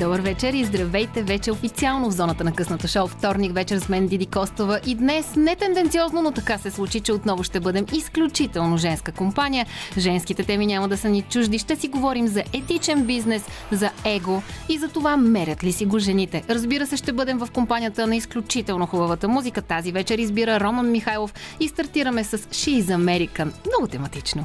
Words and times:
Добър 0.00 0.20
вечер 0.20 0.52
и 0.52 0.64
здравейте 0.64 1.22
вече 1.22 1.52
официално 1.52 2.10
в 2.10 2.14
зоната 2.14 2.44
на 2.44 2.52
късната 2.52 2.88
шоу. 2.88 3.06
Вторник 3.06 3.52
вечер 3.52 3.78
с 3.78 3.88
мен 3.88 4.06
Диди 4.06 4.26
Костова 4.26 4.80
и 4.86 4.94
днес 4.94 5.36
не 5.36 5.56
тенденциозно, 5.56 6.22
но 6.22 6.32
така 6.32 6.58
се 6.58 6.70
случи, 6.70 7.00
че 7.00 7.12
отново 7.12 7.42
ще 7.42 7.60
бъдем 7.60 7.86
изключително 7.92 8.76
женска 8.76 9.12
компания. 9.12 9.66
Женските 9.98 10.44
теми 10.44 10.66
няма 10.66 10.88
да 10.88 10.96
са 10.96 11.08
ни 11.08 11.22
чужди. 11.22 11.58
Ще 11.58 11.76
си 11.76 11.88
говорим 11.88 12.26
за 12.28 12.42
етичен 12.52 13.04
бизнес, 13.04 13.44
за 13.72 13.90
его 14.04 14.42
и 14.68 14.78
за 14.78 14.88
това 14.88 15.16
мерят 15.16 15.64
ли 15.64 15.72
си 15.72 15.86
го 15.86 15.98
жените. 15.98 16.42
Разбира 16.50 16.86
се, 16.86 16.96
ще 16.96 17.12
бъдем 17.12 17.38
в 17.38 17.48
компанията 17.54 18.06
на 18.06 18.16
изключително 18.16 18.86
хубавата 18.86 19.28
музика. 19.28 19.62
Тази 19.62 19.92
вечер 19.92 20.18
избира 20.18 20.60
Роман 20.60 20.90
Михайлов 20.90 21.34
и 21.60 21.68
стартираме 21.68 22.24
с 22.24 22.38
She 22.38 22.82
is 22.82 22.96
American. 22.96 23.52
Много 23.66 23.86
тематично. 23.86 24.44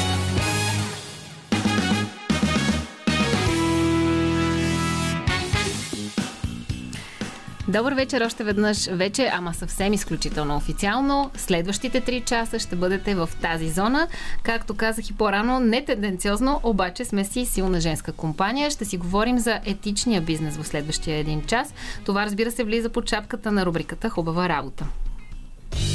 Добър 7.71 7.93
вечер 7.93 8.21
още 8.21 8.43
веднъж. 8.43 8.85
Вече, 8.85 9.31
ама 9.33 9.53
съвсем 9.53 9.93
изключително 9.93 10.55
официално. 10.55 11.31
Следващите 11.35 12.01
3 12.01 12.25
часа 12.25 12.59
ще 12.59 12.75
бъдете 12.75 13.15
в 13.15 13.29
тази 13.41 13.69
зона. 13.69 14.07
Както 14.43 14.73
казах 14.73 15.09
и 15.09 15.13
по-рано, 15.13 15.59
не 15.59 15.85
тенденциозно, 15.85 16.59
обаче 16.63 17.05
сме 17.05 17.25
си 17.25 17.45
силна 17.45 17.79
женска 17.79 18.11
компания. 18.11 18.71
Ще 18.71 18.85
си 18.85 18.97
говорим 18.97 19.39
за 19.39 19.59
етичния 19.65 20.21
бизнес 20.21 20.57
в 20.57 20.67
следващия 20.67 21.17
един 21.17 21.41
час. 21.41 21.73
Това, 22.05 22.25
разбира 22.25 22.51
се, 22.51 22.63
влиза 22.63 22.89
под 22.89 23.05
чапката 23.05 23.51
на 23.51 23.65
рубриката 23.65 24.09
Хубава 24.09 24.49
работа. 24.49 24.85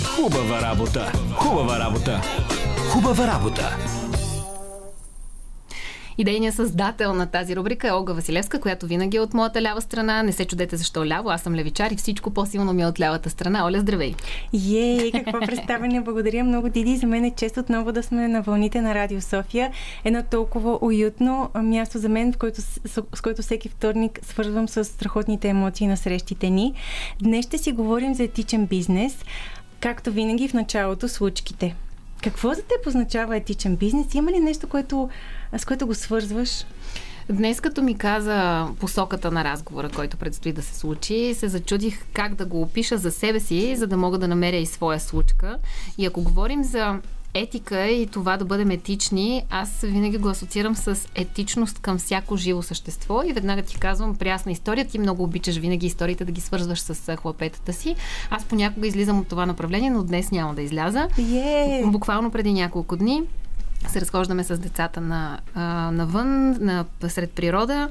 Хубава 0.05 0.63
работа! 0.63 1.13
Хубава 1.35 1.79
работа! 1.79 2.21
Хубава 2.91 3.27
работа! 3.27 3.77
Идейният 6.19 6.55
създател 6.55 7.15
на 7.15 7.27
тази 7.27 7.57
рубрика 7.57 7.89
е 7.89 7.93
Олга 7.93 8.13
Василевска, 8.13 8.61
която 8.61 8.87
винаги 8.87 9.17
е 9.17 9.21
от 9.21 9.35
моята 9.35 9.63
лява 9.63 9.81
страна. 9.81 10.23
Не 10.23 10.33
се 10.33 10.45
чудете 10.45 10.77
защо 10.77 11.07
ляво, 11.07 11.31
аз 11.31 11.43
съм 11.43 11.55
левичар 11.55 11.91
и 11.91 11.97
всичко 11.97 12.31
по-силно 12.31 12.73
ми 12.73 12.83
е 12.83 12.87
от 12.87 13.01
лявата 13.01 13.31
страна. 13.31 13.67
Оля, 13.67 13.81
здравей! 13.81 14.15
Ей, 14.75 15.13
какво 15.13 15.41
представяне! 15.41 16.01
Благодаря 16.01 16.45
много, 16.45 16.69
Диди. 16.69 16.97
За 16.97 17.07
мен 17.07 17.25
е 17.25 17.31
чест 17.31 17.57
отново 17.57 17.93
да 17.93 18.03
сме 18.03 18.29
на 18.29 18.43
вълните 18.43 18.81
на 18.81 18.95
Радио 18.95 19.21
София. 19.21 19.73
Едно 20.05 20.23
толкова 20.31 20.79
уютно 20.81 21.51
място 21.55 21.99
за 21.99 22.09
мен, 22.09 22.33
в 22.33 22.39
който, 22.39 22.61
с, 22.61 23.03
който 23.23 23.43
всеки 23.43 23.69
вторник 23.69 24.21
свързвам 24.23 24.69
с 24.69 24.85
страхотните 24.85 25.49
емоции 25.49 25.87
на 25.87 25.97
срещите 25.97 26.51
ни. 26.51 26.75
Днес 27.23 27.47
ще 27.47 27.59
си 27.59 27.73
говорим 27.73 28.15
за 28.15 28.23
етичен 28.23 28.67
бизнес, 28.67 29.25
както 29.81 30.13
винаги 30.13 30.49
в 30.49 30.55
началото 30.55 31.09
случките. 31.09 31.75
Какво 32.23 32.55
за 32.55 32.63
теб 32.63 32.87
означава 32.87 33.37
етичен 33.37 33.77
бизнес? 33.77 34.15
Има 34.15 34.33
ли 34.33 34.41
нещо, 34.41 34.69
което, 34.69 35.09
с 35.59 35.65
което 35.65 35.87
го 35.87 35.95
свързваш? 35.95 36.65
Днес, 37.31 37.61
като 37.61 37.83
ми 37.83 37.99
каза 37.99 38.69
посоката 38.81 39.31
на 39.31 39.45
разговора, 39.45 39.89
който 39.89 40.17
предстои 40.17 40.53
да 40.53 40.63
се 40.63 40.79
случи, 40.79 41.35
се 41.35 41.49
зачудих 41.49 42.05
как 42.13 42.35
да 42.35 42.47
го 42.47 42.63
опиша 42.63 42.99
за 42.99 43.11
себе 43.11 43.41
си, 43.41 43.77
за 43.77 43.87
да 43.87 43.97
мога 43.97 44.19
да 44.19 44.29
намеря 44.29 44.57
и 44.57 44.67
своя 44.67 45.01
случка. 45.01 45.59
И 45.99 46.07
ако 46.07 46.23
говорим 46.23 46.65
за 46.65 47.01
етика 47.37 47.87
и 47.87 48.07
това 48.07 48.37
да 48.37 48.45
бъдем 48.45 48.71
етични, 48.71 49.45
аз 49.51 49.81
винаги 49.81 50.19
го 50.19 50.29
асоциирам 50.29 50.77
с 50.77 51.09
етичност 51.15 51.79
към 51.79 51.99
всяко 51.99 52.37
живо 52.37 52.63
същество 52.63 53.23
и 53.23 53.33
веднага 53.33 53.63
ти 53.63 53.79
казвам 53.79 54.17
прясна 54.17 54.53
история. 54.53 54.87
Ти 54.87 54.99
много 54.99 55.23
обичаш 55.23 55.57
винаги 55.57 55.87
историите 55.87 56.25
да 56.25 56.33
ги 56.33 56.41
свързваш 56.41 56.81
с 56.81 57.17
хлапетата 57.17 57.73
си. 57.73 57.97
Аз 58.31 58.45
понякога 58.45 58.87
излизам 58.87 59.19
от 59.19 59.29
това 59.29 59.47
направление, 59.47 59.91
но 59.91 60.03
днес 60.03 60.31
няма 60.31 60.55
да 60.55 60.63
изляза. 60.63 61.09
Yeah. 61.19 61.91
Буквално 61.91 62.31
преди 62.31 62.53
няколко 62.53 62.97
дни 62.97 63.23
се 63.89 64.01
разхождаме 64.01 64.45
с 64.45 64.59
децата 64.59 65.01
на, 65.01 65.41
а, 65.55 65.91
навън, 65.91 66.57
на, 66.61 66.85
сред 67.09 67.31
природа 67.31 67.89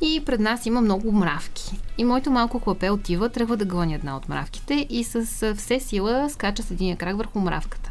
и 0.00 0.22
пред 0.26 0.40
нас 0.40 0.66
има 0.66 0.80
много 0.80 1.12
мравки. 1.12 1.80
И 1.98 2.04
моето 2.04 2.30
малко 2.30 2.60
клапе 2.60 2.90
отива, 2.90 3.28
тръгва 3.28 3.56
да 3.56 3.64
гъни 3.64 3.94
една 3.94 4.16
от 4.16 4.28
мравките 4.28 4.86
и 4.90 5.04
с 5.04 5.54
все 5.54 5.80
сила 5.80 6.30
скача 6.30 6.62
с 6.62 6.70
един 6.70 6.96
крак 6.96 7.16
върху 7.16 7.40
мравката 7.40 7.90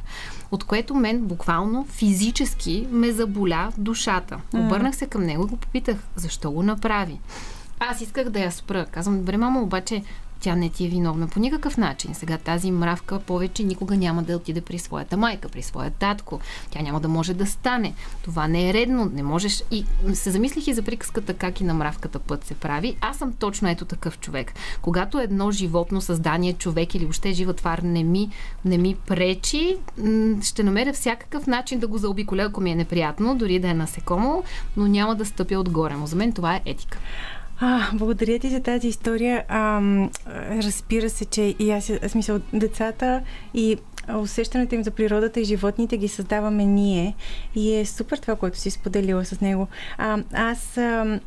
от 0.52 0.64
което 0.64 0.96
мен 0.96 1.22
буквално 1.22 1.86
физически 1.90 2.88
ме 2.92 3.12
заболя 3.12 3.72
душата. 3.78 4.40
Обърнах 4.54 4.96
се 4.96 5.08
към 5.08 5.24
него 5.24 5.44
и 5.44 5.48
го 5.48 5.58
попитах, 5.58 5.98
защо 6.16 6.52
го 6.52 6.64
направи. 6.64 7.20
Аз 7.80 8.02
исках 8.02 8.30
да 8.30 8.40
я 8.40 8.52
спра. 8.52 8.86
Казвам, 8.86 9.18
добре, 9.18 9.38
мамо, 9.38 9.62
обаче 9.62 10.04
тя 10.46 10.56
не 10.56 10.70
ти 10.70 10.86
е 10.86 10.88
виновна 10.88 11.28
по 11.28 11.40
никакъв 11.40 11.78
начин. 11.78 12.14
Сега 12.14 12.38
тази 12.38 12.72
мравка 12.72 13.20
повече 13.20 13.64
никога 13.64 13.98
няма 13.98 14.24
да 14.24 14.36
отиде 14.36 14.62
при 14.62 14.80
своята 14.80 15.18
майка, 15.18 15.50
при 15.50 15.62
своя 15.62 15.92
татко. 15.92 16.40
Тя 16.70 16.82
няма 16.82 17.00
да 17.00 17.08
може 17.08 17.34
да 17.34 17.46
стане. 17.46 17.94
Това 18.24 18.48
не 18.48 18.70
е 18.70 18.74
редно. 18.74 19.12
Не 19.14 19.24
можеш. 19.24 19.64
И 19.72 19.86
се 20.14 20.32
замислих 20.32 20.68
и 20.68 20.74
за 20.74 20.84
приказката 20.84 21.34
как 21.34 21.62
и 21.62 21.64
на 21.64 21.74
мравката 21.74 22.20
път 22.20 22.46
се 22.46 22.54
прави. 22.54 22.98
Аз 23.02 23.18
съм 23.18 23.34
точно 23.34 23.70
ето 23.70 23.86
такъв 23.86 24.20
човек. 24.20 24.54
Когато 24.82 25.20
едно 25.20 25.52
животно 25.52 26.02
създание, 26.02 26.54
човек 26.54 26.96
или 26.96 27.06
въобще 27.06 27.34
жива 27.34 27.54
твар 27.54 27.80
не 27.80 28.04
ми, 28.04 28.30
не 28.66 28.78
ми 28.78 28.96
пречи, 29.08 29.78
ще 30.42 30.64
намеря 30.64 30.94
всякакъв 30.94 31.48
начин 31.48 31.80
да 31.80 31.88
го 31.88 31.98
заобиколя, 31.98 32.44
ако 32.44 32.62
ми 32.62 32.72
е 32.72 32.76
неприятно, 32.76 33.36
дори 33.36 33.60
да 33.60 33.70
е 33.70 33.74
насекомо, 33.74 34.44
но 34.78 34.88
няма 34.88 35.16
да 35.16 35.26
стъпя 35.26 35.60
отгоре. 35.60 35.94
Но 35.94 36.06
за 36.06 36.16
мен 36.16 36.34
това 36.34 36.56
е 36.56 36.62
етика. 36.66 37.00
А, 37.60 37.90
благодаря 37.94 38.40
ти 38.40 38.50
за 38.50 38.60
тази 38.60 38.88
история. 38.88 39.44
А, 39.48 39.82
разбира 40.50 41.10
се, 41.10 41.26
че 41.26 41.56
и 41.60 41.72
аз, 41.72 41.92
смисъл, 42.08 42.40
децата 42.54 43.22
и 43.54 43.78
усещането 44.14 44.76
им 44.76 44.84
за 44.84 44.92
природата 44.92 45.40
и 45.40 45.46
животните 45.46 45.98
ги 45.98 46.08
създаваме 46.08 46.66
ние. 46.66 47.16
И 47.56 47.76
е 47.76 47.86
супер 47.86 48.18
това, 48.18 48.36
което 48.36 48.58
си 48.58 48.72
споделила 48.72 49.26
с 49.26 49.42
него. 49.42 49.68
А, 49.98 50.24
аз 50.34 50.78
а, 50.78 51.20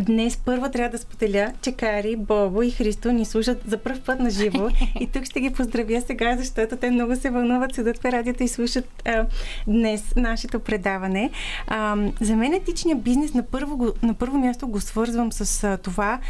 Днес 0.00 0.36
първа 0.36 0.70
трябва 0.70 0.90
да 0.90 0.98
споделя, 0.98 1.52
че 1.62 1.72
Кари, 1.72 2.16
Бобо 2.16 2.62
и 2.62 2.70
Христо 2.70 3.12
ни 3.12 3.24
слушат 3.24 3.62
за 3.66 3.78
първ 3.78 4.00
път 4.06 4.20
на 4.20 4.30
живо. 4.30 4.68
И 5.00 5.06
тук 5.06 5.24
ще 5.24 5.40
ги 5.40 5.50
поздравя 5.50 6.02
сега, 6.06 6.36
защото 6.36 6.76
те 6.76 6.90
много 6.90 7.16
се 7.16 7.30
вълнуват, 7.30 7.74
седат 7.74 7.98
в 7.98 8.04
радиото 8.04 8.42
и 8.42 8.48
слушат 8.48 9.02
а, 9.06 9.26
днес 9.66 10.12
нашето 10.16 10.60
предаване. 10.60 11.30
А, 11.66 11.96
за 12.20 12.36
мен 12.36 12.54
етичният 12.54 13.02
бизнес 13.02 13.34
на 13.34 13.42
първо, 13.42 13.92
на 14.02 14.14
първо 14.14 14.38
място 14.38 14.68
го 14.68 14.80
свързвам 14.80 15.32
с 15.32 15.64
а, 15.64 15.76
това, 15.76 16.20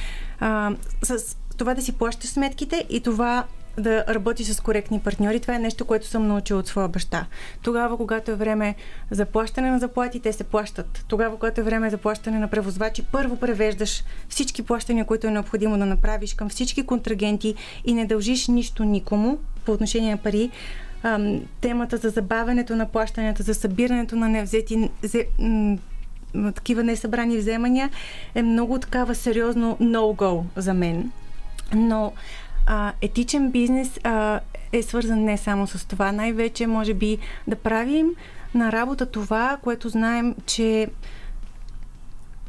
а, 0.41 0.73
с 1.03 1.37
това 1.57 1.75
да 1.75 1.83
си 1.83 1.93
плащаш 1.93 2.31
сметките 2.31 2.87
и 2.91 3.01
това 3.01 3.45
да 3.79 4.05
работи 4.09 4.45
с 4.45 4.61
коректни 4.61 5.01
партньори. 5.01 5.41
Това 5.41 5.55
е 5.55 5.59
нещо, 5.59 5.85
което 5.85 6.07
съм 6.07 6.29
научила 6.29 6.61
от 6.61 6.67
своя 6.67 6.89
баща. 6.89 7.27
Тогава, 7.63 7.97
когато 7.97 8.31
е 8.31 8.35
време 8.35 8.75
за 9.11 9.27
плащане 9.27 9.71
на 9.71 9.79
заплати, 9.79 10.21
те 10.21 10.33
се 10.33 10.45
плащат. 10.45 11.05
Тогава, 11.09 11.35
когато 11.35 11.61
е 11.61 11.65
време 11.65 11.91
за 11.91 11.99
плащане 11.99 12.39
на 12.39 12.49
превозвачи, 12.49 13.03
първо 13.13 13.37
превеждаш 13.37 14.05
всички 14.29 14.63
плащания, 14.63 15.05
които 15.05 15.27
е 15.27 15.31
необходимо 15.31 15.79
да 15.79 15.87
направиш 15.87 16.35
към 16.35 16.49
всички 16.49 16.87
контрагенти 16.87 17.55
и 17.85 17.95
не 17.95 18.07
дължиш 18.07 18.49
нищо 18.49 18.85
никому 18.85 19.39
по 19.65 19.73
отношение 19.73 20.11
на 20.11 20.19
пари. 20.19 20.51
Темата 21.61 21.97
за 21.97 22.09
забавянето 22.09 22.77
на 22.77 22.87
плащанията, 22.87 23.43
за 23.43 23.55
събирането 23.55 24.17
на 24.17 24.29
невзети 24.29 24.91
такива 26.55 26.83
несъбрани 26.83 27.37
вземания 27.37 27.91
е 28.35 28.43
много 28.43 28.79
такава 28.79 29.15
сериозно 29.15 29.77
no-go 29.81 30.43
за 30.57 30.75
мен. 30.75 31.13
Но 31.75 32.13
а, 32.73 32.93
етичен 33.01 33.51
бизнес 33.51 34.01
а, 34.05 34.41
е 34.73 34.83
свързан 34.83 35.25
не 35.25 35.39
само 35.39 35.67
с 35.67 35.89
това. 35.89 36.13
Най-вече, 36.13 36.67
може 36.67 36.95
би, 36.95 37.19
да 37.47 37.57
правим 37.57 38.11
на 38.55 38.73
работа 38.73 39.07
това, 39.07 39.59
което 39.63 39.89
знаем, 39.89 40.35
че 40.47 40.89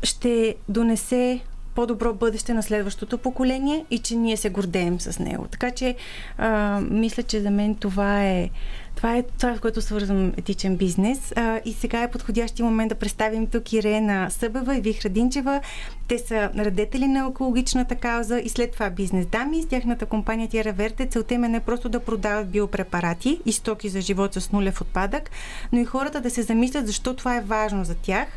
ще 0.04 0.56
донесе 0.70 1.40
по-добро 1.76 2.14
бъдеще 2.14 2.54
на 2.54 2.64
следващото 2.64 3.18
поколение 3.18 3.86
и 3.92 4.00
че 4.00 4.16
ние 4.16 4.38
се 4.38 4.50
гордеем 4.50 5.00
с 5.00 5.20
него. 5.20 5.48
Така 5.48 5.72
че 5.72 5.96
а, 6.38 6.82
мисля, 6.90 7.24
че 7.24 7.42
за 7.42 7.52
мен 7.52 7.76
това 7.76 8.24
е 8.24 8.50
това 8.96 9.18
е 9.18 9.24
това, 9.24 9.56
с 9.56 9.60
което 9.60 9.82
свързвам 9.82 10.34
етичен 10.38 10.78
бизнес. 10.78 11.34
А, 11.36 11.62
и 11.66 11.74
сега 11.74 12.04
е 12.04 12.12
подходящия 12.12 12.66
момент 12.66 12.90
да 12.90 12.96
представим 12.96 13.48
тук 13.48 13.74
Ирена 13.74 14.32
Събева 14.32 14.78
и 14.78 14.82
Вихра 14.82 15.10
Динчева. 15.10 15.62
Те 16.08 16.18
са 16.18 16.50
радетели 16.58 17.08
на 17.08 17.28
екологичната 17.30 17.96
кауза 17.96 18.40
и 18.40 18.50
след 18.50 18.72
това 18.72 18.90
бизнес 18.90 19.26
дами. 19.26 19.62
С 19.62 19.66
тяхната 19.66 20.06
компания 20.06 20.48
Тиера 20.48 20.74
Верте 20.74 21.06
целта 21.06 21.34
им 21.34 21.44
е 21.44 21.50
не 21.50 21.60
просто 21.60 21.90
да 21.90 22.00
продават 22.00 22.50
биопрепарати 22.50 23.40
и 23.46 23.52
стоки 23.52 23.90
за 23.90 24.02
живот 24.02 24.34
с 24.34 24.52
нулев 24.52 24.82
отпадък, 24.82 25.32
но 25.72 25.80
и 25.80 25.86
хората 25.86 26.22
да 26.22 26.30
се 26.30 26.42
замислят 26.42 26.88
защо 26.88 27.14
това 27.14 27.38
е 27.38 27.42
важно 27.42 27.84
за 27.84 27.96
тях. 27.96 28.28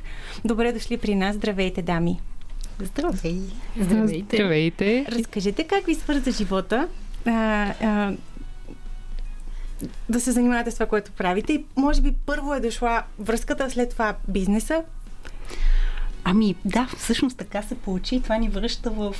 Добре 0.44 0.72
дошли 0.72 0.96
при 0.96 1.14
нас. 1.14 1.36
Здравейте, 1.36 1.82
дами! 1.82 2.20
Здравей! 2.80 3.40
Здравейте! 3.80 4.36
Здравейте! 4.36 5.06
Разкажете 5.08 5.64
как 5.64 5.86
ви 5.86 5.94
свърза 5.94 6.30
живота. 6.30 6.88
А, 7.26 7.30
а, 7.80 8.12
да 10.08 10.20
се 10.20 10.32
занимавате 10.32 10.70
с 10.70 10.74
това, 10.74 10.86
което 10.86 11.12
правите. 11.12 11.52
И 11.52 11.64
може 11.76 12.00
би 12.00 12.12
първо 12.26 12.54
е 12.54 12.60
дошла 12.60 13.02
връзката, 13.18 13.70
след 13.70 13.90
това 13.90 14.14
бизнеса. 14.28 14.82
Ами 16.24 16.54
да, 16.64 16.88
всъщност 16.96 17.36
така 17.36 17.62
се 17.62 17.74
получи. 17.74 18.20
Това 18.20 18.36
ни 18.36 18.48
връща 18.48 18.90
в 18.90 19.14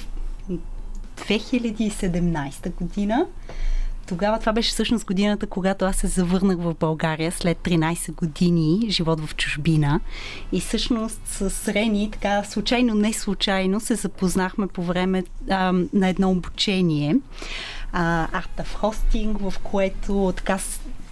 2017 1.16 2.74
година. 2.74 3.26
тогава 4.06 4.38
това 4.38 4.52
беше 4.52 4.70
всъщност 4.70 5.06
годината, 5.06 5.46
когато 5.46 5.84
аз 5.84 5.96
се 5.96 6.06
завърнах 6.06 6.58
в 6.58 6.74
България 6.80 7.32
след 7.32 7.58
13 7.58 8.14
години 8.14 8.86
живот 8.88 9.20
в 9.20 9.36
чужбина. 9.36 10.00
И 10.52 10.60
всъщност 10.60 11.20
с 11.26 11.68
Рени, 11.68 12.10
така 12.12 12.44
случайно, 12.44 12.94
не 12.94 13.12
случайно, 13.12 13.80
се 13.80 13.94
запознахме 13.94 14.66
по 14.66 14.82
време 14.82 15.24
а, 15.50 15.72
на 15.92 16.08
едно 16.08 16.30
обучение. 16.30 17.16
Art 17.94 18.58
of 18.58 18.80
Hosting, 18.80 19.50
в 19.50 19.58
което 19.58 20.32
така 20.36 20.58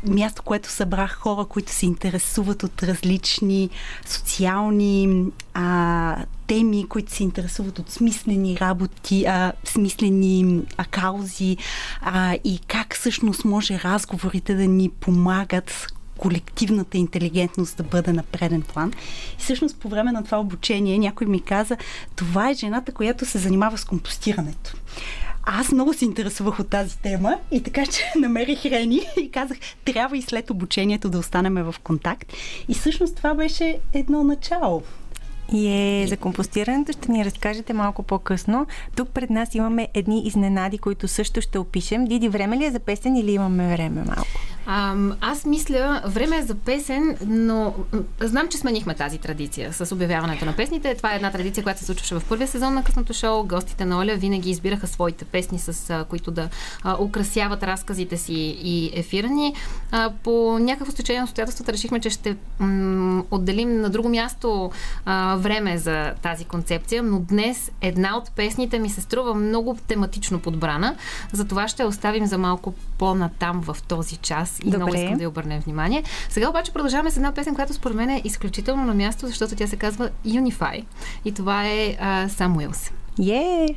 място, 0.04 0.42
което 0.42 0.68
събрах 0.68 1.14
хора, 1.14 1.44
които 1.44 1.72
се 1.72 1.86
интересуват 1.86 2.62
от 2.62 2.82
различни 2.82 3.70
социални 4.06 5.24
а, 5.54 6.16
теми, 6.46 6.88
които 6.88 7.12
се 7.12 7.22
интересуват 7.22 7.78
от 7.78 7.90
смислени 7.90 8.58
работи, 8.60 9.24
а, 9.24 9.52
смислени 9.64 10.62
а, 10.76 10.84
каузи 10.84 11.56
а, 12.00 12.34
и 12.44 12.60
как 12.66 12.94
всъщност 12.94 13.44
може 13.44 13.78
разговорите 13.78 14.54
да 14.54 14.66
ни 14.66 14.88
помагат 14.88 15.86
колективната 16.18 16.98
интелигентност 16.98 17.76
да 17.76 17.82
бъде 17.82 18.12
на 18.12 18.22
преден 18.22 18.62
план. 18.62 18.92
И 19.38 19.42
всъщност 19.42 19.76
по 19.76 19.88
време 19.88 20.12
на 20.12 20.24
това 20.24 20.40
обучение 20.40 20.98
някой 20.98 21.26
ми 21.26 21.40
каза, 21.40 21.76
това 22.16 22.50
е 22.50 22.54
жената, 22.54 22.92
която 22.92 23.26
се 23.26 23.38
занимава 23.38 23.78
с 23.78 23.84
компостирането. 23.84 24.76
Аз 25.42 25.72
много 25.72 25.94
се 25.94 26.04
интересувах 26.04 26.60
от 26.60 26.68
тази 26.68 26.98
тема 26.98 27.38
и 27.50 27.62
така, 27.62 27.86
че 27.86 28.12
намерих 28.18 28.64
Рени 28.64 29.00
и 29.20 29.30
казах, 29.30 29.58
трябва 29.84 30.16
и 30.16 30.22
след 30.22 30.50
обучението 30.50 31.10
да 31.10 31.18
останем 31.18 31.54
в 31.54 31.74
контакт. 31.82 32.32
И 32.68 32.74
всъщност 32.74 33.16
това 33.16 33.34
беше 33.34 33.78
едно 33.92 34.24
начало. 34.24 34.82
И 35.52 35.68
е, 35.68 36.06
за 36.06 36.16
компостирането 36.16 36.92
ще 36.92 37.12
ни 37.12 37.24
разкажете 37.24 37.72
малко 37.72 38.02
по-късно. 38.02 38.66
Тук 38.96 39.08
пред 39.08 39.30
нас 39.30 39.54
имаме 39.54 39.88
едни 39.94 40.22
изненади, 40.26 40.78
които 40.78 41.08
също 41.08 41.40
ще 41.40 41.58
опишем. 41.58 42.04
Диди, 42.04 42.28
време 42.28 42.56
ли 42.56 42.64
е 42.64 42.70
за 42.70 42.78
песен 42.78 43.16
или 43.16 43.32
имаме 43.32 43.72
време 43.76 44.02
малко? 44.06 44.40
А, 44.66 44.94
аз 45.20 45.44
мисля, 45.44 46.02
време 46.06 46.36
е 46.36 46.42
за 46.42 46.54
песен, 46.54 47.16
но 47.26 47.74
знам, 48.20 48.48
че 48.48 48.58
сменихме 48.58 48.94
тази 48.94 49.18
традиция 49.18 49.72
с 49.72 49.92
обявяването 49.94 50.44
на 50.44 50.52
песните. 50.52 50.94
Това 50.94 51.12
е 51.12 51.16
една 51.16 51.30
традиция, 51.30 51.62
която 51.62 51.80
се 51.80 51.86
случваше 51.86 52.14
в 52.14 52.22
първия 52.28 52.48
сезон 52.48 52.74
на 52.74 52.84
късното 52.84 53.12
шоу. 53.12 53.44
Гостите 53.44 53.84
на 53.84 53.98
Оля 53.98 54.14
винаги 54.14 54.50
избираха 54.50 54.86
своите 54.86 55.24
песни, 55.24 55.58
с 55.58 55.90
а, 55.90 56.04
които 56.04 56.30
да 56.30 56.48
а, 56.82 56.96
украсяват 57.02 57.62
разказите 57.62 58.16
си 58.16 58.58
и 58.62 58.90
ефира 58.94 59.28
ни. 59.28 59.54
А, 59.90 60.10
по 60.22 60.58
някакво 60.58 60.92
стечение 60.92 61.20
на 61.20 61.24
обстоятелствата 61.24 61.72
решихме, 61.72 62.00
че 62.00 62.10
ще 62.10 62.36
м- 62.58 63.24
отделим 63.30 63.80
на 63.80 63.90
друго 63.90 64.08
място 64.08 64.70
а, 65.04 65.36
време 65.36 65.78
за 65.78 66.12
тази 66.22 66.44
концепция, 66.44 67.02
но 67.02 67.18
днес 67.18 67.70
една 67.80 68.16
от 68.16 68.30
песните 68.30 68.78
ми 68.78 68.90
се 68.90 69.00
струва 69.00 69.34
много 69.34 69.76
тематично 69.88 70.40
подбрана. 70.40 70.96
Затова 71.32 71.68
ще 71.68 71.84
оставим 71.84 72.26
за 72.26 72.38
малко 72.38 72.74
по-натам 72.98 73.60
в 73.60 73.76
този 73.88 74.16
час 74.16 74.51
и 74.58 74.64
Добре. 74.64 74.76
много 74.76 74.94
искам 74.94 75.16
да 75.16 75.22
я 75.22 75.28
обърнем 75.28 75.60
внимание. 75.60 76.02
Сега 76.28 76.48
обаче 76.48 76.72
продължаваме 76.72 77.10
с 77.10 77.16
една 77.16 77.32
песен, 77.32 77.54
която 77.54 77.72
според 77.72 77.96
мен 77.96 78.10
е 78.10 78.22
изключително 78.24 78.84
на 78.84 78.94
място, 78.94 79.26
защото 79.26 79.56
тя 79.56 79.66
се 79.66 79.76
казва 79.76 80.10
Unify. 80.26 80.84
И 81.24 81.32
това 81.32 81.66
е 81.66 81.96
Сам 82.28 82.56
Уилс. 82.56 82.90
Yeah! 83.18 83.76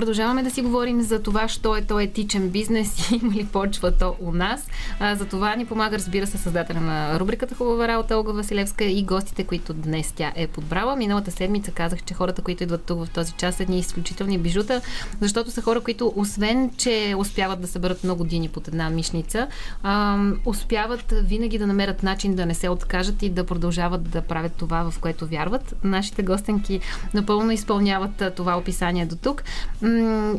Продължаваме 0.00 0.42
да 0.42 0.50
си 0.50 0.62
говорим 0.62 1.02
за 1.02 1.22
това, 1.22 1.48
що 1.48 1.76
е 1.76 1.82
то 1.82 2.00
етичен 2.00 2.48
бизнес 2.48 3.10
и 3.10 3.14
има 3.22 3.34
ли 3.34 3.46
почва 3.46 3.92
то 3.92 4.16
у 4.20 4.32
нас. 4.32 4.66
А, 5.00 5.14
за 5.14 5.26
това 5.26 5.56
ни 5.56 5.66
помага, 5.66 5.98
разбира 5.98 6.26
се, 6.26 6.38
създателя 6.38 6.80
на 6.80 7.20
рубриката 7.20 7.54
Хубава 7.54 7.88
работа 7.88 8.16
Олга 8.16 8.32
Василевска 8.32 8.84
и 8.84 9.02
гостите, 9.02 9.44
които 9.44 9.74
днес 9.74 10.12
тя 10.12 10.32
е 10.36 10.46
подбрала. 10.46 10.96
Миналата 10.96 11.30
седмица 11.30 11.70
казах, 11.70 12.02
че 12.02 12.14
хората, 12.14 12.42
които 12.42 12.62
идват 12.62 12.84
тук 12.84 13.04
в 13.04 13.10
този 13.10 13.32
час, 13.32 13.54
са 13.54 13.62
едни 13.62 13.78
изключителни 13.78 14.38
бижута, 14.38 14.80
защото 15.20 15.50
са 15.50 15.62
хора, 15.62 15.80
които 15.80 16.12
освен, 16.16 16.70
че 16.76 17.14
успяват 17.18 17.60
да 17.60 17.66
съберат 17.66 18.04
много 18.04 18.18
години 18.18 18.48
под 18.48 18.68
една 18.68 18.90
мишница, 18.90 19.48
а, 19.82 20.18
успяват 20.44 21.14
винаги 21.22 21.58
да 21.58 21.66
намерят 21.66 22.02
начин 22.02 22.34
да 22.34 22.46
не 22.46 22.54
се 22.54 22.68
откажат 22.68 23.22
и 23.22 23.28
да 23.28 23.46
продължават 23.46 24.10
да 24.10 24.22
правят 24.22 24.52
това, 24.52 24.90
в 24.90 24.98
което 24.98 25.26
вярват. 25.26 25.74
Нашите 25.84 26.22
гостенки 26.22 26.80
напълно 27.14 27.50
изпълняват 27.52 28.22
това 28.36 28.58
описание 28.58 29.06
до 29.06 29.16
тук 29.16 29.42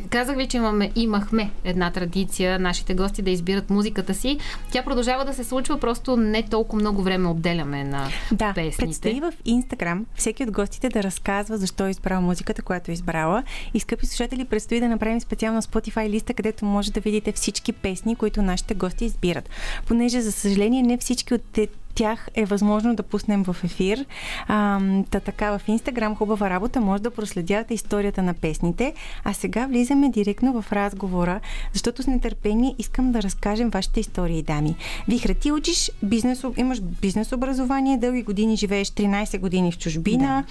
казах 0.09 0.37
ви, 0.37 0.47
че 0.47 0.57
имаме, 0.57 0.91
имахме 0.95 1.51
една 1.63 1.91
традиция 1.91 2.59
нашите 2.59 2.93
гости 2.93 3.21
да 3.21 3.29
избират 3.29 3.69
музиката 3.69 4.13
си. 4.13 4.37
Тя 4.71 4.83
продължава 4.83 5.25
да 5.25 5.33
се 5.33 5.43
случва, 5.43 5.79
просто 5.79 6.17
не 6.17 6.43
толкова 6.43 6.81
много 6.81 7.03
време 7.03 7.29
отделяме 7.29 7.83
на 7.83 8.07
да, 8.31 8.53
песните. 8.55 8.85
предстои 8.85 9.19
в 9.21 9.33
Инстаграм 9.45 10.05
всеки 10.15 10.43
от 10.43 10.51
гостите 10.51 10.89
да 10.89 11.03
разказва 11.03 11.57
защо 11.57 11.87
е 11.87 11.89
избрал 11.89 12.21
музиката, 12.21 12.61
която 12.61 12.91
е 12.91 12.93
избрала. 12.93 13.43
И, 13.73 13.79
скъпи 13.79 14.05
слушатели, 14.05 14.45
предстои 14.45 14.79
да 14.79 14.89
направим 14.89 15.21
специална 15.21 15.61
Spotify 15.61 16.09
листа, 16.09 16.33
където 16.33 16.65
може 16.65 16.91
да 16.91 16.99
видите 16.99 17.31
всички 17.31 17.73
песни, 17.73 18.15
които 18.15 18.41
нашите 18.41 18.73
гости 18.73 19.05
избират. 19.05 19.49
Понеже, 19.87 20.21
за 20.21 20.31
съжаление, 20.31 20.81
не 20.81 20.97
всички 20.97 21.33
от 21.33 21.59
тях 21.91 22.27
е 22.35 22.45
възможно 22.45 22.95
да 22.95 23.03
пуснем 23.03 23.43
в 23.43 23.55
ефир. 23.63 24.05
А, 24.47 24.79
та 25.11 25.19
така 25.19 25.57
в 25.57 25.67
Инстаграм 25.67 26.15
хубава 26.15 26.49
работа, 26.49 26.81
може 26.81 27.03
да 27.03 27.11
проследявате 27.11 27.73
историята 27.73 28.23
на 28.23 28.33
песните. 28.33 28.93
А 29.23 29.33
сега 29.33 29.65
влизаме 29.65 30.09
директно 30.09 30.61
в 30.61 30.73
разговора, 30.73 31.39
защото 31.73 32.03
с 32.03 32.07
нетърпение 32.07 32.75
искам 32.77 33.11
да 33.11 33.21
разкажем 33.21 33.69
вашите 33.69 33.99
истории, 33.99 34.41
дами. 34.41 34.75
Вихра, 35.07 35.33
ти 35.33 35.51
учиш 35.51 35.91
бизнес, 36.03 36.43
имаш 36.57 36.81
бизнес 36.81 37.31
образование, 37.31 37.97
дълги 37.97 38.23
години 38.23 38.57
живееш 38.57 38.87
13 38.87 39.39
години 39.39 39.71
в 39.71 39.77
чужбина 39.77 40.43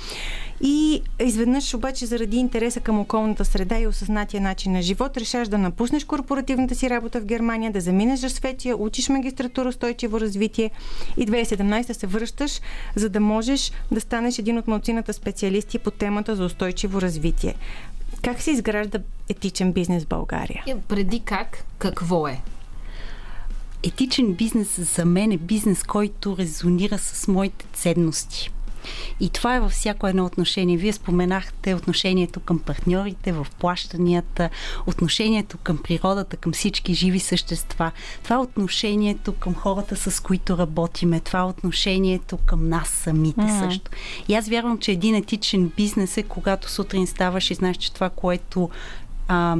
да. 0.60 0.66
и 0.68 1.02
изведнъж 1.20 1.74
обаче 1.74 2.06
заради 2.06 2.36
интереса 2.36 2.80
към 2.80 3.00
околната 3.00 3.44
среда 3.44 3.78
и 3.78 3.86
осъзнатия 3.86 4.40
начин 4.40 4.72
на 4.72 4.82
живот 4.82 5.16
решаш 5.16 5.48
да 5.48 5.58
напуснеш 5.58 6.04
корпоративната 6.04 6.74
си 6.74 6.90
работа 6.90 7.20
в 7.20 7.24
Германия, 7.24 7.72
да 7.72 7.80
заминеш 7.80 8.20
в 8.20 8.30
Светия, 8.30 8.76
учиш 8.76 9.08
магистратура 9.08 9.68
устойчиво 9.68 10.20
развитие 10.20 10.70
и 11.16 11.26
2017 11.30 11.92
се 11.92 12.06
връщаш, 12.06 12.60
за 12.94 13.08
да 13.08 13.20
можеш 13.20 13.72
да 13.90 14.00
станеш 14.00 14.38
един 14.38 14.58
от 14.58 14.68
малцината 14.68 15.12
специалисти 15.12 15.78
по 15.78 15.90
темата 15.90 16.36
за 16.36 16.44
устойчиво 16.44 17.02
развитие. 17.02 17.54
Как 18.22 18.42
се 18.42 18.50
изгражда 18.50 18.98
етичен 19.28 19.72
бизнес 19.72 20.04
в 20.04 20.08
България? 20.08 20.64
Е, 20.66 20.76
преди 20.88 21.20
как, 21.20 21.64
какво 21.78 22.28
е? 22.28 22.40
Етичен 23.82 24.34
бизнес 24.34 24.80
за 24.94 25.04
мен 25.04 25.32
е 25.32 25.36
бизнес, 25.36 25.82
който 25.82 26.36
резонира 26.36 26.98
с 26.98 27.28
моите 27.28 27.66
ценности. 27.72 28.50
И 29.20 29.30
това 29.30 29.56
е 29.56 29.60
във 29.60 29.72
всяко 29.72 30.06
едно 30.06 30.24
отношение. 30.24 30.76
Вие 30.76 30.92
споменахте 30.92 31.74
отношението 31.74 32.40
към 32.40 32.58
партньорите, 32.58 33.32
в 33.32 33.46
плащанията, 33.58 34.50
отношението 34.86 35.58
към 35.58 35.78
природата, 35.78 36.36
към 36.36 36.52
всички 36.52 36.94
живи 36.94 37.20
същества. 37.20 37.90
Това 38.22 38.36
е 38.36 38.38
отношението 38.38 39.32
към 39.32 39.54
хората, 39.54 39.96
с 39.96 40.22
които 40.22 40.58
работиме. 40.58 41.20
Това 41.20 41.38
е 41.38 41.42
отношението 41.42 42.36
към 42.36 42.68
нас 42.68 42.88
самите 42.88 43.40
mm-hmm. 43.40 43.66
също. 43.66 43.90
И 44.28 44.34
аз 44.34 44.48
вярвам, 44.48 44.78
че 44.78 44.92
един 44.92 45.14
етичен 45.14 45.72
бизнес 45.76 46.16
е 46.16 46.22
когато 46.22 46.70
сутрин 46.70 47.06
ставаш 47.06 47.50
и 47.50 47.54
знаеш, 47.54 47.76
че 47.76 47.92
това, 47.92 48.10
което 48.10 48.70
а, 49.28 49.56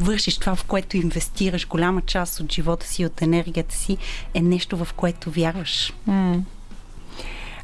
вършиш 0.00 0.38
това, 0.38 0.54
в 0.54 0.64
което 0.64 0.96
инвестираш 0.96 1.68
голяма 1.68 2.02
част 2.02 2.40
от 2.40 2.52
живота 2.52 2.86
си, 2.86 3.06
от 3.06 3.22
енергията 3.22 3.74
си, 3.74 3.96
е 4.34 4.42
нещо, 4.42 4.84
в 4.84 4.88
което 4.96 5.30
вярваш. 5.30 5.92
Mm. 6.08 6.40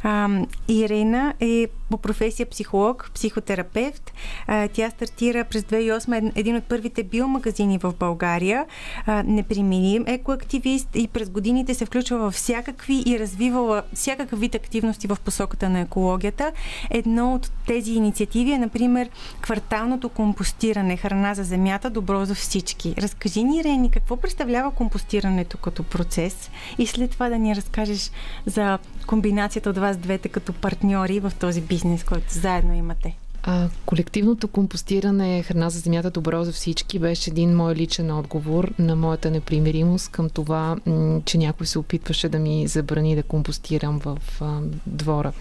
А, 0.03 0.29
Ирина 0.69 1.35
е 1.41 1.67
по 1.91 1.99
професия 1.99 2.47
психолог, 2.47 3.11
психотерапевт. 3.15 4.13
А, 4.47 4.69
тя 4.69 4.91
стартира 4.91 5.45
през 5.45 5.63
2008 5.63 6.33
един 6.35 6.57
от 6.57 6.65
първите 6.65 7.03
биомагазини 7.03 7.79
в 7.79 7.95
България. 7.99 8.67
А, 9.07 9.23
непримирим 9.23 10.05
екоактивист 10.07 10.89
и 10.95 11.09
през 11.09 11.31
годините 11.31 11.75
се 11.75 11.87
включва 11.87 12.19
във 12.19 12.35
всякакви 12.35 13.03
и 13.07 13.19
развивала 13.19 13.83
всякакъв 13.95 14.41
вид 14.41 14.55
активности 14.55 15.07
в 15.07 15.17
посоката 15.25 15.69
на 15.69 15.81
екологията. 15.81 16.53
Едно 16.91 17.35
от 17.35 17.51
тези 17.67 17.93
инициативи 17.93 18.53
е, 18.53 18.59
например, 18.59 19.11
кварталното 19.41 20.09
компостиране, 20.09 20.97
храна 20.97 21.35
за 21.35 21.45
земята, 21.45 21.91
добро 21.91 22.25
за 22.25 22.35
всички. 22.35 22.95
Разкажи 22.99 23.45
ни, 23.45 23.65
Рени, 23.65 23.91
какво 23.91 24.17
представлява 24.17 24.71
компостирането 24.71 25.59
като 25.59 25.83
процес 25.83 26.51
и 26.79 26.87
след 26.87 27.11
това 27.11 27.29
да 27.29 27.39
ни 27.39 27.57
разкажеш 27.57 28.11
за 28.47 28.79
комбинацията 29.07 29.71
от 29.71 29.79
вас 29.89 29.97
двете 29.97 30.29
като 30.29 30.53
партньори 30.53 31.21
в 31.21 31.33
този 31.41 31.61
бизнес, 31.61 32.05
който 32.05 32.33
заедно 32.33 32.75
имате? 32.75 33.17
А, 33.43 33.69
колективното 33.87 34.49
компостиране 34.49 35.43
храна 35.43 35.71
за 35.71 35.79
земята 35.79 36.11
добро 36.11 36.45
за 36.45 36.53
всички 36.53 36.99
беше 36.99 37.31
един 37.31 37.57
мой 37.57 37.75
личен 37.75 38.11
отговор 38.11 38.73
на 38.79 38.97
моята 38.97 39.31
непримиримост 39.31 40.11
към 40.11 40.31
това, 40.31 40.77
че 41.25 41.39
някой 41.39 41.67
се 41.67 41.79
опитваше 41.79 42.29
да 42.29 42.39
ми 42.39 42.67
забрани 42.67 43.17
да 43.17 43.23
компостирам 43.23 43.99
в 43.99 44.19
а, 44.41 44.61
двора, 44.87 45.33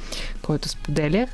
който 0.42 0.70
споделях. 0.70 1.30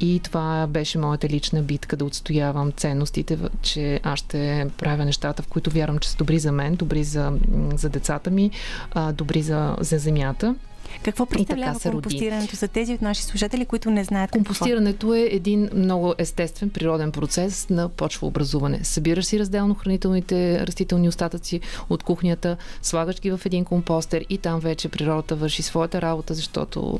И 0.00 0.20
това 0.24 0.66
беше 0.66 0.98
моята 0.98 1.28
лична 1.28 1.62
битка 1.62 1.96
да 1.96 2.04
отстоявам 2.04 2.72
ценностите, 2.72 3.38
че 3.62 4.00
аз 4.02 4.18
ще 4.18 4.66
правя 4.78 5.04
нещата, 5.04 5.42
в 5.42 5.46
които 5.46 5.70
вярвам, 5.70 5.98
че 5.98 6.08
са 6.08 6.16
добри 6.16 6.38
за 6.38 6.52
мен, 6.52 6.74
добри 6.74 7.04
за, 7.04 7.32
за 7.74 7.88
децата 7.88 8.30
ми, 8.30 8.50
а, 8.90 9.12
добри 9.12 9.42
за, 9.42 9.76
за 9.80 9.98
земята. 9.98 10.54
Какво 11.02 11.26
представлява 11.26 11.80
компостирането 11.80 12.56
за 12.56 12.68
тези 12.68 12.94
от 12.94 13.02
наши 13.02 13.22
служители, 13.22 13.66
които 13.66 13.90
не 13.90 14.04
знаят 14.04 14.30
какво? 14.30 14.44
Компостирането 14.44 15.14
е 15.14 15.20
един 15.20 15.70
много 15.74 16.14
естествен, 16.18 16.70
природен 16.70 17.12
процес 17.12 17.68
на 17.70 17.88
почвообразуване. 17.88 18.84
Събираш 18.84 19.24
си 19.24 19.38
разделно 19.38 19.74
хранителните 19.74 20.66
растителни 20.66 21.08
остатъци 21.08 21.60
от 21.90 22.02
кухнята, 22.02 22.56
слагаш 22.82 23.20
ги 23.20 23.30
в 23.30 23.40
един 23.44 23.64
компостер 23.64 24.24
и 24.28 24.38
там 24.38 24.60
вече 24.60 24.88
природата 24.88 25.36
върши 25.36 25.62
своята 25.62 26.02
работа, 26.02 26.34
защото 26.34 26.98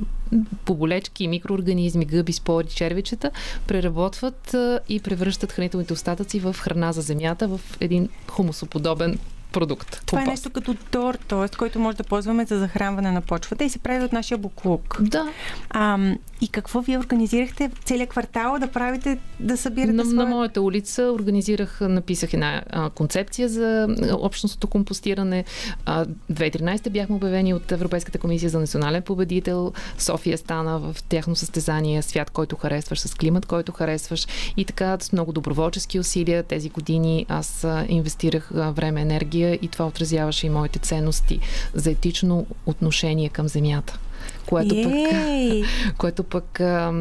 поболечки, 0.64 1.28
микроорганизми, 1.28 2.04
гъби, 2.04 2.32
спори, 2.32 2.66
червичета 2.66 3.30
преработват 3.66 4.56
и 4.88 5.00
превръщат 5.00 5.52
хранителните 5.52 5.92
остатъци 5.92 6.40
в 6.40 6.56
храна 6.58 6.92
за 6.92 7.00
земята 7.00 7.48
в 7.48 7.60
един 7.80 8.08
хумусоподобен 8.28 9.18
продукт. 9.52 10.02
Това 10.06 10.22
е 10.22 10.24
нещо 10.24 10.50
като 10.50 10.74
тор, 10.90 11.14
т.е. 11.14 11.56
който 11.56 11.78
може 11.78 11.96
да 11.96 12.04
ползваме 12.04 12.44
за 12.44 12.58
захранване 12.58 13.10
на 13.10 13.20
почвата 13.20 13.64
и 13.64 13.70
се 13.70 13.78
прави 13.78 14.04
от 14.04 14.12
нашия 14.12 14.38
буклук. 14.38 14.98
Да, 15.00 15.28
А, 15.70 15.98
и 16.40 16.48
какво 16.48 16.80
вие 16.80 16.98
организирахте 16.98 17.70
целият 17.84 18.10
квартал 18.10 18.58
да 18.60 18.68
правите, 18.68 19.18
да 19.40 19.56
събирате 19.56 19.92
на, 19.92 20.04
своя... 20.04 20.16
на 20.16 20.26
моята 20.26 20.62
улица 20.62 21.02
организирах, 21.02 21.80
написах 21.80 22.34
една 22.34 22.62
а, 22.70 22.90
концепция 22.90 23.48
за 23.48 23.88
общностното 24.12 24.68
компостиране. 24.68 25.44
А, 25.86 26.04
2013 26.32 26.90
бяхме 26.90 27.16
обявени 27.16 27.54
от 27.54 27.72
Европейската 27.72 28.18
комисия 28.18 28.50
за 28.50 28.60
национален 28.60 29.02
победител. 29.02 29.72
София 29.98 30.38
стана 30.38 30.78
в 30.78 30.96
тяхно 31.08 31.36
състезание 31.36 32.02
свят, 32.02 32.30
който 32.30 32.56
харесваш, 32.56 33.00
с 33.00 33.14
климат, 33.14 33.46
който 33.46 33.72
харесваш. 33.72 34.26
И 34.56 34.64
така 34.64 34.96
с 35.00 35.12
много 35.12 35.32
доброволчески 35.32 35.98
усилия 35.98 36.42
тези 36.42 36.68
години 36.68 37.26
аз 37.28 37.64
а, 37.64 37.86
инвестирах 37.88 38.50
а, 38.54 38.70
време, 38.70 39.00
енергия 39.00 39.39
и 39.48 39.68
това 39.68 39.86
отразяваше 39.86 40.46
и 40.46 40.50
моите 40.50 40.78
ценности 40.78 41.40
за 41.74 41.90
етично 41.90 42.46
отношение 42.66 43.28
към 43.28 43.48
земята. 43.48 43.98
Което 44.50 44.74
пък 44.82 44.92
Ей! 45.12 45.62
което 45.98 46.22
пък 46.22 46.60
а, 46.60 46.92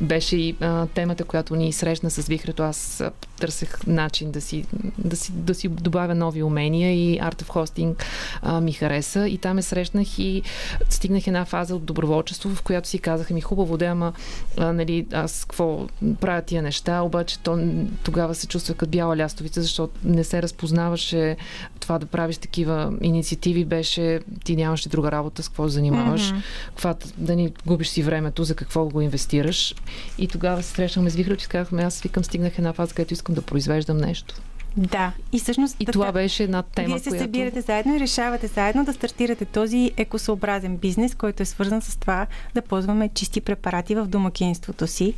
беше 0.00 0.36
и 0.36 0.56
а, 0.60 0.86
темата, 0.86 1.24
която 1.24 1.56
ни 1.56 1.72
срещна 1.72 2.10
с 2.10 2.26
Вихрето. 2.26 2.62
Аз 2.62 3.02
търсех 3.40 3.86
начин 3.86 4.30
да 4.30 4.40
си, 4.40 4.64
да, 4.98 5.16
си, 5.16 5.32
да 5.32 5.54
си 5.54 5.68
добавя 5.68 6.14
нови 6.14 6.42
умения 6.42 6.92
и 6.92 7.20
Art 7.20 7.42
of 7.42 7.46
Hosting 7.46 8.02
а, 8.42 8.60
ми 8.60 8.72
хареса. 8.72 9.28
И 9.28 9.38
там 9.38 9.56
ме 9.56 9.62
срещнах 9.62 10.18
и 10.18 10.42
стигнах 10.90 11.26
една 11.26 11.44
фаза 11.44 11.76
от 11.76 11.84
доброволчество, 11.84 12.54
в 12.54 12.62
която 12.62 12.88
си 12.88 12.98
казаха 12.98 13.34
ми 13.34 13.40
хубаво 13.40 13.76
да, 13.76 13.86
ама 13.86 14.12
а, 14.58 14.72
нали, 14.72 15.06
аз 15.12 15.44
какво 15.44 15.86
правя 16.20 16.42
тия 16.42 16.62
неща, 16.62 17.02
обаче 17.02 17.38
то 17.38 17.58
тогава 18.02 18.34
се 18.34 18.46
чувствах 18.46 18.76
като 18.76 18.90
бяла 18.90 19.16
лястовица, 19.16 19.62
защото 19.62 19.92
не 20.04 20.24
се 20.24 20.42
разпознаваше 20.42 21.36
това 21.80 21.98
да 21.98 22.06
правиш 22.06 22.36
такива 22.36 22.92
инициативи, 23.02 23.64
беше 23.64 24.20
ти 24.44 24.56
нямаше 24.56 24.88
друга 24.88 25.12
работа, 25.12 25.42
с 25.42 25.48
какво 25.48 25.68
занимаваш 25.68 26.30
Мгм. 26.30 26.40
Каква, 26.68 26.94
да 27.16 27.36
ни 27.36 27.52
губиш 27.66 27.88
си 27.88 28.02
времето, 28.02 28.44
за 28.44 28.54
какво 28.54 28.88
го 28.88 29.00
инвестираш. 29.00 29.74
И 30.18 30.28
тогава 30.28 30.62
се 30.62 30.70
срещнахме 30.70 31.10
с 31.10 31.14
Вихрел, 31.14 31.36
че 31.36 31.48
казахме, 31.48 31.82
аз 31.82 32.00
викам, 32.00 32.24
стигнах 32.24 32.58
една 32.58 32.72
фаза, 32.72 32.94
където 32.94 33.14
искам 33.14 33.34
да 33.34 33.42
произвеждам 33.42 33.96
нещо. 33.96 34.34
Да. 34.76 35.12
И 35.32 35.38
всъщност 35.38 35.76
И 35.80 35.84
така, 35.84 35.92
това 35.92 36.12
беше 36.12 36.42
една 36.42 36.62
тема, 36.62 36.88
Вие 36.88 36.98
се 36.98 37.08
която... 37.08 37.24
събирате 37.24 37.60
заедно 37.60 37.96
и 37.96 38.00
решавате 38.00 38.46
заедно 38.46 38.84
да 38.84 38.92
стартирате 38.92 39.44
този 39.44 39.90
екосъобразен 39.96 40.76
бизнес, 40.76 41.14
който 41.14 41.42
е 41.42 41.46
свързан 41.46 41.82
с 41.82 41.96
това 41.96 42.26
да 42.54 42.62
ползваме 42.62 43.10
чисти 43.14 43.40
препарати 43.40 43.94
в 43.94 44.06
домакинството 44.06 44.86
си. 44.86 45.14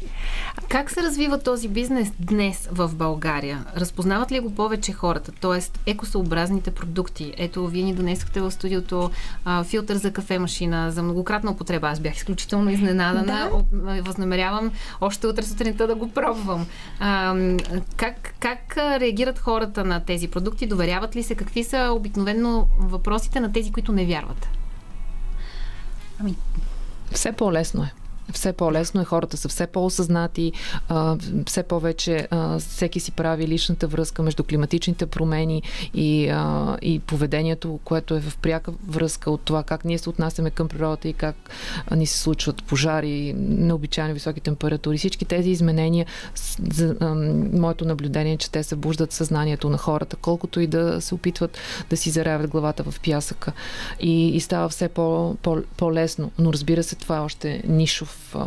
Как 0.69 0.91
се 0.91 1.03
развива 1.03 1.43
този 1.43 1.69
бизнес 1.69 2.13
днес 2.21 2.69
в 2.73 2.91
България? 2.95 3.65
Разпознават 3.77 4.33
ли 4.33 4.41
го 4.41 4.55
повече 4.55 4.93
хората? 4.93 5.33
Тоест, 5.41 5.79
екосъобразните 5.87 6.71
продукти. 6.71 7.35
Ето, 7.37 7.67
вие 7.67 7.83
ни 7.83 7.95
донесохте 7.95 8.41
в 8.41 8.51
студиото 8.51 9.11
а, 9.45 9.65
филтър 9.65 9.97
за 9.97 10.13
кафе 10.13 10.39
машина 10.39 10.91
за 10.91 11.03
многократна 11.03 11.51
употреба. 11.51 11.89
Аз 11.89 12.01
бях 12.01 12.17
изключително 12.17 12.71
изненадана. 12.71 13.49
Да. 13.73 14.03
Възнамерявам 14.03 14.73
още 15.01 15.27
утре 15.27 15.43
сутринта 15.43 15.87
да 15.87 15.95
го 15.95 16.09
пробвам. 16.09 16.67
А, 17.01 17.37
как, 17.97 18.35
как 18.41 18.77
реагират 18.77 19.39
хората 19.43 19.85
на 19.85 20.05
тези 20.05 20.29
продукти? 20.29 20.67
Доверяват 20.67 21.17
ли 21.17 21.23
се? 21.23 21.35
Какви 21.35 21.65
са 21.65 21.93
обикновено 21.97 22.67
въпросите 22.79 23.41
на 23.41 23.53
тези, 23.53 23.73
които 23.73 23.93
не 23.93 24.07
вярват? 24.07 24.49
Ами, 26.21 26.37
Все 27.13 27.33
по-лесно 27.33 27.83
е. 27.83 27.93
Все 28.33 28.53
по-лесно 28.53 29.01
е, 29.01 29.05
хората 29.05 29.37
са 29.37 29.49
все 29.49 29.67
по-осъзнати, 29.67 30.53
все 31.47 31.63
повече 31.63 32.29
всеки 32.59 33.01
си 33.01 33.13
прави 33.13 33.49
личната 33.49 33.87
връзка 33.87 34.23
между 34.23 34.45
климатичните 34.45 35.07
промени 35.07 35.63
и, 35.95 36.35
и 36.83 36.99
поведението, 36.99 37.81
което 37.85 38.15
е 38.15 38.21
в 38.21 38.37
пряка 38.37 38.73
връзка 38.89 39.31
от 39.31 39.41
това 39.41 39.63
как 39.63 39.85
ние 39.85 39.99
се 39.99 40.11
отнасяме 40.11 40.51
към 40.51 40.69
природата 40.69 41.09
и 41.09 41.13
как 41.13 41.37
ни 41.97 42.07
се 42.07 42.19
случват 42.19 42.65
пожари, 42.65 43.35
необичайно 43.37 44.15
високи 44.15 44.41
температури. 44.41 44.99
Всички 44.99 45.25
тези 45.25 45.51
изменения, 45.51 46.07
за, 46.73 46.97
моето 47.53 47.85
наблюдение 47.85 48.33
е, 48.33 48.37
че 48.37 48.51
те 48.51 48.63
събуждат 48.63 49.13
съзнанието 49.13 49.71
на 49.71 49.79
хората, 49.79 50.17
колкото 50.17 50.61
и 50.61 50.67
да 50.67 51.01
се 51.01 51.15
опитват 51.15 51.59
да 51.91 51.97
си 51.97 52.11
заравят 52.11 52.51
главата 52.51 52.83
в 52.83 53.01
пясъка. 53.01 53.53
И, 54.01 54.29
и 54.29 54.41
става 54.41 54.69
все 54.69 54.89
по, 54.89 55.37
по, 55.43 55.63
по-лесно. 55.77 56.31
Но 56.39 56.53
разбира 56.53 56.83
се, 56.83 56.97
това 56.97 57.17
е 57.17 57.21
още 57.21 57.63
нишов, 57.69 58.22
а, 58.35 58.39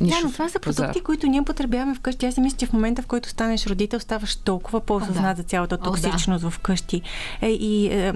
Да, 0.00 0.14
но 0.24 0.32
това 0.32 0.48
са 0.48 0.60
продукти, 0.60 1.00
които 1.00 1.26
ние 1.26 1.42
потребяваме 1.42 1.94
вкъщи. 1.94 2.26
Аз 2.26 2.34
си 2.34 2.40
мисля, 2.40 2.56
че 2.56 2.66
в 2.66 2.72
момента, 2.72 3.02
в 3.02 3.06
който 3.06 3.28
станеш 3.28 3.66
родител, 3.66 4.00
ставаш 4.00 4.36
толкова 4.36 4.80
по-осъзнат 4.80 5.36
да. 5.36 5.42
за 5.42 5.48
цялата 5.48 5.74
О, 5.74 5.78
да. 5.78 5.84
токсичност 5.84 6.50
вкъщи. 6.50 7.02
Е, 7.40 7.50
и 7.50 7.86
е, 7.86 8.12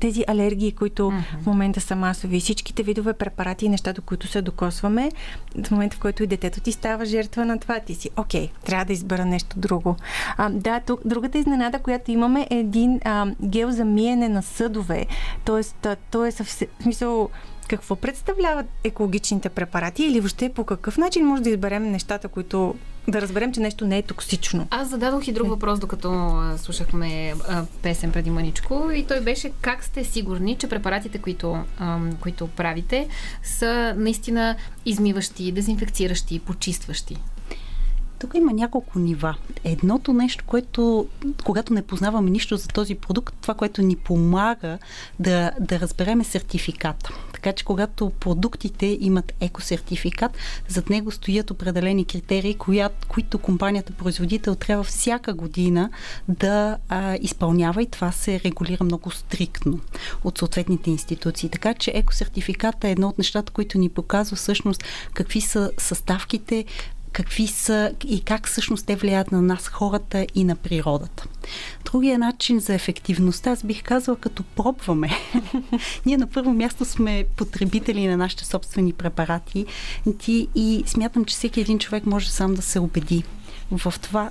тези 0.00 0.24
алергии, 0.28 0.72
които 0.72 1.12
в 1.42 1.46
момента 1.46 1.80
са 1.80 1.96
масови, 1.96 2.40
всичките 2.40 2.82
видове 2.82 3.12
препарати 3.12 3.66
и 3.66 3.68
неща, 3.68 3.92
до 3.92 4.02
които 4.02 4.26
се 4.26 4.42
докосваме, 4.42 5.10
в 5.64 5.70
момента, 5.70 5.96
в 5.96 6.00
който 6.00 6.22
и 6.22 6.26
детето 6.26 6.60
ти 6.60 6.72
става 6.72 7.04
жертва 7.04 7.44
на 7.44 7.58
това, 7.58 7.80
ти 7.80 7.94
си, 7.94 8.10
окей, 8.16 8.48
трябва 8.64 8.84
да 8.84 8.92
избера 8.92 9.24
нещо 9.24 9.58
друго. 9.58 9.96
А, 10.36 10.50
да, 10.50 10.80
тук, 10.80 11.00
другата 11.04 11.38
изненада, 11.38 11.78
която 11.78 12.10
имаме 12.10 12.46
е 12.50 12.58
един 12.58 13.00
а, 13.04 13.26
гел 13.42 13.70
за 13.70 13.84
миене 13.84 14.28
на 14.28 14.42
съдове. 14.42 15.06
Тоест, 15.44 15.86
а, 15.86 15.96
то 16.10 16.24
е 16.24 16.30
съвсем, 16.30 16.68
в 16.80 16.82
смисъл, 16.82 17.30
какво 17.68 17.96
представляват 17.96 18.66
екологичните 18.84 19.48
препарати 19.48 20.04
или 20.04 20.20
въобще 20.20 20.48
по 20.48 20.64
какъв 20.64 20.98
начин 20.98 21.26
може 21.26 21.42
да 21.42 21.50
изберем 21.50 21.90
нещата, 21.90 22.28
които 22.28 22.74
да 23.08 23.20
разберем, 23.20 23.52
че 23.52 23.60
нещо 23.60 23.86
не 23.86 23.98
е 23.98 24.02
токсично? 24.02 24.66
Аз 24.70 24.88
зададох 24.88 25.28
и 25.28 25.32
друг 25.32 25.48
въпрос, 25.48 25.78
докато 25.78 26.40
слушахме 26.56 27.34
песен 27.82 28.12
преди 28.12 28.30
маничко 28.30 28.90
и 28.94 29.04
той 29.04 29.20
беше 29.20 29.52
как 29.60 29.84
сте 29.84 30.04
сигурни, 30.04 30.56
че 30.56 30.68
препаратите, 30.68 31.18
които, 31.18 31.58
които 32.20 32.46
правите, 32.46 33.08
са 33.42 33.94
наистина 33.96 34.56
измиващи, 34.86 35.52
дезинфекциращи, 35.52 36.38
почистващи. 36.38 37.16
Тук 38.18 38.34
има 38.34 38.52
няколко 38.52 38.98
нива. 38.98 39.36
Едното 39.64 40.12
нещо, 40.12 40.44
което, 40.46 41.06
когато 41.44 41.72
не 41.72 41.82
познаваме 41.82 42.30
нищо 42.30 42.56
за 42.56 42.68
този 42.68 42.94
продукт, 42.94 43.34
това, 43.40 43.54
което 43.54 43.82
ни 43.82 43.96
помага 43.96 44.78
да, 45.20 45.52
да 45.60 45.80
разбереме 45.80 46.24
сертификата. 46.24 47.12
Така 47.32 47.52
че, 47.52 47.64
когато 47.64 48.10
продуктите 48.10 48.98
имат 49.00 49.32
екосертификат, 49.40 50.36
зад 50.68 50.90
него 50.90 51.10
стоят 51.10 51.50
определени 51.50 52.04
критерии, 52.04 52.54
коя, 52.54 52.90
които 53.08 53.38
компанията 53.38 53.92
производител 53.92 54.54
трябва 54.54 54.84
всяка 54.84 55.34
година 55.34 55.90
да 56.28 56.78
а, 56.88 57.16
изпълнява 57.20 57.82
и 57.82 57.86
това 57.86 58.12
се 58.12 58.40
регулира 58.40 58.84
много 58.84 59.10
стриктно 59.10 59.80
от 60.24 60.38
съответните 60.38 60.90
институции. 60.90 61.48
Така 61.48 61.74
че 61.74 61.92
екосертификата 61.94 62.88
е 62.88 62.92
едно 62.92 63.08
от 63.08 63.18
нещата, 63.18 63.52
които 63.52 63.78
ни 63.78 63.88
показва 63.88 64.36
всъщност 64.36 64.84
какви 65.14 65.40
са 65.40 65.70
съставките, 65.78 66.64
какви 67.12 67.46
са 67.46 67.92
и 68.06 68.20
как 68.20 68.48
всъщност 68.48 68.86
те 68.86 68.96
влияят 68.96 69.32
на 69.32 69.42
нас, 69.42 69.68
хората 69.68 70.26
и 70.34 70.44
на 70.44 70.56
природата. 70.56 71.24
Другия 71.84 72.18
начин 72.18 72.60
за 72.60 72.74
ефективността, 72.74 73.50
аз 73.50 73.64
бих 73.64 73.82
казала, 73.82 74.16
като 74.16 74.42
пробваме. 74.42 75.10
Ние 76.06 76.16
на 76.16 76.26
първо 76.26 76.52
място 76.52 76.84
сме 76.84 77.24
потребители 77.36 78.06
на 78.06 78.16
нашите 78.16 78.44
собствени 78.44 78.92
препарати 78.92 79.66
ти, 80.18 80.48
и 80.54 80.82
смятам, 80.86 81.24
че 81.24 81.34
всеки 81.34 81.60
един 81.60 81.78
човек 81.78 82.06
може 82.06 82.30
сам 82.30 82.54
да 82.54 82.62
се 82.62 82.78
убеди 82.78 83.24
в 83.70 83.94
това 84.02 84.30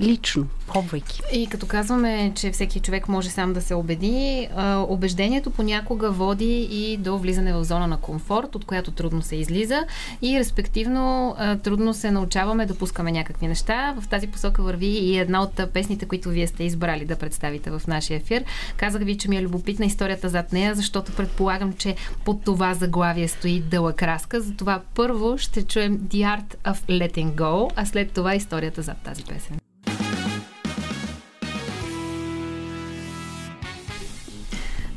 лично, 0.00 0.46
пробвайки. 0.72 1.20
И 1.32 1.46
като 1.46 1.66
казваме, 1.66 2.32
че 2.34 2.50
всеки 2.50 2.80
човек 2.80 3.08
може 3.08 3.30
сам 3.30 3.52
да 3.52 3.60
се 3.60 3.74
убеди, 3.74 4.48
убеждението 4.88 5.50
понякога 5.50 6.10
води 6.10 6.68
и 6.70 6.96
до 6.96 7.18
влизане 7.18 7.52
в 7.52 7.64
зона 7.64 7.86
на 7.86 7.96
комфорт, 7.96 8.54
от 8.54 8.64
която 8.64 8.90
трудно 8.90 9.22
се 9.22 9.36
излиза 9.36 9.84
и 10.22 10.38
респективно 10.38 11.36
трудно 11.62 11.94
се 11.94 12.10
научаваме 12.10 12.66
да 12.66 12.78
пускаме 12.78 13.12
някакви 13.12 13.48
неща. 13.48 13.94
В 14.00 14.08
тази 14.08 14.26
посока 14.26 14.62
върви 14.62 14.86
и 14.86 15.18
една 15.18 15.42
от 15.42 15.60
песните, 15.72 16.06
които 16.06 16.28
вие 16.28 16.46
сте 16.46 16.64
избрали 16.64 17.04
да 17.04 17.16
представите 17.16 17.70
в 17.70 17.82
нашия 17.88 18.16
ефир. 18.16 18.44
Казах 18.76 19.02
ви, 19.02 19.18
че 19.18 19.28
ми 19.28 19.36
е 19.36 19.42
любопитна 19.42 19.86
историята 19.86 20.28
зад 20.28 20.52
нея, 20.52 20.74
защото 20.74 21.12
предполагам, 21.12 21.72
че 21.72 21.96
под 22.24 22.44
това 22.44 22.74
заглавие 22.74 23.28
стои 23.28 23.60
дълъг 23.60 24.02
разказ. 24.02 24.44
Затова 24.44 24.80
първо 24.94 25.38
ще 25.38 25.62
чуем 25.62 25.98
The 25.98 26.38
Art 26.38 26.56
of 26.64 26.76
Letting 26.88 27.34
Go, 27.34 27.70
а 27.76 27.86
след 27.86 28.12
това 28.12 28.34
историята 28.34 28.82
зад 28.82 28.96
тази 29.04 29.24
песен. 29.24 29.58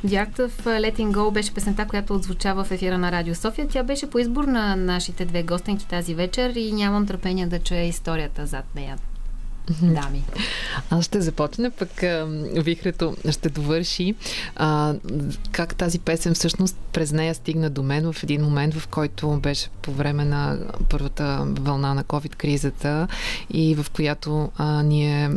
The 0.06 0.28
Art 0.28 0.40
of 0.40 0.66
Letting 0.66 1.12
Go 1.12 1.32
беше 1.32 1.54
песента, 1.54 1.88
която 1.88 2.14
отзвучава 2.14 2.64
в 2.64 2.72
ефира 2.72 2.98
на 2.98 3.12
Радио 3.12 3.36
София. 3.36 3.68
Тя 3.68 3.84
беше 3.84 4.10
по 4.10 4.20
избор 4.20 4.44
на 4.44 4.76
нашите 4.76 5.26
две 5.26 5.44
гостенки 5.44 5.88
тази 5.88 6.16
вечер 6.16 6.56
и 6.56 6.72
нямам 6.72 7.08
търпение 7.08 7.48
да 7.48 7.60
чуя 7.60 7.84
историята 7.84 8.46
зад 8.46 8.66
нея. 8.76 8.98
Дами. 9.82 10.24
Аз 10.90 11.06
ще 11.06 11.22
започна, 11.22 11.72
пък 11.72 11.90
Вихрето 12.56 13.16
ще 13.30 13.50
довърши 13.50 14.16
а, 14.56 14.94
как 15.52 15.76
тази 15.76 16.00
песен 16.00 16.34
всъщност 16.34 16.78
през 16.94 17.12
нея 17.12 17.36
стигна 17.36 17.70
до 17.70 17.84
мен 17.84 18.14
в 18.14 18.24
един 18.24 18.42
момент, 18.42 18.74
в 18.74 18.88
който 18.88 19.40
беше 19.40 19.70
по 19.82 19.92
време 19.92 20.26
на 20.26 20.58
първата 20.90 21.46
вълна 21.46 21.94
на 21.94 22.04
COVID-кризата 22.04 23.08
и 23.54 23.76
в 23.76 23.86
която 23.90 24.52
а, 24.58 24.84
ние 24.84 25.30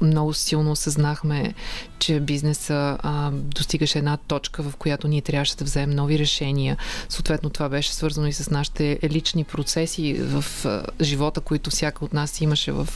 много 0.00 0.34
силно 0.34 0.70
осъзнахме, 0.70 1.54
че 2.02 2.20
бизнеса 2.20 2.98
а, 3.02 3.30
достигаше 3.32 3.98
една 3.98 4.16
точка, 4.16 4.62
в 4.62 4.76
която 4.76 5.08
ние 5.08 5.20
трябваше 5.20 5.56
да 5.56 5.64
вземем 5.64 5.96
нови 5.96 6.18
решения. 6.18 6.76
Съответно, 7.08 7.50
това 7.50 7.68
беше 7.68 7.94
свързано 7.94 8.26
и 8.26 8.32
с 8.32 8.50
нашите 8.50 8.98
лични 9.04 9.44
процеси 9.44 10.14
в 10.14 10.44
а, 10.64 10.82
живота, 11.00 11.40
които 11.40 11.70
всяка 11.70 12.04
от 12.04 12.12
нас 12.12 12.40
имаше 12.40 12.72
в, 12.72 12.88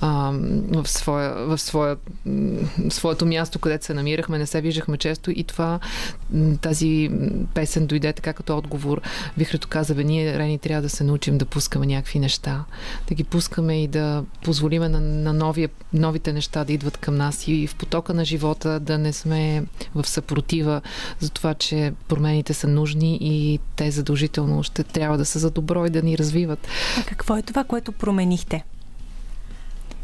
а, 0.00 0.32
в, 0.68 0.88
своя, 0.88 1.34
в, 1.46 1.58
своя, 1.58 1.96
в 2.26 2.90
своето 2.90 3.26
място, 3.26 3.58
където 3.58 3.84
се 3.84 3.94
намирахме, 3.94 4.38
не 4.38 4.46
се 4.46 4.60
виждахме 4.60 4.96
често 4.96 5.30
и 5.30 5.44
това 5.44 5.80
тази 6.60 7.10
песен 7.54 7.86
дойде 7.86 8.12
така 8.12 8.32
като 8.32 8.58
отговор. 8.58 9.00
Вихрето 9.36 9.68
каза, 9.68 9.94
бе, 9.94 10.04
ние, 10.04 10.38
Рени, 10.38 10.58
трябва 10.58 10.82
да 10.82 10.88
се 10.88 11.04
научим 11.04 11.38
да 11.38 11.44
пускаме 11.44 11.86
някакви 11.86 12.18
неща, 12.18 12.64
да 13.08 13.14
ги 13.14 13.24
пускаме 13.24 13.82
и 13.82 13.86
да 13.86 14.24
позволиме 14.44 14.88
на, 14.88 15.00
на 15.00 15.32
новия, 15.32 15.68
новите 15.92 16.32
неща 16.32 16.64
да 16.64 16.72
идват 16.72 16.96
към 16.96 17.16
нас 17.16 17.48
и 17.48 17.66
в 17.66 17.74
потока 17.74 18.14
на 18.14 18.24
живота 18.24 18.47
живота, 18.48 18.80
да 18.80 18.98
не 18.98 19.12
сме 19.12 19.64
в 19.94 20.08
съпротива 20.08 20.80
за 21.20 21.30
това, 21.30 21.54
че 21.54 21.92
промените 22.08 22.54
са 22.54 22.68
нужни 22.68 23.18
и 23.20 23.58
те 23.76 23.90
задължително 23.90 24.62
ще 24.62 24.84
трябва 24.84 25.18
да 25.18 25.24
са 25.24 25.38
за 25.38 25.50
добро 25.50 25.86
и 25.86 25.90
да 25.90 26.02
ни 26.02 26.18
развиват. 26.18 26.68
А 26.98 27.02
какво 27.02 27.36
е 27.36 27.42
това, 27.42 27.64
което 27.64 27.92
променихте? 27.92 28.64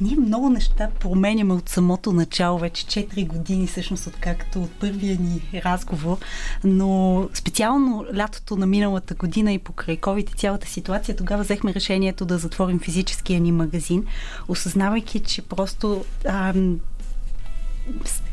Ние 0.00 0.16
много 0.16 0.50
неща 0.50 0.90
променяме 1.00 1.54
от 1.54 1.68
самото 1.68 2.12
начало, 2.12 2.58
вече 2.58 2.86
4 2.86 3.26
години, 3.26 3.66
всъщност, 3.66 4.06
откакто 4.06 4.62
от 4.62 4.70
първия 4.70 5.18
ни 5.20 5.60
разговор, 5.64 6.18
но 6.64 7.28
специално 7.34 8.04
лятото 8.16 8.56
на 8.56 8.66
миналата 8.66 9.14
година 9.14 9.52
и 9.52 9.58
покрай 9.58 9.96
COVID 9.96 10.36
цялата 10.36 10.66
ситуация, 10.66 11.16
тогава 11.16 11.42
взехме 11.42 11.74
решението 11.74 12.24
да 12.24 12.38
затворим 12.38 12.80
физическия 12.80 13.40
ни 13.40 13.52
магазин, 13.52 14.06
осъзнавайки, 14.48 15.20
че 15.20 15.42
просто 15.42 16.04
ам, 16.24 16.80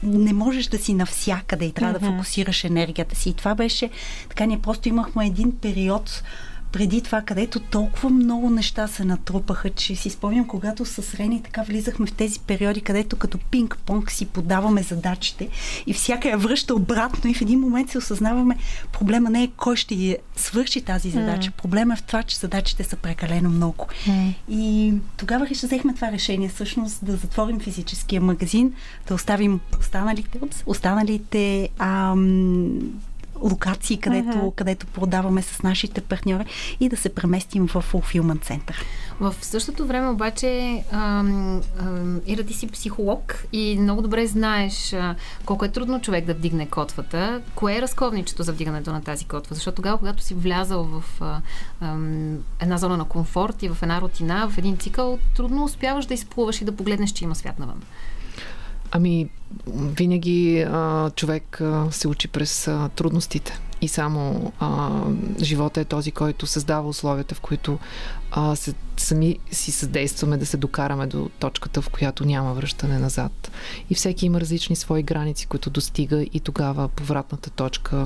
не 0.03 0.33
можеш 0.33 0.67
да 0.67 0.77
си 0.77 0.93
навсякъде 0.93 1.65
и 1.65 1.71
трябва 1.71 1.99
mm-hmm. 1.99 2.01
да 2.01 2.11
фокусираш 2.11 2.63
енергията 2.63 3.15
си. 3.15 3.29
И 3.29 3.33
това 3.33 3.55
беше 3.55 3.89
така, 4.29 4.45
ние 4.45 4.59
просто 4.59 4.89
имахме 4.89 5.25
един 5.25 5.57
период, 5.57 6.23
преди 6.71 7.01
това, 7.01 7.21
където 7.21 7.59
толкова 7.59 8.09
много 8.09 8.49
неща 8.49 8.87
се 8.87 9.05
натрупаха, 9.05 9.69
че 9.69 9.95
си 9.95 10.09
спомням, 10.09 10.47
когато 10.47 10.85
с 10.85 11.15
Рени 11.15 11.43
така 11.43 11.61
влизахме 11.63 12.05
в 12.05 12.13
тези 12.13 12.39
периоди, 12.39 12.81
където 12.81 13.15
като 13.15 13.37
пинг-понг 13.37 14.11
си 14.11 14.25
подаваме 14.25 14.83
задачите 14.83 15.49
и 15.87 15.93
всяка 15.93 16.29
я 16.29 16.37
връща 16.37 16.75
обратно 16.75 17.29
и 17.29 17.33
в 17.33 17.41
един 17.41 17.59
момент 17.59 17.89
се 17.89 17.97
осъзнаваме, 17.97 18.57
проблема 18.91 19.29
не 19.29 19.43
е 19.43 19.51
кой 19.57 19.75
ще 19.75 20.17
свърши 20.35 20.81
тази 20.81 21.09
задача. 21.09 21.51
Mm. 21.51 21.61
Проблема 21.61 21.93
е 21.93 21.97
в 21.97 22.03
това, 22.03 22.23
че 22.23 22.37
задачите 22.37 22.83
са 22.83 22.95
прекалено 22.95 23.49
много. 23.49 23.87
Mm. 24.05 24.33
И 24.49 24.93
тогава 25.17 25.47
взехме 25.63 25.93
това 25.93 26.11
решение, 26.11 26.49
всъщност 26.49 27.05
да 27.05 27.17
затворим 27.17 27.59
физическия 27.59 28.21
магазин, 28.21 28.73
да 29.07 29.13
оставим 29.13 29.59
останалите, 29.79 30.39
останалите 30.65 31.69
ам, 31.79 32.79
локации, 33.41 33.97
където, 33.97 34.37
uh-huh. 34.37 34.55
където 34.55 34.87
продаваме 34.87 35.41
с 35.41 35.63
нашите 35.63 36.01
партньори 36.01 36.45
и 36.79 36.89
да 36.89 36.97
се 36.97 37.15
преместим 37.15 37.67
в 37.67 37.85
Fulfillment 37.93 38.41
център. 38.41 38.85
В 39.19 39.35
същото 39.41 39.85
време 39.85 40.09
обаче 40.09 40.83
ам, 40.91 41.61
ам, 41.79 42.21
Ира, 42.25 42.43
ти 42.43 42.53
си 42.53 42.67
психолог 42.67 43.45
и 43.53 43.77
много 43.79 44.01
добре 44.01 44.27
знаеш 44.27 44.93
а, 44.93 45.15
колко 45.45 45.65
е 45.65 45.71
трудно 45.71 46.01
човек 46.01 46.25
да 46.25 46.33
вдигне 46.33 46.67
котвата. 46.67 47.41
Кое 47.55 47.77
е 47.77 47.81
разковничето 47.81 48.43
за 48.43 48.53
вдигането 48.53 48.91
на 48.91 49.01
тази 49.01 49.25
котва? 49.25 49.55
Защото 49.55 49.75
тогава, 49.75 49.97
когато 49.97 50.23
си 50.23 50.33
влязал 50.33 50.83
в 50.83 51.21
а, 51.21 51.41
ам, 51.81 52.37
една 52.59 52.77
зона 52.77 52.97
на 52.97 53.05
комфорт 53.05 53.63
и 53.63 53.69
в 53.69 53.77
една 53.81 54.01
рутина, 54.01 54.49
в 54.49 54.57
един 54.57 54.77
цикъл, 54.77 55.19
трудно 55.35 55.63
успяваш 55.63 56.05
да 56.05 56.13
изплуваш 56.13 56.61
и 56.61 56.65
да 56.65 56.75
погледнеш, 56.75 57.11
че 57.11 57.23
има 57.23 57.35
свят 57.35 57.59
навън. 57.59 57.81
Ами, 58.91 59.29
винаги 59.67 60.61
а, 60.61 61.09
човек 61.09 61.61
а, 61.61 61.91
се 61.91 62.07
учи 62.07 62.27
през 62.27 62.67
а, 62.67 62.89
трудностите. 62.89 63.59
И 63.81 63.87
само 63.87 64.51
а, 64.59 65.01
живота 65.41 65.81
е 65.81 65.85
този, 65.85 66.11
който 66.11 66.47
създава 66.47 66.89
условията, 66.89 67.35
в 67.35 67.41
които 67.41 67.79
а, 68.31 68.55
се, 68.55 68.73
сами 68.97 69.39
си 69.51 69.71
съдействаме 69.71 70.37
да 70.37 70.45
се 70.45 70.57
докараме 70.57 71.07
до 71.07 71.29
точката, 71.39 71.81
в 71.81 71.89
която 71.89 72.25
няма 72.25 72.53
връщане 72.53 72.99
назад. 72.99 73.51
И 73.89 73.95
всеки 73.95 74.25
има 74.25 74.41
различни 74.41 74.75
свои 74.75 75.03
граници, 75.03 75.47
които 75.47 75.69
достига 75.69 76.23
и 76.33 76.39
тогава 76.39 76.87
повратната 76.87 77.49
точка 77.49 78.05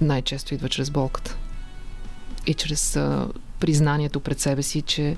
най-често 0.00 0.54
идва 0.54 0.68
чрез 0.68 0.90
болката. 0.90 1.36
И 2.46 2.54
чрез 2.54 2.96
а, 2.96 3.28
признанието 3.60 4.20
пред 4.20 4.40
себе 4.40 4.62
си, 4.62 4.82
че 4.82 5.16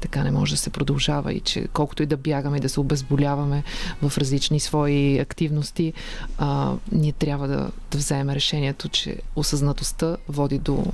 така 0.00 0.24
не 0.24 0.30
може 0.30 0.54
да 0.54 0.58
се 0.58 0.70
продължава 0.70 1.32
и 1.32 1.40
че 1.40 1.68
колкото 1.72 2.02
и 2.02 2.06
да 2.06 2.16
бягаме 2.16 2.56
и 2.56 2.60
да 2.60 2.68
се 2.68 2.80
обезболяваме 2.80 3.62
в 4.02 4.18
различни 4.18 4.60
свои 4.60 5.18
активности, 5.18 5.92
а, 6.38 6.72
ние 6.92 7.12
трябва 7.12 7.48
да, 7.48 7.70
да 7.90 7.98
вземем 7.98 8.34
решението, 8.34 8.88
че 8.88 9.16
осъзнатостта 9.36 10.16
води 10.28 10.58
до 10.58 10.84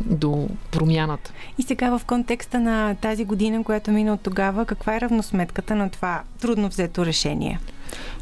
до 0.00 0.48
промяната. 0.70 1.32
И 1.58 1.62
сега 1.62 1.98
в 1.98 2.04
контекста 2.04 2.60
на 2.60 2.94
тази 2.94 3.24
година, 3.24 3.64
която 3.64 3.90
мина 3.90 4.14
от 4.14 4.20
тогава, 4.20 4.64
каква 4.64 4.96
е 4.96 5.00
равносметката 5.00 5.74
на 5.74 5.90
това 5.90 6.22
трудно 6.40 6.68
взето 6.68 7.06
решение? 7.06 7.60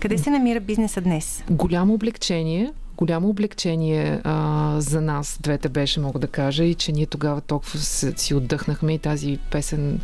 Къде 0.00 0.18
се 0.18 0.30
намира 0.30 0.60
бизнеса 0.60 1.00
днес? 1.00 1.44
Голямо 1.50 1.94
облегчение, 1.94 2.72
голямо 2.96 3.28
облегчение 3.28 4.20
а, 4.24 4.76
за 4.80 5.00
нас 5.00 5.38
двете 5.40 5.68
беше, 5.68 6.00
мога 6.00 6.18
да 6.18 6.26
кажа, 6.26 6.64
и 6.64 6.74
че 6.74 6.92
ние 6.92 7.06
тогава 7.06 7.40
толкова 7.40 7.78
си 7.78 8.34
отдъхнахме 8.34 8.94
и 8.94 8.98
тази 8.98 9.38
песен 9.50 10.00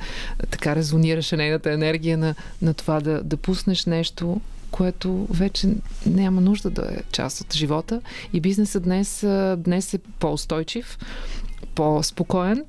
така 0.51 0.77
резонираше 0.77 1.37
нейната 1.37 1.73
енергия 1.73 2.19
на, 2.19 2.35
на 2.63 2.75
това 2.75 3.01
да, 3.01 3.23
да 3.23 3.37
пуснеш 3.37 3.87
нещо, 3.87 4.41
което 4.71 5.27
вече 5.31 5.69
няма 6.07 6.41
нужда 6.41 6.71
да 6.71 6.83
е 6.83 6.97
част 7.13 7.41
от 7.41 7.55
живота. 7.55 8.01
И 8.33 8.41
бизнесът 8.41 8.83
днес, 8.83 9.27
днес 9.57 9.95
е 9.95 9.99
по-устойчив, 9.99 10.99
по-спокоен, 11.75 12.65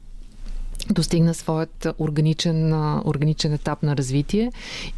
достигна 0.90 1.34
своят 1.34 1.88
органичен, 2.00 2.74
органичен 3.06 3.54
етап 3.54 3.84
на 3.84 3.98
развитие 3.98 4.52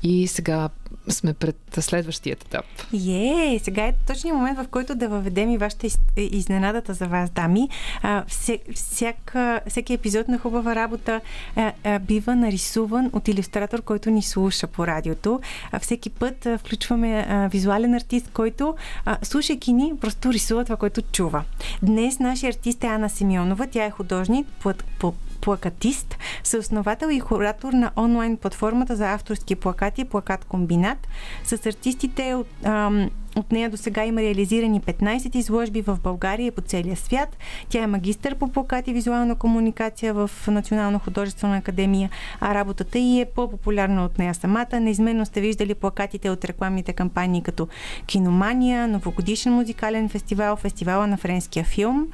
и 0.04 0.28
сега 0.28 0.70
сме 1.10 1.34
пред 1.34 1.58
следващия 1.80 2.34
етап. 2.34 2.66
Е, 2.94 3.60
сега 3.64 3.86
е 3.86 3.94
точният 4.08 4.38
момент, 4.38 4.60
в 4.60 4.68
който 4.68 4.96
да 4.96 5.10
въведем 5.10 5.50
и 5.50 5.58
вашата 5.58 5.88
е, 5.88 6.22
изненадата 6.22 6.94
за 6.94 7.06
вас, 7.06 7.30
дами. 7.30 7.70
А, 8.02 8.24
вся, 8.28 8.58
всяка, 8.76 9.62
всеки 9.68 9.94
епизод 9.94 10.28
на 10.28 10.40
хубава 10.40 10.76
работа 10.76 11.22
а, 11.56 11.72
а, 11.84 12.00
бива 12.00 12.36
нарисуван 12.36 13.10
от 13.14 13.28
иллюстратор, 13.28 13.82
който 13.82 14.10
ни 14.10 14.22
слуша 14.22 14.68
по 14.68 14.88
радиото. 14.88 15.40
А, 15.72 15.80
всеки 15.80 16.10
път 16.10 16.46
а, 16.46 16.58
включваме 16.58 17.26
а, 17.30 17.48
визуален 17.48 17.94
артист, 17.94 18.30
който, 18.34 18.76
а, 19.06 19.18
слушайки 19.22 19.74
ни, 19.74 19.94
просто 20.02 20.34
рисува 20.34 20.64
това, 20.64 20.76
което 20.76 21.02
чува. 21.02 21.44
Днес 21.84 22.20
нашия 22.20 22.50
артист 22.50 22.84
е 22.84 22.88
Ана 22.88 23.10
Симеонова. 23.10 23.68
Тя 23.68 23.86
е 23.86 23.92
художник, 23.92 24.48
по, 24.60 24.74
по, 25.00 25.14
плакатист, 25.42 26.18
съосновател 26.44 27.08
и 27.08 27.22
куратор 27.22 27.74
на 27.74 27.92
онлайн 27.98 28.38
платформата 28.38 28.96
за 28.96 29.14
авторски 29.14 29.56
плакати 29.56 30.06
Плакат 30.06 30.46
Комбинат. 30.46 31.08
С 31.44 31.66
артистите 31.66 32.34
от 32.34 32.66
ам, 32.66 33.10
от 33.36 33.52
нея 33.52 33.70
до 33.70 33.78
сега 33.78 34.06
има 34.06 34.22
реализирани 34.22 34.82
15 34.82 35.36
изложби 35.36 35.82
в 35.82 36.00
България 36.04 36.48
и 36.48 36.52
по 36.52 36.62
целия 36.62 36.96
свят. 36.96 37.38
Тя 37.70 37.84
е 37.84 37.88
магистър 37.88 38.36
по 38.36 38.48
плакат 38.48 38.88
и 38.88 38.94
визуална 38.94 39.36
комуникация 39.36 40.14
в 40.14 40.32
Национална 40.48 41.00
художествена 41.00 41.58
академия, 41.58 42.10
а 42.40 42.56
работата 42.56 43.00
й 43.00 43.22
е 43.22 43.26
по-популярна 43.26 44.06
от 44.06 44.20
нея 44.20 44.34
самата. 44.34 44.80
Неизменно 44.80 45.26
сте 45.26 45.42
виждали 45.42 45.76
плакатите 45.76 46.30
от 46.30 46.46
рекламните 46.46 46.94
кампании 46.94 47.42
като 47.42 47.68
Киномания, 48.06 48.88
Новогодишен 48.88 49.54
музикален 49.54 50.10
фестивал, 50.10 50.56
фестивала 50.56 51.08
на 51.08 51.18
френския 51.18 51.66
филм. 51.66 52.08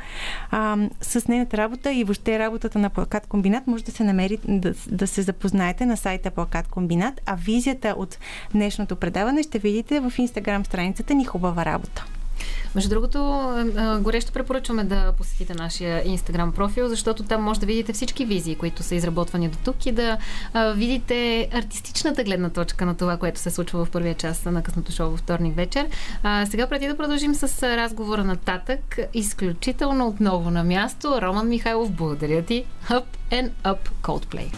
А, 0.51 0.77
с 1.01 1.27
нейната 1.27 1.57
работа 1.57 1.93
и 1.93 2.03
въобще 2.03 2.39
работата 2.39 2.79
на 2.79 2.89
Плакат 2.89 3.27
Комбинат 3.27 3.67
може 3.67 3.83
да 3.83 3.91
се 3.91 4.03
намери, 4.03 4.37
да, 4.47 4.73
да 4.91 5.07
се 5.07 5.21
запознаете 5.21 5.85
на 5.85 5.97
сайта 5.97 6.31
Плакат 6.31 6.67
Комбинат, 6.67 7.21
а 7.25 7.35
визията 7.35 7.95
от 7.97 8.17
днешното 8.51 8.95
предаване 8.95 9.43
ще 9.43 9.59
видите 9.59 9.99
в 9.99 10.13
инстаграм 10.17 10.65
страницата 10.65 11.06
ни 11.13 11.25
хубава 11.25 11.65
работа. 11.65 12.05
Между 12.75 12.89
другото, 12.89 13.19
горещо 14.01 14.31
препоръчваме 14.31 14.83
да 14.83 15.13
посетите 15.17 15.53
нашия 15.53 16.07
инстаграм 16.07 16.51
профил, 16.51 16.89
защото 16.89 17.23
там 17.23 17.43
може 17.43 17.59
да 17.59 17.65
видите 17.65 17.93
всички 17.93 18.25
визии, 18.25 18.55
които 18.55 18.83
са 18.83 18.95
изработвани 18.95 19.49
до 19.49 19.57
тук 19.65 19.85
и 19.85 19.91
да 19.91 20.17
видите 20.75 21.49
артистичната 21.53 22.23
гледна 22.23 22.49
точка 22.49 22.85
на 22.85 22.95
това, 22.95 23.17
което 23.17 23.39
се 23.39 23.51
случва 23.51 23.85
в 23.85 23.89
първия 23.89 24.15
час 24.15 24.45
на 24.45 24.63
късното 24.63 24.91
шоу 24.91 25.09
във 25.09 25.19
вторник 25.19 25.55
вечер. 25.55 25.87
А, 26.23 26.45
сега, 26.45 26.67
преди 26.67 26.87
да 26.87 26.97
продължим 26.97 27.35
с 27.35 27.63
разговора 27.77 28.23
нататък, 28.23 28.99
изключително 29.13 30.07
отново 30.07 30.51
на 30.51 30.63
място, 30.63 31.21
Роман 31.21 31.47
Михайлов, 31.47 31.91
благодаря 31.91 32.41
ти. 32.41 32.65
Up 32.89 33.05
and 33.31 33.49
Up 33.63 33.79
Coldplay. 34.01 34.53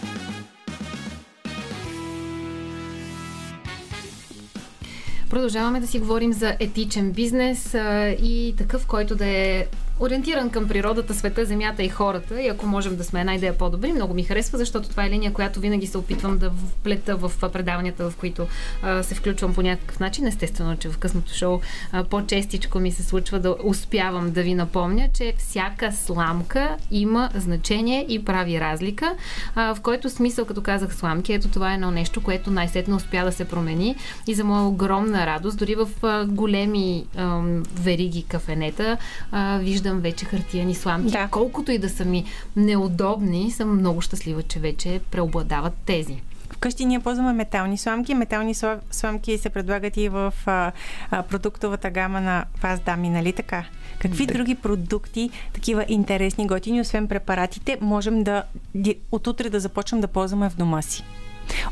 Продължаваме 5.30 5.80
да 5.80 5.86
си 5.86 5.98
говорим 5.98 6.32
за 6.32 6.56
етичен 6.60 7.12
бизнес 7.12 7.74
а, 7.74 8.08
и 8.08 8.54
такъв, 8.58 8.86
който 8.86 9.16
да 9.16 9.26
е 9.26 9.66
ориентиран 10.00 10.50
към 10.50 10.68
природата, 10.68 11.14
света, 11.14 11.44
земята 11.44 11.82
и 11.82 11.88
хората. 11.88 12.42
И 12.42 12.48
ако 12.48 12.66
можем 12.66 12.96
да 12.96 13.04
сме 13.04 13.20
една 13.20 13.34
идея 13.34 13.58
по-добри, 13.58 13.92
много 13.92 14.14
ми 14.14 14.22
харесва, 14.22 14.58
защото 14.58 14.88
това 14.88 15.06
е 15.06 15.10
линия, 15.10 15.32
която 15.32 15.60
винаги 15.60 15.86
се 15.86 15.98
опитвам 15.98 16.38
да 16.38 16.50
вплета 16.50 17.16
в 17.16 17.32
предаванията, 17.52 18.10
в 18.10 18.16
които 18.16 18.46
а, 18.82 19.02
се 19.02 19.14
включвам 19.14 19.54
по 19.54 19.62
някакъв 19.62 20.00
начин. 20.00 20.26
Естествено, 20.26 20.76
че 20.76 20.88
в 20.88 20.98
късното 20.98 21.34
шоу 21.34 21.60
а, 21.92 22.04
по-честичко 22.04 22.78
ми 22.80 22.92
се 22.92 23.02
случва 23.02 23.38
да 23.38 23.56
успявам 23.64 24.30
да 24.30 24.42
ви 24.42 24.54
напомня, 24.54 25.08
че 25.14 25.34
всяка 25.38 25.92
сламка 25.92 26.76
има 26.90 27.30
значение 27.34 28.06
и 28.08 28.24
прави 28.24 28.60
разлика, 28.60 29.14
а, 29.54 29.74
в 29.74 29.80
който 29.80 30.10
смисъл, 30.10 30.44
като 30.44 30.62
казах 30.62 30.94
сламки, 30.94 31.32
ето 31.32 31.48
това 31.48 31.70
е 31.70 31.74
едно 31.74 31.90
нещо, 31.90 32.22
което 32.22 32.50
най-сетно 32.50 32.96
успя 32.96 33.24
да 33.24 33.32
се 33.32 33.44
промени 33.44 33.96
и 34.26 34.34
за 34.34 34.44
моя 34.44 34.62
огромна 34.62 35.26
радост, 35.26 35.58
дори 35.58 35.74
в 35.74 35.88
а, 36.02 36.26
големи 36.26 37.04
а, 37.16 37.42
вериги 37.74 38.22
кафенета, 38.22 38.96
а, 39.32 39.58
виждам 39.58 39.89
виждам 39.90 40.00
вече 40.00 40.24
хартияни 40.24 40.74
сламки. 40.74 41.12
Да. 41.12 41.28
Колкото 41.30 41.72
и 41.72 41.78
да 41.78 41.88
са 41.88 42.04
ми 42.04 42.24
неудобни, 42.56 43.50
съм 43.50 43.78
много 43.78 44.00
щастлива, 44.00 44.42
че 44.42 44.60
вече 44.60 45.00
преобладават 45.10 45.72
тези. 45.86 46.20
Вкъщи 46.50 46.84
ние 46.84 47.00
ползваме 47.00 47.32
метални 47.32 47.78
сламки. 47.78 48.14
Метални 48.14 48.54
сламки 48.90 49.38
се 49.38 49.50
предлагат 49.50 49.96
и 49.96 50.08
в 50.08 50.34
а, 50.46 50.72
а, 51.10 51.22
продуктовата 51.22 51.90
гама 51.90 52.20
на 52.20 52.44
вас 52.62 52.80
дами, 52.80 53.08
нали 53.08 53.32
така? 53.32 53.64
Какви 53.98 54.26
да. 54.26 54.34
други 54.34 54.54
продукти, 54.54 55.30
такива 55.52 55.84
интересни, 55.88 56.46
готини, 56.46 56.80
освен 56.80 57.08
препаратите, 57.08 57.78
можем 57.80 58.24
да 58.24 58.42
от 59.12 59.26
утре 59.26 59.50
да 59.50 59.60
започнем 59.60 60.00
да 60.00 60.08
ползваме 60.08 60.50
в 60.50 60.56
дома 60.56 60.82
си? 60.82 61.04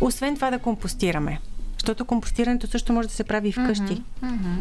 Освен 0.00 0.34
това 0.34 0.50
да 0.50 0.58
компостираме. 0.58 1.38
Защото 1.78 2.04
компостирането 2.04 2.66
също 2.66 2.92
може 2.92 3.08
да 3.08 3.14
се 3.14 3.24
прави 3.24 3.48
и 3.48 3.52
вкъщи. 3.52 3.82
Mm-hmm. 3.82 4.02
Mm-hmm. 4.24 4.60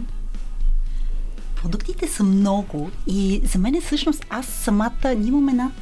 Продуктите 1.61 2.07
са 2.07 2.23
много 2.23 2.91
и 3.07 3.41
за 3.45 3.59
мен 3.59 3.75
е 3.75 3.81
всъщност 3.81 4.25
аз 4.29 4.45
самата 4.45 5.13
имаме 5.25 5.53
над 5.53 5.73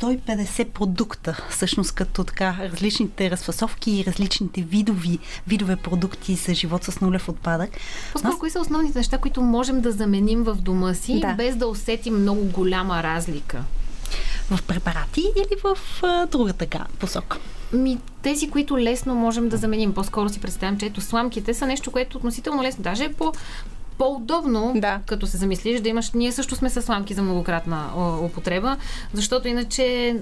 150 0.00 0.64
продукта, 0.64 1.46
всъщност 1.50 1.92
като 1.92 2.24
така 2.24 2.56
различните 2.60 3.30
разфасовки 3.30 3.90
и 3.90 4.04
различните 4.04 4.62
видови, 4.62 5.18
видове 5.46 5.76
продукти 5.76 6.34
за 6.34 6.54
живот 6.54 6.84
с 6.84 7.00
нулев 7.00 7.28
отпадък. 7.28 7.70
По-скоро, 8.12 8.38
кои 8.38 8.50
са 8.50 8.60
основните 8.60 8.98
неща, 8.98 9.18
които 9.18 9.42
можем 9.42 9.80
да 9.80 9.92
заменим 9.92 10.42
в 10.42 10.54
дома 10.54 10.94
си, 10.94 11.20
да. 11.20 11.34
без 11.34 11.56
да 11.56 11.66
усетим 11.66 12.20
много 12.20 12.44
голяма 12.44 13.02
разлика? 13.02 13.64
В 14.50 14.62
препарати 14.62 15.20
или 15.36 15.60
в 15.64 15.78
а, 16.02 16.26
другата 16.26 16.86
посока? 16.98 17.38
Ми, 17.72 17.98
тези, 18.22 18.50
които 18.50 18.78
лесно 18.78 19.14
можем 19.14 19.48
да 19.48 19.56
заменим. 19.56 19.94
По-скоро 19.94 20.28
си 20.28 20.40
представям, 20.40 20.78
че 20.78 20.86
ето 20.86 21.00
сламките 21.00 21.54
са 21.54 21.66
нещо, 21.66 21.90
което 21.90 22.16
относително 22.16 22.62
лесно, 22.62 22.82
даже 22.82 23.04
е 23.04 23.12
по 23.12 23.32
по-удобно, 23.98 24.72
да. 24.76 25.00
като 25.06 25.26
се 25.26 25.36
замислиш, 25.36 25.80
да 25.80 25.88
имаш. 25.88 26.10
Ние 26.12 26.32
също 26.32 26.56
сме 26.56 26.70
с 26.70 26.82
сламки 26.82 27.14
за 27.14 27.22
многократна 27.22 27.90
употреба, 28.22 28.76
защото 29.12 29.48
иначе 29.48 30.16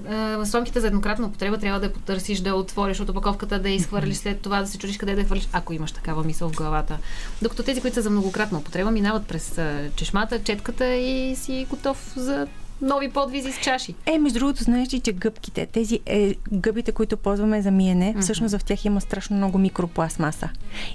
сламките 0.45 0.79
за 0.79 0.87
еднократна 0.87 1.27
употреба 1.27 1.57
трябва 1.57 1.79
да 1.79 1.85
я 1.85 1.93
потърсиш, 1.93 2.39
да 2.39 2.49
я 2.49 2.55
отвориш 2.55 2.99
от 2.99 3.09
опаковката, 3.09 3.59
да 3.59 3.69
я 3.69 3.75
изхвърлиш 3.75 4.17
след 4.17 4.41
това, 4.41 4.61
да 4.61 4.67
се 4.67 4.77
чудиш 4.77 4.97
къде 4.97 5.13
да 5.13 5.21
я 5.21 5.25
хвърлиш, 5.25 5.47
ако 5.53 5.73
имаш 5.73 5.91
такава 5.91 6.23
мисъл 6.23 6.49
в 6.49 6.55
главата. 6.55 6.97
Докато 7.41 7.63
тези, 7.63 7.81
които 7.81 7.95
са 7.95 8.01
за 8.01 8.09
многократна 8.09 8.57
употреба, 8.57 8.91
минават 8.91 9.27
през 9.27 9.59
чешмата, 9.95 10.43
четката 10.43 10.95
и 10.95 11.35
си 11.35 11.67
готов 11.69 12.13
за 12.15 12.47
нови 12.83 13.09
подвизи 13.09 13.51
с 13.51 13.59
чаши. 13.59 13.95
Е, 14.05 14.17
между 14.17 14.39
другото, 14.39 14.63
знаеш 14.63 14.93
ли, 14.93 14.99
че 14.99 15.13
гъбките, 15.13 15.65
тези 15.65 15.99
е, 16.05 16.35
гъбите, 16.53 16.91
които 16.91 17.17
ползваме 17.17 17.61
за 17.61 17.71
миене, 17.71 18.13
mm-hmm. 18.13 18.21
всъщност 18.21 18.57
в 18.57 18.63
тях 18.63 18.85
има 18.85 19.01
страшно 19.01 19.37
много 19.37 19.57
микропластмаса. 19.57 20.49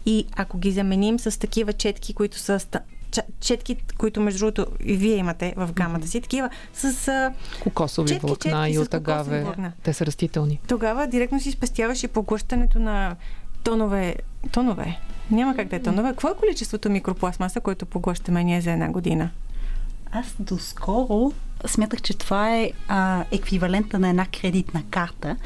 И 0.07 0.27
ако 0.37 0.59
ги 0.59 0.73
заменим 0.73 1.19
с 1.19 1.39
такива 1.39 1.73
четки, 1.73 2.15
които 2.15 2.39
са 2.39 2.61
четки, 3.41 3.77
които 3.99 4.21
между 4.21 4.39
другото 4.39 4.67
и 4.85 4.97
вие 4.97 5.17
имате 5.17 5.55
в 5.57 5.71
гамата 5.73 6.07
си, 6.07 6.21
такива 6.21 6.51
с 6.75 7.33
кокосови 7.61 8.09
четки, 8.09 8.27
влакна 8.27 8.51
четки 8.51 8.75
и 8.75 8.79
от 8.79 8.95
агаве. 8.95 9.47
Те 9.83 9.93
са 9.93 10.07
растителни. 10.07 10.61
Тогава 10.69 11.07
директно 11.07 11.41
си 11.41 11.51
спестяваш 11.51 12.05
и 12.05 12.09
поглъщането 12.09 12.79
на 12.79 13.17
тонове. 13.63 14.17
Тонове. 14.53 14.99
Няма 15.31 15.57
как 15.57 15.69
да 15.69 15.77
е 15.77 15.83
тонове. 15.83 16.11
Какво 16.11 16.29
е 16.29 16.35
количеството 16.35 16.91
микропластмаса, 16.91 17.61
което 17.61 17.87
поглъщаме 17.87 18.45
ние 18.45 18.61
за 18.61 18.71
една 18.71 18.89
година? 18.89 19.31
Аз 20.13 20.27
доскоро 20.39 21.33
смятах, 21.67 22.03
че 22.03 22.15
това 22.15 22.57
е 22.57 22.71
а, 22.89 23.25
еквивалента 23.31 23.99
на 23.99 24.09
една 24.09 24.27
кредитна 24.27 24.83
карта, 24.91 25.37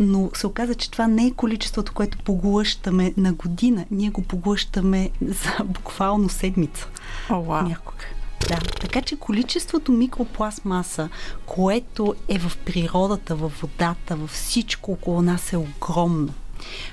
но 0.00 0.30
се 0.34 0.46
оказа, 0.46 0.74
че 0.74 0.90
това 0.90 1.06
не 1.06 1.26
е 1.26 1.30
количеството, 1.30 1.92
което 1.92 2.18
поглъщаме 2.18 3.12
на 3.16 3.32
година. 3.32 3.84
Ние 3.90 4.10
го 4.10 4.22
поглъщаме 4.22 5.10
за 5.22 5.64
буквално 5.64 6.28
седмица. 6.28 6.88
О, 7.30 7.32
oh, 7.32 7.46
wow. 7.46 7.68
Някога. 7.68 8.04
Да, 8.48 8.58
така 8.80 9.02
че 9.02 9.16
количеството 9.16 9.92
микропластмаса, 9.92 11.08
което 11.46 12.14
е 12.28 12.38
в 12.38 12.56
природата, 12.64 13.34
в 13.34 13.52
водата, 13.60 14.16
във 14.16 14.30
всичко 14.30 14.92
около 14.92 15.22
нас 15.22 15.52
е 15.52 15.56
огромно. 15.56 16.34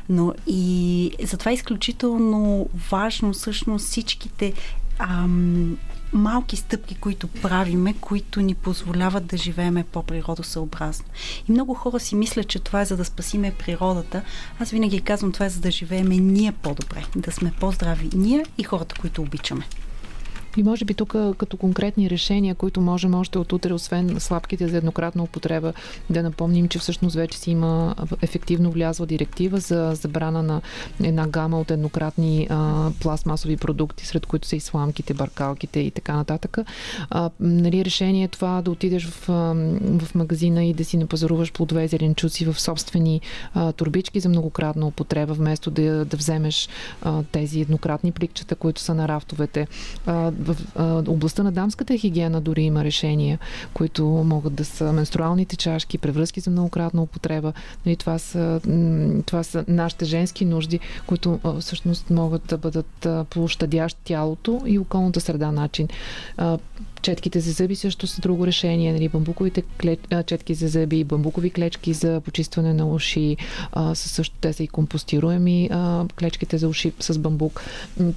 Но 0.09 0.33
и 0.47 1.11
затова 1.23 1.51
е 1.51 1.53
изключително 1.53 2.69
важно 2.91 3.33
всъщност 3.33 3.85
всичките 3.85 4.53
ам, 4.99 5.77
малки 6.13 6.55
стъпки, 6.55 6.95
които 6.95 7.27
правиме, 7.27 7.93
които 7.93 8.41
ни 8.41 8.55
позволяват 8.55 9.25
да 9.25 9.37
живееме 9.37 9.83
по-природосъобразно. 9.83 11.05
И 11.49 11.51
много 11.51 11.73
хора 11.73 11.99
си 11.99 12.15
мислят, 12.15 12.47
че 12.47 12.59
това 12.59 12.81
е 12.81 12.85
за 12.85 12.97
да 12.97 13.05
спасиме 13.05 13.53
природата. 13.59 14.21
Аз 14.59 14.69
винаги 14.69 15.01
казвам, 15.01 15.31
това 15.31 15.45
е 15.45 15.49
за 15.49 15.59
да 15.59 15.71
живееме 15.71 16.17
ние 16.17 16.51
по-добре, 16.51 17.05
да 17.15 17.31
сме 17.31 17.51
по-здрави 17.59 18.09
ние 18.13 18.45
и 18.57 18.63
хората, 18.63 18.95
които 19.01 19.21
обичаме. 19.21 19.65
И 20.59 20.63
може 20.63 20.85
би 20.85 20.93
тук 20.93 21.15
като 21.37 21.57
конкретни 21.57 22.09
решения, 22.09 22.55
които 22.55 22.81
можем 22.81 23.15
още 23.15 23.39
от 23.39 23.53
утре, 23.53 23.73
освен 23.73 24.19
слабките 24.19 24.67
за 24.67 24.77
еднократна 24.77 25.23
употреба, 25.23 25.73
да 26.09 26.23
напомним, 26.23 26.67
че 26.67 26.79
всъщност 26.79 27.15
вече 27.15 27.37
си 27.37 27.51
има 27.51 27.95
ефективно 28.21 28.71
влязла 28.71 29.05
директива 29.05 29.59
за 29.59 29.91
забрана 29.95 30.43
на 30.43 30.61
една 31.03 31.27
гама 31.27 31.59
от 31.59 31.71
еднократни 31.71 32.47
а, 32.49 32.91
пластмасови 33.01 33.57
продукти, 33.57 34.05
сред 34.05 34.25
които 34.25 34.47
са 34.47 34.55
и 34.55 34.59
сламките, 34.59 35.13
баркалките 35.13 35.79
и 35.79 35.91
така 35.91 36.15
нататък. 36.15 36.57
А, 37.09 37.29
нали, 37.39 37.85
решение 37.85 38.23
е 38.23 38.27
това 38.27 38.61
да 38.61 38.71
отидеш 38.71 39.05
в, 39.05 39.27
в 39.99 40.15
магазина 40.15 40.65
и 40.65 40.73
да 40.73 40.85
си 40.85 40.97
напазаруваш 40.97 41.51
плодове 41.51 41.83
и 41.83 41.87
зеленчуци 41.87 42.45
в 42.45 42.61
собствени 42.61 43.21
а, 43.53 43.71
турбички 43.71 44.19
за 44.19 44.29
многократна 44.29 44.87
употреба, 44.87 45.33
вместо 45.33 45.71
да, 45.71 46.05
да 46.05 46.17
вземеш 46.17 46.69
а, 47.01 47.23
тези 47.31 47.61
еднократни 47.61 48.11
пликчета, 48.11 48.55
които 48.55 48.81
са 48.81 48.93
на 48.93 49.07
рафтовете. 49.07 49.67
А, 50.05 50.31
в 50.53 50.57
а, 50.75 51.11
областта 51.11 51.43
на 51.43 51.51
дамската 51.51 51.97
хигиена 51.97 52.41
дори 52.41 52.61
има 52.61 52.83
решения, 52.83 53.39
които 53.73 54.05
могат 54.05 54.53
да 54.53 54.65
са 54.65 54.93
менструалните 54.93 55.55
чашки, 55.55 55.97
превръзки 55.97 56.39
за 56.39 56.51
многократна 56.51 57.01
употреба. 57.01 57.53
Нали, 57.85 57.95
това, 57.95 58.19
са, 58.19 58.61
това 59.25 59.43
са 59.43 59.65
нашите 59.67 60.05
женски 60.05 60.45
нужди, 60.45 60.79
които 61.05 61.39
а, 61.43 61.59
всъщност 61.59 62.09
могат 62.09 62.45
да 62.45 62.57
бъдат 62.57 63.07
площадящ 63.29 63.97
тялото 64.03 64.61
и 64.65 64.79
околната 64.79 65.21
среда 65.21 65.51
начин. 65.51 65.87
А, 66.37 66.57
четките 67.01 67.39
за 67.39 67.51
зъби 67.51 67.75
също 67.75 68.07
са 68.07 68.21
друго 68.21 68.47
решение. 68.47 68.93
Нали, 68.93 69.09
бамбуковите 69.09 69.61
клеч... 69.61 69.99
четки 70.25 70.53
за 70.53 70.67
зъби, 70.67 71.03
бамбукови 71.03 71.49
клечки 71.49 71.93
за 71.93 72.21
почистване 72.21 72.73
на 72.73 72.87
уши, 72.87 73.37
а, 73.71 73.95
са 73.95 74.09
също 74.09 74.35
те 74.41 74.53
са 74.53 74.63
и 74.63 74.67
компостируеми 74.67 75.69
а, 75.71 76.05
клечките 76.19 76.57
за 76.57 76.67
уши 76.67 76.91
с 76.99 77.19
бамбук. 77.19 77.61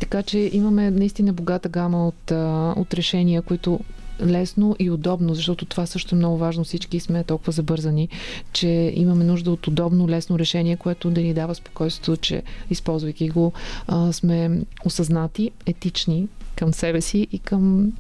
Така 0.00 0.22
че 0.22 0.50
имаме 0.52 0.90
наистина 0.90 1.32
богата 1.32 1.68
гама 1.68 2.08
от, 2.08 2.30
а, 2.30 2.74
от 2.76 2.94
решения, 2.94 3.42
които 3.42 3.80
лесно 4.20 4.76
и 4.78 4.90
удобно, 4.90 5.34
защото 5.34 5.64
това 5.64 5.86
също 5.86 6.14
е 6.14 6.18
много 6.18 6.38
важно. 6.38 6.64
Всички 6.64 7.00
сме 7.00 7.24
толкова 7.24 7.52
забързани, 7.52 8.08
че 8.52 8.92
имаме 8.96 9.24
нужда 9.24 9.50
от 9.50 9.66
удобно, 9.66 10.08
лесно 10.08 10.38
решение, 10.38 10.76
което 10.76 11.10
да 11.10 11.20
ни 11.20 11.34
дава 11.34 11.54
спокойствието, 11.54 12.16
че 12.16 12.42
използвайки 12.70 13.28
го 13.28 13.52
а, 13.86 14.12
сме 14.12 14.60
осъзнати, 14.84 15.50
етични 15.66 16.28
към 16.56 16.74
себе 16.74 17.00
си 17.00 17.26
и 17.32 17.38
към 17.38 17.92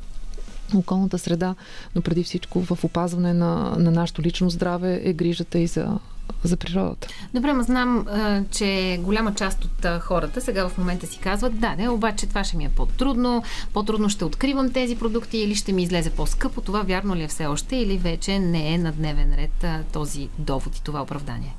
околната 0.78 1.18
среда, 1.18 1.54
но 1.94 2.02
преди 2.02 2.24
всичко 2.24 2.60
в 2.60 2.84
опазване 2.84 3.34
на, 3.34 3.76
на 3.78 3.90
нашето 3.90 4.22
лично 4.22 4.50
здраве 4.50 5.00
е 5.04 5.12
грижата 5.12 5.58
и 5.58 5.66
за 5.66 5.98
за 6.44 6.56
природата. 6.56 7.08
Добре, 7.34 7.52
ма 7.52 7.62
знам, 7.62 8.06
че 8.50 9.00
голяма 9.02 9.34
част 9.34 9.64
от 9.64 9.86
хората 10.00 10.40
сега 10.40 10.68
в 10.68 10.78
момента 10.78 11.06
си 11.06 11.18
казват, 11.18 11.60
да, 11.60 11.76
не, 11.76 11.88
обаче 11.88 12.26
това 12.26 12.44
ще 12.44 12.56
ми 12.56 12.64
е 12.64 12.68
по-трудно, 12.68 13.42
по-трудно 13.72 14.08
ще 14.08 14.24
откривам 14.24 14.72
тези 14.72 14.96
продукти 14.96 15.38
или 15.38 15.54
ще 15.54 15.72
ми 15.72 15.82
излезе 15.82 16.10
по-скъпо. 16.10 16.60
Това 16.60 16.82
вярно 16.82 17.16
ли 17.16 17.22
е 17.22 17.28
все 17.28 17.46
още 17.46 17.76
или 17.76 17.98
вече 17.98 18.38
не 18.38 18.74
е 18.74 18.78
на 18.78 18.92
дневен 18.92 19.34
ред 19.34 19.86
този 19.92 20.28
довод 20.38 20.76
и 20.76 20.82
това 20.82 21.02
оправдание? 21.02 21.54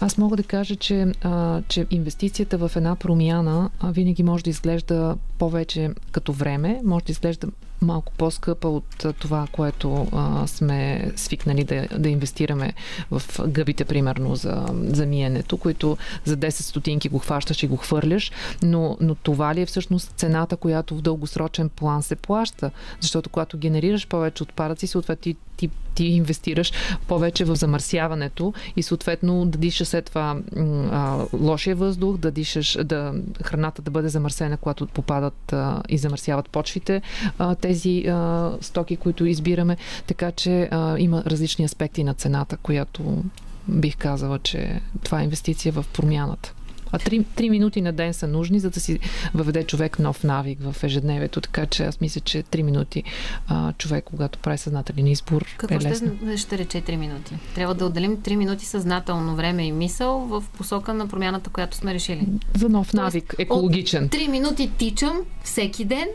Аз 0.00 0.18
мога 0.18 0.36
да 0.36 0.42
кажа, 0.42 0.76
че, 0.76 1.12
а, 1.22 1.62
че 1.68 1.86
инвестицията 1.90 2.58
в 2.58 2.70
една 2.76 2.96
промяна 2.96 3.70
а, 3.80 3.90
винаги 3.92 4.22
може 4.22 4.44
да 4.44 4.50
изглежда 4.50 5.16
повече 5.38 5.90
като 6.10 6.32
време, 6.32 6.80
може 6.84 7.04
да 7.04 7.12
изглежда 7.12 7.48
малко 7.82 8.12
по-скъпа 8.18 8.68
от 8.68 9.06
това, 9.18 9.46
което 9.52 10.08
а, 10.12 10.46
сме 10.46 11.10
свикнали 11.16 11.64
да, 11.64 11.88
да 11.98 12.08
инвестираме 12.08 12.72
в 13.10 13.22
гъбите, 13.46 13.84
примерно, 13.84 14.36
за, 14.36 14.66
за 14.72 15.06
миенето, 15.06 15.56
които 15.56 15.96
за 16.24 16.36
10 16.36 16.50
стотинки 16.50 17.08
го 17.08 17.18
хващаш 17.18 17.62
и 17.62 17.66
го 17.66 17.76
хвърляш, 17.76 18.32
но, 18.62 18.96
но 19.00 19.14
това 19.14 19.54
ли 19.54 19.60
е 19.60 19.66
всъщност 19.66 20.12
цената, 20.16 20.56
която 20.56 20.96
в 20.96 21.02
дългосрочен 21.02 21.68
план 21.68 22.02
се 22.02 22.16
плаща? 22.16 22.70
Защото 23.00 23.30
когато 23.30 23.58
генерираш 23.58 24.08
повече 24.08 24.42
отпадъци, 24.42 24.86
съответно 24.86 25.34
ти, 25.62 25.68
ти, 25.68 25.76
ти 25.94 26.04
инвестираш 26.04 26.72
повече 27.06 27.44
в 27.44 27.56
замърсяването 27.56 28.54
и 28.76 28.82
съответно 28.82 29.46
да 29.46 29.58
дишаш 29.58 29.88
след 29.88 30.04
това 30.04 30.36
а, 30.56 31.24
лошия 31.32 31.76
въздух, 31.76 32.16
да 32.16 32.30
дишаш, 32.30 32.78
да 32.84 33.14
храната 33.44 33.82
да 33.82 33.90
бъде 33.90 34.08
замърсена, 34.08 34.56
когато 34.56 34.86
попадат 34.86 35.52
а, 35.52 35.82
и 35.88 35.98
замърсяват 35.98 36.50
почвите. 36.50 37.02
А, 37.38 37.54
те 37.54 37.72
тези 37.72 38.04
а, 38.08 38.50
стоки, 38.60 38.96
които 38.96 39.26
избираме. 39.26 39.76
Така 40.06 40.32
че 40.32 40.68
а, 40.70 40.98
има 40.98 41.22
различни 41.26 41.64
аспекти 41.64 42.04
на 42.04 42.14
цената, 42.14 42.56
която 42.56 43.24
бих 43.68 43.96
казала, 43.96 44.38
че 44.38 44.80
това 45.04 45.20
е 45.20 45.24
инвестиция 45.24 45.72
в 45.72 45.84
промяната. 45.92 46.54
А 46.92 46.98
три, 46.98 47.24
три 47.36 47.50
минути 47.50 47.80
на 47.80 47.92
ден 47.92 48.14
са 48.14 48.28
нужни, 48.28 48.60
за 48.60 48.70
да 48.70 48.80
си 48.80 48.98
въведе 49.34 49.64
човек 49.64 49.98
нов 49.98 50.24
навик 50.24 50.58
в 50.62 50.84
ежедневието. 50.84 51.40
Така 51.40 51.66
че 51.66 51.84
аз 51.84 52.00
мисля, 52.00 52.20
че 52.20 52.42
три 52.42 52.62
минути 52.62 53.02
а, 53.48 53.72
човек, 53.72 54.04
когато 54.04 54.38
прави 54.38 54.58
съзнателен 54.58 55.06
избор, 55.06 55.44
Какво 55.56 55.74
е 55.74 55.78
лесно. 55.78 56.12
ще, 56.26 56.36
ще 56.36 56.58
рече 56.58 56.80
три 56.80 56.96
минути? 56.96 57.34
Трябва 57.54 57.74
да 57.74 57.86
отделим 57.86 58.22
три 58.22 58.36
минути 58.36 58.66
съзнателно 58.66 59.36
време 59.36 59.66
и 59.66 59.72
мисъл 59.72 60.18
в 60.18 60.44
посока 60.58 60.94
на 60.94 61.08
промяната, 61.08 61.50
която 61.50 61.76
сме 61.76 61.94
решили. 61.94 62.26
За 62.58 62.68
нов 62.68 62.92
навик, 62.92 63.34
екологичен. 63.38 64.08
Три 64.08 64.28
минути 64.28 64.70
тичам 64.78 65.20
всеки 65.44 65.84
ден 65.84 66.08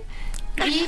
и, 0.66 0.84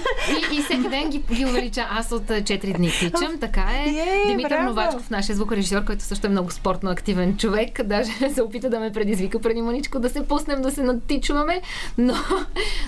и, 0.55 0.59
и 0.59 0.61
всеки 0.61 0.89
ден 0.89 1.09
ги, 1.09 1.23
ги 1.33 1.45
увелича. 1.45 1.87
Аз 1.89 2.11
от 2.11 2.23
4 2.23 2.77
дни 2.77 2.91
тичам, 2.91 3.39
така 3.39 3.61
е. 3.61 3.89
Ей, 3.89 4.27
Димитър 4.27 4.49
браво! 4.49 4.69
Новачков, 4.69 5.09
нашия 5.09 5.35
звукорежисьор, 5.35 5.85
който 5.85 6.03
също 6.03 6.27
е 6.27 6.29
много 6.29 6.51
спортно 6.51 6.89
активен 6.89 7.37
човек, 7.37 7.83
даже 7.83 8.11
се 8.33 8.41
опита 8.41 8.69
да 8.69 8.79
ме 8.79 8.91
предизвика 8.91 9.39
преди 9.39 9.61
маничко 9.61 9.99
да 9.99 10.09
се 10.09 10.27
пуснем, 10.27 10.61
да 10.61 10.71
се 10.71 10.83
натичваме. 10.83 11.61
Но, 11.97 12.13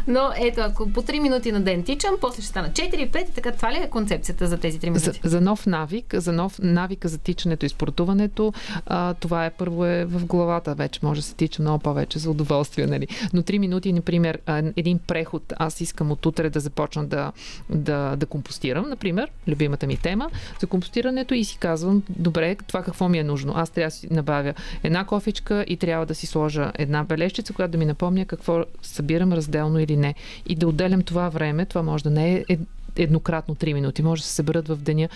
но 0.07 0.31
ето, 0.35 0.61
ако 0.61 0.89
по 0.89 1.01
3 1.01 1.19
минути 1.19 1.51
на 1.51 1.61
ден 1.61 1.83
тичам, 1.83 2.15
после 2.21 2.41
ще 2.41 2.49
стана 2.49 2.69
4, 2.69 3.11
5 3.11 3.29
и 3.29 3.33
така. 3.33 3.51
Това 3.51 3.71
ли 3.71 3.77
е 3.77 3.89
концепцията 3.89 4.47
за 4.47 4.57
тези 4.57 4.79
3 4.79 4.83
минути? 4.83 5.03
За, 5.03 5.29
за 5.29 5.41
нов 5.41 5.65
навик, 5.65 6.15
за 6.17 6.31
нов 6.31 6.59
навика 6.59 7.07
за 7.07 7.17
тичането 7.17 7.65
и 7.65 7.69
спортуването, 7.69 8.53
а, 8.85 9.13
това 9.13 9.45
е 9.45 9.49
първо 9.49 9.85
е 9.85 10.05
в 10.05 10.25
главата 10.25 10.75
вече. 10.75 10.99
Може 11.03 11.21
да 11.21 11.27
се 11.27 11.35
тича 11.35 11.61
много 11.61 11.79
повече 11.79 12.19
за 12.19 12.31
удоволствие, 12.31 12.87
нали? 12.87 13.07
Но 13.33 13.41
3 13.41 13.57
минути, 13.57 13.93
например, 13.93 14.39
един 14.75 14.99
преход, 14.99 15.53
аз 15.57 15.81
искам 15.81 16.11
от 16.11 16.25
утре 16.25 16.49
да 16.49 16.59
започна 16.71 17.05
да, 17.05 17.31
да, 17.69 18.15
да 18.15 18.25
компостирам, 18.25 18.89
например, 18.89 19.31
любимата 19.47 19.87
ми 19.87 19.97
тема, 19.97 20.29
за 20.59 20.67
компостирането 20.67 21.33
и 21.33 21.43
си 21.43 21.57
казвам, 21.57 22.03
добре, 22.09 22.55
това 22.67 22.83
какво 22.83 23.09
ми 23.09 23.19
е 23.19 23.23
нужно. 23.23 23.53
Аз 23.55 23.69
трябва 23.69 23.87
да 23.87 23.95
си 23.95 24.07
набавя 24.11 24.53
една 24.83 25.05
кофичка 25.05 25.65
и 25.67 25.77
трябва 25.77 26.05
да 26.05 26.15
си 26.15 26.27
сложа 26.27 26.71
една 26.75 27.03
бележчица, 27.03 27.53
която 27.53 27.71
да 27.71 27.77
ми 27.77 27.85
напомня 27.85 28.25
какво 28.25 28.63
събирам 28.81 29.33
разделно 29.33 29.79
или 29.79 29.97
не. 29.97 30.15
И 30.47 30.55
да 30.55 30.67
отделям 30.67 31.01
това 31.01 31.29
време, 31.29 31.65
това 31.65 31.83
може 31.83 32.03
да 32.03 32.09
не 32.09 32.33
е 32.33 32.45
ед- 32.49 32.59
еднократно 32.95 33.55
3 33.55 33.73
минути, 33.73 34.03
може 34.03 34.21
да 34.21 34.27
се 34.27 34.33
съберат 34.33 34.67
в 34.67 34.75
деня 34.75 35.09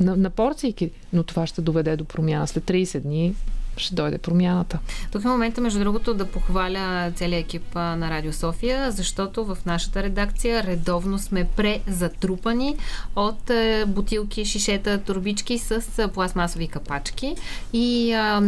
на, 0.00 0.16
на 0.16 0.30
порцийки, 0.30 0.90
но 1.12 1.22
това 1.22 1.46
ще 1.46 1.62
доведе 1.62 1.96
до 1.96 2.04
промяна. 2.04 2.46
След 2.46 2.64
30 2.64 3.00
дни 3.00 3.34
ще 3.76 3.94
дойде 3.94 4.18
промяната. 4.18 4.78
Тук 5.12 5.24
е 5.24 5.28
момента, 5.28 5.60
между 5.60 5.78
другото, 5.78 6.14
да 6.14 6.26
похваля 6.26 7.12
целият 7.16 7.44
екип 7.44 7.74
на 7.74 8.10
Радио 8.10 8.32
София, 8.32 8.90
защото 8.90 9.44
в 9.44 9.58
нашата 9.66 10.02
редакция 10.02 10.62
редовно 10.62 11.18
сме 11.18 11.48
презатрупани 11.56 12.76
от 13.16 13.50
е, 13.50 13.84
бутилки, 13.86 14.44
шишета, 14.44 14.98
турбички 14.98 15.58
с 15.58 16.08
пластмасови 16.14 16.68
капачки. 16.68 17.36
И 17.72 18.12
а, 18.12 18.40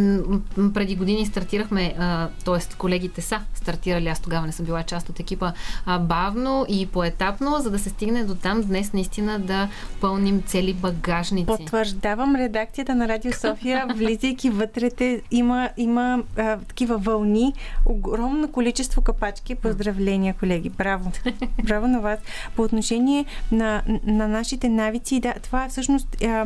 преди 0.73 0.95
години 0.95 1.25
стартирахме, 1.25 1.93
т.е. 2.45 2.75
колегите 2.77 3.21
са 3.21 3.41
стартирали, 3.55 4.07
аз 4.07 4.19
тогава 4.19 4.45
не 4.45 4.51
съм 4.51 4.65
била 4.65 4.83
част 4.83 5.09
от 5.09 5.19
екипа, 5.19 5.51
а, 5.85 5.99
бавно 5.99 6.65
и 6.69 6.85
поетапно, 6.85 7.59
за 7.59 7.71
да 7.71 7.79
се 7.79 7.89
стигне 7.89 8.23
до 8.23 8.35
там 8.35 8.61
днес 8.61 8.93
наистина 8.93 9.39
да 9.39 9.69
пълним 10.01 10.41
цели 10.41 10.73
багажници. 10.73 11.45
Потвърждавам 11.45 12.35
редакцията 12.35 12.95
на 12.95 13.07
Радио 13.07 13.31
София, 13.33 13.87
влизайки 13.95 14.49
вътре, 14.49 14.89
те 14.89 15.14
има, 15.31 15.69
има 15.77 16.23
а, 16.37 16.57
такива 16.57 16.97
вълни, 16.97 17.53
огромно 17.85 18.51
количество 18.51 19.01
капачки. 19.01 19.55
Поздравления, 19.55 20.33
колеги. 20.39 20.69
Браво. 20.69 21.11
Браво 21.63 21.87
на 21.87 22.01
вас. 22.01 22.19
По 22.55 22.61
отношение 22.61 23.25
на, 23.51 23.83
на 24.03 24.27
нашите 24.27 24.69
навици, 24.69 25.19
да, 25.19 25.33
това 25.43 25.65
е 25.65 25.69
всъщност. 25.69 26.23
А, 26.23 26.45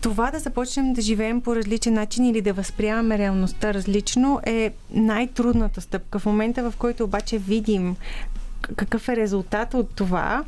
това 0.00 0.30
да 0.30 0.38
започнем 0.38 0.92
да 0.92 1.02
живеем 1.02 1.40
по 1.40 1.56
различен 1.56 1.94
начин 1.94 2.24
или 2.24 2.40
да 2.40 2.52
възприемаме 2.52 3.18
реалността 3.18 3.74
различно 3.74 4.40
е 4.46 4.72
най-трудната 4.90 5.80
стъпка. 5.80 6.18
В 6.18 6.26
момента, 6.26 6.70
в 6.70 6.76
който 6.76 7.04
обаче 7.04 7.38
видим 7.38 7.96
какъв 8.76 9.08
е 9.08 9.16
резултат 9.16 9.74
от 9.74 9.90
това, 9.94 10.44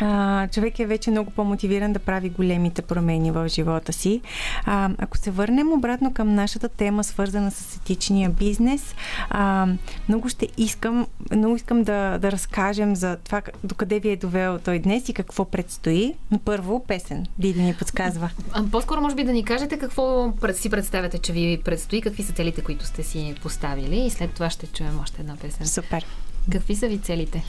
а, 0.00 0.48
човек 0.48 0.78
е 0.78 0.86
вече 0.86 1.10
много 1.10 1.30
по-мотивиран 1.30 1.92
да 1.92 1.98
прави 1.98 2.30
големите 2.30 2.82
промени 2.82 3.30
в 3.30 3.48
живота 3.48 3.92
си. 3.92 4.20
А, 4.64 4.90
ако 4.98 5.18
се 5.18 5.30
върнем 5.30 5.72
обратно 5.72 6.14
към 6.14 6.34
нашата 6.34 6.68
тема, 6.68 7.04
свързана 7.04 7.50
с 7.50 7.76
етичния 7.76 8.30
бизнес, 8.30 8.94
а, 9.30 9.66
много 10.08 10.28
ще 10.28 10.48
искам, 10.56 11.06
много 11.36 11.56
искам 11.56 11.82
да, 11.82 12.18
да 12.18 12.32
разкажем 12.32 12.96
за 12.96 13.16
това 13.16 13.42
докъде 13.64 14.00
ви 14.00 14.10
е 14.10 14.16
довел 14.16 14.58
той 14.58 14.78
днес 14.78 15.08
и 15.08 15.12
какво 15.12 15.44
предстои. 15.44 16.14
Но 16.30 16.38
първо 16.38 16.84
песен. 16.84 17.26
Диди 17.38 17.62
ни 17.62 17.74
подсказва. 17.74 18.30
А, 18.52 18.64
По-скоро 18.70 19.00
може 19.00 19.14
би 19.14 19.24
да 19.24 19.32
ни 19.32 19.44
кажете 19.44 19.78
какво 19.78 20.32
си 20.52 20.70
представяте, 20.70 21.18
че 21.18 21.32
ви 21.32 21.60
предстои, 21.64 22.00
какви 22.00 22.22
са 22.22 22.32
целите, 22.32 22.62
които 22.62 22.86
сте 22.86 23.02
си 23.02 23.34
поставили 23.42 24.06
и 24.06 24.10
след 24.10 24.30
това 24.30 24.50
ще 24.50 24.66
чуем 24.66 25.00
още 25.02 25.20
една 25.20 25.36
песен. 25.36 25.66
Супер. 25.66 26.06
Какви 26.52 26.76
са 26.76 26.88
ви 26.88 26.98
целите? 26.98 27.44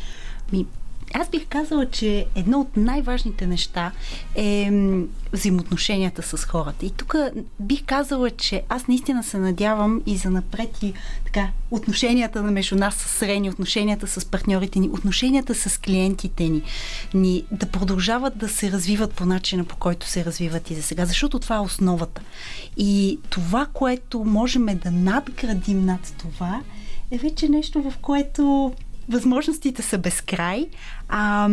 Ми, 0.52 0.66
аз 1.14 1.30
бих 1.30 1.48
казала, 1.48 1.90
че 1.90 2.26
едно 2.36 2.60
от 2.60 2.78
най-важните 2.78 3.48
неща 3.48 3.92
е 4.36 4.72
взаимоотношенията 5.34 6.22
с 6.22 6.46
хората. 6.46 6.86
И 6.86 6.90
тук 6.90 7.16
бих 7.60 7.86
казала, 7.86 8.30
че 8.30 8.64
аз 8.70 8.88
наистина 8.88 9.24
се 9.24 9.38
надявам 9.38 10.02
и 10.06 10.18
за 10.18 10.30
напред 10.30 10.84
и 10.84 10.94
така, 11.26 11.48
отношенията 11.72 12.44
на 12.44 12.52
между 12.52 12.76
нас 12.76 12.96
с 12.96 13.22
Рени, 13.22 13.50
отношенията 13.50 14.08
с 14.08 14.26
партньорите 14.26 14.80
ни, 14.80 14.90
отношенията 14.90 15.56
с 15.56 15.78
клиентите 15.78 16.50
ни, 16.50 16.62
ни 17.14 17.44
да 17.52 17.66
продължават 17.66 18.38
да 18.38 18.50
се 18.50 18.72
развиват 18.72 19.14
по 19.14 19.26
начина, 19.26 19.64
по 19.64 19.76
който 19.76 20.08
се 20.08 20.26
развиват 20.26 20.72
и 20.72 20.76
за 20.76 20.84
сега, 20.84 21.06
защото 21.06 21.40
това 21.40 21.56
е 21.56 21.60
основата. 21.60 22.22
И 22.78 23.20
това, 23.30 23.66
което 23.74 24.24
можем 24.24 24.66
да 24.66 24.92
надградим 24.92 25.86
над 25.86 26.14
това, 26.18 26.62
е 27.12 27.18
вече 27.18 27.50
нещо, 27.50 27.82
в 27.82 27.98
което 27.98 28.74
възможностите 29.10 29.82
са 29.82 29.98
безкрай. 29.98 30.68
А, 31.10 31.50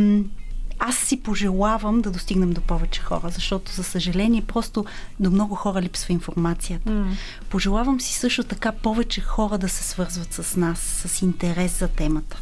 аз 0.79 0.97
си 0.97 1.23
пожелавам 1.23 2.01
да 2.01 2.11
достигнем 2.11 2.53
до 2.53 2.61
повече 2.61 3.01
хора, 3.01 3.31
защото, 3.31 3.73
за 3.73 3.85
съжаление, 3.85 4.43
просто 4.43 4.85
до 5.21 5.31
много 5.31 5.55
хора 5.55 5.83
липсва 5.83 6.13
информацията. 6.13 6.91
Mm. 6.91 7.13
Пожелавам 7.49 8.01
си 8.01 8.15
също 8.15 8.45
така 8.45 8.73
повече 8.73 9.21
хора 9.21 9.59
да 9.59 9.69
се 9.69 9.85
свързват 9.85 10.33
с 10.33 10.57
нас, 10.57 10.79
с 10.79 11.23
интерес 11.23 11.79
за 11.79 11.89
темата. 11.89 12.41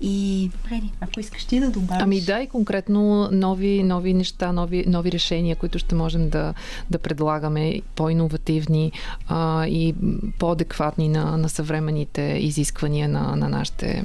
И, 0.00 0.50
Рени, 0.70 0.92
ако 1.00 1.20
искаш 1.20 1.44
ти 1.44 1.60
да 1.60 1.70
добавиш. 1.70 2.02
Ами 2.02 2.20
да, 2.20 2.40
и 2.40 2.46
конкретно 2.46 3.28
нови, 3.32 3.82
нови 3.82 4.14
неща, 4.14 4.52
нови, 4.52 4.84
нови 4.86 5.12
решения, 5.12 5.56
които 5.56 5.78
ще 5.78 5.94
можем 5.94 6.30
да, 6.30 6.54
да 6.90 6.98
предлагаме, 6.98 7.80
по-инновативни 7.96 8.92
а, 9.28 9.66
и 9.66 9.94
по-адекватни 10.38 11.08
на, 11.08 11.36
на 11.36 11.48
съвременните 11.48 12.22
изисквания 12.22 13.08
на, 13.08 13.36
на, 13.36 13.48
нашите, 13.48 14.04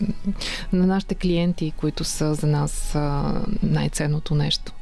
на 0.74 0.88
нашите 0.88 1.16
клиенти, 1.16 1.74
които 1.78 2.04
са 2.04 2.34
за 2.34 2.48
нас 2.48 2.96
а, 2.96 3.34
най-ценното 3.64 4.36
нещо. 4.36 4.74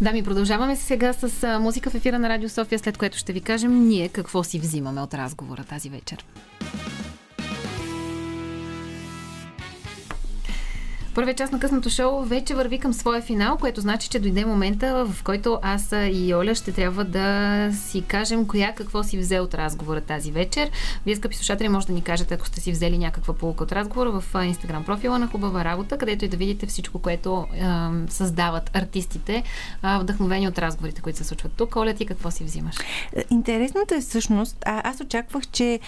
Да, 0.00 0.12
ми 0.12 0.22
продължаваме 0.22 0.76
сега 0.76 1.12
с 1.12 1.58
музика 1.60 1.90
в 1.90 1.94
ефира 1.94 2.18
на 2.18 2.28
Радио 2.28 2.48
София, 2.48 2.78
след 2.78 2.98
което 2.98 3.18
ще 3.18 3.32
ви 3.32 3.40
кажем 3.40 3.88
ние 3.88 4.08
какво 4.08 4.44
си 4.44 4.58
взимаме 4.58 5.00
от 5.00 5.14
разговора 5.14 5.64
тази 5.64 5.88
вечер. 5.88 6.24
Първият 11.14 11.38
част 11.38 11.52
на 11.52 11.60
късното 11.60 11.90
шоу 11.90 12.22
вече 12.22 12.54
върви 12.54 12.78
към 12.78 12.92
своя 12.92 13.22
финал, 13.22 13.56
което 13.56 13.80
значи, 13.80 14.08
че 14.08 14.18
дойде 14.18 14.44
момента, 14.44 15.04
в 15.04 15.22
който 15.24 15.58
аз 15.62 15.92
и 16.12 16.34
Оля 16.34 16.54
ще 16.54 16.72
трябва 16.72 17.04
да 17.04 17.70
си 17.72 18.02
кажем 18.02 18.46
коя 18.46 18.74
какво 18.74 19.02
си 19.02 19.18
взе 19.18 19.40
от 19.40 19.54
разговора 19.54 20.00
тази 20.00 20.32
вечер. 20.32 20.70
Вие, 21.06 21.16
скъпи 21.16 21.36
слушатели, 21.36 21.68
може 21.68 21.86
да 21.86 21.92
ни 21.92 22.02
кажете, 22.02 22.34
ако 22.34 22.46
сте 22.46 22.60
си 22.60 22.72
взели 22.72 22.98
някаква 22.98 23.34
полука 23.34 23.64
от 23.64 23.72
разговора 23.72 24.10
в 24.10 24.44
инстаграм 24.44 24.84
профила 24.84 25.18
на 25.18 25.26
Хубава 25.26 25.64
работа, 25.64 25.98
където 25.98 26.24
и 26.24 26.28
да 26.28 26.36
видите 26.36 26.66
всичко, 26.66 26.98
което 26.98 27.46
е, 27.54 27.64
създават 28.08 28.70
артистите, 28.76 29.34
е, 29.34 29.42
вдъхновени 30.00 30.48
от 30.48 30.58
разговорите, 30.58 31.00
които 31.00 31.18
се 31.18 31.24
случват 31.24 31.52
тук. 31.56 31.76
Оля, 31.76 31.94
ти 31.94 32.06
какво 32.06 32.30
си 32.30 32.44
взимаш? 32.44 32.76
Интересното 33.30 33.94
е 33.94 34.00
всъщност, 34.00 34.56
а, 34.66 34.90
аз 34.90 35.00
очаквах, 35.00 35.46
че 35.46 35.80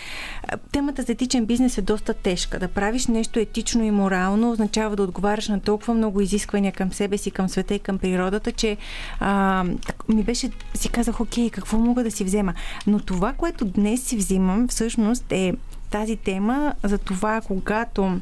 темата 0.72 1.02
за 1.02 1.12
етичен 1.12 1.46
бизнес 1.46 1.78
е 1.78 1.82
доста 1.82 2.14
тежка. 2.14 2.58
Да 2.58 2.68
правиш 2.68 3.06
нещо 3.06 3.38
етично 3.38 3.84
и 3.84 3.90
морално 3.90 4.52
означава 4.52 4.96
да 4.96 5.02
отговаряш 5.14 5.48
на 5.48 5.60
толкова 5.60 5.94
много 5.94 6.20
изисквания 6.20 6.72
към 6.72 6.92
себе 6.92 7.18
си, 7.18 7.30
към 7.30 7.48
света 7.48 7.74
и 7.74 7.78
към 7.78 7.98
природата, 7.98 8.52
че 8.52 8.76
а, 9.20 9.64
ми 10.08 10.22
беше, 10.22 10.50
си 10.74 10.88
казах, 10.88 11.20
окей, 11.20 11.50
какво 11.50 11.78
мога 11.78 12.04
да 12.04 12.10
си 12.10 12.24
взема. 12.24 12.54
Но 12.86 13.00
това, 13.00 13.32
което 13.32 13.64
днес 13.64 14.02
си 14.02 14.16
взимам, 14.16 14.68
всъщност 14.68 15.32
е 15.32 15.52
тази 15.90 16.16
тема 16.16 16.74
за 16.82 16.98
това, 16.98 17.40
когато 17.40 18.20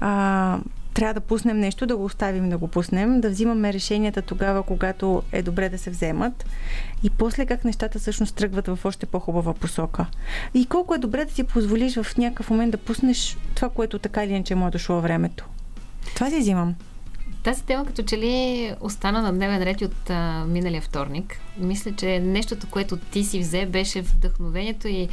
а, 0.00 0.58
трябва 0.94 1.14
да 1.14 1.20
пуснем 1.20 1.58
нещо, 1.58 1.86
да 1.86 1.96
го 1.96 2.04
оставим 2.04 2.50
да 2.50 2.58
го 2.58 2.68
пуснем, 2.68 3.20
да 3.20 3.30
взимаме 3.30 3.72
решенията 3.72 4.22
тогава, 4.22 4.62
когато 4.62 5.22
е 5.32 5.42
добре 5.42 5.68
да 5.68 5.78
се 5.78 5.90
вземат 5.90 6.46
и 7.02 7.10
после 7.10 7.46
как 7.46 7.64
нещата 7.64 7.98
всъщност 7.98 8.34
тръгват 8.34 8.66
в 8.66 8.78
още 8.84 9.06
по-хубава 9.06 9.54
посока. 9.54 10.06
И 10.54 10.66
колко 10.66 10.94
е 10.94 10.98
добре 10.98 11.24
да 11.24 11.32
си 11.32 11.44
позволиш 11.44 11.98
в 11.98 12.18
някакъв 12.18 12.50
момент 12.50 12.72
да 12.72 12.78
пуснеш 12.78 13.38
това, 13.54 13.68
което 13.68 13.98
така 13.98 14.24
или 14.24 14.32
иначе 14.32 14.54
му 14.54 14.66
е 14.66 14.70
дошло 14.70 15.00
времето. 15.00 15.44
Това 16.14 16.30
си 16.30 16.38
взимам. 16.38 16.74
Тази 17.42 17.62
тема 17.62 17.86
като 17.86 18.02
че 18.02 18.18
ли 18.18 18.72
остана 18.80 19.22
на 19.22 19.32
дневен 19.32 19.62
ред 19.62 19.82
от 19.82 20.10
а, 20.10 20.44
миналия 20.48 20.82
вторник. 20.82 21.40
Мисля, 21.58 21.92
че 21.96 22.20
нещото, 22.20 22.66
което 22.70 22.96
ти 22.96 23.24
си 23.24 23.40
взе, 23.40 23.66
беше 23.66 24.02
вдъхновението 24.02 24.88
и 24.88 25.08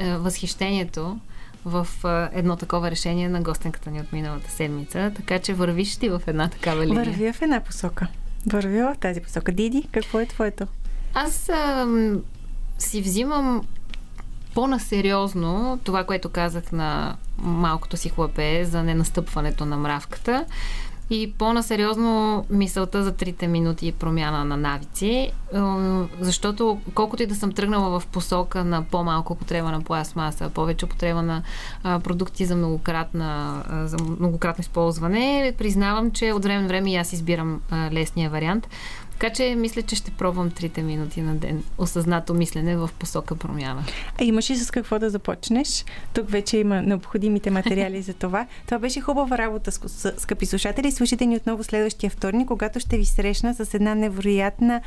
а, 0.00 0.18
възхищението 0.18 1.18
в 1.64 1.88
а, 2.04 2.30
едно 2.32 2.56
такова 2.56 2.90
решение 2.90 3.28
на 3.28 3.40
гостенката 3.40 3.90
ни 3.90 4.00
от 4.00 4.12
миналата 4.12 4.50
седмица. 4.50 5.12
Така 5.16 5.38
че 5.38 5.54
вървиш 5.54 5.96
ти 5.96 6.08
в 6.08 6.22
една 6.26 6.48
такава 6.48 6.86
линия. 6.86 7.04
Вървя 7.04 7.32
в 7.32 7.42
една 7.42 7.60
посока. 7.60 8.06
Вървя 8.46 8.94
в 8.94 8.98
тази 8.98 9.20
посока. 9.20 9.52
Диди, 9.52 9.88
какво 9.92 10.20
е 10.20 10.26
твоето? 10.26 10.66
Аз 11.14 11.48
а, 11.48 11.86
си 12.78 13.02
взимам 13.02 13.62
по-насериозно 14.54 15.78
това, 15.84 16.04
което 16.04 16.28
казах 16.28 16.72
на 16.72 17.16
малкото 17.38 17.96
си 17.96 18.08
хлапе 18.08 18.64
за 18.64 18.82
ненастъпването 18.82 19.66
на 19.66 19.76
мравката 19.76 20.44
и 21.10 21.32
по-насериозно 21.38 22.44
мисълта 22.50 23.02
за 23.02 23.12
трите 23.12 23.48
минути 23.48 23.92
промяна 23.92 24.44
на 24.44 24.56
навици, 24.56 25.30
защото 26.20 26.80
колкото 26.94 27.22
и 27.22 27.26
да 27.26 27.34
съм 27.34 27.52
тръгнала 27.52 28.00
в 28.00 28.06
посока 28.06 28.64
на 28.64 28.82
по-малко 28.82 29.32
употреба 29.32 29.70
на 29.70 29.82
пластмаса, 29.82 30.50
повече 30.54 30.84
употреба 30.84 31.22
на 31.22 31.42
продукти 31.82 32.44
за, 32.44 32.56
многократна, 32.56 33.62
за 33.84 33.96
многократно 34.04 34.62
използване, 34.62 35.54
признавам, 35.58 36.10
че 36.10 36.32
от 36.32 36.44
време 36.44 36.62
на 36.62 36.68
време 36.68 36.92
и 36.92 36.96
аз 36.96 37.12
избирам 37.12 37.60
лесния 37.92 38.30
вариант. 38.30 38.68
Така 39.18 39.34
че 39.34 39.54
мисля, 39.54 39.82
че 39.82 39.96
ще 39.96 40.10
пробвам 40.10 40.50
трите 40.50 40.82
минути 40.82 41.20
на 41.20 41.34
ден. 41.34 41.64
Осъзнато 41.78 42.34
мислене 42.34 42.76
в 42.76 42.90
посока 42.98 43.36
промяна. 43.36 43.84
А 44.20 44.24
имаш 44.24 44.50
ли 44.50 44.56
с 44.56 44.70
какво 44.70 44.98
да 44.98 45.10
започнеш? 45.10 45.84
Тук 46.14 46.30
вече 46.30 46.58
има 46.58 46.82
необходимите 46.82 47.50
материали 47.50 48.02
за 48.02 48.14
това. 48.14 48.46
Това 48.66 48.78
беше 48.78 49.00
хубава 49.00 49.38
работа, 49.38 49.72
скъпи 50.18 50.46
слушатели. 50.46 50.92
Слушайте 50.92 51.26
ни 51.26 51.36
отново 51.36 51.64
следващия 51.64 52.10
вторник, 52.10 52.48
когато 52.48 52.80
ще 52.80 52.96
ви 52.98 53.04
срещна 53.04 53.54
с 53.54 53.74
една 53.74 53.94
невероятна 53.94 54.80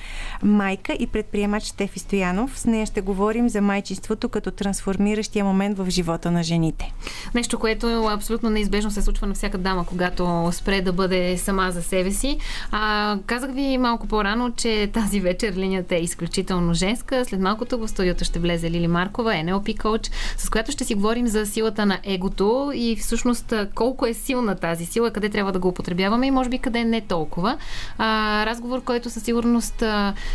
майка 0.43 0.93
и 0.93 1.07
предприемач 1.07 1.63
Стефи 1.63 1.99
Стоянов. 1.99 2.59
С 2.59 2.65
нея 2.65 2.85
ще 2.85 3.01
говорим 3.01 3.49
за 3.49 3.61
майчинството 3.61 4.29
като 4.29 4.51
трансформиращия 4.51 5.45
момент 5.45 5.77
в 5.77 5.89
живота 5.89 6.31
на 6.31 6.43
жените. 6.43 6.93
Нещо, 7.35 7.59
което 7.59 8.05
абсолютно 8.05 8.49
неизбежно 8.49 8.91
се 8.91 9.01
случва 9.01 9.27
на 9.27 9.33
всяка 9.33 9.57
дама, 9.57 9.85
когато 9.85 10.49
спре 10.51 10.81
да 10.81 10.93
бъде 10.93 11.37
сама 11.37 11.71
за 11.71 11.83
себе 11.83 12.11
си. 12.11 12.37
А, 12.71 13.17
казах 13.25 13.51
ви 13.51 13.77
малко 13.77 14.07
по 14.07 14.23
по-рано, 14.27 14.53
че 14.57 14.89
тази 14.93 15.19
вечер 15.19 15.53
линията 15.53 15.95
е 15.95 15.99
изключително 15.99 16.73
женска. 16.73 17.25
След 17.25 17.39
малко 17.39 17.65
тук 17.65 17.81
в 17.81 17.87
студиото 17.87 18.23
ще 18.23 18.39
влезе 18.39 18.71
Лили 18.71 18.87
Маркова, 18.87 19.31
NLP 19.31 19.81
коуч, 19.81 20.11
с 20.37 20.49
която 20.49 20.71
ще 20.71 20.83
си 20.83 20.95
говорим 20.95 21.27
за 21.27 21.45
силата 21.45 21.85
на 21.85 21.99
егото 22.03 22.71
и 22.75 22.95
всъщност 22.95 23.53
колко 23.75 24.05
е 24.05 24.13
силна 24.13 24.55
тази 24.55 24.85
сила, 24.85 25.11
къде 25.11 25.29
трябва 25.29 25.51
да 25.51 25.59
го 25.59 25.67
употребяваме 25.67 26.27
и 26.27 26.31
може 26.31 26.49
би 26.49 26.59
къде 26.59 26.85
не 26.85 27.01
толкова. 27.01 27.57
А, 27.97 28.45
разговор, 28.45 28.83
който 28.83 29.09
със 29.09 29.23
сигурност 29.23 29.83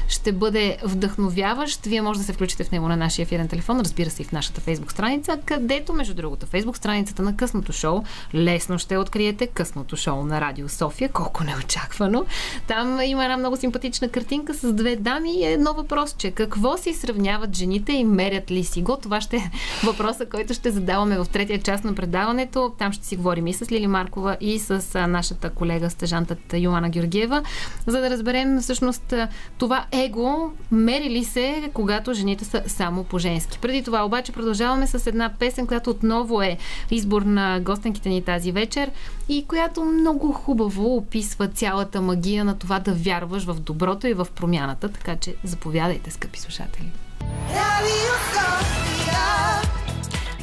ще 0.08 0.32
бъде 0.32 0.78
вдъхновяващ. 0.84 1.86
Вие 1.86 2.02
може 2.02 2.18
да 2.18 2.24
се 2.24 2.32
включите 2.32 2.64
в 2.64 2.70
него 2.70 2.88
на 2.88 2.96
нашия 2.96 3.22
ефирен 3.22 3.48
телефон, 3.48 3.80
разбира 3.80 4.10
се 4.10 4.22
и 4.22 4.24
в 4.24 4.32
нашата 4.32 4.60
фейсбук 4.60 4.92
страница, 4.92 5.38
където, 5.44 5.92
между 5.92 6.14
другото, 6.14 6.46
фейсбук 6.46 6.76
страницата 6.76 7.22
на 7.22 7.36
късното 7.36 7.72
шоу, 7.72 8.02
лесно 8.34 8.78
ще 8.78 8.96
откриете 8.96 9.46
късното 9.46 9.96
шоу 9.96 10.24
на 10.24 10.40
Радио 10.40 10.68
София, 10.68 11.08
колко 11.08 11.44
неочаквано. 11.44 12.24
Там 12.66 13.00
има 13.04 13.24
една 13.24 13.36
много 13.36 13.56
симпатична 13.56 13.71
симпатична 13.72 14.08
картинка 14.08 14.54
с 14.54 14.72
две 14.72 14.96
дами 14.96 15.32
и 15.32 15.44
едно 15.44 15.74
въпросче. 15.74 16.30
Какво 16.30 16.76
си 16.76 16.94
сравняват 16.94 17.56
жените 17.56 17.92
и 17.92 18.04
мерят 18.04 18.50
ли 18.50 18.64
си 18.64 18.82
го? 18.82 18.96
Това 19.02 19.20
ще 19.20 19.36
е 19.36 19.50
въпроса, 19.86 20.26
който 20.26 20.54
ще 20.54 20.70
задаваме 20.70 21.18
в 21.18 21.26
третия 21.32 21.62
част 21.62 21.84
на 21.84 21.94
предаването. 21.94 22.72
Там 22.78 22.92
ще 22.92 23.06
си 23.06 23.16
говорим 23.16 23.46
и 23.46 23.52
с 23.52 23.72
Лили 23.72 23.86
Маркова, 23.86 24.36
и 24.40 24.58
с 24.58 25.06
нашата 25.08 25.50
колега, 25.50 25.90
стъжантата 25.90 26.58
Йоана 26.58 26.88
Георгиева, 26.90 27.42
за 27.86 28.00
да 28.00 28.10
разберем 28.10 28.60
всъщност 28.60 29.14
това 29.58 29.84
его 29.92 30.50
мери 30.70 31.10
ли 31.10 31.24
се, 31.24 31.70
когато 31.74 32.14
жените 32.14 32.44
са 32.44 32.62
само 32.66 33.04
по-женски. 33.04 33.58
Преди 33.58 33.82
това 33.82 34.04
обаче 34.04 34.32
продължаваме 34.32 34.86
с 34.86 35.06
една 35.06 35.30
песен, 35.38 35.66
която 35.66 35.90
отново 35.90 36.42
е 36.42 36.58
избор 36.90 37.22
на 37.22 37.60
гостенките 37.60 38.08
ни 38.08 38.22
тази 38.22 38.52
вечер 38.52 38.90
и 39.28 39.44
която 39.44 39.84
много 39.84 40.32
хубаво 40.32 40.96
описва 40.96 41.48
цялата 41.48 42.00
магия 42.00 42.44
на 42.44 42.58
това 42.58 42.78
да 42.78 42.92
вярваш 42.92 43.44
в 43.44 43.61
доброто 43.62 44.06
и 44.06 44.14
в 44.14 44.26
промяната, 44.34 44.88
така 44.88 45.16
че 45.16 45.34
заповядайте, 45.44 46.10
скъпи 46.10 46.40
слушатели. 46.40 46.92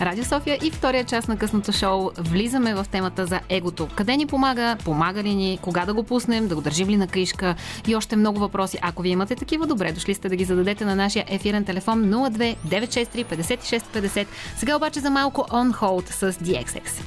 Радио 0.02 0.26
София 0.26 0.58
и 0.64 0.72
втория 0.72 1.04
част 1.04 1.28
на 1.28 1.38
късното 1.38 1.72
шоу 1.72 2.10
влизаме 2.18 2.76
в 2.76 2.86
темата 2.92 3.26
за 3.26 3.40
егото. 3.50 3.88
Къде 3.96 4.18
ни 4.18 4.26
помага, 4.26 4.78
помага 4.86 5.24
ли 5.24 5.36
ни, 5.36 5.60
кога 5.62 5.86
да 5.86 5.94
го 5.94 6.04
пуснем, 6.04 6.48
да 6.48 6.56
го 6.56 6.62
държим 6.62 6.90
ли 6.90 6.98
на 6.98 7.08
кришка 7.08 7.56
и 7.88 7.96
още 7.96 8.16
много 8.16 8.40
въпроси. 8.40 8.80
Ако 8.82 9.02
ви 9.02 9.10
имате 9.10 9.36
такива, 9.36 9.68
добре 9.68 9.92
дошли 9.92 10.14
сте 10.14 10.30
да 10.30 10.36
ги 10.36 10.46
зададете 10.46 10.86
на 10.86 10.96
нашия 10.96 11.26
ефирен 11.28 11.66
телефон 11.66 12.04
02 12.06 12.56
963 12.68 13.26
5650. 13.26 14.28
Сега 14.58 14.76
обаче 14.76 15.00
за 15.00 15.10
малко 15.10 15.42
on 15.42 15.74
hold 15.74 16.12
с 16.12 16.32
DXX. 16.32 17.04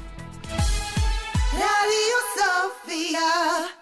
Radio 1.53 2.19
София 2.37 3.82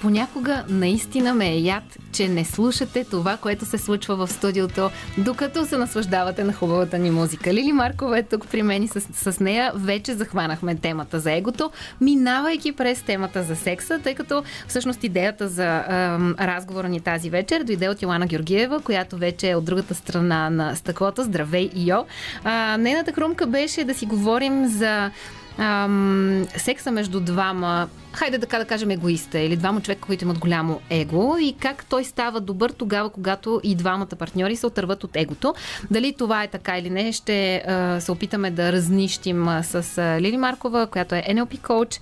Понякога 0.00 0.64
наистина 0.68 1.34
ме 1.34 1.48
е 1.48 1.58
яд, 1.58 1.82
че 2.12 2.28
не 2.28 2.44
слушате 2.44 3.04
това, 3.04 3.36
което 3.36 3.64
се 3.64 3.78
случва 3.78 4.16
в 4.16 4.32
студиото, 4.32 4.90
докато 5.18 5.66
се 5.66 5.76
наслаждавате 5.76 6.44
на 6.44 6.52
хубавата 6.52 6.98
ни 6.98 7.10
музика. 7.10 7.54
Лили 7.54 7.72
Маркова 7.72 8.18
е 8.18 8.22
тук 8.22 8.46
при 8.48 8.62
мен 8.62 8.82
и 8.82 8.88
с, 8.88 9.00
с 9.00 9.40
нея 9.40 9.72
вече 9.74 10.14
захванахме 10.14 10.76
темата 10.76 11.20
за 11.20 11.32
егото, 11.32 11.70
минавайки 12.00 12.72
през 12.72 13.02
темата 13.02 13.42
за 13.42 13.56
секса, 13.56 14.00
тъй 14.04 14.14
като 14.14 14.42
всъщност 14.68 15.04
идеята 15.04 15.48
за 15.48 15.84
ем, 15.88 16.34
разговора 16.40 16.88
ни 16.88 17.00
тази 17.00 17.30
вечер 17.30 17.64
дойде 17.64 17.88
от 17.88 18.02
Йоана 18.02 18.26
Георгиева, 18.26 18.80
която 18.80 19.16
вече 19.16 19.50
е 19.50 19.56
от 19.56 19.64
другата 19.64 19.94
страна 19.94 20.50
на 20.50 20.76
стъклото. 20.76 21.22
Здравей, 21.22 21.70
Йо! 21.76 22.04
А, 22.44 22.76
нейната 22.76 23.12
хрумка 23.12 23.46
беше 23.46 23.84
да 23.84 23.94
си 23.94 24.06
говорим 24.06 24.66
за 24.66 25.10
ам, 25.58 26.46
секса 26.56 26.90
между 26.90 27.20
двама, 27.20 27.88
хайде 28.12 28.38
така 28.38 28.58
да 28.58 28.64
кажем 28.64 28.90
егоиста 28.90 29.38
или 29.38 29.56
двама 29.56 29.80
човека, 29.80 30.06
които 30.06 30.24
имат 30.24 30.38
голямо 30.38 30.80
его 30.90 31.36
и 31.40 31.54
как 31.60 31.84
той 31.84 32.04
става 32.04 32.40
добър 32.40 32.70
тогава, 32.70 33.10
когато 33.10 33.60
и 33.64 33.74
двамата 33.74 34.06
партньори 34.06 34.56
се 34.56 34.66
отърват 34.66 35.04
от 35.04 35.16
егото. 35.16 35.54
Дали 35.90 36.14
това 36.18 36.42
е 36.42 36.48
така 36.48 36.78
или 36.78 36.90
не, 36.90 37.12
ще 37.12 37.56
а, 37.56 38.00
се 38.00 38.12
опитаме 38.12 38.50
да 38.50 38.72
разнищим 38.72 39.46
с 39.62 39.98
а, 39.98 40.20
Лили 40.20 40.36
Маркова, 40.36 40.86
която 40.86 41.14
е 41.14 41.24
NLP 41.28 41.62
коуч. 41.62 42.00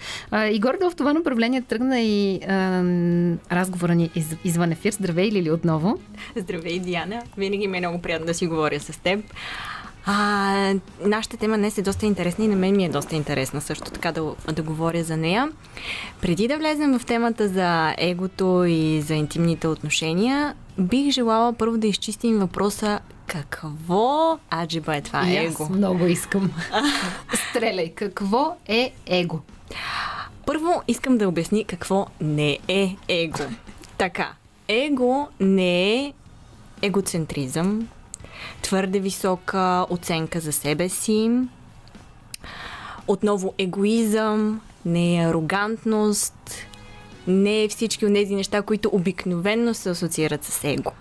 И 0.52 0.60
горе 0.60 0.76
в 0.80 0.92
това 0.96 1.12
направление 1.12 1.62
тръгна 1.62 2.00
и 2.00 2.40
а, 2.42 2.82
разговора 3.52 3.94
ни 3.94 4.10
из, 4.14 4.36
извън 4.44 4.72
ефир. 4.72 4.92
Здравей, 4.92 5.30
Лили, 5.30 5.50
отново. 5.50 5.98
Здравей, 6.36 6.78
Диана. 6.78 7.22
Винаги 7.36 7.66
ми 7.66 7.76
е 7.76 7.80
много 7.80 8.02
приятно 8.02 8.26
да 8.26 8.34
си 8.34 8.46
говоря 8.46 8.80
с 8.80 8.96
теб. 8.96 9.20
А, 10.06 10.74
нашата 11.04 11.36
тема 11.36 11.56
днес 11.58 11.78
е 11.78 11.82
доста 11.82 12.06
интересна 12.06 12.44
и 12.44 12.48
на 12.48 12.56
мен 12.56 12.76
ми 12.76 12.84
е 12.84 12.88
доста 12.88 13.14
интересна 13.16 13.60
също 13.60 13.90
така 13.90 14.12
да, 14.12 14.34
да 14.52 14.62
говоря 14.62 15.04
за 15.04 15.16
нея. 15.16 15.48
Преди 16.20 16.48
да 16.48 16.58
влезем 16.58 16.98
в 16.98 17.06
темата 17.06 17.48
за 17.48 17.94
егото 17.98 18.64
и 18.68 19.00
за 19.00 19.14
интимните 19.14 19.68
отношения, 19.68 20.54
бих 20.78 21.10
желала 21.12 21.52
първо 21.52 21.78
да 21.78 21.86
изчистим 21.86 22.38
въпроса 22.38 23.00
какво 23.26 24.38
аджиба 24.54 24.96
е 24.96 25.00
това 25.00 25.26
И 25.28 25.36
его? 25.36 25.64
аз 25.64 25.70
много 25.70 26.06
искам. 26.06 26.50
Стреляй, 27.50 27.92
какво 27.94 28.56
е 28.66 28.92
его? 29.06 29.40
Първо 30.46 30.82
искам 30.88 31.18
да 31.18 31.28
обясни 31.28 31.64
какво 31.64 32.06
не 32.20 32.58
е 32.68 32.96
его. 33.08 33.44
Така, 33.98 34.32
его 34.68 35.28
не 35.40 35.94
е 35.94 36.12
егоцентризъм, 36.82 37.88
твърде 38.62 39.00
висока 39.00 39.86
оценка 39.90 40.40
за 40.40 40.52
себе 40.52 40.88
си, 40.88 41.30
отново 43.06 43.54
егоизъм, 43.58 44.60
не 44.84 45.22
е 45.22 45.34
е 47.64 47.68
всички 47.68 48.06
от 48.06 48.14
тези 48.14 48.34
неща, 48.34 48.62
които 48.62 48.90
обикновенно 48.92 49.74
се 49.74 49.90
асоциират 49.90 50.44
с 50.44 50.64
его. 50.64 50.92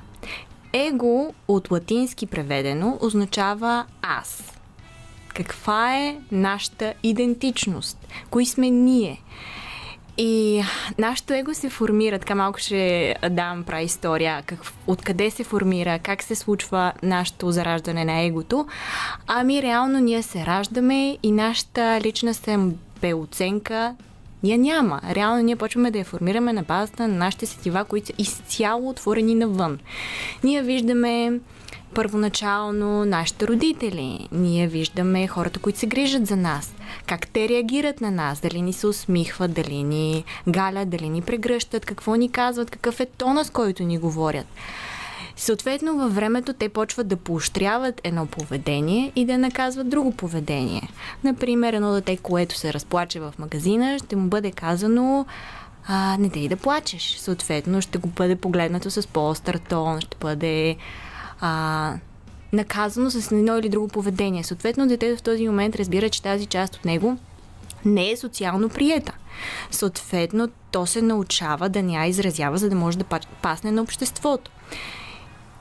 Его 0.74 1.34
от 1.48 1.72
латински 1.72 2.26
преведено 2.26 2.98
означава 3.02 3.86
аз. 4.02 4.44
Каква 5.34 5.98
е 5.98 6.18
нашата 6.32 6.94
идентичност? 7.04 8.08
Кои 8.30 8.46
сме 8.46 8.70
ние? 8.70 9.22
И 10.18 10.64
нашето 10.98 11.34
его 11.34 11.54
се 11.54 11.70
формира, 11.70 12.20
така 12.20 12.36
малко 12.36 12.60
ще 12.60 13.16
дам 13.30 13.64
пра 13.64 13.82
история, 13.82 14.44
как, 14.46 14.60
откъде 14.88 15.32
се 15.32 15.44
формира, 15.44 16.00
как 16.00 16.24
се 16.24 16.36
случва 16.36 16.94
нашето 17.04 17.52
зараждане 17.52 18.06
на 18.06 18.22
егото. 18.22 18.68
Ами 19.28 19.62
реално 19.62 20.00
ние 20.00 20.24
се 20.24 20.46
раждаме 20.46 21.18
и 21.24 21.32
нашата 21.32 22.02
лична 22.02 22.34
самооценка 22.34 23.96
я 24.44 24.58
няма. 24.58 25.02
Реално 25.10 25.44
ние 25.44 25.56
почваме 25.56 25.92
да 25.92 26.00
я 26.00 26.06
формираме 26.06 26.54
на 26.54 26.64
базата 26.64 27.08
на 27.08 27.16
нашите 27.16 27.46
сетива, 27.46 27.86
които 27.86 28.08
са 28.08 28.14
изцяло 28.18 28.90
отворени 28.90 29.36
навън. 29.36 29.80
Ние 30.44 30.62
виждаме 30.62 31.40
първоначално 31.94 33.06
нашите 33.06 33.48
родители. 33.48 34.28
Ние 34.32 34.68
виждаме 34.68 35.28
хората, 35.28 35.60
които 35.60 35.80
се 35.80 35.88
грижат 35.88 36.28
за 36.28 36.36
нас. 36.36 36.76
Как 37.06 37.28
те 37.28 37.50
реагират 37.50 38.02
на 38.02 38.12
нас. 38.12 38.40
Дали 38.40 38.62
ни 38.62 38.74
се 38.74 38.88
усмихват, 38.88 39.54
дали 39.54 39.84
ни 39.84 40.24
галят, 40.50 40.90
дали 40.90 41.10
ни 41.10 41.22
прегръщат, 41.22 41.86
какво 41.86 42.16
ни 42.16 42.32
казват, 42.32 42.72
какъв 42.72 43.00
е 43.00 43.06
тона, 43.06 43.46
с 43.46 43.50
който 43.50 43.84
ни 43.84 43.98
говорят. 43.98 44.48
Съответно, 45.36 45.98
във 45.98 46.16
времето 46.16 46.54
те 46.54 46.70
почват 46.70 47.08
да 47.08 47.18
поощряват 47.18 48.02
едно 48.04 48.26
поведение 48.26 49.12
и 49.16 49.26
да 49.26 49.38
наказват 49.38 49.90
друго 49.90 50.12
поведение. 50.12 50.90
Например, 51.24 51.74
едно 51.74 51.92
дете, 51.92 52.18
което 52.18 52.58
се 52.58 52.74
разплаче 52.74 53.20
в 53.20 53.34
магазина, 53.40 54.00
ще 54.00 54.16
му 54.16 54.28
бъде 54.28 54.52
казано 54.52 55.26
а, 55.88 56.18
не 56.20 56.30
дей 56.30 56.48
да 56.48 56.56
плачеш. 56.56 57.16
Съответно, 57.18 57.82
ще 57.82 57.98
го 57.98 58.08
бъде 58.08 58.36
погледнато 58.36 58.92
с 58.92 59.08
по-остър 59.08 59.58
тон, 59.58 60.02
ще 60.02 60.18
бъде 60.20 60.76
а, 61.40 61.94
наказано 62.54 63.10
с 63.10 63.32
едно 63.32 63.58
или 63.58 63.70
друго 63.70 63.88
поведение. 63.88 64.44
Съответно, 64.44 64.88
детето 64.88 65.20
в 65.20 65.24
този 65.24 65.48
момент 65.48 65.76
разбира, 65.76 66.10
че 66.10 66.22
тази 66.22 66.46
част 66.46 66.76
от 66.76 66.86
него 66.86 67.18
не 67.86 68.12
е 68.12 68.18
социално 68.18 68.70
приета. 68.70 69.14
Съответно, 69.72 70.50
то 70.72 70.86
се 70.86 71.02
научава 71.02 71.70
да 71.70 71.84
не 71.84 71.94
я 71.94 72.06
изразява, 72.06 72.58
за 72.58 72.70
да 72.70 72.76
може 72.76 72.98
да 72.98 73.20
пасне 73.42 73.72
на 73.72 73.82
обществото. 73.82 74.52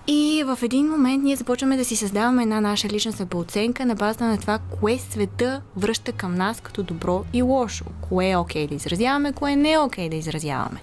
И 0.06 0.44
в 0.46 0.58
един 0.62 0.88
момент 0.88 1.24
ние 1.24 1.36
започваме 1.36 1.76
да 1.76 1.84
си 1.84 1.96
създаваме 1.96 2.42
една 2.42 2.60
наша 2.60 2.88
лична 2.88 3.12
самооценка 3.12 3.86
на 3.86 3.94
базата 3.94 4.24
на 4.24 4.38
това, 4.38 4.58
кое 4.80 4.98
света 4.98 5.62
връща 5.76 6.12
към 6.12 6.34
нас 6.34 6.60
като 6.60 6.82
добро 6.82 7.24
и 7.32 7.42
лошо. 7.42 7.84
Кое 8.00 8.30
е 8.30 8.36
окей 8.36 8.64
okay 8.64 8.68
да 8.68 8.74
изразяваме, 8.74 9.32
кое 9.32 9.56
не 9.56 9.72
е 9.72 9.78
окей 9.78 10.06
okay 10.06 10.10
да 10.10 10.16
изразяваме. 10.16 10.80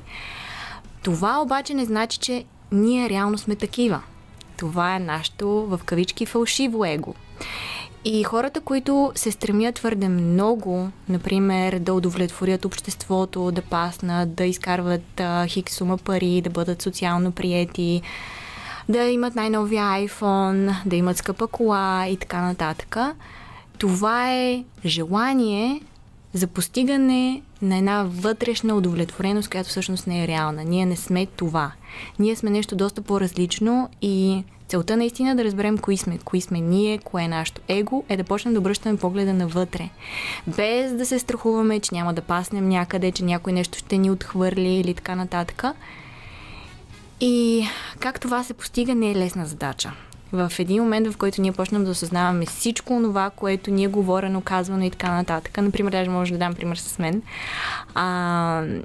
Това 1.03 1.41
обаче 1.41 1.73
не 1.73 1.85
значи, 1.85 2.19
че 2.19 2.45
ние 2.71 3.09
реално 3.09 3.37
сме 3.37 3.55
такива. 3.55 4.01
Това 4.57 4.95
е 4.95 4.99
нашето 4.99 5.47
в 5.49 5.79
кавички 5.85 6.25
фалшиво 6.25 6.85
его. 6.85 7.13
И 8.05 8.23
хората, 8.23 8.61
които 8.61 9.11
се 9.15 9.31
стремят 9.31 9.75
твърде 9.75 10.09
много, 10.09 10.89
например, 11.09 11.79
да 11.79 11.93
удовлетворят 11.93 12.65
обществото, 12.65 13.51
да 13.51 13.61
паснат, 13.61 14.33
да 14.33 14.45
изкарват 14.45 15.19
а, 15.19 15.47
хик 15.47 15.71
сума 15.71 15.97
пари, 15.97 16.41
да 16.41 16.49
бъдат 16.49 16.81
социално 16.81 17.31
приети, 17.31 18.01
да 18.89 19.03
имат 19.03 19.35
най-новия 19.35 19.83
iPhone, 19.83 20.75
да 20.85 20.95
имат 20.95 21.17
скъпа 21.17 21.47
кола 21.47 22.07
и 22.07 22.17
така 22.17 22.41
нататък. 22.41 22.97
Това 23.77 24.33
е 24.33 24.63
желание 24.85 25.81
за 26.33 26.47
постигане 26.47 27.41
на 27.61 27.77
една 27.77 28.03
вътрешна 28.07 28.75
удовлетвореност, 28.75 29.49
която 29.49 29.69
всъщност 29.69 30.07
не 30.07 30.23
е 30.23 30.27
реална. 30.27 30.63
Ние 30.63 30.85
не 30.85 30.95
сме 30.95 31.25
това. 31.25 31.71
Ние 32.19 32.35
сме 32.35 32.49
нещо 32.49 32.75
доста 32.75 33.01
по-различно 33.01 33.89
и 34.01 34.43
целта 34.67 34.97
наистина 34.97 35.35
да 35.35 35.43
разберем 35.43 35.77
кои 35.77 35.97
сме, 35.97 36.17
кои 36.17 36.41
сме 36.41 36.59
ние, 36.59 36.97
кое 36.97 37.23
е 37.23 37.27
нашето 37.27 37.61
его, 37.67 38.03
е 38.09 38.17
да 38.17 38.23
почнем 38.23 38.53
да 38.53 38.59
обръщаме 38.59 38.97
погледа 38.97 39.33
навътре. 39.33 39.89
Без 40.47 40.93
да 40.93 41.05
се 41.05 41.19
страхуваме, 41.19 41.79
че 41.79 41.95
няма 41.95 42.13
да 42.13 42.21
паснем 42.21 42.69
някъде, 42.69 43.11
че 43.11 43.23
някой 43.23 43.53
нещо 43.53 43.77
ще 43.77 43.97
ни 43.97 44.11
отхвърли 44.11 44.73
или 44.73 44.93
така 44.93 45.15
нататък. 45.15 45.63
И 47.21 47.67
как 47.99 48.19
това 48.19 48.43
се 48.43 48.53
постига 48.53 48.95
не 48.95 49.11
е 49.11 49.15
лесна 49.15 49.45
задача. 49.45 49.91
В 50.31 50.51
един 50.59 50.83
момент, 50.83 51.07
в 51.07 51.17
който 51.17 51.41
ние 51.41 51.51
почнем 51.51 51.83
да 51.83 51.91
осъзнаваме 51.91 52.45
всичко 52.45 53.01
това, 53.03 53.29
което 53.29 53.71
ни 53.71 53.83
е 53.83 53.87
говорено, 53.87 54.41
казвано 54.41 54.85
и 54.85 54.91
така 54.91 55.11
нататък. 55.11 55.57
Например, 55.57 55.91
даже 55.91 56.09
може 56.09 56.31
да 56.31 56.37
дам 56.37 56.53
пример 56.53 56.75
с 56.75 56.99
мен. 56.99 57.21
А, 57.95 58.03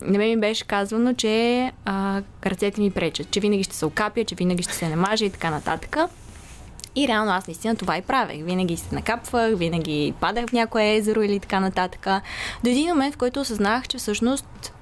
на 0.03 0.18
мен 0.18 0.28
ми 0.28 0.41
беше 0.41 0.64
казвано, 0.64 1.14
че 1.14 1.72
а, 1.85 2.22
ръцете 2.47 2.80
ми 2.80 2.91
пречат, 2.91 3.30
че 3.30 3.41
винаги 3.41 3.62
ще 3.62 3.76
се 3.76 3.87
окапя, 3.87 4.24
че 4.24 4.35
винаги 4.35 4.62
ще 4.62 4.74
се 4.74 4.89
намажа 4.89 5.24
и 5.24 5.30
така 5.30 5.51
нататък. 5.51 5.97
И 6.97 7.09
реално 7.09 7.32
аз 7.32 7.47
наистина 7.47 7.76
това 7.76 7.97
и 7.97 8.03
правех. 8.03 8.45
Винаги 8.45 8.76
се 8.76 8.95
накапвах, 8.95 9.59
винаги 9.59 10.14
падах 10.20 10.47
в 10.47 10.53
някое 10.53 10.95
езеро 10.95 11.22
или 11.22 11.41
така 11.41 11.61
нататък. 11.61 12.07
До 12.64 12.70
един 12.70 12.89
момент, 12.89 13.14
в 13.14 13.18
който 13.18 13.41
осъзнах, 13.41 13.89
че 13.89 13.99
всъщност 13.99 14.72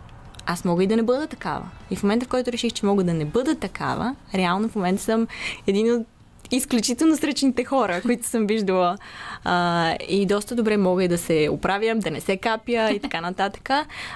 аз 0.47 0.65
мога 0.65 0.85
и 0.85 0.87
да 0.87 0.97
не 0.97 1.03
бъда 1.03 1.27
такава. 1.27 1.69
И 1.91 1.97
в 1.97 2.03
момента, 2.03 2.27
в 2.27 2.29
който 2.29 2.53
реших, 2.53 2.73
че 2.73 2.87
мога 2.87 3.05
да 3.05 3.15
не 3.15 3.25
бъда 3.25 3.55
такава, 3.55 4.17
реално 4.35 4.69
в 4.69 4.75
момента 4.75 5.03
съм 5.03 5.27
един 5.67 5.95
от 5.95 6.07
изключително 6.51 7.17
сръчните 7.17 7.65
хора, 7.65 8.03
които 8.03 8.27
съм 8.27 8.47
виждала. 8.47 8.99
А, 9.45 9.97
и 10.09 10.27
доста 10.27 10.55
добре 10.55 10.77
мога 10.77 11.05
и 11.05 11.09
да 11.09 11.19
се 11.19 11.49
оправям, 11.51 11.99
да 11.99 12.11
не 12.11 12.21
се 12.21 12.37
капя 12.37 12.91
и 12.91 13.01
така 13.01 13.21
нататък. 13.21 13.71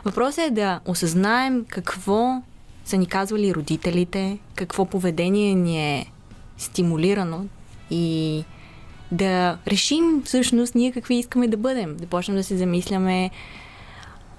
Въпросът 0.05 0.45
е 0.45 0.51
да 0.51 0.81
осъзнаем 0.87 1.65
какво 1.69 2.43
са 2.85 2.97
ни 2.97 3.07
казвали 3.07 3.55
родителите, 3.55 4.39
какво 4.55 4.85
поведение 4.85 5.55
ни 5.55 5.99
е 5.99 6.07
стимулирано 6.59 7.45
и 7.91 8.45
да 9.13 9.59
решим 9.67 10.23
всъщност 10.25 10.75
ние 10.75 10.93
какви 10.93 11.15
искаме 11.15 11.49
да 11.49 11.57
бъдем. 11.57 11.97
Да 11.97 12.07
почнем 12.07 12.37
да 12.37 12.45
се 12.45 12.57
замисляме 12.57 13.31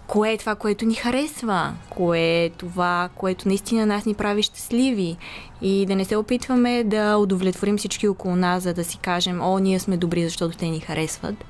кое 0.08 0.32
е 0.32 0.38
това, 0.38 0.55
което 0.55 0.86
ни 0.86 0.95
харесва, 0.95 1.74
кое 1.89 2.20
е 2.20 2.49
това, 2.49 3.10
което 3.16 3.47
наистина 3.47 3.86
нас 3.86 4.05
ни 4.05 4.14
прави 4.14 4.43
щастливи 4.43 5.18
и 5.62 5.86
да 5.86 5.95
не 5.95 6.05
се 6.05 6.16
опитваме 6.16 6.84
да 6.84 7.18
удовлетворим 7.18 7.78
всички 7.78 8.08
около 8.08 8.36
нас, 8.36 8.64
за 8.64 8.74
да 8.74 8.84
си 8.84 8.97
кажем, 8.97 9.41
о, 9.41 9.60
ние 9.60 9.80
сме 9.80 9.97
добри, 9.97 10.24
защото 10.24 10.58
те 10.58 10.66
ни 10.66 10.80
харесват, 10.80 11.45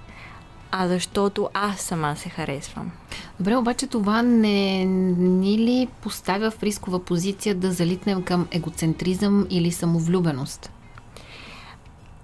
а 0.71 0.87
защото 0.87 1.49
аз 1.53 1.79
сама 1.79 2.15
се 2.15 2.29
харесвам. 2.29 2.91
Добре, 3.39 3.55
обаче 3.55 3.87
това 3.87 4.21
не 4.21 4.85
ни 4.85 5.57
ли 5.57 5.87
поставя 6.01 6.51
в 6.51 6.63
рискова 6.63 6.99
позиция 6.99 7.55
да 7.55 7.71
залитнем 7.71 8.23
към 8.23 8.47
егоцентризъм 8.51 9.47
или 9.49 9.71
самовлюбеност? 9.71 10.71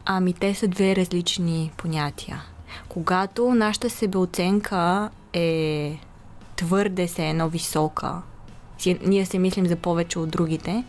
Ами 0.05 0.33
те 0.33 0.53
са 0.53 0.67
две 0.67 0.95
различни 0.95 1.71
понятия. 1.77 2.43
Когато 2.89 3.53
нашата 3.53 3.89
себеоценка 3.89 5.09
е 5.33 5.97
твърде 6.55 7.07
се 7.07 7.29
едно 7.29 7.49
висока, 7.49 8.21
си, 8.77 8.99
ние 9.05 9.25
се 9.25 9.39
мислим 9.39 9.65
за 9.65 9.75
повече 9.75 10.19
от 10.19 10.29
другите, 10.29 10.83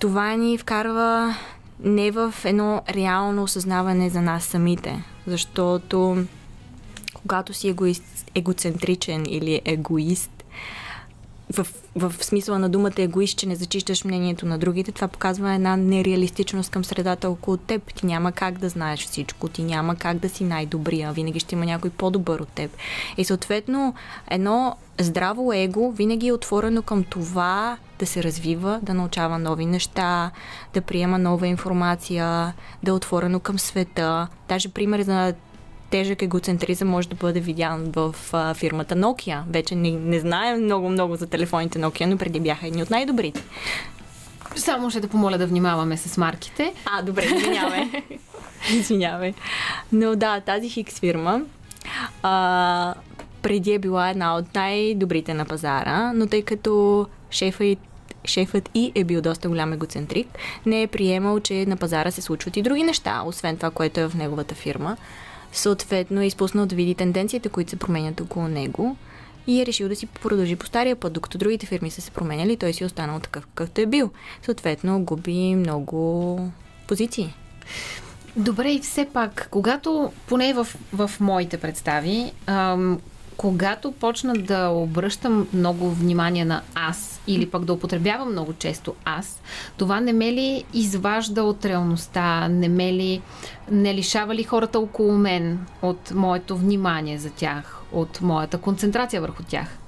това 0.00 0.34
ни 0.34 0.58
вкарва 0.58 1.34
не 1.80 2.10
в 2.10 2.34
едно 2.44 2.82
реално 2.88 3.42
осъзнаване 3.42 4.10
за 4.10 4.22
нас 4.22 4.44
самите, 4.44 5.04
защото 5.26 6.24
когато 7.22 7.54
си 7.54 7.68
егоист, 7.68 8.30
егоцентричен 8.34 9.24
или 9.28 9.60
егоист, 9.64 10.37
в, 11.52 11.66
в 11.94 12.14
смисъла 12.20 12.58
на 12.58 12.68
думата 12.68 12.92
егоист, 12.96 13.38
че 13.38 13.48
не 13.48 13.56
зачищаш 13.56 14.04
мнението 14.04 14.46
на 14.46 14.58
другите, 14.58 14.92
това 14.92 15.08
показва 15.08 15.54
една 15.54 15.76
нереалистичност 15.76 16.70
към 16.70 16.84
средата 16.84 17.30
около 17.30 17.56
теб. 17.56 17.94
Ти 17.94 18.06
няма 18.06 18.32
как 18.32 18.58
да 18.58 18.68
знаеш 18.68 19.06
всичко, 19.06 19.48
ти 19.48 19.62
няма 19.62 19.96
как 19.96 20.18
да 20.18 20.28
си 20.28 20.44
най-добрия, 20.44 21.12
винаги 21.12 21.40
ще 21.40 21.54
има 21.54 21.64
някой 21.64 21.90
по-добър 21.90 22.40
от 22.40 22.48
теб. 22.48 22.70
И 23.16 23.24
съответно, 23.24 23.94
едно 24.30 24.76
здраво 25.00 25.52
его 25.52 25.92
винаги 25.92 26.28
е 26.28 26.32
отворено 26.32 26.82
към 26.82 27.04
това 27.04 27.76
да 27.98 28.06
се 28.06 28.22
развива, 28.22 28.80
да 28.82 28.94
научава 28.94 29.38
нови 29.38 29.66
неща, 29.66 30.30
да 30.74 30.80
приема 30.80 31.18
нова 31.18 31.46
информация, 31.46 32.54
да 32.82 32.90
е 32.90 32.94
отворено 32.94 33.40
към 33.40 33.58
света. 33.58 34.28
Даже 34.48 34.68
пример 34.68 35.02
за 35.02 35.34
тежък 35.90 36.22
егоцентризъм 36.22 36.88
може 36.88 37.08
да 37.08 37.14
бъде 37.14 37.40
видян 37.40 37.92
в 37.96 38.14
а, 38.32 38.54
фирмата 38.54 38.94
Nokia. 38.94 39.42
Вече 39.50 39.74
не, 39.74 39.90
не 39.90 40.20
знаем 40.20 40.64
много-много 40.64 41.16
за 41.16 41.26
телефоните 41.26 41.78
Nokia, 41.78 42.04
но 42.04 42.16
преди 42.16 42.40
бяха 42.40 42.66
едни 42.66 42.82
от 42.82 42.90
най-добрите. 42.90 43.42
Само 44.56 44.90
ще 44.90 45.00
да 45.00 45.08
помоля 45.08 45.38
да 45.38 45.46
внимаваме 45.46 45.96
с 45.96 46.16
марките. 46.16 46.74
А, 46.86 47.02
добре, 47.02 47.24
извинявай. 47.24 47.90
извинявай. 48.72 49.34
Но 49.92 50.16
да, 50.16 50.40
тази 50.40 50.68
хикс 50.68 51.00
фирма 51.00 51.40
а, 52.22 52.94
преди 53.42 53.72
е 53.72 53.78
била 53.78 54.08
една 54.08 54.36
от 54.36 54.54
най-добрите 54.54 55.34
на 55.34 55.44
пазара, 55.44 56.12
но 56.14 56.26
тъй 56.26 56.42
като 56.42 57.06
шефа 57.30 57.64
и 57.64 57.76
шефът 58.24 58.70
и 58.74 58.92
е 58.94 59.04
бил 59.04 59.20
доста 59.20 59.48
голям 59.48 59.72
егоцентрик, 59.72 60.28
не 60.66 60.82
е 60.82 60.86
приемал, 60.86 61.40
че 61.40 61.66
на 61.66 61.76
пазара 61.76 62.10
се 62.10 62.22
случват 62.22 62.56
и 62.56 62.62
други 62.62 62.82
неща, 62.82 63.22
освен 63.26 63.56
това, 63.56 63.70
което 63.70 64.00
е 64.00 64.08
в 64.08 64.14
неговата 64.14 64.54
фирма. 64.54 64.96
Съответно 65.52 66.20
е 66.20 66.26
изпуснал 66.26 66.66
да 66.66 66.76
види 66.76 66.94
тенденциите, 66.94 67.48
които 67.48 67.70
се 67.70 67.76
променят 67.76 68.20
около 68.20 68.48
него 68.48 68.96
и 69.46 69.60
е 69.60 69.66
решил 69.66 69.88
да 69.88 69.96
си 69.96 70.06
продължи 70.06 70.56
по 70.56 70.66
стария 70.66 70.96
път, 70.96 71.12
докато 71.12 71.38
другите 71.38 71.66
фирми 71.66 71.90
са 71.90 72.00
се 72.00 72.10
променяли, 72.10 72.56
той 72.56 72.72
си 72.72 72.82
е 72.82 72.86
останал 72.86 73.20
такъв, 73.20 73.46
какъвто 73.46 73.80
е 73.80 73.86
бил. 73.86 74.10
Съответно 74.42 75.04
губи 75.04 75.54
много 75.54 76.50
позиции. 76.88 77.34
Добре, 78.36 78.70
и 78.70 78.80
все 78.80 79.08
пак, 79.12 79.48
когато, 79.50 80.12
поне 80.26 80.54
в, 80.54 80.66
в 80.92 81.10
моите 81.20 81.58
представи, 81.58 82.32
ам, 82.46 83.00
когато 83.36 83.92
почна 83.92 84.34
да 84.34 84.68
обръщам 84.68 85.48
много 85.52 85.90
внимание 85.90 86.44
на 86.44 86.62
аз 86.74 87.17
или 87.28 87.50
пък 87.50 87.64
да 87.64 87.72
употребявам 87.72 88.32
много 88.32 88.52
често 88.52 88.94
аз, 89.04 89.42
това 89.76 90.00
не 90.00 90.12
ме 90.12 90.32
ли 90.32 90.64
изважда 90.74 91.42
от 91.42 91.64
реалността, 91.64 92.48
не 92.48 92.68
ме 92.68 92.92
ли, 92.92 93.22
не 93.70 93.94
лишава 93.94 94.34
ли 94.34 94.42
хората 94.42 94.78
около 94.78 95.18
мен 95.18 95.66
от 95.82 96.10
моето 96.10 96.56
внимание 96.56 97.18
за 97.18 97.30
тях, 97.30 97.82
от 97.92 98.20
моята 98.20 98.58
концентрация 98.58 99.20
върху 99.20 99.42
тях? 99.42 99.78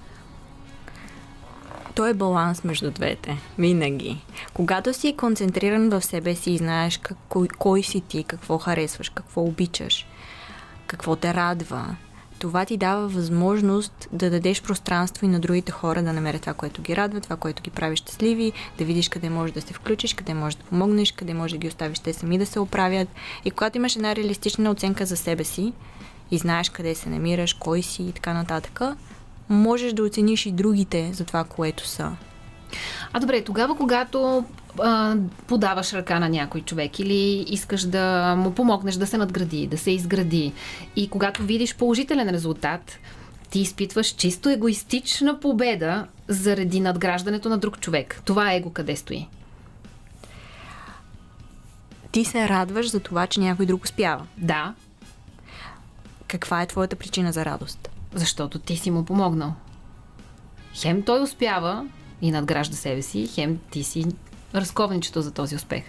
То 1.95 2.07
е 2.07 2.15
баланс 2.15 2.65
между 2.65 2.91
двете. 2.91 3.39
Винаги. 3.59 4.25
Когато 4.55 4.95
си 4.95 5.17
концентриран 5.17 5.89
в 5.89 6.03
себе 6.03 6.35
си 6.35 6.53
и 6.53 6.59
знаеш 6.59 6.99
как, 6.99 7.19
кой 7.59 7.83
си 7.83 8.01
ти, 8.01 8.25
какво 8.25 8.59
харесваш, 8.59 9.09
какво 9.09 9.43
обичаш, 9.43 10.07
какво 10.87 11.17
те 11.17 11.35
радва, 11.35 11.97
това 12.41 12.65
ти 12.65 12.77
дава 12.77 13.09
възможност 13.09 14.09
да 14.13 14.31
дадеш 14.31 14.63
пространство 14.63 15.27
и 15.27 15.29
на 15.29 15.41
другите 15.41 15.73
хора 15.73 16.03
да 16.03 16.13
намерят 16.13 16.41
това, 16.41 16.55
което 16.55 16.83
ги 16.83 16.97
радва, 16.97 17.21
това, 17.21 17.37
което 17.37 17.63
ги 17.63 17.71
прави 17.71 17.97
щастливи, 17.97 18.53
да 18.79 18.85
видиш 18.85 19.09
къде 19.09 19.31
можеш 19.31 19.55
да 19.55 19.61
се 19.61 19.73
включиш, 19.75 20.15
къде 20.15 20.35
можеш 20.35 20.57
да 20.57 20.65
помогнеш, 20.65 21.13
къде 21.13 21.35
можеш 21.35 21.53
да 21.53 21.59
ги 21.59 21.69
оставиш 21.69 21.99
те 21.99 22.13
сами 22.13 22.39
да 22.39 22.47
се 22.47 22.61
оправят. 22.61 23.09
И 23.45 23.51
когато 23.51 23.79
имаш 23.79 23.97
една 23.97 24.17
реалистична 24.17 24.71
оценка 24.71 25.07
за 25.07 25.17
себе 25.17 25.45
си 25.45 25.73
и 26.31 26.39
знаеш 26.39 26.71
къде 26.71 26.95
се 26.95 27.09
намираш, 27.09 27.53
кой 27.53 27.83
си 27.83 28.03
и 28.03 28.13
така 28.13 28.33
нататък, 28.33 28.81
можеш 29.49 29.93
да 29.93 30.03
оцениш 30.03 30.47
и 30.47 30.53
другите 30.53 31.11
за 31.13 31.25
това, 31.25 31.45
което 31.45 31.87
са. 31.87 32.13
А 33.13 33.21
добре, 33.21 33.45
тогава, 33.45 33.77
когато 33.77 34.45
а, 34.79 35.17
подаваш 35.47 35.93
ръка 35.93 36.21
на 36.21 36.29
някой 36.29 36.61
човек 36.61 36.99
или 36.99 37.47
искаш 37.49 37.83
да 37.83 38.35
му 38.39 38.55
помогнеш 38.55 38.95
да 38.95 39.07
се 39.07 39.19
надгради, 39.19 39.67
да 39.67 39.79
се 39.79 39.91
изгради 39.91 40.53
и 40.97 41.11
когато 41.11 41.43
видиш 41.43 41.77
положителен 41.77 42.29
резултат, 42.31 42.99
ти 43.51 43.61
изпитваш 43.61 44.07
чисто 44.07 44.49
егоистична 44.49 45.41
победа 45.41 46.07
заради 46.29 46.81
надграждането 46.81 47.49
на 47.49 47.59
друг 47.59 47.81
човек. 47.81 48.23
Това 48.25 48.53
его 48.53 48.71
къде 48.71 48.97
стои? 48.97 49.29
Ти 52.13 52.25
се 52.25 52.49
радваш 52.49 52.91
за 52.91 53.01
това, 53.01 53.27
че 53.27 53.41
някой 53.41 53.67
друг 53.67 53.85
успява. 53.85 54.27
Да. 54.37 54.75
Каква 56.29 56.63
е 56.63 56.67
твоята 56.67 56.97
причина 56.97 57.33
за 57.33 57.45
радост? 57.45 57.91
Защото 58.15 58.59
ти 58.59 58.77
си 58.77 58.91
му 58.91 59.05
помогнал. 59.05 59.55
Хем 60.75 61.03
той 61.03 61.23
успява 61.23 61.87
и 62.23 62.31
надгражда 62.31 62.77
себе 62.77 63.03
си, 63.03 63.27
хем 63.35 63.59
ти 63.71 63.85
си 63.85 64.07
разковничето 64.55 65.23
за 65.23 65.31
този 65.31 65.57
успех. 65.57 65.85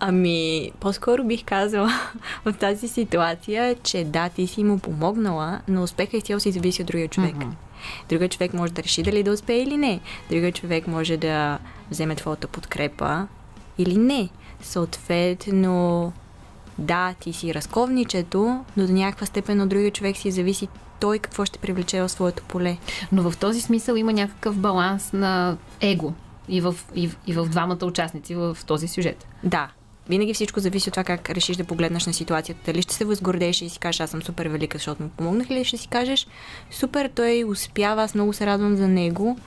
Ами, 0.00 0.70
по-скоро 0.80 1.24
бих 1.24 1.44
казала 1.44 1.90
в 2.44 2.52
тази 2.52 2.88
ситуация, 2.88 3.76
че 3.82 4.04
да, 4.04 4.28
ти 4.28 4.46
си 4.46 4.64
му 4.64 4.78
помогнала, 4.78 5.60
но 5.68 5.82
успеха 5.82 6.16
изцяло 6.16 6.40
си 6.40 6.52
зависи 6.52 6.82
от 6.82 6.86
другия 6.86 7.08
човек. 7.08 7.34
Mm-hmm. 7.34 7.52
Другия 8.08 8.28
човек 8.28 8.54
може 8.54 8.72
да 8.72 8.82
реши 8.82 9.02
дали 9.02 9.22
да 9.22 9.32
успее 9.32 9.62
или 9.62 9.76
не. 9.76 10.00
Другия 10.30 10.52
човек 10.52 10.86
може 10.86 11.16
да 11.16 11.58
вземе 11.90 12.14
твоята 12.14 12.48
подкрепа 12.48 13.26
или 13.78 13.96
не. 13.96 14.28
Съответно, 14.62 16.12
да, 16.78 17.14
ти 17.20 17.32
си 17.32 17.54
разковничето, 17.54 18.64
но 18.76 18.86
до 18.86 18.92
някаква 18.92 19.26
степен 19.26 19.60
от 19.60 19.68
другия 19.68 19.90
човек 19.90 20.16
си 20.16 20.30
зависи 20.30 20.68
той 21.04 21.18
какво 21.18 21.44
ще 21.44 21.58
привлече 21.58 22.00
в 22.00 22.08
своето 22.08 22.42
поле. 22.42 22.76
Но 23.12 23.30
в 23.30 23.36
този 23.36 23.60
смисъл 23.60 23.94
има 23.94 24.12
някакъв 24.12 24.56
баланс 24.56 25.12
на 25.12 25.56
его 25.80 26.12
и 26.48 26.60
в, 26.60 26.74
и, 26.94 27.10
и 27.26 27.32
в 27.32 27.46
двамата 27.46 27.78
участници 27.82 28.34
в 28.34 28.56
този 28.66 28.88
сюжет. 28.88 29.26
Да, 29.42 29.68
винаги 30.08 30.34
всичко 30.34 30.60
зависи 30.60 30.88
от 30.88 30.92
това 30.92 31.04
как 31.04 31.30
решиш 31.30 31.56
да 31.56 31.64
погледнеш 31.64 32.06
на 32.06 32.12
ситуацията. 32.12 32.60
Дали 32.66 32.82
ще 32.82 32.94
се 32.94 33.04
възгордееш 33.04 33.62
и 33.62 33.68
си 33.68 33.78
кажеш, 33.78 34.00
аз 34.00 34.10
съм 34.10 34.22
супер 34.22 34.46
велика, 34.46 34.78
защото 34.78 35.02
му 35.02 35.08
помогнах, 35.08 35.50
или 35.50 35.64
ще 35.64 35.76
си 35.76 35.88
кажеш, 35.88 36.26
супер, 36.70 37.10
той 37.14 37.44
успява, 37.44 38.02
аз 38.02 38.14
много 38.14 38.32
се 38.32 38.46
радвам 38.46 38.76
за 38.76 38.88
него. 38.88 39.38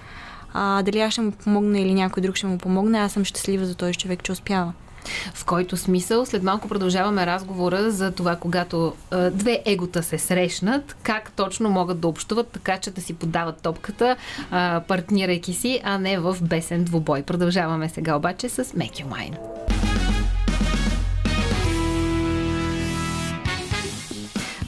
А, 0.53 0.83
дали 0.83 0.99
аз 0.99 1.13
ще 1.13 1.21
му 1.21 1.31
помогна 1.31 1.79
или 1.79 1.93
някой 1.93 2.23
друг 2.23 2.35
ще 2.35 2.47
му 2.47 2.57
помогне, 2.57 2.99
аз 2.99 3.11
съм 3.11 3.25
щастлива 3.25 3.65
за 3.65 3.75
този 3.75 3.95
човек, 3.95 4.23
че 4.23 4.31
успява. 4.31 4.73
В 5.33 5.45
който 5.45 5.77
смисъл, 5.77 6.25
след 6.25 6.43
малко 6.43 6.67
продължаваме 6.67 7.25
разговора 7.25 7.91
за 7.91 8.11
това, 8.11 8.35
когато 8.35 8.93
а, 9.11 9.29
две 9.29 9.61
егота 9.65 10.03
се 10.03 10.17
срещнат, 10.17 10.95
как 11.03 11.31
точно 11.31 11.69
могат 11.69 11.99
да 11.99 12.07
общуват, 12.07 12.47
така 12.47 12.77
че 12.77 12.91
да 12.91 13.01
си 13.01 13.13
подават 13.13 13.61
топката, 13.61 14.15
а, 14.51 14.81
партнирайки 14.87 15.53
си, 15.53 15.81
а 15.83 15.97
не 15.97 16.19
в 16.19 16.37
бесен 16.41 16.83
двубой. 16.83 17.21
Продължаваме 17.23 17.89
сега 17.89 18.15
обаче 18.15 18.49
с 18.49 18.63
Make 18.63 19.03
Your 19.03 19.07
Mind. 19.07 19.37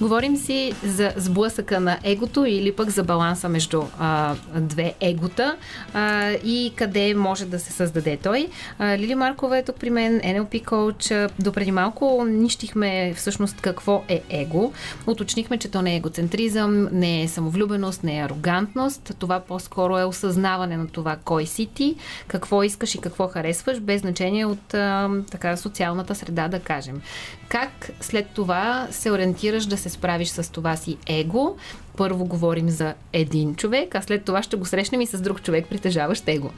Говорим 0.02 0.38
си 0.38 0.74
за 0.84 1.14
сблъсъка 1.16 1.80
на 1.80 1.98
егото 2.04 2.46
или 2.46 2.76
пък 2.76 2.90
за 2.90 3.04
баланса 3.04 3.50
между 3.50 3.84
а, 4.00 4.36
две 4.56 4.94
егота 5.00 5.56
а, 5.94 6.32
и 6.32 6.74
къде 6.76 7.14
може 7.14 7.46
да 7.46 7.60
се 7.60 7.72
създаде 7.72 8.18
той. 8.18 8.50
А, 8.80 8.98
Лили 8.98 9.16
Маркова 9.16 9.58
е 9.58 9.64
тук 9.64 9.76
при 9.76 9.90
мен, 9.90 10.22
NLP 10.22 10.66
коуч. 10.66 11.12
Допреди 11.40 11.72
малко 11.72 12.26
нищихме 12.30 13.14
всъщност 13.14 13.62
какво 13.62 14.04
е 14.08 14.22
его. 14.30 14.74
Уточнихме, 15.08 15.58
че 15.58 15.72
то 15.72 15.82
не 15.82 15.94
е 15.94 15.96
егоцентризъм, 15.96 16.88
не 16.92 17.24
е 17.24 17.28
самовлюбеност, 17.28 18.04
не 18.04 18.18
е 18.18 18.24
арогантност. 18.24 19.14
Това 19.20 19.40
по-скоро 19.40 19.98
е 19.98 20.04
осъзнаване 20.04 20.78
на 20.78 20.88
това 20.88 21.18
кой 21.26 21.46
си 21.46 21.66
ти, 21.74 21.96
какво 22.28 22.64
искаш 22.64 22.96
и 22.96 23.02
какво 23.02 23.28
харесваш, 23.28 23.80
без 23.80 24.02
значение 24.02 24.46
от 24.46 24.74
а, 24.74 25.10
така 25.32 25.58
социалната 25.58 26.16
среда, 26.16 26.48
да 26.48 26.60
кажем. 26.60 27.02
Как 27.50 27.90
след 28.02 28.28
това 28.30 28.88
се 28.92 29.12
ориентираш 29.12 29.66
да 29.66 29.78
се 29.78 29.89
справиш 29.90 30.30
с 30.30 30.52
това 30.52 30.76
си 30.76 30.98
его? 31.08 31.56
Първо 31.98 32.26
говорим 32.26 32.70
за 32.70 32.94
един 33.14 33.56
човек, 33.56 33.96
а 33.96 34.02
след 34.02 34.24
това 34.24 34.44
ще 34.44 34.58
го 34.58 34.66
срещнем 34.66 35.02
и 35.02 35.06
с 35.06 35.22
друг 35.22 35.42
човек, 35.42 35.68
притежаващ 35.70 36.28
его. 36.28 36.50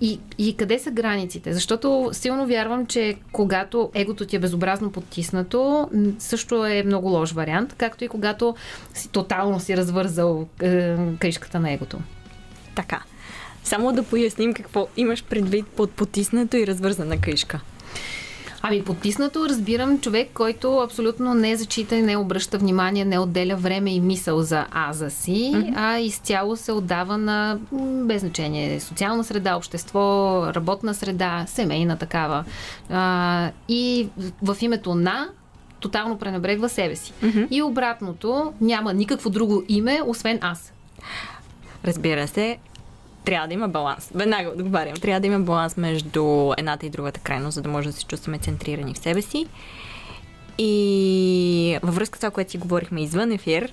И, 0.00 0.20
и 0.38 0.56
къде 0.56 0.78
са 0.78 0.90
границите? 0.90 1.52
Защото 1.52 2.10
силно 2.12 2.46
вярвам, 2.46 2.86
че 2.86 3.16
когато 3.32 3.90
егото 3.94 4.26
ти 4.26 4.36
е 4.36 4.38
безобразно 4.38 4.92
подтиснато, 4.92 5.88
също 6.18 6.66
е 6.66 6.82
много 6.82 7.08
лош 7.08 7.32
вариант, 7.32 7.74
както 7.78 8.04
и 8.04 8.08
когато 8.08 8.56
си 8.94 9.08
тотално 9.08 9.60
си 9.60 9.76
развързал 9.76 10.46
е, 10.62 10.96
кришката 11.18 11.60
на 11.60 11.72
егото. 11.72 11.98
Така. 12.74 13.02
Само 13.64 13.92
да 13.92 14.02
поясним 14.02 14.54
какво 14.54 14.88
имаш 14.96 15.24
предвид 15.24 15.66
под 15.66 15.90
потиснато 15.90 16.56
и 16.56 16.66
развързана 16.66 17.20
кришка. 17.20 17.60
Ами 18.62 18.84
потиснато 18.84 19.48
разбирам 19.48 20.00
човек, 20.00 20.30
който 20.34 20.78
абсолютно 20.78 21.34
не 21.34 21.56
зачита 21.56 21.96
и 21.96 22.02
не 22.02 22.16
обръща 22.16 22.58
внимание, 22.58 23.04
не 23.04 23.18
отделя 23.18 23.56
време 23.56 23.94
и 23.94 24.00
мисъл 24.00 24.42
за 24.42 24.66
аза 24.70 25.10
си, 25.10 25.52
mm-hmm. 25.54 25.72
а 25.76 25.98
изцяло 25.98 26.56
се 26.56 26.72
отдава 26.72 27.18
на 27.18 27.58
без 28.04 28.20
значение 28.20 28.80
социална 28.80 29.24
среда, 29.24 29.56
общество, 29.56 30.42
работна 30.54 30.94
среда, 30.94 31.44
семейна 31.48 31.98
такава. 31.98 32.44
А, 32.90 33.50
и 33.68 34.08
в 34.42 34.56
името 34.60 34.94
на 34.94 35.28
тотално 35.80 36.18
пренебрегва 36.18 36.68
себе 36.68 36.96
си. 36.96 37.12
Mm-hmm. 37.22 37.48
И 37.50 37.62
обратното, 37.62 38.52
няма 38.60 38.92
никакво 38.92 39.30
друго 39.30 39.62
име, 39.68 40.00
освен 40.06 40.38
аз. 40.42 40.72
Разбира 41.84 42.28
се, 42.28 42.58
трябва 43.24 43.48
да 43.48 43.54
има 43.54 43.68
баланс. 43.68 44.10
Веднага 44.14 44.50
отговарям. 44.50 44.94
Трябва 44.94 45.20
да 45.20 45.26
има 45.26 45.40
баланс 45.40 45.76
между 45.76 46.52
едната 46.56 46.86
и 46.86 46.90
другата 46.90 47.20
крайност, 47.20 47.54
за 47.54 47.62
да 47.62 47.68
може 47.68 47.88
да 47.88 47.92
се 47.92 48.04
чувстваме 48.04 48.38
центрирани 48.38 48.94
в 48.94 48.98
себе 48.98 49.22
си. 49.22 49.46
И 50.58 51.78
във 51.82 51.94
връзка 51.94 52.16
с 52.16 52.20
това, 52.20 52.30
което 52.30 52.50
си 52.50 52.58
говорихме 52.58 53.02
извън 53.02 53.32
ефир, 53.32 53.72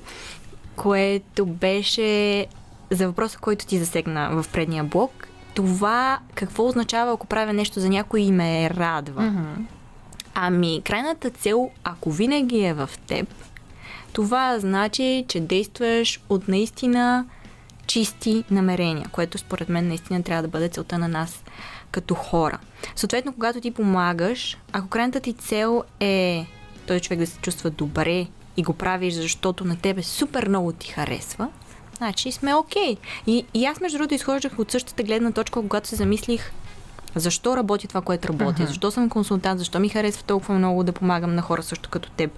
което 0.75 1.45
беше 1.45 2.45
за 2.91 3.07
въпроса, 3.07 3.37
който 3.41 3.65
ти 3.65 3.79
засегна 3.79 4.29
в 4.43 4.49
предния 4.51 4.83
блок, 4.83 5.27
това 5.53 6.19
какво 6.33 6.67
означава, 6.67 7.13
ако 7.13 7.27
правя 7.27 7.53
нещо 7.53 7.79
за 7.79 7.89
някой 7.89 8.21
и 8.21 8.31
ме 8.31 8.69
радва. 8.69 9.21
Мгм. 9.21 9.65
Ами, 10.33 10.81
крайната 10.83 11.29
цел, 11.29 11.69
ако 11.83 12.11
винаги 12.11 12.65
е 12.65 12.73
в 12.73 12.89
теб, 13.07 13.33
това 14.13 14.59
значи, 14.59 15.25
че 15.27 15.39
действаш 15.39 16.19
от 16.29 16.47
наистина 16.47 17.25
чисти 17.87 18.43
намерения, 18.51 19.07
което 19.11 19.37
според 19.37 19.69
мен 19.69 19.87
наистина 19.87 20.23
трябва 20.23 20.41
да 20.41 20.47
бъде 20.47 20.69
целта 20.69 20.97
на 20.97 21.07
нас 21.07 21.43
като 21.91 22.15
хора. 22.15 22.59
Съответно, 22.95 23.33
когато 23.33 23.61
ти 23.61 23.71
помагаш, 23.71 24.57
ако 24.71 24.87
крайната 24.87 25.19
ти 25.19 25.33
цел 25.33 25.83
е 25.99 26.45
той 26.87 26.99
човек 26.99 27.19
да 27.19 27.27
се 27.27 27.39
чувства 27.39 27.69
добре 27.69 28.27
и 28.57 28.63
го 28.63 28.73
правиш, 28.73 29.13
защото 29.13 29.65
на 29.65 29.75
тебе 29.77 30.03
супер 30.03 30.47
много 30.47 30.71
ти 30.71 30.87
харесва, 30.87 31.49
значи 31.97 32.31
сме 32.31 32.55
окей. 32.55 32.95
Okay. 32.95 32.97
И, 33.27 33.45
и 33.53 33.65
аз, 33.65 33.79
между 33.81 33.97
другото, 33.97 34.13
изхождах 34.13 34.59
от 34.59 34.71
същата 34.71 35.03
гледна 35.03 35.31
точка, 35.31 35.61
когато 35.61 35.87
се 35.87 35.95
замислих 35.95 36.51
защо 37.19 37.57
работи 37.57 37.87
това, 37.87 38.01
което 38.01 38.27
работя, 38.27 38.61
Мгм. 38.61 38.65
защо 38.65 38.91
съм 38.91 39.09
консултант, 39.09 39.59
защо 39.59 39.79
ми 39.79 39.89
харесва 39.89 40.23
толкова 40.23 40.55
много 40.55 40.83
да 40.83 40.91
помагам 40.91 41.35
на 41.35 41.41
хора 41.41 41.63
също 41.63 41.89
като 41.89 42.09
теб. 42.09 42.31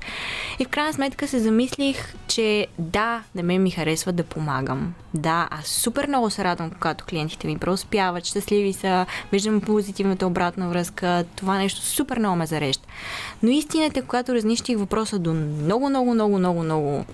И 0.60 0.66
в 0.66 0.68
крайна 0.68 0.94
сметка 0.94 1.28
се 1.28 1.40
замислих, 1.40 2.16
че 2.28 2.68
да, 2.80 3.24
на 3.36 3.44
мен 3.44 3.64
ми 3.64 3.72
харесва 3.72 4.12
да 4.12 4.24
помагам. 4.24 4.94
Да, 5.14 5.48
аз 5.52 5.68
супер 5.68 6.08
много 6.08 6.30
се 6.30 6.44
радвам, 6.44 6.72
когато 6.72 7.06
клиентите 7.06 7.48
ми 7.48 7.58
преуспяват, 7.58 8.26
щастливи 8.26 8.74
са, 8.74 9.06
виждам 9.32 9.62
позитивната 9.62 10.28
обратна 10.28 10.70
връзка. 10.70 11.26
Това 11.36 11.58
нещо 11.58 11.82
супер 11.82 12.20
много 12.20 12.36
ме 12.36 12.46
зарежда. 12.46 12.84
Но 13.44 13.50
истината 13.50 14.02
когато 14.02 14.34
разнищих 14.34 14.78
въпроса 14.78 15.20
до 15.20 15.34
много, 15.34 15.90
много, 15.90 16.14
много, 16.14 16.38
много, 16.38 16.64
много 16.64 17.06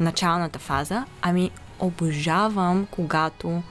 началната 0.00 0.58
фаза, 0.58 1.04
ами 1.22 1.50
обожавам, 1.80 2.86
когато 2.90 3.62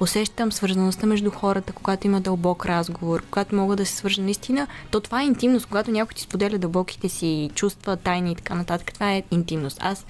усещам 0.00 0.52
свързаността 0.52 1.06
между 1.06 1.30
хората, 1.30 1.72
когато 1.72 2.06
има 2.06 2.20
дълбок 2.20 2.66
разговор, 2.66 3.22
когато 3.30 3.54
мога 3.54 3.76
да 3.76 3.86
се 3.86 3.96
свържа 3.96 4.22
наистина, 4.22 4.66
то 4.90 5.00
това 5.00 5.22
е 5.22 5.26
интимност. 5.26 5.66
Когато 5.66 5.90
някой 5.90 6.14
ти 6.14 6.22
споделя 6.22 6.58
дълбоките 6.58 7.08
си 7.08 7.50
чувства, 7.54 7.96
тайни 7.96 8.32
и 8.32 8.34
така 8.34 8.54
нататък, 8.54 8.92
това 8.94 9.12
е 9.12 9.22
интимност. 9.30 9.78
Аз 9.80 10.06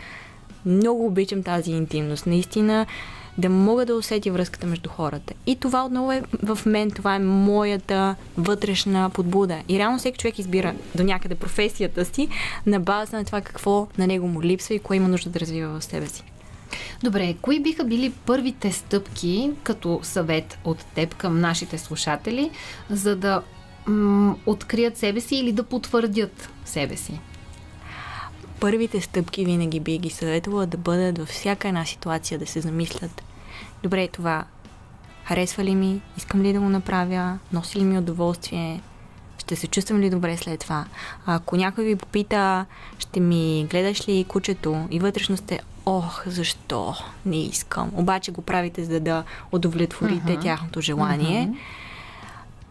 много 0.66 1.07
обичам 1.07 1.43
тази 1.43 1.70
интимност. 1.70 2.26
Наистина 2.26 2.86
да 3.38 3.49
мога 3.49 3.86
да 3.86 3.95
усетя 3.95 4.32
връзката 4.32 4.66
между 4.66 4.88
хората. 4.91 5.34
И 5.47 5.57
това 5.57 5.84
отново 5.84 6.12
е 6.12 6.22
в 6.43 6.59
мен, 6.66 6.91
това 6.91 7.14
е 7.14 7.18
моята 7.18 8.16
вътрешна 8.36 9.11
подбуда. 9.11 9.59
И 9.68 9.78
реално 9.78 9.99
всеки 9.99 10.18
човек 10.18 10.38
избира 10.38 10.74
до 10.95 11.03
някъде 11.03 11.34
професията 11.34 12.05
си 12.05 12.28
на 12.66 12.80
база 12.80 13.16
на 13.16 13.24
това 13.24 13.41
какво 13.41 13.88
на 13.99 14.07
него 14.07 14.28
му 14.28 14.43
липсва 14.43 14.74
и 14.74 14.78
кое 14.78 14.97
има 14.97 15.09
нужда 15.09 15.30
да 15.30 15.41
развива 15.41 15.80
в 15.80 15.84
себе 15.84 16.07
си. 16.07 16.24
Добре, 17.03 17.35
кои 17.43 17.61
биха 17.61 17.85
били 17.85 18.12
първите 18.27 18.73
стъпки 18.73 19.51
като 19.62 20.01
съвет 20.03 20.59
от 20.64 20.85
теб 20.95 21.14
към 21.14 21.41
нашите 21.41 21.79
слушатели, 21.79 22.51
за 22.91 23.16
да 23.16 23.43
м- 23.87 24.37
открият 24.47 24.97
себе 24.97 25.21
си 25.21 25.37
или 25.37 25.53
да 25.53 25.62
потвърдят 25.62 26.49
себе 26.64 26.97
си? 26.97 27.21
първите 28.61 29.01
стъпки 29.01 29.45
винаги 29.45 29.81
би 29.81 29.99
ги 29.99 30.11
съветвала 30.11 30.66
да 30.66 30.77
бъдат 30.77 31.18
във 31.18 31.29
всяка 31.29 31.68
една 31.68 31.85
ситуация 31.85 32.39
да 32.39 32.47
се 32.47 32.61
замислят. 32.61 33.23
Добре, 33.83 34.09
това 34.09 34.45
харесва 35.25 35.64
ли 35.64 35.75
ми, 35.75 36.01
искам 36.16 36.43
ли 36.43 36.53
да 36.53 36.61
го 36.61 36.68
направя, 36.68 37.39
носи 37.53 37.79
ли 37.79 37.85
ми 37.85 37.99
удоволствие, 37.99 38.81
ще 39.41 39.57
се 39.57 39.66
чувствам 39.66 40.01
ли 40.01 40.11
добре 40.11 40.36
след 40.36 40.61
това. 40.61 40.84
Ако 41.26 41.57
някой 41.57 41.84
ви 41.84 41.97
попита, 41.97 42.66
ще 42.99 43.20
ми 43.20 43.66
гледаш 43.70 44.09
ли 44.09 44.24
кучето 44.28 44.86
и 44.91 44.99
вътрешно 44.99 45.36
сте, 45.36 45.61
ох, 45.86 46.22
защо 46.26 46.95
не 47.26 47.43
искам. 47.43 47.91
Обаче 47.95 48.32
го 48.32 48.43
правите 48.43 48.84
за 48.84 49.01
да 49.01 49.24
удовлетворите 49.53 50.32
Мгм. 50.32 50.43
тяхното 50.43 50.80
желание. 50.80 51.43
Мгм. 51.43 51.57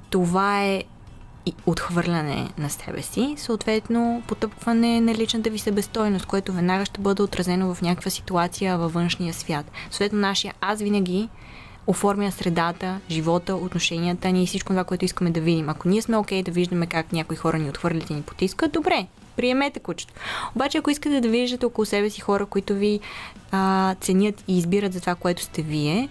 Това 0.09 0.63
е 0.63 0.84
и 1.45 1.53
отхвърляне 1.65 2.49
на 2.57 2.70
себе 2.70 3.01
си, 3.01 3.36
съответно 3.38 4.24
потъпкване 4.28 5.01
на 5.01 5.15
личната 5.15 5.49
ви 5.49 5.59
себестойност, 5.59 6.26
което 6.26 6.53
веднага 6.53 6.86
ще 6.86 7.01
бъде 7.01 7.22
отразено 7.22 7.76
в 7.76 7.82
някаква 7.82 8.11
ситуация 8.11 8.78
във 8.78 8.93
външния 8.93 9.34
свят. 9.34 9.72
Съответно, 9.89 10.20
нашия 10.20 10.53
аз 10.61 10.80
винаги 10.80 11.30
оформя 11.89 12.31
средата, 12.31 12.99
живота, 13.09 13.55
отношенията 13.55 14.31
ни 14.31 14.43
и 14.43 14.47
всичко 14.47 14.73
това, 14.73 14.83
което 14.83 15.05
искаме 15.05 15.31
да 15.31 15.41
видим. 15.41 15.69
Ако 15.69 15.89
ние 15.89 16.01
сме 16.01 16.17
окей 16.17 16.43
да 16.43 16.51
виждаме 16.51 16.87
как 16.87 17.13
някои 17.13 17.37
хора 17.37 17.57
ни 17.57 17.69
отхвърлят 17.69 18.09
и 18.09 18.13
ни 18.13 18.21
потискат, 18.21 18.71
добре, 18.71 19.07
приемете 19.35 19.79
кучето. 19.79 20.13
Обаче, 20.55 20.77
ако 20.77 20.89
искате 20.89 21.21
да 21.21 21.29
виждате 21.29 21.65
около 21.65 21.85
себе 21.85 22.09
си 22.09 22.21
хора, 22.21 22.45
които 22.45 22.73
ви 22.73 22.99
а, 23.51 23.95
ценят 24.01 24.43
и 24.47 24.57
избират 24.57 24.93
за 24.93 25.01
това, 25.01 25.15
което 25.15 25.41
сте 25.41 25.61
вие, 25.61 26.09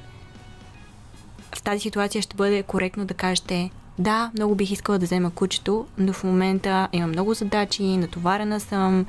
в 1.55 1.63
тази 1.63 1.81
ситуация 1.81 2.23
ще 2.23 2.37
бъде 2.37 2.63
коректно 2.63 3.05
да 3.05 3.15
кажете 3.15 3.71
да, 3.99 4.31
много 4.35 4.55
бих 4.55 4.71
искала 4.71 4.99
да 4.99 5.07
взема 5.07 5.31
кучето, 5.31 5.87
но 5.99 6.13
в 6.13 6.25
момента 6.25 6.89
имам 6.93 7.11
много 7.11 7.35
задачи, 7.35 7.97
натоварена 7.97 8.61
съм. 8.61 9.07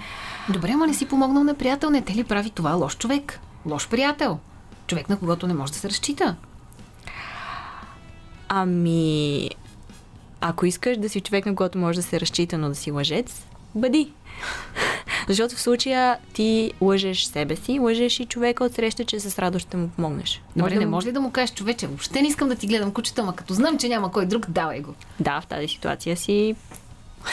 Добре, 0.50 0.72
ама 0.72 0.88
не 0.88 0.94
си 0.94 1.06
помогнал 1.06 1.44
на 1.44 1.56
приятел, 1.56 1.90
не 1.90 2.02
те 2.02 2.16
ли 2.16 2.24
прави 2.24 2.50
това 2.50 2.74
лош 2.74 2.98
човек? 2.98 3.40
Лош 3.66 3.90
приятел. 3.90 4.40
Човек, 4.88 5.10
на 5.10 5.20
когото 5.20 5.48
не 5.48 5.54
може 5.54 5.72
да 5.72 5.78
се 5.78 5.90
разчита. 5.90 6.36
Ами, 8.50 9.50
ако 10.42 10.66
искаш 10.66 10.98
да 10.98 11.10
си 11.10 11.22
човек, 11.22 11.46
на 11.46 11.56
когото 11.56 11.78
може 11.78 11.96
да 12.00 12.04
се 12.04 12.20
разчита, 12.20 12.58
но 12.58 12.70
да 12.70 12.76
си 12.76 12.92
лъжец, 12.92 13.46
бъди. 13.76 14.12
Защото 15.28 15.56
в 15.56 15.62
случая 15.62 16.18
ти 16.34 16.74
лъжеш 16.82 17.24
себе 17.24 17.56
си, 17.56 17.80
лъжеш 17.80 18.20
и 18.20 18.26
човека 18.26 18.64
от 18.64 18.74
среща, 18.74 19.06
че 19.06 19.20
с 19.20 19.40
радост 19.40 19.68
ще 19.68 19.78
му 19.78 19.90
помогнеш. 19.90 20.42
Добре, 20.56 20.74
да 20.74 20.80
не 20.80 20.86
му- 20.86 20.92
може 20.92 21.08
ли 21.08 21.12
да 21.12 21.22
му 21.22 21.32
кажеш, 21.32 21.56
човече, 21.56 21.88
въобще 21.88 22.22
не 22.22 22.28
искам 22.28 22.50
да 22.50 22.56
ти 22.56 22.68
гледам 22.68 22.92
кучета, 22.92 23.22
ама 23.22 23.36
като 23.36 23.54
знам, 23.54 23.78
че 23.78 23.90
няма 23.90 24.12
кой 24.12 24.26
друг, 24.26 24.46
давай 24.50 24.82
го. 24.82 24.94
Да, 25.20 25.42
в 25.42 25.48
тази 25.48 25.68
ситуация 25.68 26.18
си. 26.18 26.56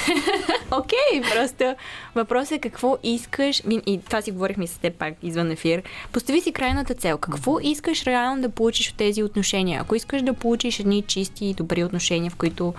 Окей, 0.71 1.23
просто 1.35 1.75
въпросът 2.15 2.53
е 2.53 2.59
какво 2.59 2.99
искаш, 3.03 3.63
и- 3.87 4.01
това 4.07 4.23
си 4.23 4.31
говорихме 4.31 4.67
с 4.67 4.79
теб 4.79 4.95
пак 4.95 5.15
извън 5.23 5.51
ефир, 5.51 5.83
постави 6.13 6.41
си 6.41 6.53
крайната 6.53 6.95
цел. 6.95 7.19
Какво 7.19 7.61
искаш 7.61 8.07
реално 8.07 8.43
да 8.43 8.49
получиш 8.49 8.91
от 8.91 8.97
тези 8.97 9.23
отношения? 9.23 9.81
Ако 9.81 9.95
искаш 9.95 10.23
да 10.23 10.33
получиш 10.35 10.81
едни 10.81 11.03
чисти 11.03 11.47
и 11.47 11.55
добри 11.55 11.85
отношения, 11.85 12.31
в 12.31 12.37
които 12.37 12.75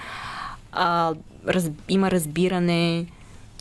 а, 0.72 1.14
раз, 1.48 1.70
има 1.90 2.12
разбиране, 2.12 3.06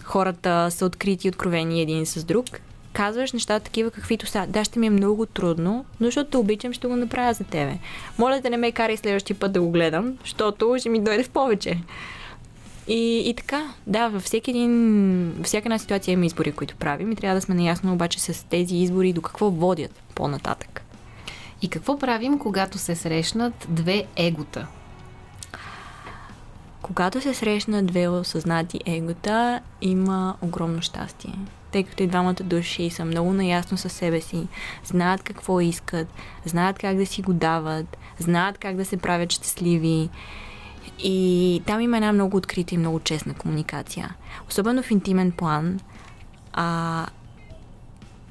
хората 0.04 0.68
са 0.70 0.86
открити 0.86 1.26
и 1.26 1.30
откровени 1.30 1.82
един 1.82 2.06
с 2.06 2.24
друг, 2.24 2.46
казваш 2.92 3.32
нещата 3.32 3.64
такива 3.64 3.90
каквито 3.90 4.26
са. 4.26 4.46
Да, 4.48 4.64
ще 4.64 4.78
ми 4.78 4.86
е 4.86 4.90
много 4.90 5.26
трудно, 5.26 5.84
но 6.00 6.06
защото 6.06 6.30
те 6.30 6.36
обичам, 6.36 6.72
ще 6.72 6.86
го 6.86 6.96
направя 6.96 7.32
за 7.32 7.44
тебе. 7.44 7.78
Моля 8.18 8.40
те 8.42 8.50
не 8.50 8.56
ме 8.56 8.72
карай 8.72 8.96
следващия 8.96 9.38
път 9.38 9.52
да 9.52 9.60
го 9.60 9.70
гледам, 9.70 10.18
защото 10.22 10.76
ще 10.78 10.88
ми 10.88 11.00
дойде 11.00 11.22
в 11.22 11.30
повече. 11.30 11.78
И, 12.88 13.22
и 13.30 13.34
така, 13.34 13.72
да, 13.86 14.08
във 14.08 14.22
всеки 14.22 14.50
един, 14.50 15.32
във 15.36 15.46
всяка 15.46 15.66
една 15.66 15.78
ситуация 15.78 16.12
има 16.12 16.26
избори, 16.26 16.52
които 16.52 16.76
правим 16.76 17.12
и 17.12 17.16
трябва 17.16 17.34
да 17.34 17.40
сме 17.40 17.54
наясно 17.54 17.92
обаче 17.92 18.20
с 18.20 18.46
тези 18.46 18.76
избори 18.76 19.12
до 19.12 19.22
какво 19.22 19.50
водят 19.50 20.02
по-нататък. 20.14 20.82
И 21.62 21.68
какво 21.68 21.98
правим, 21.98 22.38
когато 22.38 22.78
се 22.78 22.96
срещнат 22.96 23.66
две 23.68 24.04
егота? 24.16 24.66
Когато 26.82 27.20
се 27.20 27.34
срещнат 27.34 27.86
две 27.86 28.08
осъзнати 28.08 28.80
егота, 28.86 29.60
има 29.80 30.36
огромно 30.42 30.82
щастие. 30.82 31.34
Тъй 31.72 31.84
като 31.84 32.02
и 32.02 32.06
двамата 32.06 32.34
души 32.34 32.90
са 32.90 33.04
много 33.04 33.32
наясно 33.32 33.78
със 33.78 33.92
себе 33.92 34.20
си, 34.20 34.46
знаят 34.84 35.22
какво 35.22 35.60
искат, 35.60 36.08
знаят 36.44 36.78
как 36.78 36.96
да 36.96 37.06
си 37.06 37.22
го 37.22 37.32
дават, 37.32 37.96
знаят 38.18 38.58
как 38.58 38.76
да 38.76 38.84
се 38.84 38.96
правят 38.96 39.32
щастливи. 39.32 40.08
И 40.98 41.62
там 41.66 41.80
има 41.80 41.96
една 41.96 42.12
много 42.12 42.36
открита 42.36 42.74
и 42.74 42.78
много 42.78 43.00
честна 43.00 43.34
комуникация. 43.34 44.14
Особено 44.48 44.82
в 44.82 44.90
интимен 44.90 45.32
план. 45.32 45.80
А, 46.52 47.06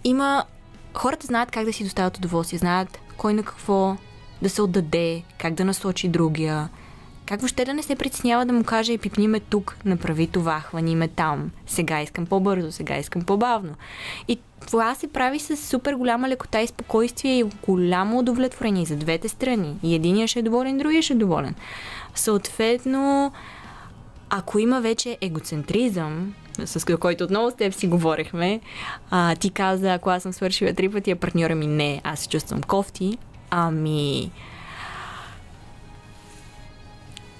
има... 0.04 0.44
Хората 0.94 1.28
знаят 1.28 1.52
как 1.52 1.66
да 1.66 1.74
си 1.74 1.84
доставят 1.84 2.18
удоволствие, 2.18 2.60
знаят 2.60 3.00
кой 3.18 3.34
на 3.34 3.44
какво 3.44 3.98
да 4.42 4.50
се 4.50 4.62
отдаде, 4.62 5.24
как 5.38 5.54
да 5.54 5.66
насочи 5.66 6.08
другия, 6.08 6.70
как 7.26 7.40
въобще 7.40 7.66
да 7.66 7.74
не 7.74 7.84
се 7.84 7.96
притеснява 7.96 8.46
да 8.46 8.54
му 8.54 8.64
каже 8.64 8.94
и 8.94 8.98
пипни 8.98 9.28
ме 9.28 9.40
тук, 9.40 9.78
направи 9.86 10.28
това, 10.28 10.60
хвани 10.60 10.96
ме 10.96 11.08
там. 11.08 11.52
Сега 11.68 12.02
искам 12.02 12.26
по-бързо, 12.26 12.72
сега 12.72 12.98
искам 12.98 13.22
по-бавно. 13.22 13.74
И 14.28 14.40
това 14.68 14.96
се 14.96 15.08
прави 15.08 15.40
с 15.40 15.58
супер 15.58 15.94
голяма 15.94 16.30
лекота 16.30 16.62
и 16.62 16.68
спокойствие 16.68 17.40
и 17.40 17.46
голямо 17.68 18.20
удовлетворение 18.20 18.86
за 18.86 18.96
двете 18.96 19.30
страни. 19.30 19.76
И 19.84 19.96
единия 19.96 20.28
ще 20.28 20.40
е 20.40 20.44
доволен, 20.44 20.78
другия 20.78 21.02
ще 21.02 21.14
е 21.14 21.18
доволен. 21.18 21.56
Съответно, 22.16 23.32
ако 24.30 24.60
има 24.60 24.82
вече 24.82 25.18
егоцентризъм, 25.22 26.34
с 26.66 26.98
който 27.00 27.24
отново 27.24 27.52
с 27.52 27.56
теб 27.56 27.74
си 27.74 27.88
говорихме, 27.88 28.60
а, 29.12 29.36
ти 29.36 29.50
каза, 29.50 29.94
ако 29.94 30.10
аз 30.10 30.24
съм 30.24 30.34
свършила 30.34 30.74
три 30.74 30.90
пъти, 30.90 31.12
а 31.12 31.16
партньора 31.16 31.56
ми 31.56 31.68
не, 31.68 32.02
аз 32.04 32.20
се 32.20 32.30
чувствам 32.30 32.64
кофти, 32.64 33.18
ами... 33.50 34.32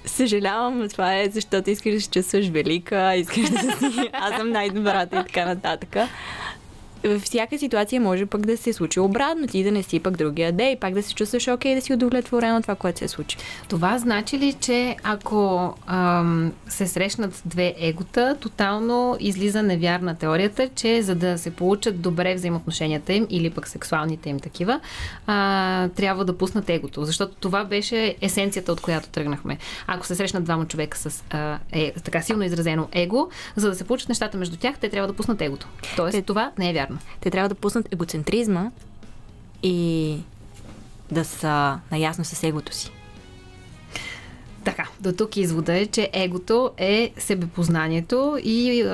Съжалявам, 0.06 0.88
това 0.88 1.16
е 1.16 1.30
защото 1.30 1.70
искаш 1.70 1.94
да 1.94 2.00
се 2.00 2.10
чувстваш 2.10 2.48
велика, 2.48 3.14
искаш 3.16 3.50
да 3.50 3.58
си... 3.58 4.10
Аз 4.12 4.36
съм 4.36 4.50
най-добрата 4.50 5.20
и 5.20 5.24
така 5.24 5.44
нататък. 5.44 5.96
Във 7.04 7.22
всяка 7.22 7.58
ситуация 7.58 8.00
може 8.00 8.26
пък 8.26 8.46
да 8.46 8.56
се 8.56 8.72
случи 8.72 9.00
обратно, 9.00 9.46
ти 9.46 9.64
да 9.64 9.72
не 9.72 9.82
си 9.82 10.00
пък 10.00 10.16
другия 10.16 10.52
дей, 10.52 10.76
пак 10.76 10.94
да 10.94 11.02
се 11.02 11.14
чувстваш 11.14 11.48
окей, 11.48 11.74
да 11.74 11.80
си 11.80 11.92
удовлетворен 11.92 12.56
от 12.56 12.62
това, 12.62 12.74
което 12.74 12.98
се 12.98 13.08
случи. 13.08 13.36
Това 13.68 13.98
значи 13.98 14.38
ли, 14.38 14.52
че 14.52 14.96
ако 15.02 15.74
ам, 15.86 16.52
се 16.68 16.86
срещнат 16.86 17.42
две 17.44 17.74
егота, 17.78 18.36
тотално 18.40 19.16
излиза 19.20 19.62
невярна 19.62 20.14
теорията, 20.14 20.68
че 20.74 21.02
за 21.02 21.14
да 21.14 21.38
се 21.38 21.50
получат 21.50 22.00
добре 22.00 22.34
взаимоотношенията 22.34 23.12
им 23.12 23.26
или 23.30 23.50
пък 23.50 23.68
сексуалните 23.68 24.30
им 24.30 24.40
такива, 24.40 24.80
а, 25.26 25.88
трябва 25.88 26.24
да 26.24 26.38
пуснат 26.38 26.70
егото. 26.70 27.04
Защото 27.04 27.34
това 27.40 27.64
беше 27.64 28.16
есенцията, 28.20 28.72
от 28.72 28.80
която 28.80 29.08
тръгнахме. 29.08 29.58
Ако 29.86 30.06
се 30.06 30.14
срещнат 30.14 30.44
двама 30.44 30.66
човека 30.66 30.98
с 30.98 31.24
а, 31.30 31.58
е, 31.72 31.92
така 32.04 32.22
силно 32.22 32.44
изразено 32.44 32.88
его, 32.92 33.28
за 33.56 33.68
да 33.70 33.74
се 33.74 33.84
получат 33.84 34.08
нещата 34.08 34.38
между 34.38 34.56
тях, 34.56 34.78
те 34.80 34.88
трябва 34.88 35.08
да 35.08 35.14
пуснат 35.14 35.42
егото. 35.42 35.66
Тоест, 35.96 36.12
Те- 36.12 36.22
това 36.22 36.52
не 36.58 36.70
е 36.70 36.72
вярно. 36.72 36.85
Те 37.20 37.30
трябва 37.30 37.48
да 37.48 37.54
пуснат 37.54 37.92
егоцентризма 37.92 38.70
и 39.62 40.18
да 41.10 41.24
са 41.24 41.78
наясно 41.90 42.24
с 42.24 42.42
егото 42.42 42.74
си. 42.74 42.90
Така, 44.66 44.88
до 45.00 45.12
тук 45.12 45.36
извода 45.36 45.74
е, 45.74 45.86
че 45.86 46.10
егото 46.12 46.70
е 46.78 47.10
себепознанието 47.18 48.38
и 48.44 48.80
е, 48.80 48.86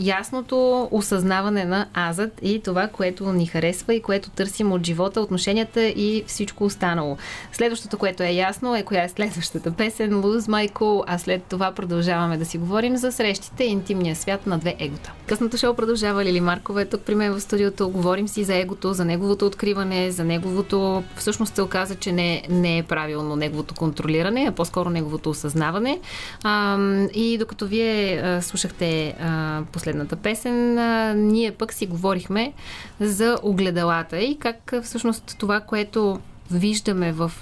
ясното 0.00 0.88
осъзнаване 0.90 1.64
на 1.64 1.86
азът 1.94 2.40
и 2.42 2.60
това, 2.62 2.88
което 2.88 3.32
ни 3.32 3.46
харесва 3.46 3.94
и 3.94 4.02
което 4.02 4.30
търсим 4.30 4.72
от 4.72 4.86
живота, 4.86 5.20
отношенията 5.20 5.82
и 5.82 6.24
всичко 6.26 6.64
останало. 6.64 7.16
Следващото, 7.52 7.98
което 7.98 8.22
е 8.22 8.30
ясно, 8.30 8.76
е 8.76 8.82
коя 8.82 9.04
е 9.04 9.08
следващата 9.08 9.70
песен 9.70 10.22
My 10.22 10.72
Cool, 10.72 11.04
а 11.06 11.18
след 11.18 11.42
това 11.42 11.72
продължаваме 11.72 12.36
да 12.36 12.44
си 12.44 12.58
говорим 12.58 12.96
за 12.96 13.12
срещите 13.12 13.64
и 13.64 13.68
интимния 13.68 14.16
свят 14.16 14.46
на 14.46 14.58
две 14.58 14.76
егота. 14.78 15.12
Късното 15.26 15.56
шоу 15.56 15.74
продължава 15.74 16.24
Лили 16.24 16.40
Маркова 16.40 16.82
е 16.82 16.88
тук 16.88 17.00
при 17.00 17.14
мен 17.14 17.32
в 17.32 17.40
студиото. 17.40 17.88
Говорим 17.88 18.28
си 18.28 18.44
за 18.44 18.54
егото, 18.54 18.92
за 18.92 19.04
неговото 19.04 19.46
откриване, 19.46 20.10
за 20.10 20.24
неговото... 20.24 21.02
Всъщност 21.16 21.54
се 21.54 21.62
оказа, 21.62 21.94
че 21.94 22.12
не, 22.12 22.42
не 22.50 22.78
е 22.78 22.82
правилно 22.82 23.36
неговото 23.36 23.74
контролиране, 23.74 24.46
а 24.48 24.52
по-скоро 24.52 24.90
неговото 24.90 25.07
осъзнаване. 25.30 26.00
А, 26.44 26.78
и 27.14 27.38
докато 27.38 27.66
вие 27.66 28.20
а, 28.20 28.42
слушахте 28.42 29.14
а, 29.20 29.62
последната 29.72 30.16
песен, 30.16 30.78
а, 30.78 31.14
ние 31.14 31.52
пък 31.52 31.72
си 31.72 31.86
говорихме 31.86 32.52
за 33.00 33.38
огледалата 33.42 34.18
и 34.18 34.38
как 34.38 34.74
всъщност 34.82 35.36
това, 35.38 35.60
което 35.60 36.20
виждаме 36.50 37.12
в 37.12 37.32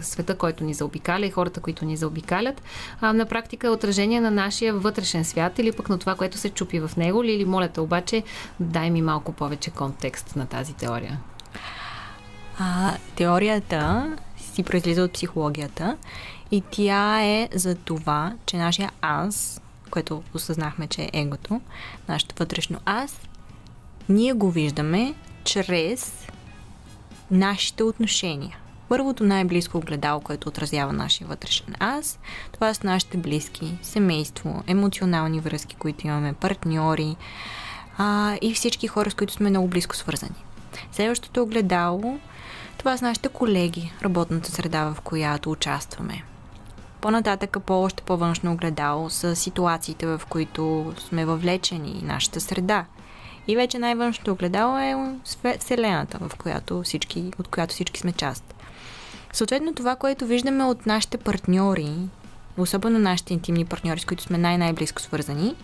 света, 0.00 0.34
който 0.34 0.64
ни 0.64 0.74
заобикаля 0.74 1.26
и 1.26 1.30
хората, 1.30 1.60
които 1.60 1.84
ни 1.84 1.96
заобикалят, 1.96 2.62
на 3.02 3.26
практика 3.26 3.66
е 3.66 3.70
отражение 3.70 4.20
на 4.20 4.30
нашия 4.30 4.74
вътрешен 4.74 5.24
свят 5.24 5.58
или 5.58 5.72
пък 5.72 5.88
на 5.88 5.98
това, 5.98 6.14
което 6.14 6.38
се 6.38 6.50
чупи 6.50 6.80
в 6.80 6.90
него. 6.96 7.24
Лили, 7.24 7.44
моля 7.44 7.68
те 7.68 7.80
обаче, 7.80 8.22
дай 8.60 8.90
ми 8.90 9.02
малко 9.02 9.32
повече 9.32 9.70
контекст 9.70 10.36
на 10.36 10.46
тази 10.46 10.72
теория. 10.72 11.20
А, 12.58 12.92
теорията 13.16 14.12
си 14.36 14.62
произлиза 14.62 15.02
от 15.02 15.12
психологията 15.12 15.96
и 16.50 16.62
тя 16.70 17.22
е 17.24 17.48
за 17.54 17.74
това, 17.74 18.32
че 18.46 18.56
нашия 18.56 18.90
аз, 19.00 19.60
което 19.90 20.22
осъзнахме, 20.34 20.86
че 20.86 21.02
е 21.02 21.10
егото, 21.12 21.60
нашето 22.08 22.34
вътрешно 22.38 22.78
аз, 22.84 23.20
ние 24.08 24.32
го 24.32 24.50
виждаме 24.50 25.14
чрез 25.44 26.28
нашите 27.30 27.82
отношения. 27.82 28.58
Първото 28.88 29.24
най-близко 29.24 29.78
огледало, 29.78 30.20
което 30.20 30.48
отразява 30.48 30.92
нашия 30.92 31.28
вътрешен 31.28 31.74
аз, 31.78 32.18
това 32.52 32.74
са 32.74 32.86
нашите 32.86 33.16
близки, 33.16 33.78
семейство, 33.82 34.62
емоционални 34.66 35.40
връзки, 35.40 35.76
които 35.76 36.06
имаме, 36.06 36.32
партньори 36.32 37.16
а, 37.98 38.36
и 38.42 38.54
всички 38.54 38.88
хора, 38.88 39.10
с 39.10 39.14
които 39.14 39.32
сме 39.32 39.50
много 39.50 39.68
близко 39.68 39.96
свързани. 39.96 40.44
Следващото 40.92 41.42
огледало, 41.42 42.18
това 42.78 42.96
са 42.96 43.04
нашите 43.04 43.28
колеги, 43.28 43.92
работната 44.02 44.50
среда, 44.50 44.84
в 44.84 45.00
която 45.00 45.50
участваме. 45.50 46.24
По-нататък, 47.04 47.56
по 47.66 47.82
още 47.82 48.02
по-външно 48.02 48.52
огледало 48.52 49.10
са 49.10 49.36
ситуациите, 49.36 50.06
в 50.06 50.22
които 50.28 50.92
сме 50.98 51.24
въвлечени, 51.24 52.00
нашата 52.04 52.40
среда. 52.40 52.84
И 53.48 53.56
вече 53.56 53.78
най-външното 53.78 54.32
огледало 54.32 54.78
е 54.78 54.96
Вселената, 55.58 56.18
в 56.18 56.36
която 56.38 56.82
всички, 56.82 57.32
от 57.38 57.48
която 57.48 57.74
всички 57.74 58.00
сме 58.00 58.12
част. 58.12 58.54
Съответно, 59.32 59.74
това, 59.74 59.96
което 59.96 60.26
виждаме 60.26 60.64
от 60.64 60.86
нашите 60.86 61.18
партньори, 61.18 61.90
особено 62.56 62.98
нашите 62.98 63.32
интимни 63.32 63.64
партньори, 63.64 64.00
с 64.00 64.04
които 64.04 64.22
сме 64.22 64.38
най-най-близко 64.38 65.02
свързани, 65.02 65.54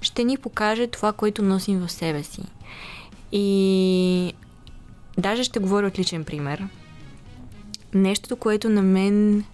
ще 0.00 0.24
ни 0.24 0.36
покаже 0.36 0.86
това, 0.86 1.12
което 1.12 1.42
носим 1.42 1.80
в 1.80 1.92
себе 1.92 2.22
си. 2.22 2.42
И 3.32 4.32
даже 5.18 5.44
ще 5.44 5.60
говоря 5.60 5.86
от 5.86 5.98
личен 5.98 6.24
пример. 6.24 6.68
Нещото, 7.94 8.36
което 8.36 8.68
на 8.68 8.82
мен 8.82 9.44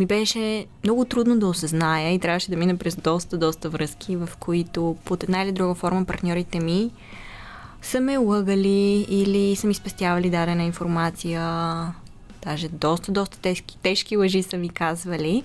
ми 0.00 0.06
беше 0.06 0.66
много 0.84 1.04
трудно 1.04 1.38
да 1.38 1.46
осъзная 1.46 2.14
и 2.14 2.18
трябваше 2.18 2.50
да 2.50 2.56
мина 2.56 2.76
през 2.76 2.96
доста, 2.96 3.38
доста 3.38 3.68
връзки, 3.68 4.16
в 4.16 4.28
които 4.38 4.96
под 5.04 5.22
една 5.22 5.42
или 5.42 5.52
друга 5.52 5.74
форма 5.74 6.04
партньорите 6.04 6.60
ми 6.60 6.90
са 7.82 8.00
ме 8.00 8.16
лъгали 8.16 9.06
или 9.08 9.56
са 9.56 9.66
ми 9.66 9.74
спестявали 9.74 10.30
дадена 10.30 10.62
информация. 10.62 11.42
Даже 12.42 12.68
доста, 12.68 13.12
доста 13.12 13.38
тежки, 13.38 13.78
тежки 13.82 14.16
лъжи 14.16 14.42
са 14.42 14.56
ми 14.56 14.68
казвали. 14.68 15.44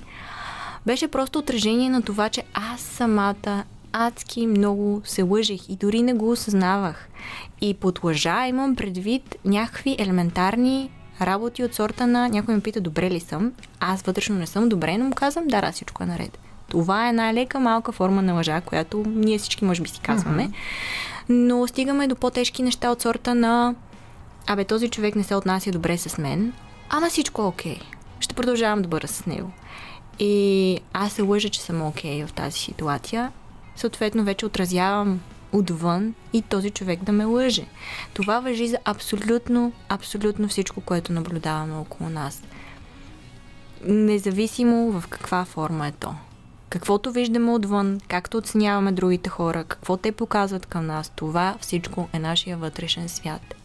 Беше 0.85 1.07
просто 1.07 1.39
отражение 1.39 1.89
на 1.89 2.01
това, 2.01 2.29
че 2.29 2.43
аз 2.53 2.81
самата 2.81 3.63
адски 3.91 4.47
много 4.47 5.01
се 5.05 5.21
лъжех 5.21 5.69
и 5.69 5.75
дори 5.75 6.01
не 6.01 6.13
го 6.13 6.31
осъзнавах. 6.31 7.09
И 7.61 7.73
под 7.73 8.03
лъжа 8.03 8.47
имам 8.47 8.75
предвид 8.75 9.35
някакви 9.45 9.95
елементарни 9.99 10.89
работи 11.21 11.63
от 11.63 11.73
сорта 11.73 12.07
на 12.07 12.29
някой 12.29 12.55
ме 12.55 12.61
пита 12.61 12.81
добре 12.81 13.11
ли 13.11 13.19
съм, 13.19 13.51
аз 13.79 14.01
вътрешно 14.01 14.35
не 14.35 14.47
съм 14.47 14.69
добре, 14.69 14.97
но 14.97 15.05
му 15.05 15.15
казвам 15.15 15.47
да, 15.47 15.61
да, 15.61 15.71
всичко 15.71 16.03
е 16.03 16.05
наред. 16.05 16.39
Това 16.67 17.05
е 17.05 17.09
една 17.09 17.33
лека 17.33 17.59
малка 17.59 17.91
форма 17.91 18.21
на 18.21 18.33
лъжа, 18.33 18.61
която 18.61 19.03
ние 19.07 19.37
всички 19.37 19.65
може 19.65 19.81
би 19.81 19.89
си 19.89 19.99
казваме. 19.99 20.49
Но 21.29 21.67
стигаме 21.67 22.07
до 22.07 22.15
по-тежки 22.15 22.63
неща 22.63 22.91
от 22.91 23.01
сорта 23.01 23.35
на 23.35 23.75
Абе, 24.47 24.65
този 24.65 24.89
човек 24.89 25.15
не 25.15 25.23
се 25.23 25.35
отнася 25.35 25.71
добре 25.71 25.97
с 25.97 26.17
мен, 26.17 26.53
ама 26.89 27.09
всичко 27.09 27.41
е 27.41 27.45
окей. 27.45 27.79
Ще 28.19 28.35
продължавам 28.35 28.81
да 28.81 28.87
бъда 28.87 29.07
с 29.07 29.25
него. 29.25 29.51
И 30.19 30.79
аз 30.93 31.13
се 31.13 31.21
лъжа, 31.21 31.49
че 31.49 31.61
съм 31.61 31.81
окей 31.81 32.25
в 32.25 32.33
тази 32.33 32.59
ситуация. 32.59 33.31
Съответно, 33.75 34.23
вече 34.23 34.45
отразявам 34.45 35.19
отвън 35.55 36.13
и 36.33 36.41
този 36.41 36.69
човек 36.69 37.03
да 37.03 37.11
ме 37.11 37.25
лъже. 37.25 37.65
Това 38.13 38.39
въжи 38.39 38.67
за 38.67 38.77
абсолютно, 38.85 39.71
абсолютно 39.89 40.47
всичко, 40.47 40.81
което 40.81 41.13
наблюдаваме 41.13 41.75
около 41.75 42.09
нас. 42.09 42.43
Независимо 43.83 44.91
в 44.91 45.07
каква 45.07 45.45
форма 45.45 45.87
е 45.87 45.91
то. 45.91 46.13
Каквото 46.69 47.11
виждаме 47.11 47.51
отвън, 47.51 47.99
както 48.07 48.37
оценяваме 48.37 48.91
другите 48.91 49.29
хора, 49.29 49.63
какво 49.63 49.97
те 49.97 50.11
показват 50.11 50.65
към 50.65 50.85
нас, 50.85 51.11
това 51.15 51.55
всичко 51.61 52.07
е 52.13 52.19
нашия 52.19 52.57
вътрешен 52.57 53.09
свят. 53.09 53.55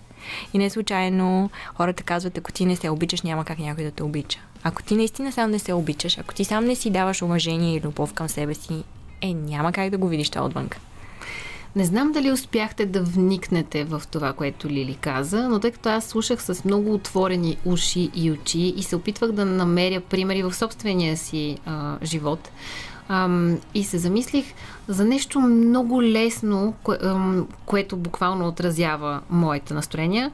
И 0.53 0.59
не 0.59 0.71
случайно 0.71 1.51
хората 1.75 2.03
казват, 2.03 2.39
ако 2.39 2.53
ти 2.53 2.67
не 2.67 2.77
се 2.77 2.91
обичаш, 2.91 3.23
няма 3.23 3.45
как 3.45 3.59
някой 3.59 3.85
да 3.85 3.91
те 3.91 4.03
обича. 4.03 4.39
Ако 4.63 4.83
ти 4.83 4.97
наистина 4.97 5.33
сам 5.33 5.51
не 5.51 5.59
се 5.59 5.73
обичаш, 5.73 6.19
ако 6.19 6.35
ти 6.35 6.45
сам 6.45 6.65
не 6.65 6.75
си 6.75 6.91
даваш 6.91 7.23
уважение 7.23 7.77
и 7.77 7.81
любов 7.81 8.15
към 8.15 8.29
себе 8.29 8.55
си, 8.55 8.85
е, 9.21 9.35
няма 9.35 9.73
как 9.73 9.91
да 9.91 9.99
го 9.99 10.09
видиш 10.09 10.31
това 10.31 10.45
отвън. 10.45 10.69
Не 11.77 11.85
знам 11.85 12.13
дали 12.13 12.33
успяхте 12.33 12.87
да 12.87 13.03
вникнете 13.03 13.85
в 13.85 14.03
това, 14.11 14.33
което 14.33 14.69
Лили 14.69 14.95
каза, 15.01 15.49
но 15.49 15.61
тъй 15.61 15.71
като 15.71 15.89
аз 15.89 16.05
слушах 16.05 16.43
с 16.43 16.65
много 16.65 16.95
отворени 16.95 17.57
уши 17.65 18.11
и 18.15 18.31
очи 18.31 18.59
и 18.77 18.83
се 18.83 18.97
опитвах 18.97 19.33
да 19.33 19.45
намеря 19.45 20.01
примери 20.01 20.43
в 20.43 20.55
собствения 20.55 21.17
си 21.17 21.59
а, 21.67 21.97
живот, 22.03 22.51
ам, 23.09 23.59
и 23.75 23.85
се 23.85 23.99
замислих 23.99 24.45
за 24.89 25.05
нещо 25.05 25.41
много 25.41 26.03
лесно, 26.03 26.75
кое, 26.83 26.99
ам, 27.03 27.49
което 27.67 27.97
буквално 27.97 28.49
отразява 28.49 29.21
моите 29.31 29.75
настроения. 29.75 30.31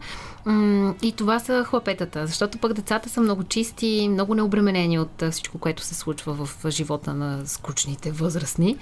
И 1.03 1.13
това 1.17 1.39
са 1.39 1.65
хлапетата, 1.65 2.27
защото 2.27 2.59
пък 2.59 2.73
децата 2.73 3.09
са 3.09 3.21
много 3.21 3.45
чисти, 3.45 4.09
много 4.11 4.35
необременени 4.35 4.99
от 4.99 5.23
всичко, 5.31 5.59
което 5.59 5.83
се 5.83 5.95
случва 5.95 6.47
в 6.47 6.71
живота 6.71 7.15
на 7.15 7.47
скучните 7.47 8.13
възрастни. 8.13 8.77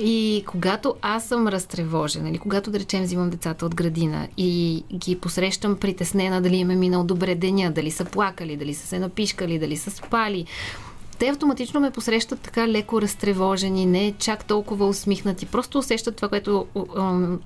И 0.00 0.44
когато 0.46 0.94
аз 1.02 1.24
съм 1.24 1.48
разтревожена, 1.48 2.30
или 2.30 2.38
когато, 2.38 2.70
да 2.70 2.80
речем, 2.80 3.02
взимам 3.02 3.30
децата 3.30 3.66
от 3.66 3.74
градина 3.74 4.28
и 4.36 4.84
ги 4.94 5.18
посрещам 5.18 5.76
притеснена 5.76 6.42
дали 6.42 6.56
им 6.56 6.70
е 6.70 6.76
минал 6.76 7.04
добре 7.04 7.34
деня, 7.34 7.70
дали 7.70 7.90
са 7.90 8.04
плакали, 8.04 8.56
дали 8.56 8.74
са 8.74 8.86
се 8.86 8.98
напишкали, 8.98 9.58
дали 9.58 9.76
са 9.76 9.90
спали, 9.90 10.46
те 11.18 11.28
автоматично 11.28 11.80
ме 11.80 11.90
посрещат 11.90 12.40
така 12.40 12.68
леко 12.68 13.02
разтревожени, 13.02 13.86
не 13.86 14.14
чак 14.18 14.44
толкова 14.44 14.86
усмихнати. 14.86 15.46
Просто 15.46 15.78
усещат 15.78 16.16
това, 16.16 16.28
което 16.28 16.66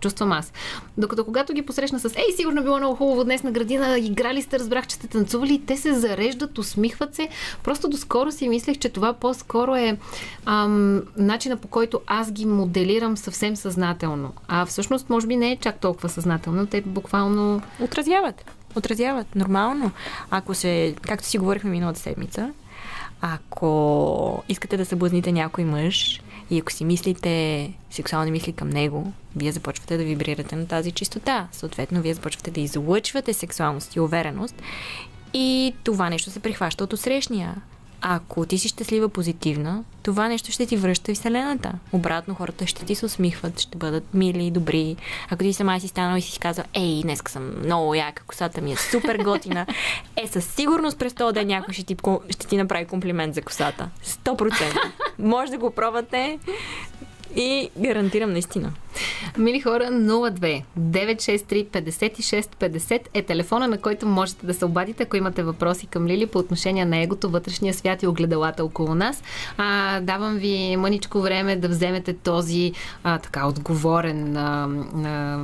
чувствам 0.00 0.32
аз. 0.32 0.52
Докато 0.98 1.24
когато 1.24 1.52
ги 1.52 1.62
посрещна 1.62 2.00
с 2.00 2.16
Ей, 2.16 2.36
сигурно 2.36 2.62
било 2.62 2.78
много 2.78 2.96
хубаво 2.96 3.24
днес 3.24 3.42
на 3.42 3.50
градина, 3.50 3.98
играли 3.98 4.42
сте, 4.42 4.58
разбрах, 4.58 4.86
че 4.86 4.94
сте 4.96 5.06
танцували, 5.06 5.62
те 5.66 5.76
се 5.76 5.94
зареждат, 5.94 6.58
усмихват 6.58 7.14
се. 7.14 7.28
Просто 7.64 7.88
доскоро 7.88 8.32
си 8.32 8.48
мислех, 8.48 8.78
че 8.78 8.88
това 8.88 9.12
по-скоро 9.12 9.76
е 9.76 9.98
ам, 10.46 11.02
начина 11.16 11.56
по 11.56 11.68
който 11.68 12.00
аз 12.06 12.32
ги 12.32 12.46
моделирам 12.46 13.16
съвсем 13.16 13.56
съзнателно. 13.56 14.32
А 14.48 14.66
всъщност, 14.66 15.10
може 15.10 15.26
би 15.26 15.36
не 15.36 15.52
е 15.52 15.56
чак 15.56 15.80
толкова 15.80 16.08
съзнателно. 16.08 16.66
Те 16.66 16.80
буквално... 16.80 17.62
Отразяват. 17.80 18.44
Отразяват. 18.76 19.34
Нормално. 19.34 19.90
Ако 20.30 20.54
се, 20.54 20.94
както 21.02 21.26
си 21.26 21.38
говорихме 21.38 21.70
миналата 21.70 22.00
седмица, 22.00 22.52
ако 23.24 24.42
искате 24.48 24.76
да 24.76 24.86
съблазните 24.86 25.32
някой 25.32 25.64
мъж 25.64 26.22
и 26.50 26.58
ако 26.58 26.72
си 26.72 26.84
мислите 26.84 27.72
сексуални 27.90 28.30
мисли 28.30 28.52
към 28.52 28.68
него, 28.68 29.12
вие 29.36 29.52
започвате 29.52 29.96
да 29.96 30.04
вибрирате 30.04 30.56
на 30.56 30.66
тази 30.66 30.92
чистота. 30.92 31.48
Съответно, 31.52 32.02
вие 32.02 32.14
започвате 32.14 32.50
да 32.50 32.60
излъчвате 32.60 33.32
сексуалност 33.32 33.96
и 33.96 34.00
увереност 34.00 34.54
и 35.34 35.74
това 35.84 36.10
нещо 36.10 36.30
се 36.30 36.40
прихваща 36.40 36.84
от 36.84 36.92
отсрещния. 36.92 37.54
Ако 38.04 38.46
ти 38.46 38.58
си 38.58 38.68
щастлива, 38.68 39.08
позитивна, 39.08 39.84
това 40.02 40.28
нещо 40.28 40.52
ще 40.52 40.66
ти 40.66 40.76
връща 40.76 41.12
и 41.12 41.14
Вселената. 41.14 41.72
Обратно, 41.92 42.34
хората 42.34 42.66
ще 42.66 42.84
ти 42.84 42.94
се 42.94 43.06
усмихват, 43.06 43.60
ще 43.60 43.78
бъдат 43.78 44.14
мили 44.14 44.46
и 44.46 44.50
добри. 44.50 44.96
Ако 45.30 45.42
ти 45.42 45.52
сама 45.52 45.80
си 45.80 45.88
станала 45.88 46.18
и 46.18 46.22
си 46.22 46.38
казва, 46.38 46.64
ей, 46.74 47.02
днес 47.02 47.22
съм 47.28 47.58
много 47.64 47.94
яка, 47.94 48.22
косата 48.22 48.60
ми 48.60 48.72
е 48.72 48.76
супер 48.76 49.18
готина, 49.18 49.66
е, 50.16 50.28
със 50.28 50.44
сигурност 50.44 50.98
през 50.98 51.14
този 51.14 51.34
ден 51.34 51.46
някой 51.46 51.74
ще 51.74 51.82
ти, 51.82 51.96
ще 52.30 52.46
ти 52.46 52.56
направи 52.56 52.84
комплимент 52.84 53.34
за 53.34 53.42
косата. 53.42 53.88
100%. 54.04 54.80
Може 55.18 55.50
да 55.50 55.58
го 55.58 55.70
пробвате 55.70 56.38
и 57.36 57.70
гарантирам 57.78 58.32
наистина. 58.32 58.72
Мили 59.38 59.60
хора, 59.60 59.84
02 59.84 60.62
963 60.78 61.66
56 61.66 62.42
50 62.54 63.00
е 63.14 63.22
телефона, 63.22 63.68
на 63.68 63.78
който 63.78 64.06
можете 64.06 64.46
да 64.46 64.54
се 64.54 64.64
обадите, 64.64 65.02
ако 65.02 65.16
имате 65.16 65.42
въпроси 65.42 65.86
към 65.86 66.06
Лили 66.06 66.26
по 66.26 66.38
отношение 66.38 66.84
на 66.84 66.96
егото, 67.02 67.30
вътрешния 67.30 67.74
свят 67.74 68.02
и 68.02 68.06
огледалата 68.06 68.64
около 68.64 68.94
нас. 68.94 69.22
А, 69.56 70.00
давам 70.00 70.36
ви 70.36 70.76
мъничко 70.76 71.20
време 71.20 71.56
да 71.56 71.68
вземете 71.68 72.12
този 72.12 72.72
а, 73.04 73.18
така 73.18 73.46
отговорен, 73.46 74.36
а, 74.36 74.68
а, 75.04 75.40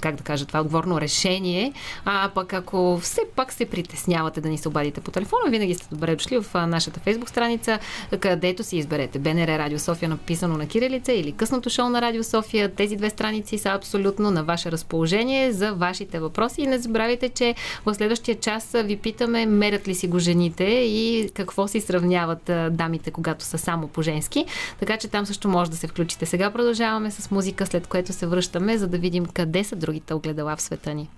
как 0.00 0.14
да 0.16 0.22
кажа 0.22 0.46
това, 0.46 0.60
отговорно 0.60 1.00
решение. 1.00 1.72
А 2.04 2.30
пък 2.34 2.52
ако 2.52 2.98
все 3.02 3.20
пак 3.36 3.52
се 3.52 3.64
притеснявате 3.64 4.40
да 4.40 4.48
ни 4.48 4.58
се 4.58 4.68
обадите 4.68 5.00
по 5.00 5.10
телефона, 5.10 5.42
винаги 5.50 5.74
сте 5.74 5.94
добре 5.94 6.16
дошли 6.16 6.38
в 6.38 6.66
нашата 6.66 7.00
фейсбук 7.00 7.28
страница, 7.28 7.78
където 8.20 8.64
си 8.64 8.76
изберете 8.76 9.18
БНР 9.18 9.58
Радио 9.58 9.78
София 9.78 10.08
написано 10.08 10.56
на 10.56 10.66
кирилица 10.66 11.12
или 11.12 11.32
късното 11.32 11.70
шоу 11.70 11.88
на 11.88 12.02
Радио 12.02 12.24
София 12.24 12.74
тези 12.80 12.96
две 12.96 13.10
страници 13.10 13.58
са 13.58 13.68
абсолютно 13.68 14.30
на 14.30 14.44
ваше 14.44 14.72
разположение 14.72 15.52
за 15.52 15.72
вашите 15.72 16.18
въпроси. 16.18 16.62
И 16.62 16.66
не 16.66 16.78
забравяйте, 16.78 17.28
че 17.28 17.54
в 17.86 17.94
следващия 17.94 18.40
час 18.40 18.76
ви 18.84 18.96
питаме 18.96 19.46
мерят 19.46 19.88
ли 19.88 19.94
си 19.94 20.08
го 20.08 20.18
жените 20.18 20.64
и 20.64 21.30
какво 21.34 21.68
си 21.68 21.80
сравняват 21.80 22.50
дамите, 22.70 23.10
когато 23.10 23.44
са 23.44 23.58
само 23.58 23.88
по 23.88 24.02
женски. 24.02 24.44
Така 24.78 24.96
че 24.96 25.08
там 25.08 25.26
също 25.26 25.48
може 25.48 25.70
да 25.70 25.76
се 25.76 25.86
включите. 25.86 26.26
Сега 26.26 26.50
продължаваме 26.50 27.10
с 27.10 27.30
музика, 27.30 27.66
след 27.66 27.86
което 27.86 28.12
се 28.12 28.26
връщаме, 28.26 28.78
за 28.78 28.88
да 28.88 28.98
видим 28.98 29.26
къде 29.26 29.64
са 29.64 29.76
другите 29.76 30.14
огледала 30.14 30.56
в 30.56 30.62
света 30.62 30.94
ни. 30.94 31.08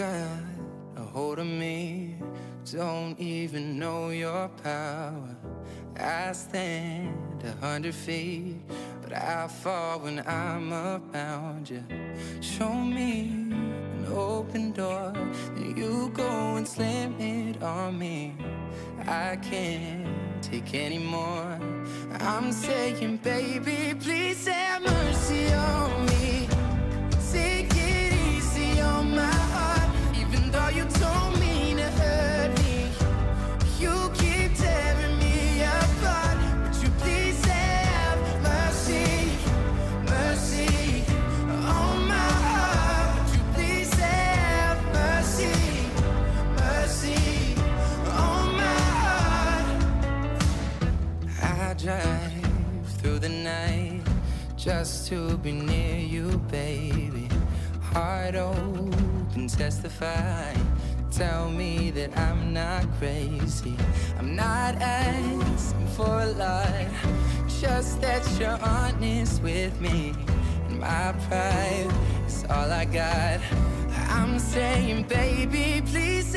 Got 0.00 0.40
a 0.96 1.02
hold 1.12 1.38
of 1.38 1.46
me. 1.46 2.16
Don't 2.72 3.18
even 3.18 3.78
know 3.78 4.10
your 4.10 4.48
power. 4.62 5.36
I 5.98 6.32
stand 6.32 7.42
a 7.42 7.52
hundred 7.64 7.94
feet, 7.94 8.56
but 9.02 9.12
I 9.12 9.48
fall 9.48 10.00
when 10.00 10.20
I'm 10.26 10.72
around 10.72 11.68
you. 11.68 11.84
Show 12.40 12.72
me 12.72 13.52
an 13.92 14.06
open 14.08 14.72
door, 14.72 15.12
and 15.56 15.76
you 15.76 16.10
go 16.14 16.56
and 16.56 16.66
slam 16.66 17.20
it 17.20 17.62
on 17.62 17.98
me. 17.98 18.34
I 19.06 19.36
can't 19.36 20.42
take 20.42 20.74
anymore. 20.74 21.58
I'm 22.20 22.52
saying, 22.52 23.18
baby, 23.18 23.94
please 23.98 24.46
have 24.46 24.82
mercy 24.82 25.52
on 25.52 26.06
me. 26.06 26.48
Take 27.32 27.69
on 29.00 29.14
my 29.14 29.36
heart. 29.54 29.88
Even 30.22 30.42
though 30.50 30.72
you 30.78 30.84
told 31.02 31.32
me 31.42 31.74
to 31.80 31.88
hurt 32.00 32.50
me, 32.62 32.76
you 33.82 33.94
keep 34.20 34.50
tearing 34.62 35.16
me 35.24 35.36
apart. 35.78 36.38
You 36.82 36.90
please 37.02 37.40
have 37.46 38.20
mercy, 38.48 39.08
mercy 40.16 40.70
on 41.78 41.96
my 42.14 42.30
heart? 42.48 43.12
You 43.34 43.42
please 43.54 43.92
have 43.94 44.78
mercy, 45.00 45.56
mercy 46.62 47.20
on 48.28 48.46
my 48.62 48.80
heart? 49.04 49.66
I 51.42 51.74
drive 51.84 52.86
through 52.98 53.20
the 53.26 53.32
night 53.52 54.02
just 54.56 55.08
to 55.08 55.38
be 55.38 55.52
near 55.52 55.98
you, 56.14 56.26
baby. 56.50 57.19
Heart 57.92 58.36
open 58.36 59.48
testify. 59.48 60.54
Tell 61.10 61.50
me 61.50 61.90
that 61.90 62.16
I'm 62.16 62.52
not 62.52 62.86
crazy. 62.98 63.76
I'm 64.18 64.36
not 64.36 64.76
asking 64.76 65.86
for 65.88 66.22
a 66.22 66.26
lot, 66.26 66.86
just 67.60 68.00
that 68.00 68.22
you're 68.38 68.58
honest 68.62 69.42
with 69.42 69.80
me. 69.80 70.14
And 70.68 70.78
my 70.78 71.12
pride 71.28 71.90
is 72.26 72.44
all 72.48 72.70
I 72.70 72.84
got. 72.84 73.40
I'm 74.08 74.38
saying, 74.38 75.04
baby, 75.08 75.82
please 75.84 76.34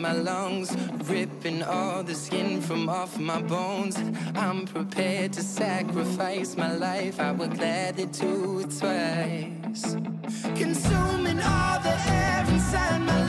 my 0.00 0.12
lungs, 0.12 0.76
ripping 1.04 1.62
all 1.62 2.02
the 2.02 2.14
skin 2.14 2.60
from 2.60 2.88
off 2.88 3.18
my 3.18 3.40
bones. 3.42 3.96
I'm 4.34 4.66
prepared 4.66 5.32
to 5.34 5.42
sacrifice 5.42 6.56
my 6.56 6.72
life. 6.72 7.20
I 7.20 7.32
would 7.32 7.54
gladly 7.54 8.06
do 8.06 8.60
it 8.60 8.70
twice. 8.78 9.96
Consuming 10.56 11.40
all 11.40 11.80
the 11.80 11.96
air 12.08 12.44
inside 12.48 13.00
my 13.00 13.18
lungs, 13.18 13.27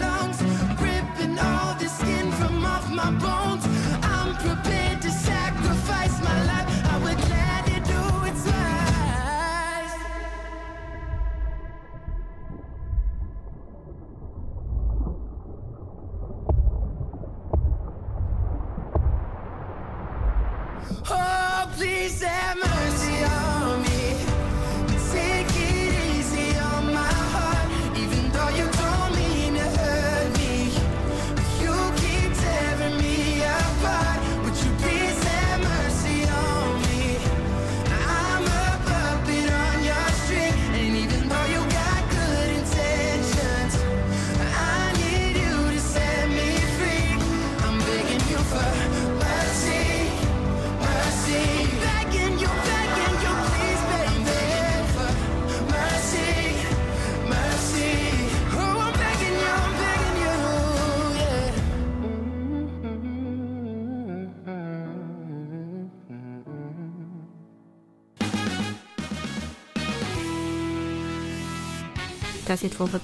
щастие 72.50 72.70
твой 72.70 72.92
път. 72.92 73.02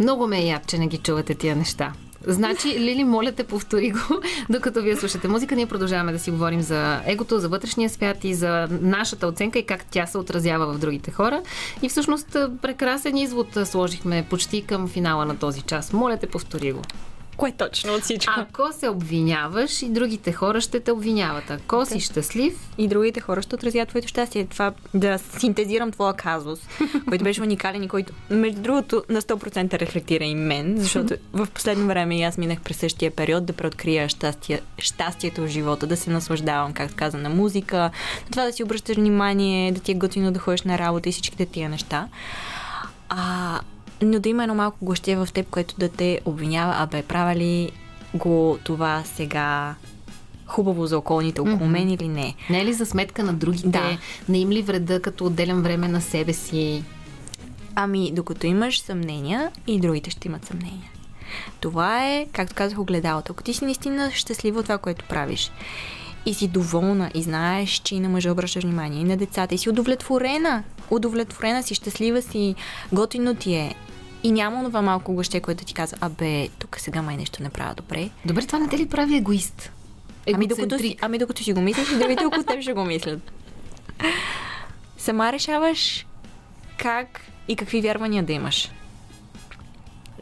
Много 0.00 0.26
ме 0.26 0.38
е 0.38 0.46
яд, 0.46 0.66
че 0.66 0.78
не 0.78 0.86
ги 0.86 0.98
чувате 0.98 1.34
тия 1.34 1.56
неща. 1.56 1.92
Значи, 2.26 2.80
Лили, 2.80 3.04
моля 3.04 3.32
те, 3.32 3.44
повтори 3.44 3.90
го, 3.90 3.98
докато 4.50 4.82
вие 4.82 4.96
слушате 4.96 5.28
музика. 5.28 5.56
Ние 5.56 5.66
продължаваме 5.66 6.12
да 6.12 6.18
си 6.18 6.30
говорим 6.30 6.60
за 6.60 7.00
егото, 7.06 7.38
за 7.38 7.48
вътрешния 7.48 7.90
свят 7.90 8.24
и 8.24 8.34
за 8.34 8.68
нашата 8.70 9.26
оценка 9.26 9.58
и 9.58 9.66
как 9.66 9.84
тя 9.90 10.06
се 10.06 10.18
отразява 10.18 10.72
в 10.72 10.78
другите 10.78 11.10
хора. 11.10 11.42
И 11.82 11.88
всъщност 11.88 12.36
прекрасен 12.62 13.16
извод 13.16 13.58
сложихме 13.64 14.26
почти 14.30 14.62
към 14.62 14.88
финала 14.88 15.24
на 15.26 15.38
този 15.38 15.62
час. 15.62 15.92
Моля 15.92 16.16
те, 16.16 16.26
повтори 16.26 16.72
го. 16.72 16.82
Кое 17.38 17.52
точно 17.52 17.94
от 17.94 18.02
всичко? 18.02 18.32
Ако 18.36 18.72
се 18.72 18.88
обвиняваш, 18.88 19.82
и 19.82 19.88
другите 19.88 20.32
хора 20.32 20.60
ще 20.60 20.80
те 20.80 20.92
обвиняват. 20.92 21.50
Ако 21.50 21.86
си 21.86 22.00
щастлив, 22.00 22.54
и 22.78 22.88
другите 22.88 23.20
хора 23.20 23.42
ще 23.42 23.54
отразят 23.54 23.88
твоето 23.88 24.08
щастие. 24.08 24.46
Това 24.46 24.72
да 24.94 25.18
синтезирам 25.18 25.92
твоя 25.92 26.12
казус, 26.12 26.60
който 27.08 27.24
беше 27.24 27.42
уникален 27.42 27.82
и 27.82 27.88
който, 27.88 28.12
между 28.30 28.62
другото, 28.62 29.04
на 29.08 29.22
100% 29.22 29.78
рефлектира 29.78 30.24
и 30.24 30.34
мен, 30.34 30.74
защото 30.78 31.14
в 31.32 31.48
последно 31.54 31.86
време 31.86 32.18
и 32.18 32.22
аз 32.22 32.38
минах 32.38 32.60
през 32.60 32.76
същия 32.76 33.10
период 33.10 33.46
да 33.46 33.52
преоткрия 33.52 34.08
щастие, 34.08 34.60
щастието 34.78 35.42
в 35.42 35.46
живота, 35.46 35.86
да 35.86 35.96
се 35.96 36.10
наслаждавам, 36.10 36.72
както 36.72 36.96
каза, 36.96 37.18
на 37.18 37.28
музика, 37.28 37.78
на 37.78 37.90
това 38.30 38.44
да 38.44 38.52
си 38.52 38.62
обръщаш 38.62 38.96
внимание, 38.96 39.72
да 39.72 39.80
ти 39.80 39.92
е 39.92 39.94
готино 39.94 40.32
да 40.32 40.38
ходиш 40.38 40.62
на 40.62 40.78
работа 40.78 41.08
и 41.08 41.12
всичките 41.12 41.46
тия 41.46 41.68
неща. 41.68 42.08
А, 43.08 43.60
но 44.02 44.18
да 44.20 44.28
има 44.28 44.42
едно 44.42 44.54
малко 44.54 44.84
гоще 44.84 45.16
в 45.16 45.28
теб, 45.34 45.50
което 45.50 45.74
да 45.78 45.88
те 45.88 46.20
обвинява, 46.24 46.74
а 46.76 46.86
бе, 46.86 47.02
правя 47.02 47.36
ли 47.36 47.70
го 48.14 48.58
това 48.64 49.02
сега 49.04 49.74
хубаво 50.46 50.86
за 50.86 50.98
околните 50.98 51.40
около 51.40 51.56
mm-hmm. 51.56 51.66
мен 51.66 51.90
или 51.90 52.08
не. 52.08 52.34
Не 52.50 52.60
е 52.60 52.64
ли 52.64 52.72
за 52.72 52.86
сметка 52.86 53.22
на 53.22 53.32
другите? 53.32 53.68
Да. 53.68 53.98
Не 54.28 54.38
им 54.38 54.50
ли 54.50 54.62
вреда, 54.62 55.00
като 55.02 55.26
отделям 55.26 55.62
време 55.62 55.88
на 55.88 56.00
себе 56.00 56.32
си? 56.32 56.84
Ами, 57.74 58.12
докато 58.12 58.46
имаш 58.46 58.80
съмнения, 58.80 59.50
и 59.66 59.80
другите 59.80 60.10
ще 60.10 60.28
имат 60.28 60.44
съмнения. 60.44 60.90
Това 61.60 62.06
е, 62.06 62.26
както 62.32 62.54
казах, 62.54 62.78
огледалото. 62.78 63.32
Ако 63.32 63.42
ти 63.42 63.54
си 63.54 63.64
наистина 63.64 64.10
щастлива 64.12 64.60
от 64.60 64.66
това, 64.66 64.78
което 64.78 65.04
правиш, 65.04 65.52
и 66.26 66.34
си 66.34 66.48
доволна, 66.48 67.10
и 67.14 67.22
знаеш, 67.22 67.70
че 67.70 67.94
и 67.94 68.00
на 68.00 68.08
мъжа 68.08 68.32
обръщаш 68.32 68.62
внимание, 68.62 69.00
и 69.00 69.04
на 69.04 69.16
децата, 69.16 69.54
и 69.54 69.58
си 69.58 69.70
удовлетворена, 69.70 70.62
удовлетворена 70.90 71.62
си, 71.62 71.74
щастлива 71.74 72.22
си, 72.22 72.54
готино 72.92 73.34
ти 73.34 73.54
е, 73.54 73.74
и 74.22 74.32
няма 74.32 74.64
това 74.64 74.82
малко 74.82 75.14
гъще, 75.14 75.40
което 75.40 75.64
ти 75.64 75.74
казва, 75.74 75.98
абе, 76.00 76.48
тук 76.48 76.76
сега 76.80 77.02
май 77.02 77.16
нещо 77.16 77.42
не 77.42 77.50
правя 77.50 77.74
добре. 77.74 78.10
Добре, 78.24 78.46
това 78.46 78.58
не 78.58 78.68
те 78.68 78.78
ли 78.78 78.88
прави 78.88 79.16
егоист? 79.16 79.70
Ами 80.34 80.46
докато, 80.46 80.78
си, 80.78 80.96
ами 81.00 81.18
докато 81.18 81.42
си 81.42 81.52
го 81.52 81.60
мислиш, 81.60 81.90
и 81.90 81.98
другите 81.98 82.24
около 82.24 82.44
теб 82.44 82.62
ще 82.62 82.72
го 82.72 82.84
мислят. 82.84 83.32
Сама 84.98 85.32
решаваш 85.32 86.06
как 86.78 87.20
и 87.48 87.56
какви 87.56 87.80
вярвания 87.80 88.22
да 88.22 88.32
имаш. 88.32 88.70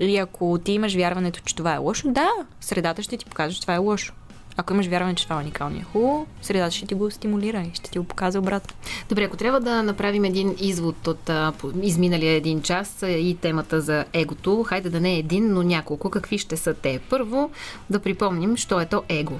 И 0.00 0.16
ако 0.16 0.58
ти 0.64 0.72
имаш 0.72 0.94
вярването, 0.94 1.40
че 1.44 1.54
това 1.54 1.74
е 1.74 1.78
лошо, 1.78 2.08
да, 2.12 2.30
средата 2.60 3.02
ще 3.02 3.16
ти 3.16 3.24
покаже, 3.24 3.54
че 3.54 3.60
това 3.60 3.74
е 3.74 3.78
лошо. 3.78 4.12
Ако 4.56 4.72
имаш 4.72 4.86
вярване, 4.86 5.14
че 5.14 5.24
това 5.24 5.36
е 5.36 5.38
уникално 5.38 5.76
и 5.76 5.82
хубаво, 5.82 6.26
средата 6.42 6.70
ще 6.70 6.86
ти 6.86 6.94
го 6.94 7.10
стимулира 7.10 7.60
и 7.60 7.74
ще 7.74 7.90
ти 7.90 7.98
го 7.98 8.04
показва 8.04 8.40
обратно. 8.40 8.76
Добре, 9.08 9.24
ако 9.24 9.36
трябва 9.36 9.60
да 9.60 9.82
направим 9.82 10.24
един 10.24 10.56
извод 10.58 11.06
от 11.06 11.28
а, 11.28 11.52
изминалия 11.82 12.32
един 12.32 12.62
час 12.62 13.02
и 13.02 13.36
темата 13.40 13.80
за 13.80 14.04
егото, 14.12 14.62
хайде 14.62 14.90
да 14.90 15.00
не 15.00 15.14
е 15.14 15.18
един, 15.18 15.52
но 15.52 15.62
няколко, 15.62 16.10
какви 16.10 16.38
ще 16.38 16.56
са 16.56 16.74
те? 16.74 17.00
Първо, 17.10 17.50
да 17.90 18.00
припомним, 18.00 18.56
що 18.56 18.80
е 18.80 18.86
то 18.86 19.02
его. 19.08 19.38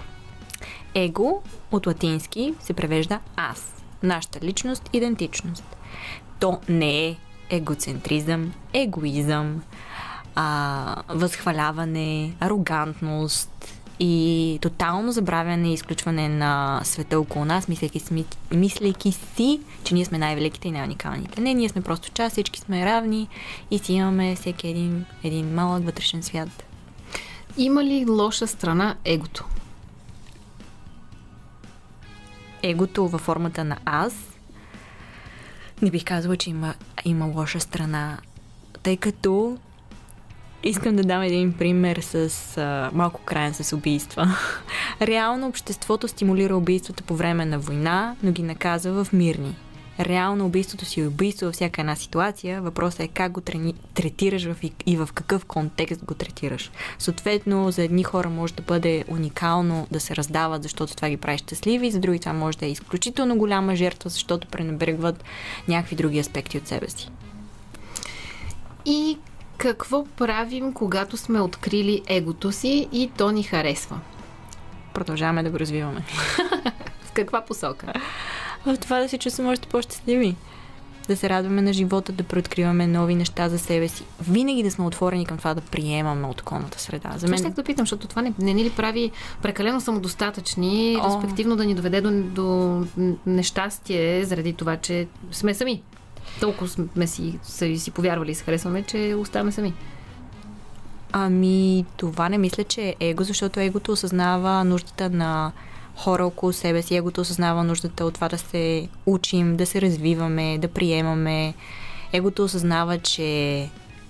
Его 0.95 1.43
от 1.73 1.87
латински 1.87 2.55
се 2.61 2.73
превежда 2.73 3.21
аз, 3.37 3.75
нашата 4.03 4.47
личност, 4.47 4.91
идентичност. 4.93 5.77
То 6.41 6.61
не 6.69 7.07
е 7.07 7.17
егоцентризъм, 7.51 8.53
егоизъм, 8.73 9.63
а, 10.35 11.03
възхваляване, 11.09 12.35
арогантност, 12.41 13.77
и 14.01 14.59
тотално 14.63 15.13
забравяне 15.13 15.71
и 15.71 15.73
изключване 15.73 16.29
на 16.29 16.81
света 16.85 17.21
около 17.21 17.45
нас, 17.45 17.69
мислейки, 17.69 18.25
мислейки 18.55 19.13
си, 19.13 19.61
че 19.85 19.95
ние 19.95 20.05
сме 20.05 20.19
най-великите 20.19 20.69
и 20.69 20.73
най-уникалните. 20.73 21.41
Не, 21.41 21.55
ние 21.55 21.69
сме 21.69 21.83
просто 21.83 22.11
част, 22.11 22.33
всички 22.33 22.61
сме 22.61 22.87
равни 22.87 23.29
и 23.71 23.79
си 23.79 23.93
имаме 23.93 24.37
всеки 24.37 24.69
един, 24.69 25.05
един 25.25 25.55
малък 25.55 25.85
вътрешен 25.85 26.23
свят. 26.23 26.65
Има 27.57 27.85
ли 27.85 28.05
лоша 28.09 28.47
страна 28.47 28.95
егото? 29.05 29.45
Егото 32.63 33.09
във 33.09 33.21
формата 33.21 33.65
на 33.65 33.77
аз 33.85 34.15
не 35.83 35.91
бих 35.91 36.05
казала, 36.05 36.37
че 36.37 36.51
има, 36.51 36.75
има 37.05 37.27
лоша 37.27 37.61
страна, 37.61 38.19
тъй 38.83 38.97
като 38.97 39.59
Искам 40.67 40.97
да 40.97 41.03
дам 41.03 41.23
един 41.23 41.53
пример 41.53 41.97
с 41.97 42.17
а, 42.59 42.91
малко 42.95 43.21
крайен 43.21 43.55
с 43.55 43.73
убийства. 43.73 44.37
Реално 45.01 45.47
обществото 45.47 46.09
стимулира 46.09 46.57
убийствата 46.57 47.03
по 47.03 47.17
време 47.17 47.45
на 47.45 47.59
война, 47.59 48.17
но 48.23 48.33
ги 48.33 48.43
наказва 48.43 49.05
в 49.05 49.13
мирни. 49.13 49.57
Реално 50.01 50.47
убийството 50.47 50.85
си 50.85 51.01
е 51.01 51.07
убийство 51.07 51.47
във 51.47 51.55
всяка 51.55 51.81
една 51.81 51.97
ситуация. 51.97 52.63
Въпросът 52.63 53.01
е 53.01 53.09
как 53.09 53.33
го 53.33 53.41
трени, 53.41 53.75
третираш 53.95 54.45
в, 54.45 54.57
и, 54.87 54.97
в 54.97 55.09
какъв 55.15 55.45
контекст 55.45 56.05
го 56.05 56.15
третираш. 56.15 56.71
Съответно, 56.99 57.71
за 57.71 57.83
едни 57.83 58.03
хора 58.03 58.31
може 58.31 58.55
да 58.55 58.63
бъде 58.63 59.05
уникално 59.09 59.87
да 59.91 60.01
се 60.01 60.17
раздават, 60.17 60.63
защото 60.63 60.97
това 60.97 61.09
ги 61.09 61.17
прави 61.17 61.39
щастливи, 61.39 61.91
за 61.91 62.01
други 62.01 62.19
това 62.19 62.33
може 62.33 62.59
да 62.59 62.67
е 62.67 62.71
изключително 62.71 63.37
голяма 63.37 63.77
жертва, 63.77 64.11
защото 64.11 64.49
пренебрегват 64.49 65.25
някакви 65.69 65.97
други 65.97 66.19
аспекти 66.19 66.59
от 66.59 66.69
себе 66.69 66.91
си. 66.91 67.11
И 68.85 69.19
какво 69.59 70.05
правим, 70.05 70.73
когато 70.73 71.17
сме 71.17 71.41
открили 71.41 72.03
егото 72.07 72.53
си 72.53 72.89
и 72.93 73.11
то 73.17 73.31
ни 73.31 73.43
харесва? 73.43 74.01
Продължаваме 74.95 75.43
да 75.43 75.51
го 75.51 75.59
развиваме. 75.59 76.05
В 77.03 77.13
каква 77.13 77.41
посока? 77.41 77.93
В 78.67 78.77
това 78.77 79.01
да 79.01 79.09
се 79.09 79.19
чувстваме 79.19 79.51
още 79.51 79.69
по-щастливи. 79.69 80.37
Да 81.09 81.17
се 81.17 81.29
радваме 81.29 81.63
на 81.63 81.73
живота, 81.73 82.13
да 82.13 82.23
преоткриваме 82.23 82.87
нови 82.87 83.15
неща 83.15 83.49
за 83.49 83.59
себе 83.59 83.89
си. 83.89 84.05
Винаги 84.29 84.63
да 84.63 84.71
сме 84.71 84.85
отворени 84.85 85.27
към 85.27 85.39
това 85.39 85.55
да 85.55 85.61
приемаме 85.61 86.27
от 86.27 86.41
околната 86.41 86.81
среда. 86.81 87.13
За 87.17 87.29
мен... 87.29 87.39
Ще 87.39 87.51
да 87.51 87.63
питам, 87.63 87.83
защото 87.83 88.09
това 88.09 88.23
не, 88.23 88.33
не 88.39 88.55
ни 88.55 88.65
ли 88.65 88.71
прави 88.71 89.11
прекалено 89.43 89.81
самодостатъчни, 89.81 90.99
О. 91.03 91.07
респективно 91.07 91.57
да 91.57 91.65
ни 91.65 91.75
доведе 91.75 92.01
до, 92.01 92.11
до 92.11 92.87
нещастие 93.27 94.25
заради 94.25 94.53
това, 94.53 94.77
че 94.77 95.07
сме 95.33 95.55
сами 95.55 95.83
толкова 96.41 96.69
сме 96.69 97.07
си, 97.07 97.39
са 97.43 97.79
си 97.79 97.91
повярвали 97.91 98.31
и 98.31 98.35
се 98.35 98.45
харесваме, 98.45 98.83
че 98.83 99.15
оставаме 99.19 99.53
сами. 99.53 99.75
Ами, 101.13 101.85
това 101.97 102.29
не 102.29 102.39
мисля, 102.39 102.65
че 102.65 102.97
е 103.01 103.09
его, 103.09 103.25
защото 103.25 103.61
егото 103.61 103.93
осъзнава 103.93 104.65
нуждата 104.65 105.11
на 105.11 105.53
хора 105.97 106.27
около 106.27 106.53
себе 106.53 106.83
си. 106.83 106.97
Егото 106.97 107.21
осъзнава 107.21 107.65
нуждата 107.65 108.05
от 108.05 108.15
това 108.15 108.29
да 108.29 108.39
се 108.39 108.89
учим, 109.07 109.57
да 109.57 109.67
се 109.67 109.81
развиваме, 109.81 110.59
да 110.59 110.69
приемаме. 110.69 111.55
Егото 112.13 112.45
осъзнава, 112.45 112.99
че 112.99 113.25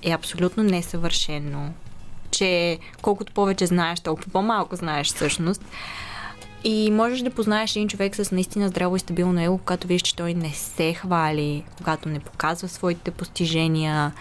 е 0.02 0.10
абсолютно 0.10 0.62
несъвършено. 0.62 1.70
Че 2.30 2.78
колкото 3.02 3.32
повече 3.32 3.66
знаеш, 3.66 4.00
толкова 4.00 4.32
по-малко 4.32 4.76
знаеш 4.76 5.06
всъщност. 5.06 5.64
И 6.68 6.90
можеш 6.90 7.20
да 7.20 7.30
познаеш 7.30 7.76
един 7.76 7.88
човек 7.88 8.16
с 8.16 8.30
наистина 8.30 8.68
здраво 8.68 8.96
и 8.96 8.98
стабилно 8.98 9.40
его, 9.40 9.58
когато 9.58 9.86
виж, 9.86 10.02
че 10.02 10.16
той 10.16 10.34
не 10.34 10.50
се 10.50 10.94
хвали, 10.94 11.64
когато 11.76 12.08
не 12.08 12.18
показва 12.18 12.68
своите 12.68 13.10
постижения, 13.10 14.12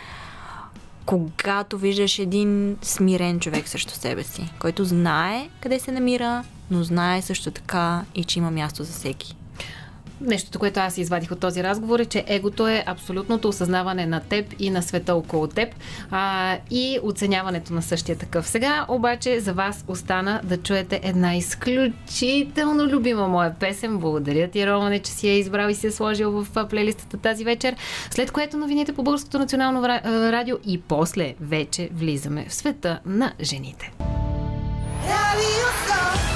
когато 1.05 1.77
виждаш 1.77 2.19
един 2.19 2.77
смирен 2.81 3.39
човек 3.39 3.67
срещу 3.67 3.93
себе 3.93 4.23
си, 4.23 4.49
който 4.59 4.85
знае 4.85 5.49
къде 5.61 5.79
се 5.79 5.91
намира, 5.91 6.43
но 6.71 6.83
знае 6.83 7.21
също 7.21 7.51
така 7.51 8.03
и 8.15 8.23
че 8.23 8.39
има 8.39 8.51
място 8.51 8.83
за 8.83 8.93
всеки. 8.93 9.35
Нещото, 10.21 10.59
което 10.59 10.79
аз 10.79 10.97
извадих 10.97 11.31
от 11.31 11.39
този 11.39 11.63
разговор 11.63 11.99
е, 11.99 12.05
че 12.05 12.23
егото 12.27 12.67
е 12.67 12.83
абсолютното 12.85 13.47
осъзнаване 13.47 14.05
на 14.05 14.19
теб 14.19 14.53
и 14.59 14.69
на 14.69 14.81
света 14.81 15.15
около 15.15 15.47
теб 15.47 15.75
а, 16.11 16.57
и 16.71 16.99
оценяването 17.03 17.73
на 17.73 17.81
същия 17.81 18.17
такъв. 18.17 18.47
Сега 18.47 18.85
обаче 18.87 19.39
за 19.39 19.53
вас 19.53 19.85
остана 19.87 20.41
да 20.43 20.57
чуете 20.57 20.99
една 21.03 21.35
изключително 21.35 22.85
любима 22.85 23.27
моя 23.27 23.55
песен. 23.59 23.97
Благодаря 23.97 24.47
ти, 24.47 24.67
Романе, 24.67 24.99
че 24.99 25.11
си 25.11 25.27
я 25.27 25.37
избрал 25.37 25.69
и 25.69 25.75
си 25.75 25.85
я 25.85 25.91
сложил 25.91 26.31
в 26.31 26.67
плейлистата 26.69 27.17
тази 27.17 27.43
вечер. 27.43 27.75
След 28.11 28.31
което 28.31 28.57
новините 28.57 28.93
по 28.93 29.03
Българското 29.03 29.39
национално 29.39 29.87
радио 30.07 30.57
и 30.65 30.81
после 30.81 31.35
вече 31.41 31.89
влизаме 31.93 32.45
в 32.49 32.53
света 32.53 32.99
на 33.05 33.33
жените. 33.41 33.91
Радио 35.03 36.34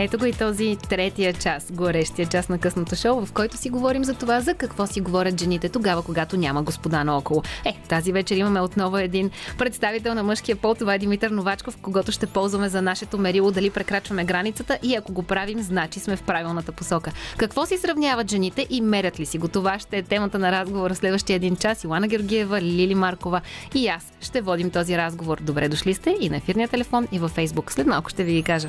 Ето 0.00 0.18
го 0.18 0.24
и 0.24 0.32
този 0.32 0.76
третия 0.88 1.32
час, 1.32 1.72
горещия 1.72 2.26
час 2.26 2.48
на 2.48 2.58
късното 2.58 2.96
шоу, 2.96 3.26
в 3.26 3.32
който 3.32 3.56
си 3.56 3.70
говорим 3.70 4.04
за 4.04 4.14
това, 4.14 4.40
за 4.40 4.54
какво 4.54 4.86
си 4.86 5.00
говорят 5.00 5.40
жените 5.40 5.68
тогава, 5.68 6.02
когато 6.02 6.36
няма 6.36 6.62
господа 6.62 7.04
наоколо. 7.04 7.42
Е, 7.64 7.76
тази 7.88 8.12
вечер 8.12 8.36
имаме 8.36 8.60
отново 8.60 8.98
един 8.98 9.30
представител 9.58 10.14
на 10.14 10.22
мъжкия 10.22 10.56
пол, 10.56 10.74
това 10.74 10.94
е 10.94 10.98
Димитър 10.98 11.30
Новачков, 11.30 11.76
когато 11.82 12.12
ще 12.12 12.26
ползваме 12.26 12.68
за 12.68 12.82
нашето 12.82 13.18
мерило 13.18 13.50
дали 13.50 13.70
прекрачваме 13.70 14.24
границата 14.24 14.78
и 14.82 14.94
ако 14.94 15.12
го 15.12 15.22
правим, 15.22 15.62
значи 15.62 16.00
сме 16.00 16.16
в 16.16 16.22
правилната 16.22 16.72
посока. 16.72 17.12
Какво 17.36 17.66
си 17.66 17.78
сравняват 17.78 18.30
жените 18.30 18.66
и 18.70 18.80
мерят 18.80 19.20
ли 19.20 19.26
си 19.26 19.38
го? 19.38 19.48
Това 19.48 19.78
ще 19.78 19.98
е 19.98 20.02
темата 20.02 20.38
на 20.38 20.52
разговора 20.52 20.94
следващия 20.94 21.36
един 21.36 21.56
час. 21.56 21.84
Илана 21.84 22.08
Георгиева, 22.08 22.60
Лили 22.60 22.94
Маркова 22.94 23.40
и 23.74 23.88
аз 23.88 24.12
ще 24.20 24.40
водим 24.40 24.70
този 24.70 24.98
разговор. 24.98 25.38
Добре 25.40 25.68
дошли 25.68 25.94
сте 25.94 26.16
и 26.20 26.30
на 26.30 26.36
ефирния 26.36 26.68
телефон 26.68 27.08
и 27.12 27.18
във 27.18 27.30
Фейсбук. 27.30 27.72
След 27.72 27.86
малко 27.86 28.10
ще 28.10 28.24
ви 28.24 28.32
ги 28.32 28.42
кажа. 28.42 28.68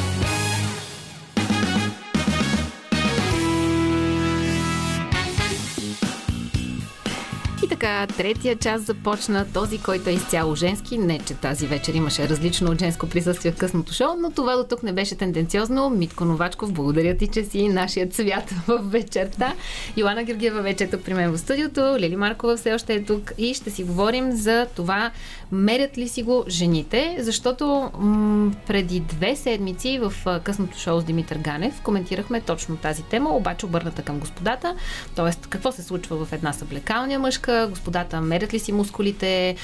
Така, 7.71 8.07
третия 8.07 8.55
час 8.55 8.81
започна 8.81 9.45
този, 9.53 9.77
който 9.77 10.09
е 10.09 10.13
изцяло 10.13 10.55
женски. 10.55 10.97
Не, 10.97 11.19
че 11.19 11.33
тази 11.33 11.67
вечер 11.67 11.93
имаше 11.93 12.29
различно 12.29 12.71
от 12.71 12.79
женско 12.79 13.09
присъствие 13.09 13.51
в 13.51 13.57
късното 13.57 13.93
шоу, 13.93 14.07
но 14.19 14.31
това 14.31 14.55
до 14.55 14.63
тук 14.63 14.83
не 14.83 14.93
беше 14.93 15.15
тенденциозно. 15.15 15.89
Митко 15.89 16.25
Новачков, 16.25 16.73
благодаря 16.73 17.17
ти, 17.17 17.27
че 17.27 17.43
си 17.43 17.67
нашият 17.67 18.13
цвят 18.13 18.49
в 18.67 18.77
вечерта. 18.77 19.53
Йоана 19.97 20.23
Георгиева 20.23 20.61
вече 20.61 20.83
е 20.83 20.89
тук 20.89 21.03
при 21.03 21.13
мен 21.13 21.31
в 21.31 21.37
студиото, 21.37 21.95
Лили 21.99 22.15
Маркова 22.15 22.57
все 22.57 22.73
още 22.73 22.93
е 22.93 23.03
тук 23.03 23.31
и 23.37 23.53
ще 23.53 23.71
си 23.71 23.83
говорим 23.83 24.31
за 24.31 24.67
това 24.75 25.11
мерят 25.51 25.97
ли 25.97 26.07
си 26.07 26.23
го 26.23 26.43
жените, 26.47 27.17
защото 27.19 27.91
м- 27.99 28.51
преди 28.67 28.99
две 28.99 29.35
седмици 29.35 29.99
в 29.99 30.13
късното 30.43 30.77
шоу 30.77 31.01
с 31.01 31.03
Димитър 31.03 31.37
Ганев 31.37 31.81
коментирахме 31.81 32.41
точно 32.41 32.77
тази 32.77 33.03
тема, 33.03 33.29
обаче 33.29 33.65
обърната 33.65 34.01
към 34.01 34.19
господата, 34.19 34.75
т.е. 35.15 35.47
какво 35.49 35.71
се 35.71 35.83
случва 35.83 36.25
в 36.25 36.33
една 36.33 36.53
съблекалня 36.53 37.19
мъжка, 37.19 37.67
господата 37.69 38.21
мерят 38.21 38.53
ли 38.53 38.59
си 38.59 38.71
мускулите, 38.71 39.55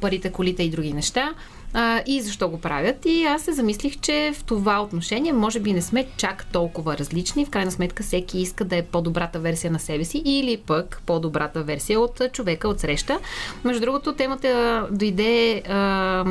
парите, 0.00 0.32
колите 0.32 0.62
и 0.62 0.70
други 0.70 0.92
неща 0.92 1.34
а, 1.74 2.02
и 2.06 2.20
защо 2.20 2.48
го 2.48 2.60
правят. 2.60 3.06
И 3.06 3.24
аз 3.24 3.42
се 3.42 3.52
замислих, 3.52 4.00
че 4.00 4.32
в 4.34 4.44
това 4.44 4.82
отношение 4.82 5.32
може 5.32 5.60
би 5.60 5.72
не 5.72 5.82
сме 5.82 6.06
чак 6.16 6.46
толкова 6.52 6.98
различни. 6.98 7.46
В 7.46 7.50
крайна 7.50 7.70
сметка 7.70 8.02
всеки 8.02 8.40
иска 8.40 8.64
да 8.64 8.76
е 8.76 8.82
по-добрата 8.82 9.38
версия 9.38 9.70
на 9.70 9.78
себе 9.78 10.04
си 10.04 10.22
или 10.24 10.56
пък 10.56 11.02
по-добрата 11.06 11.62
версия 11.62 12.00
от 12.00 12.20
човека 12.32 12.68
от 12.68 12.80
среща. 12.80 13.18
Между 13.64 13.80
другото, 13.80 14.14
темата 14.14 14.86
дойде 14.90 15.62
а, 15.68 16.24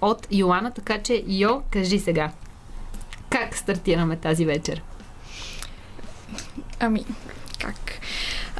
от 0.00 0.26
Йоана, 0.30 0.70
така 0.70 0.98
че 1.02 1.24
Йо, 1.28 1.62
кажи 1.70 1.98
сега. 1.98 2.30
Как 3.30 3.56
стартираме 3.56 4.16
тази 4.16 4.44
вечер? 4.44 4.82
Ами, 6.80 7.04
как? 7.58 8.00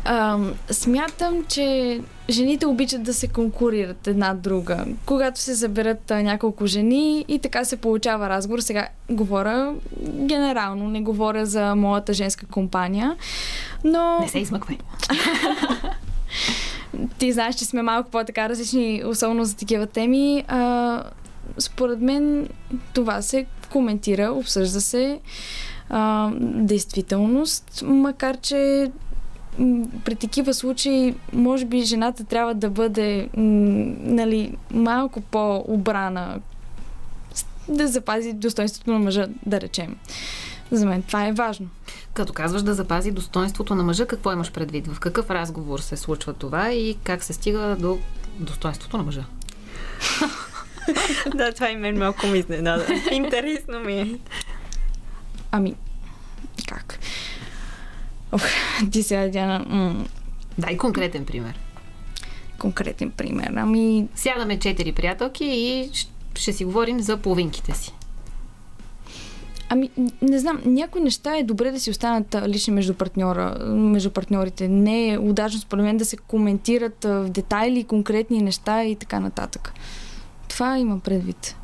Ам, 0.09 0.55
смятам, 0.71 1.45
че 1.49 2.01
жените 2.31 2.67
обичат 2.67 3.03
да 3.03 3.15
се 3.15 3.29
конкурират 3.29 4.07
една 4.07 4.35
друга. 4.35 4.85
Когато 5.07 5.41
се 5.41 5.55
заберат 5.55 6.11
а, 6.11 6.23
няколко 6.23 6.67
жени 6.67 7.25
и 7.29 7.39
така 7.39 7.65
се 7.65 7.77
получава 7.77 8.29
разговор, 8.29 8.59
сега 8.59 8.89
говоря 9.11 9.75
генерално, 10.03 10.89
не 10.89 11.01
говоря 11.01 11.47
за 11.47 11.75
моята 11.75 12.13
женска 12.13 12.47
компания, 12.47 13.17
но... 13.85 14.19
Не 14.21 14.29
се 14.29 14.39
измъквай. 14.39 14.79
ти 17.19 17.33
знаеш, 17.33 17.55
че 17.55 17.65
сме 17.65 17.83
малко 17.83 18.11
по-така 18.11 18.49
различни, 18.49 19.03
особено 19.07 19.45
за 19.45 19.57
такива 19.57 19.87
теми. 19.87 20.45
А, 20.49 21.03
според 21.59 22.01
мен 22.01 22.49
това 22.93 23.23
се 23.23 23.47
коментира, 23.73 24.33
обсъжда 24.33 24.81
се 24.81 25.21
а, 25.91 26.31
действителност, 26.41 27.83
макар 27.87 28.37
че 28.37 28.91
при 30.05 30.15
такива 30.15 30.55
случаи, 30.55 31.15
може 31.33 31.65
би 31.65 31.83
жената 31.83 32.25
трябва 32.25 32.55
да 32.55 32.71
бъде 32.71 33.29
нали, 33.37 34.57
малко 34.71 35.21
по-обрана, 35.21 36.41
да 37.69 37.89
запази 37.89 38.33
достоинството 38.33 38.93
на 38.93 38.99
мъжа, 38.99 39.29
да 39.47 39.61
речем. 39.61 39.97
За 40.71 40.87
мен 40.87 41.03
това 41.03 41.27
е 41.27 41.33
важно. 41.33 41.69
Като 42.15 42.33
казваш 42.33 42.63
да 42.63 42.75
запази 42.75 43.11
достоинството 43.11 43.75
на 43.75 43.83
мъжа, 43.83 44.07
какво 44.07 44.33
имаш 44.33 44.53
предвид? 44.53 44.87
В 44.87 45.01
какъв 45.01 45.31
разговор 45.31 45.79
се 45.79 45.97
случва 45.97 46.33
това 46.33 46.73
и 46.73 46.97
как 47.05 47.25
се 47.25 47.33
стига 47.33 47.77
до 47.81 47.99
достоинството 48.39 48.97
на 48.97 49.03
мъжа? 49.03 49.25
да, 51.35 51.53
това 51.53 51.71
и 51.71 51.77
мен 51.77 51.99
малко 51.99 52.27
ми 52.27 52.39
изненада. 52.39 52.87
Интересно 53.11 53.81
ми 53.81 54.01
е. 54.01 54.19
Ами, 55.51 55.75
как? 56.69 56.99
Ох, 58.37 58.43
ти 58.91 59.03
сега, 59.03 59.29
Диана, 59.29 59.65
м- 59.69 60.05
Дай 60.59 60.77
конкретен 60.77 61.25
пример. 61.25 61.59
конкретен 62.59 63.11
пример. 63.11 63.53
Ами, 63.57 64.09
Сядаме 64.15 64.59
четири 64.59 64.93
приятелки 64.93 65.45
и 65.45 65.91
ще 66.35 66.53
си 66.53 66.65
говорим 66.65 67.01
за 67.01 67.17
половинките 67.17 67.73
си. 67.75 67.93
Ами, 69.69 69.91
не 70.23 70.39
знам, 70.39 70.61
някои 70.65 71.01
неща 71.01 71.37
е 71.37 71.43
добре 71.43 71.71
да 71.71 71.81
си 71.81 71.91
останат 71.91 72.37
лични 72.47 72.73
между 72.73 72.95
партньора, 72.95 73.59
между 73.69 74.11
партньорите. 74.11 74.69
Не 74.69 75.09
е 75.09 75.19
удачно 75.19 75.61
според 75.61 75.85
мен 75.85 75.97
да 75.97 76.05
се 76.05 76.17
коментират 76.17 77.05
в 77.05 77.29
детайли 77.29 77.85
конкретни 77.85 78.43
неща 78.43 78.85
и 78.85 78.97
така 78.97 79.21
нататък. 79.21 79.73
Това 80.49 80.79
има 80.79 80.99
предвид. 80.99 81.57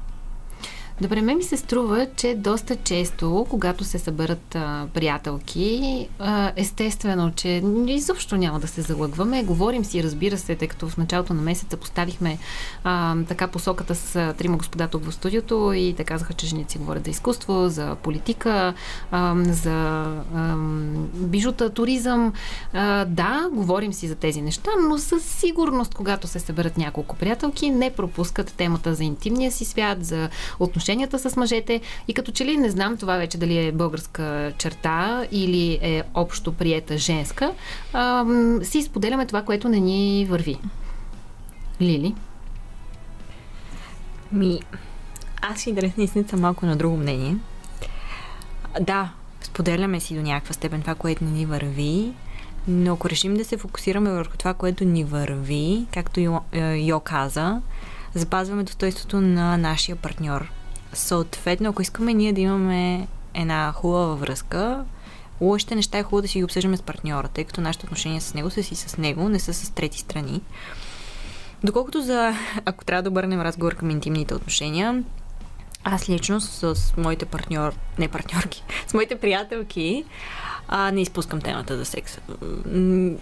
Добре, 1.03 1.23
ме 1.23 1.35
ми 1.35 1.43
се 1.43 1.57
струва, 1.57 2.07
че 2.17 2.35
доста 2.35 2.77
често, 2.77 3.47
когато 3.51 3.85
се 3.85 3.99
съберат 3.99 4.55
а, 4.55 4.87
приятелки, 4.95 6.09
а, 6.19 6.53
естествено, 6.57 7.33
че 7.37 7.63
изобщо 7.87 8.37
няма 8.37 8.61
да 8.61 8.69
се 8.69 8.83
залъгваме. 8.83 9.45
Говорим 9.45 9.85
си, 9.85 10.03
разбира 10.03 10.39
се, 10.39 10.55
тъй 10.55 10.69
като 10.69 10.89
в 10.89 10.97
началото 10.97 11.35
на 11.35 11.43
месеца 11.43 11.77
поставихме 11.77 12.39
а, 12.85 13.17
така 13.29 13.47
посоката 13.47 13.95
с 13.95 14.35
трима 14.39 14.57
господа 14.57 14.89
тук 14.89 15.05
в 15.05 15.15
студиото 15.15 15.73
и 15.73 15.95
те 15.97 16.05
казаха, 16.05 16.33
че 16.33 16.47
жените 16.47 16.73
си 16.73 16.79
говорят 16.79 17.05
за 17.05 17.11
изкуство, 17.11 17.69
за 17.69 17.95
политика, 18.03 18.75
а, 19.11 19.35
за 19.45 20.03
а, 20.35 20.57
бижута, 21.15 21.71
туризъм. 21.71 22.33
А, 22.73 23.05
да, 23.05 23.49
говорим 23.53 23.93
си 23.93 24.09
за 24.09 24.15
тези 24.15 24.43
неща, 24.43 24.71
но 24.89 24.99
със 24.99 25.25
сигурност, 25.25 25.95
когато 25.95 26.27
се 26.27 26.41
съберат 26.41 26.77
няколко 26.77 27.17
приятелки, 27.17 27.71
не 27.71 27.91
пропускат 27.91 28.55
темата 28.57 28.95
за 28.95 29.05
интимния 29.05 29.53
си 29.53 29.65
свят, 29.65 30.05
за 30.05 30.29
отношенията 30.93 31.19
с 31.19 31.37
мъжете 31.37 31.81
и 32.09 32.15
като 32.15 32.33
че 32.33 32.45
ли 32.45 32.57
не 32.57 32.71
знам 32.71 32.97
това 32.97 33.17
вече 33.17 33.39
дали 33.39 33.67
е 33.67 33.73
българска 33.73 34.53
черта 34.59 35.27
или 35.31 35.79
е 35.83 36.03
общо 36.15 36.53
приета 36.53 36.99
женска, 36.99 37.53
а, 37.93 38.25
си 38.63 38.83
споделяме 38.83 39.27
това, 39.27 39.43
което 39.43 39.69
не 39.69 39.81
ни 39.81 40.27
върви. 40.31 40.59
Лили? 41.81 42.15
Ми, 44.33 44.61
аз 45.41 45.67
и 45.67 45.75
съм 46.29 46.41
малко 46.41 46.67
на 46.67 46.77
друго 46.77 46.97
мнение. 46.97 47.37
Да, 48.81 49.11
споделяме 49.43 50.01
си 50.01 50.15
до 50.15 50.23
някаква 50.23 50.55
степен 50.55 50.81
това, 50.81 50.95
което 50.95 51.25
не 51.25 51.31
ни 51.31 51.47
върви, 51.47 52.13
но 52.69 52.93
ако 52.93 53.11
решим 53.11 53.35
да 53.35 53.45
се 53.45 53.57
фокусираме 53.57 54.11
върху 54.11 54.37
това, 54.37 54.55
което 54.55 54.85
ни 54.85 55.05
върви, 55.05 55.87
както 55.95 56.21
Йо, 56.21 56.41
е, 56.53 56.77
Йо 56.77 57.01
каза, 57.01 57.61
запазваме 58.15 58.63
достоинството 58.63 59.21
на 59.21 59.57
нашия 59.57 59.97
партньор. 59.97 60.62
Съответно, 60.93 61.69
ако 61.69 61.83
искаме 61.83 62.15
ние 62.15 62.33
да 62.33 62.41
имаме 62.41 63.09
една 63.35 63.73
хубава 63.73 64.15
връзка, 64.15 64.85
лошите 65.41 65.75
неща 65.75 65.99
е 65.99 66.03
хубаво 66.03 66.23
да 66.23 66.29
си 66.29 66.39
ги 66.39 66.45
обсъждаме 66.45 66.77
с 66.77 66.83
партньора, 66.83 67.29
тъй 67.29 67.45
като 67.45 67.61
нашите 67.61 67.87
отношения 67.87 68.21
с 68.21 68.35
него 68.35 68.51
са 68.51 68.63
си 68.63 68.75
с 68.75 68.97
него, 68.97 69.29
не 69.29 69.39
са 69.39 69.55
с 69.55 69.71
трети 69.71 69.99
страни. 69.99 70.41
Доколкото 71.65 72.03
за, 72.03 72.35
ако 72.65 72.85
трябва 72.85 73.03
да 73.03 73.09
обърнем 73.09 73.41
разговор 73.41 73.75
към 73.75 73.91
интимните 73.91 74.35
отношения, 74.35 75.05
аз 75.85 76.09
лично 76.09 76.41
с, 76.41 76.75
с 76.75 76.97
моите 76.97 77.25
партньор, 77.25 77.75
не 77.99 78.09
партньорки, 78.09 78.65
с 78.87 78.95
моите 78.95 79.19
приятелки, 79.19 80.05
а, 80.69 80.91
не 80.91 81.01
изпускам 81.01 81.41
темата 81.41 81.77
за 81.77 81.85
секс. 81.85 82.19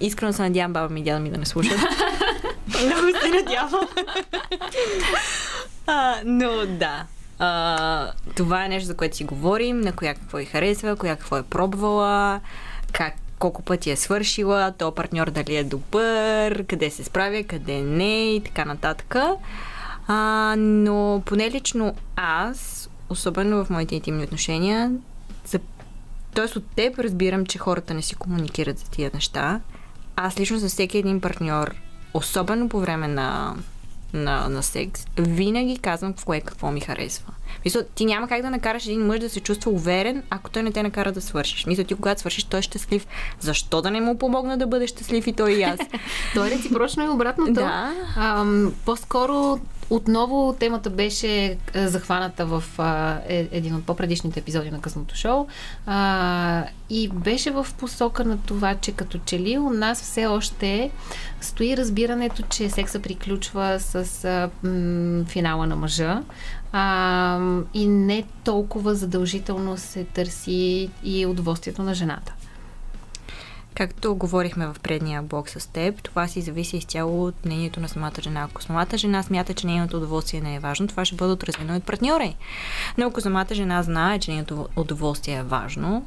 Искрено 0.01 0.33
се 0.33 0.43
надявам 0.43 0.73
баба 0.73 0.95
ми 0.95 1.01
и 1.01 1.03
дядо 1.03 1.23
ми 1.23 1.31
да 1.31 1.39
не 1.39 1.47
слушат. 1.47 1.79
Много 2.85 3.19
се 3.23 3.29
надявам. 3.29 3.89
а, 5.87 6.17
но 6.25 6.67
да. 6.67 7.07
А, 7.43 8.13
това 8.37 8.65
е 8.65 8.69
нещо, 8.69 8.87
за 8.87 8.97
което 8.97 9.17
си 9.17 9.25
говорим, 9.25 9.81
на 9.81 9.93
коя 9.93 10.15
какво 10.15 10.39
й 10.39 10.45
харесва, 10.45 10.97
коя 10.97 11.17
какво 11.17 11.37
е 11.37 11.43
пробвала, 11.43 12.41
как 12.93 13.15
колко 13.39 13.63
пъти 13.63 13.91
е 13.91 13.97
свършила, 13.97 14.73
то 14.79 14.95
партньор 14.95 15.31
дали 15.31 15.57
е 15.57 15.65
добър, 15.65 16.65
къде 16.65 16.91
се 16.91 17.05
справя, 17.05 17.45
къде 17.45 17.83
не 17.83 18.35
и 18.35 18.41
така 18.45 18.65
нататък. 18.65 19.17
А, 20.07 20.55
но 20.59 21.23
поне 21.27 21.51
лично 21.51 21.95
аз, 22.17 22.91
особено 23.09 23.65
в 23.65 23.71
моите 23.71 23.95
интимни 23.95 24.25
отношения, 24.25 24.93
за 25.47 25.59
Тоест 26.35 26.57
от 26.57 26.67
теб 26.77 26.99
разбирам, 26.99 27.47
че 27.47 27.59
хората 27.59 27.95
не 27.95 28.03
си 28.03 28.15
комуникират 28.15 28.79
за 28.79 28.91
тия 28.91 29.11
неща. 29.15 29.61
Аз 30.17 30.41
лично 30.41 30.59
за 30.59 30.69
всеки 30.69 30.99
един 30.99 31.21
партньор, 31.21 31.75
особено 32.15 32.69
по 32.69 32.81
време 32.81 33.09
на 33.09 33.55
на, 34.13 34.49
на 34.49 34.63
секс, 34.63 35.07
винаги 35.19 35.79
казвам 35.79 36.15
в 36.17 36.25
кое 36.25 36.41
какво 36.41 36.71
ми 36.71 36.81
харесва. 36.81 37.33
Мисля, 37.65 37.85
ти 37.95 38.05
няма 38.05 38.29
как 38.29 38.43
да 38.43 38.51
накараш 38.51 38.87
един 38.87 39.07
мъж 39.07 39.21
да 39.21 39.29
се 39.29 39.41
чувства 39.41 39.71
уверен, 39.71 40.23
ако 40.31 40.51
той 40.51 40.63
не 40.63 40.73
те 40.73 40.83
накара 40.83 41.13
да 41.13 41.21
свършиш. 41.21 41.67
Мисля, 41.67 41.85
ти 41.85 41.95
когато 41.95 42.21
свършиш, 42.21 42.45
той 42.45 42.59
е 42.59 42.63
щастлив. 42.63 43.07
Защо 43.41 43.83
да 43.83 43.91
не 43.91 44.01
му 44.01 44.19
помогна 44.19 44.59
да 44.59 44.67
бъде 44.67 44.87
щастлив 44.87 45.27
и 45.27 45.33
той 45.33 45.53
и 45.53 45.63
аз? 45.63 45.81
той 46.35 46.49
е 46.49 46.51
реципрочно 46.51 47.05
и 47.05 47.09
обратното. 47.09 47.53
Да. 47.53 47.95
Ам, 48.17 48.75
по-скоро 48.85 49.59
отново 49.91 50.57
темата 50.59 50.91
беше 50.91 51.57
захваната 51.75 52.47
в 52.47 52.65
е, 53.29 53.49
един 53.53 53.75
от 53.75 53.87
по-предишните 53.87 54.41
епизоди 54.41 54.71
на 54.71 54.81
късното 54.81 55.17
шоу 55.17 55.47
и 56.91 57.09
беше 57.09 57.51
в 57.51 57.67
посока 57.79 58.25
на 58.25 58.39
това, 58.39 58.75
че 58.75 58.93
като 58.93 59.19
че 59.19 59.39
ли 59.41 59.59
у 59.59 59.71
нас 59.71 60.03
все 60.03 60.27
още 60.27 60.91
стои 61.41 61.77
разбирането, 61.77 62.43
че 62.43 62.71
секса 62.71 63.01
приключва 63.01 63.81
с 63.81 64.51
финала 65.29 65.67
на 65.67 65.77
мъжа 65.77 66.23
а, 66.73 67.61
и 67.75 67.87
не 67.89 68.25
толкова 68.45 68.95
задължително 68.95 69.77
се 69.77 70.05
търси 70.05 70.91
и 71.05 71.27
удоволствието 71.27 71.83
на 71.83 71.95
жената. 71.95 72.35
Както 73.75 74.15
говорихме 74.15 74.67
в 74.67 74.77
предния 74.83 75.23
блок 75.23 75.49
с 75.49 75.67
теб, 75.67 76.03
това 76.03 76.29
си 76.29 76.41
зависи 76.41 76.77
изцяло 76.77 77.27
от 77.27 77.45
мнението 77.45 77.81
на 77.81 77.89
самата 77.89 78.23
жена. 78.23 78.43
Ако 78.43 78.63
самата 78.63 78.97
жена 78.97 79.23
смята, 79.23 79.55
че 79.55 79.67
нейното 79.67 79.97
удоволствие 79.97 80.41
не 80.41 80.55
е 80.55 80.59
важно, 80.59 80.89
това 80.89 81.05
ще 81.05 81.17
бъде 81.17 81.33
отразено 81.33 81.77
от 81.77 81.85
партньора 81.85 82.25
й. 82.25 82.37
Но 82.99 83.07
ако 83.07 83.21
самата 83.21 83.47
жена 83.53 83.83
знае, 83.83 84.19
че 84.19 84.31
нейното 84.31 84.69
удоволствие 84.77 85.35
е 85.35 85.43
важно, 85.43 86.05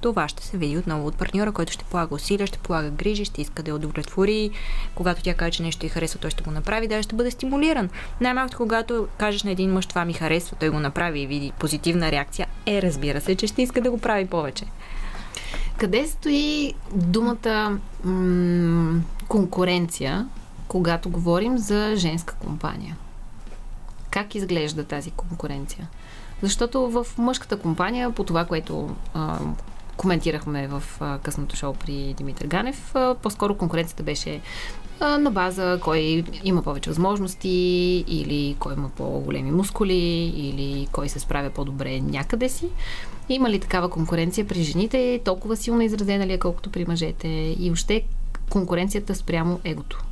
това 0.00 0.28
ще 0.28 0.42
се 0.42 0.56
види 0.56 0.78
отново 0.78 1.06
от 1.06 1.16
партньора, 1.16 1.52
който 1.52 1.72
ще 1.72 1.84
полага 1.84 2.14
усилия, 2.14 2.46
ще 2.46 2.58
полага 2.58 2.90
грижи, 2.90 3.24
ще 3.24 3.42
иска 3.42 3.62
да 3.62 3.70
я 3.70 3.74
удовлетвори. 3.74 4.50
Когато 4.94 5.22
тя 5.22 5.34
каже, 5.34 5.50
че 5.50 5.62
нещо 5.62 5.86
й 5.86 5.88
харесва, 5.88 6.20
той 6.20 6.30
ще 6.30 6.42
го 6.42 6.50
направи, 6.50 6.88
даже 6.88 7.02
ще 7.02 7.16
бъде 7.16 7.30
стимулиран. 7.30 7.90
Най-малкото, 8.20 8.58
когато 8.58 9.08
кажеш 9.18 9.42
на 9.42 9.50
един 9.50 9.72
мъж, 9.72 9.86
това 9.86 10.04
ми 10.04 10.12
харесва, 10.12 10.56
той 10.60 10.68
го 10.68 10.80
направи 10.80 11.20
и 11.20 11.26
види 11.26 11.52
позитивна 11.58 12.10
реакция, 12.10 12.46
е, 12.66 12.82
разбира 12.82 13.20
се, 13.20 13.34
че 13.34 13.46
ще 13.46 13.62
иска 13.62 13.80
да 13.80 13.90
го 13.90 13.98
прави 13.98 14.26
повече. 14.26 14.64
Къде 15.78 16.06
стои 16.06 16.74
думата 16.94 17.78
м- 18.04 19.00
конкуренция, 19.28 20.28
когато 20.68 21.10
говорим 21.10 21.58
за 21.58 21.92
женска 21.96 22.34
компания? 22.34 22.96
Как 24.10 24.34
изглежда 24.34 24.84
тази 24.84 25.10
конкуренция? 25.10 25.88
Защото 26.42 26.90
в 26.90 27.06
мъжката 27.18 27.58
компания, 27.58 28.10
по 28.10 28.24
това, 28.24 28.44
което 28.44 28.96
а, 29.14 29.38
коментирахме 29.96 30.68
в 30.68 30.82
а, 31.00 31.18
късното 31.18 31.56
шоу 31.56 31.74
при 31.74 32.14
Димитър 32.16 32.46
Ганев, 32.46 32.94
а, 32.94 33.14
по-скоро 33.14 33.54
конкуренцията 33.56 34.02
беше 34.02 34.40
на 35.00 35.30
база 35.30 35.78
кой 35.82 36.24
има 36.44 36.62
повече 36.62 36.90
възможности 36.90 37.48
или 38.08 38.56
кой 38.58 38.74
има 38.74 38.88
по-големи 38.88 39.50
мускули 39.50 40.32
или 40.36 40.88
кой 40.92 41.08
се 41.08 41.20
справя 41.20 41.50
по-добре 41.50 42.00
някъде 42.00 42.48
си. 42.48 42.68
Има 43.28 43.50
ли 43.50 43.60
такава 43.60 43.90
конкуренция 43.90 44.46
при 44.46 44.62
жените? 44.62 45.20
Толкова 45.24 45.56
силно 45.56 45.82
изразена 45.82 46.26
ли 46.26 46.32
е, 46.32 46.38
колкото 46.38 46.70
при 46.70 46.84
мъжете? 46.84 47.28
И 47.60 47.70
още 47.72 48.02
конкуренцията 48.50 49.14
спрямо 49.14 49.60
егото? 49.64 50.04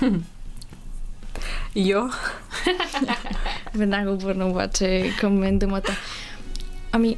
Йо. 1.76 2.10
Веднага 3.74 4.10
обърна 4.10 4.46
обаче 4.46 5.14
към 5.20 5.38
мен 5.38 5.58
думата. 5.58 5.96
Ами, 6.92 7.16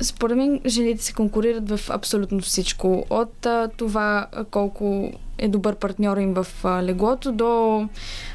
според 0.00 0.36
мен 0.36 0.60
жените 0.66 1.04
се 1.04 1.12
конкурират 1.12 1.70
в 1.70 1.90
абсолютно 1.90 2.40
всичко. 2.40 3.06
От 3.10 3.46
а, 3.46 3.68
това 3.76 4.26
колко 4.50 5.12
е 5.38 5.48
добър 5.48 5.74
партньор 5.74 6.16
им 6.16 6.34
в 6.34 6.46
а, 6.64 6.82
леглото 6.82 7.32
до 7.32 7.88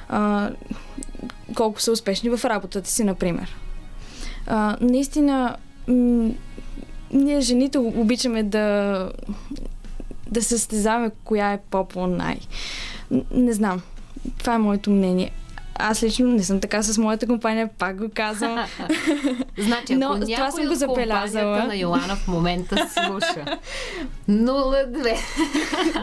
а, 0.10 0.50
колко 1.56 1.82
са 1.82 1.92
успешни 1.92 2.30
в 2.30 2.46
работата 2.46 2.90
си, 2.90 3.04
например. 3.04 3.56
А, 4.48 4.78
наистина, 4.82 5.56
м- 5.88 6.32
ние 7.14 7.42
жените 7.42 7.78
обичаме 7.78 8.44
да 8.44 9.10
да 10.32 10.44
състезаваме 10.44 11.12
коя 11.24 11.54
е 11.54 11.62
по-по-най. 11.70 12.40
Не 13.32 13.54
знам. 13.54 13.82
Това 14.38 14.54
е 14.54 14.58
моето 14.58 14.92
мнение. 14.92 15.32
Аз 15.76 16.04
лично 16.04 16.28
не 16.28 16.44
съм 16.44 16.60
така 16.60 16.84
с 16.84 16.98
моята 16.98 17.28
компания, 17.28 17.70
пак 17.78 17.98
го 17.98 18.10
казвам. 18.16 18.58
значи, 19.58 19.94
ако 19.94 20.18
Но, 20.18 20.20
това 20.20 20.52
съм 20.52 20.66
го 20.68 20.76
забелязала. 20.76 21.64
на 21.64 21.76
Йоана 21.76 22.16
в 22.16 22.28
момента 22.28 22.76
слуша. 22.94 23.58
02 24.30 25.18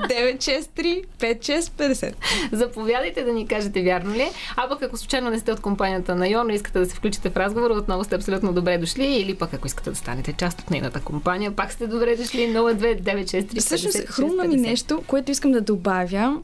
963 0.08 1.04
5650. 1.18 2.14
Заповядайте 2.52 3.24
да 3.24 3.32
ни 3.32 3.46
кажете 3.46 3.82
вярно 3.82 4.14
ли. 4.14 4.28
А 4.56 4.68
пък 4.68 4.82
ако 4.82 4.96
случайно 4.96 5.30
не 5.30 5.38
сте 5.38 5.52
от 5.52 5.60
компанията 5.60 6.14
на 6.14 6.28
Йона 6.28 6.52
и 6.52 6.56
искате 6.56 6.78
да 6.78 6.86
се 6.86 6.94
включите 6.94 7.30
в 7.30 7.36
разговора, 7.36 7.74
отново 7.74 8.04
сте 8.04 8.14
абсолютно 8.14 8.52
добре 8.52 8.78
дошли. 8.78 9.06
Или 9.06 9.34
пък 9.34 9.54
ако 9.54 9.66
искате 9.66 9.90
да 9.90 9.96
станете 9.96 10.32
част 10.32 10.60
от 10.60 10.70
нейната 10.70 11.00
компания, 11.00 11.56
пак 11.56 11.72
сте 11.72 11.86
добре 11.86 12.16
дошли. 12.16 12.40
02 12.40 13.02
963 13.02 13.60
Всъщност, 13.60 13.98
хрумна 14.06 14.44
ми 14.44 14.56
нещо, 14.56 15.02
което 15.06 15.30
искам 15.30 15.52
да 15.52 15.60
добавя. 15.60 16.36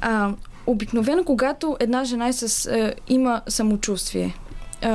А, 0.00 0.32
обикновено, 0.66 1.24
когато 1.24 1.76
една 1.80 2.04
жена 2.04 2.28
е 2.28 2.32
с, 2.32 2.66
е, 2.66 2.94
има 3.08 3.42
самочувствие, 3.48 4.34
е, 4.82 4.88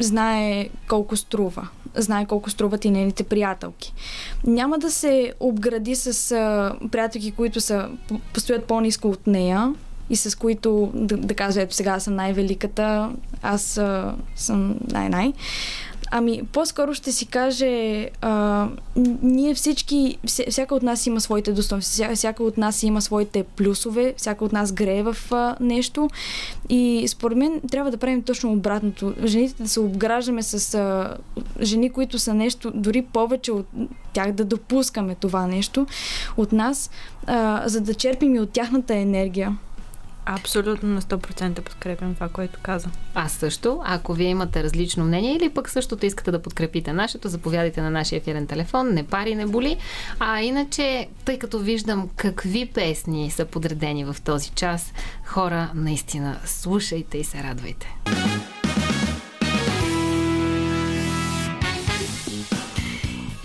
знае 0.00 0.68
колко 0.88 1.16
струва, 1.16 1.68
знае 1.94 2.26
колко 2.26 2.50
струват 2.50 2.84
и 2.84 2.90
нейните 2.90 3.24
приятелки. 3.24 3.94
Няма 4.46 4.78
да 4.78 4.90
се 4.90 5.32
обгради 5.40 5.96
с 5.96 6.30
е, 6.30 6.88
приятелки, 6.88 7.30
които 7.30 7.60
са, 7.60 7.88
постоят 8.32 8.64
по-низко 8.64 9.08
от 9.08 9.26
нея 9.26 9.74
и 10.10 10.16
с 10.16 10.38
които 10.38 10.90
да, 10.94 11.16
да 11.16 11.34
кажа, 11.34 11.62
ето 11.62 11.74
сега 11.74 12.00
съм 12.00 12.14
най-великата, 12.14 13.10
аз 13.42 13.76
е, 13.76 14.02
съм 14.36 14.76
най-най. 14.90 15.32
Ами, 16.10 16.42
по-скоро 16.52 16.94
ще 16.94 17.12
си 17.12 17.26
каже, 17.26 18.08
а, 18.20 18.66
ние 19.22 19.54
всички, 19.54 20.18
всяка 20.48 20.74
от 20.74 20.82
нас 20.82 21.06
има 21.06 21.20
своите 21.20 21.52
достоинства, 21.52 22.14
всяка, 22.14 22.44
от 22.44 22.58
нас 22.58 22.82
има 22.82 23.02
своите 23.02 23.42
плюсове, 23.42 24.14
всяка 24.16 24.44
от 24.44 24.52
нас 24.52 24.72
грее 24.72 25.02
в 25.02 25.16
а, 25.30 25.56
нещо 25.60 26.10
и 26.68 27.04
според 27.08 27.38
мен 27.38 27.60
трябва 27.70 27.90
да 27.90 27.96
правим 27.96 28.22
точно 28.22 28.52
обратното. 28.52 29.14
Жените 29.24 29.62
да 29.62 29.68
се 29.68 29.80
обграждаме 29.80 30.42
с 30.42 30.74
а, 30.74 31.16
жени, 31.60 31.90
които 31.90 32.18
са 32.18 32.34
нещо, 32.34 32.72
дори 32.74 33.02
повече 33.02 33.52
от 33.52 33.66
тях, 34.12 34.32
да 34.32 34.44
допускаме 34.44 35.14
това 35.14 35.46
нещо 35.46 35.86
от 36.36 36.52
нас, 36.52 36.90
а, 37.26 37.62
за 37.68 37.80
да 37.80 37.94
черпим 37.94 38.34
и 38.34 38.40
от 38.40 38.50
тяхната 38.50 38.94
енергия. 38.94 39.56
Абсолютно 40.30 40.88
на 40.88 41.02
100% 41.02 41.60
подкрепям 41.60 42.14
това, 42.14 42.28
което 42.28 42.58
каза. 42.62 42.88
Аз 43.14 43.32
също. 43.32 43.80
Ако 43.84 44.12
вие 44.12 44.28
имате 44.28 44.62
различно 44.62 45.04
мнение 45.04 45.36
или 45.36 45.50
пък 45.50 45.70
същото 45.70 46.06
искате 46.06 46.30
да 46.30 46.42
подкрепите 46.42 46.92
нашето, 46.92 47.28
заповядайте 47.28 47.80
на 47.80 47.90
нашия 47.90 48.16
ефирен 48.16 48.46
телефон. 48.46 48.88
Не 48.94 49.06
пари, 49.06 49.34
не 49.34 49.46
боли. 49.46 49.76
А 50.18 50.42
иначе, 50.42 51.08
тъй 51.24 51.38
като 51.38 51.58
виждам 51.58 52.08
какви 52.16 52.66
песни 52.66 53.30
са 53.30 53.44
подредени 53.44 54.04
в 54.04 54.16
този 54.24 54.50
час, 54.50 54.92
хора, 55.24 55.70
наистина 55.74 56.40
слушайте 56.44 57.18
и 57.18 57.24
се 57.24 57.42
радвайте. 57.42 57.96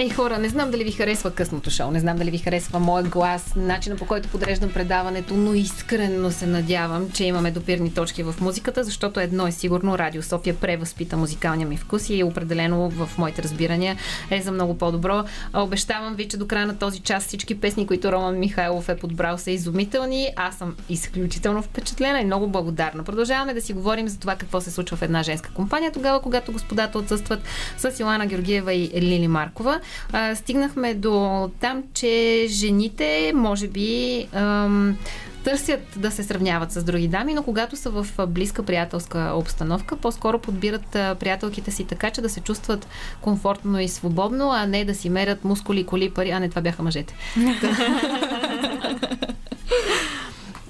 Ей, 0.03 0.09
хора, 0.09 0.37
не 0.37 0.49
знам 0.49 0.71
дали 0.71 0.83
ви 0.83 0.91
харесва 0.91 1.31
късното 1.31 1.69
шоу, 1.69 1.91
не 1.91 1.99
знам 1.99 2.17
дали 2.17 2.31
ви 2.31 2.37
харесва 2.37 2.79
моят 2.79 3.09
глас, 3.09 3.53
начина 3.55 3.95
по 3.95 4.05
който 4.05 4.29
подреждам 4.29 4.71
предаването, 4.73 5.33
но 5.33 5.53
искрено 5.53 6.31
се 6.31 6.45
надявам, 6.45 7.11
че 7.11 7.23
имаме 7.23 7.51
допирни 7.51 7.93
точки 7.93 8.23
в 8.23 8.35
музиката, 8.41 8.83
защото 8.83 9.19
едно 9.19 9.47
е 9.47 9.51
сигурно, 9.51 9.97
Радио 9.97 10.23
София 10.23 10.55
превъзпита 10.55 11.17
музикалния 11.17 11.67
ми 11.67 11.77
вкус 11.77 12.09
и 12.09 12.19
е 12.19 12.23
определено 12.23 12.89
в 12.89 13.09
моите 13.17 13.43
разбирания 13.43 13.97
е 14.31 14.41
за 14.41 14.51
много 14.51 14.77
по-добро. 14.77 15.23
Обещавам 15.53 16.15
ви, 16.15 16.27
че 16.27 16.37
до 16.37 16.47
края 16.47 16.67
на 16.67 16.77
този 16.77 16.99
час 16.99 17.25
всички 17.25 17.59
песни, 17.59 17.87
които 17.87 18.11
Роман 18.11 18.39
Михайлов 18.39 18.89
е 18.89 18.97
подбрал, 18.97 19.37
са 19.37 19.51
изумителни. 19.51 20.29
Аз 20.35 20.57
съм 20.57 20.75
изключително 20.89 21.61
впечатлена 21.61 22.21
и 22.21 22.25
много 22.25 22.47
благодарна. 22.47 23.03
Продължаваме 23.03 23.53
да 23.53 23.61
си 23.61 23.73
говорим 23.73 24.07
за 24.07 24.19
това 24.19 24.35
какво 24.35 24.61
се 24.61 24.71
случва 24.71 24.97
в 24.97 25.01
една 25.01 25.23
женска 25.23 25.49
компания, 25.53 25.91
тогава, 25.91 26.21
когато 26.21 26.51
господата 26.51 26.97
отсъстват 26.97 27.39
с 27.77 27.99
Йоана 27.99 28.25
Георгиева 28.25 28.73
и 28.73 28.91
Лили 29.01 29.27
Маркова 29.27 29.79
а, 30.11 30.35
стигнахме 30.35 30.93
до 30.93 31.49
там, 31.59 31.83
че 31.93 32.45
жените, 32.49 33.31
може 33.35 33.67
би, 33.67 34.27
ам, 34.33 34.97
търсят 35.43 35.81
да 35.95 36.11
се 36.11 36.23
сравняват 36.23 36.71
с 36.71 36.83
други 36.83 37.07
дами, 37.07 37.33
но 37.33 37.43
когато 37.43 37.75
са 37.75 37.89
в 37.89 38.27
близка 38.27 38.63
приятелска 38.63 39.31
обстановка, 39.35 39.97
по-скоро 39.97 40.39
подбират 40.39 40.87
приятелките 40.91 41.71
си 41.71 41.83
така, 41.83 42.09
че 42.09 42.21
да 42.21 42.29
се 42.29 42.39
чувстват 42.39 42.87
комфортно 43.21 43.79
и 43.79 43.87
свободно, 43.87 44.51
а 44.51 44.65
не 44.65 44.85
да 44.85 44.95
си 44.95 45.09
мерят 45.09 45.43
мускули, 45.43 45.85
коли, 45.85 46.09
пари. 46.09 46.31
А 46.31 46.39
не, 46.39 46.49
това 46.49 46.61
бяха 46.61 46.83
мъжете. 46.83 47.15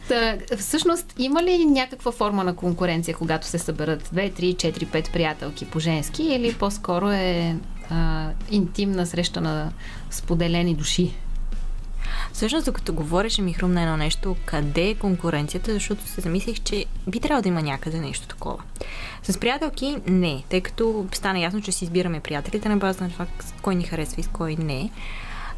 Та, 0.07 0.37
всъщност, 0.57 1.13
има 1.17 1.43
ли 1.43 1.65
някаква 1.65 2.11
форма 2.11 2.43
на 2.43 2.55
конкуренция, 2.55 3.15
когато 3.15 3.47
се 3.47 3.59
съберат 3.59 4.07
2, 4.07 4.39
3, 4.39 4.55
4, 4.55 4.85
5 4.85 5.11
приятелки 5.11 5.65
по-женски 5.65 6.23
или 6.23 6.53
по-скоро 6.53 7.09
е 7.09 7.55
а, 7.93 8.29
интимна 8.51 9.05
среща 9.05 9.41
на 9.41 9.71
споделени 10.09 10.75
души? 10.75 11.13
Всъщност, 12.33 12.65
докато 12.65 12.93
говореше 12.93 13.41
ми 13.41 13.53
хрумна 13.53 13.81
едно 13.81 13.97
нещо, 13.97 14.35
къде 14.45 14.89
е 14.89 14.95
конкуренцията, 14.95 15.73
защото 15.73 16.07
се 16.07 16.21
замислих, 16.21 16.59
че 16.59 16.85
би 17.07 17.19
трябвало 17.19 17.41
да 17.41 17.49
има 17.49 17.61
някъде 17.61 17.99
нещо 17.99 18.27
такова. 18.27 18.63
С 19.23 19.37
приятелки 19.37 19.97
не, 20.07 20.43
тъй 20.49 20.61
като 20.61 21.05
стана 21.13 21.39
ясно, 21.39 21.61
че 21.61 21.71
си 21.71 21.85
избираме 21.85 22.19
приятелите 22.19 22.69
на 22.69 22.77
база 22.77 23.03
на 23.03 23.09
това 23.09 23.25
кой 23.61 23.75
ни 23.75 23.83
харесва 23.83 24.19
и 24.21 24.23
с 24.23 24.27
кой 24.27 24.55
не. 24.55 24.89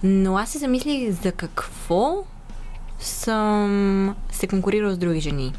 Но 0.04 0.38
аз 0.38 0.50
се 0.50 0.58
замислих 0.58 1.12
за 1.12 1.32
какво 1.32 2.24
съм 3.00 4.16
се 4.32 4.48
конкурирала 4.48 4.94
с 4.94 4.98
други 4.98 5.20
жени. 5.20 5.54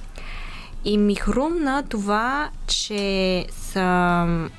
И 0.85 0.98
ми 0.98 1.15
хрумна 1.15 1.85
това, 1.89 2.51
че 2.66 3.47
съм 3.51 4.51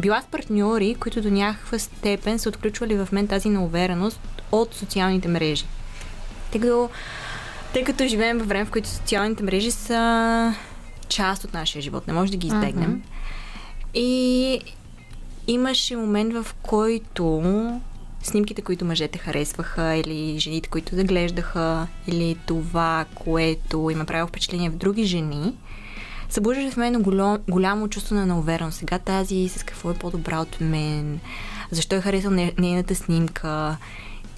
била 0.00 0.22
с 0.22 0.26
партньори, 0.26 0.94
които 0.94 1.22
до 1.22 1.30
някаква 1.30 1.78
степен 1.78 2.38
са 2.38 2.48
отключвали 2.48 2.96
в 2.96 3.08
мен 3.12 3.28
тази 3.28 3.48
неувереност 3.48 4.20
от 4.52 4.74
социалните 4.74 5.28
мрежи. 5.28 5.64
Тъй 6.52 6.60
като, 6.60 6.90
тъй 7.72 7.84
като 7.84 8.06
живеем 8.06 8.38
във 8.38 8.48
време, 8.48 8.64
в 8.64 8.70
което 8.70 8.88
социалните 8.88 9.42
мрежи 9.42 9.70
са 9.70 10.54
част 11.08 11.44
от 11.44 11.54
нашия 11.54 11.82
живот. 11.82 12.06
Не 12.06 12.12
може 12.12 12.30
да 12.30 12.36
ги 12.36 12.46
избегнем. 12.46 13.02
Uh-huh. 13.02 13.98
И 13.98 14.60
имаше 15.46 15.96
момент, 15.96 16.34
в 16.34 16.46
който 16.62 17.42
снимките, 18.22 18.62
които 18.62 18.84
мъжете 18.84 19.18
харесваха, 19.18 19.94
или 19.94 20.38
жените, 20.38 20.68
които 20.68 20.94
заглеждаха, 20.94 21.86
или 22.06 22.36
това, 22.46 23.04
което 23.14 23.90
им 23.90 24.00
е 24.00 24.06
правило 24.06 24.28
впечатление 24.28 24.70
в 24.70 24.76
други 24.76 25.04
жени, 25.04 25.54
събуждаше 26.30 26.70
в 26.70 26.76
мен 26.76 27.02
голям, 27.02 27.38
голямо 27.48 27.88
чувство 27.88 28.14
на 28.14 28.26
неувереност. 28.26 28.78
Сега 28.78 28.98
тази 28.98 29.48
с 29.48 29.62
какво 29.62 29.90
е 29.90 29.94
по-добра 29.94 30.40
от 30.40 30.60
мен, 30.60 31.20
защо 31.70 31.96
е 31.96 32.00
харесал 32.00 32.30
нейната 32.58 32.94
снимка 32.94 33.76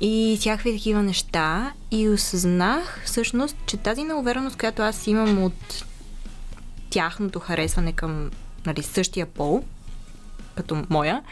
и 0.00 0.36
всякакви 0.40 0.72
такива 0.72 1.02
неща. 1.02 1.72
И 1.90 2.08
осъзнах 2.08 3.02
всъщност, 3.04 3.56
че 3.66 3.76
тази 3.76 4.04
неувереност, 4.04 4.58
която 4.58 4.82
аз 4.82 5.06
имам 5.06 5.42
от 5.42 5.84
тяхното 6.90 7.38
харесване 7.38 7.92
към 7.92 8.30
нали, 8.66 8.82
същия 8.82 9.26
пол, 9.26 9.64
като 10.54 10.84
моя, 10.90 11.22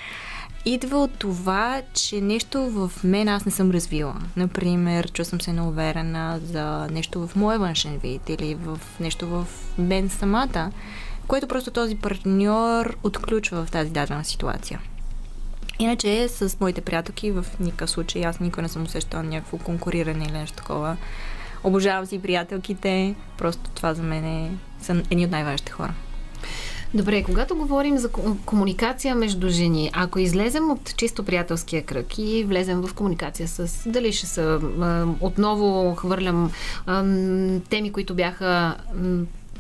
идва 0.64 0.98
от 1.02 1.18
това, 1.18 1.82
че 1.94 2.20
нещо 2.20 2.70
в 2.70 2.92
мен 3.04 3.28
аз 3.28 3.44
не 3.44 3.52
съм 3.52 3.70
развила. 3.70 4.16
Например, 4.36 5.10
съм 5.24 5.40
се 5.40 5.52
неуверена 5.52 6.40
за 6.44 6.88
нещо 6.90 7.26
в 7.26 7.36
моя 7.36 7.58
външен 7.58 7.98
вид 7.98 8.28
или 8.28 8.54
в 8.54 8.78
нещо 9.00 9.26
в 9.26 9.46
мен 9.78 10.08
самата, 10.08 10.72
което 11.26 11.48
просто 11.48 11.70
този 11.70 11.96
партньор 11.96 12.96
отключва 13.02 13.64
в 13.64 13.70
тази 13.70 13.90
дадена 13.90 14.24
ситуация. 14.24 14.80
Иначе 15.78 16.28
с 16.28 16.60
моите 16.60 16.80
приятелки 16.80 17.30
в 17.30 17.46
никакъв 17.60 17.90
случай 17.90 18.24
аз 18.24 18.40
никога 18.40 18.62
не 18.62 18.68
съм 18.68 18.82
усещала 18.82 19.22
някакво 19.22 19.58
конкуриране 19.58 20.24
или 20.24 20.32
нещо 20.32 20.56
такова. 20.56 20.96
Обожавам 21.64 22.06
си 22.06 22.22
приятелките, 22.22 23.14
просто 23.38 23.70
това 23.70 23.94
за 23.94 24.02
мен 24.02 24.24
е, 24.24 24.50
са 24.80 25.02
едни 25.10 25.24
от 25.24 25.30
най-важните 25.30 25.72
хора. 25.72 25.94
Добре, 26.94 27.22
когато 27.22 27.56
говорим 27.56 27.98
за 27.98 28.08
комуникация 28.46 29.14
между 29.14 29.48
жени, 29.48 29.90
ако 29.92 30.18
излезем 30.18 30.70
от 30.70 30.96
чисто 30.96 31.24
приятелския 31.24 31.82
кръг 31.82 32.18
и 32.18 32.44
влезем 32.44 32.80
в 32.80 32.94
комуникация 32.94 33.48
с, 33.48 33.88
дали 33.90 34.12
ще 34.12 34.26
са, 34.26 34.60
отново 35.20 35.94
хвърлям 35.94 36.50
теми, 37.70 37.92
които 37.92 38.14
бяха 38.14 38.74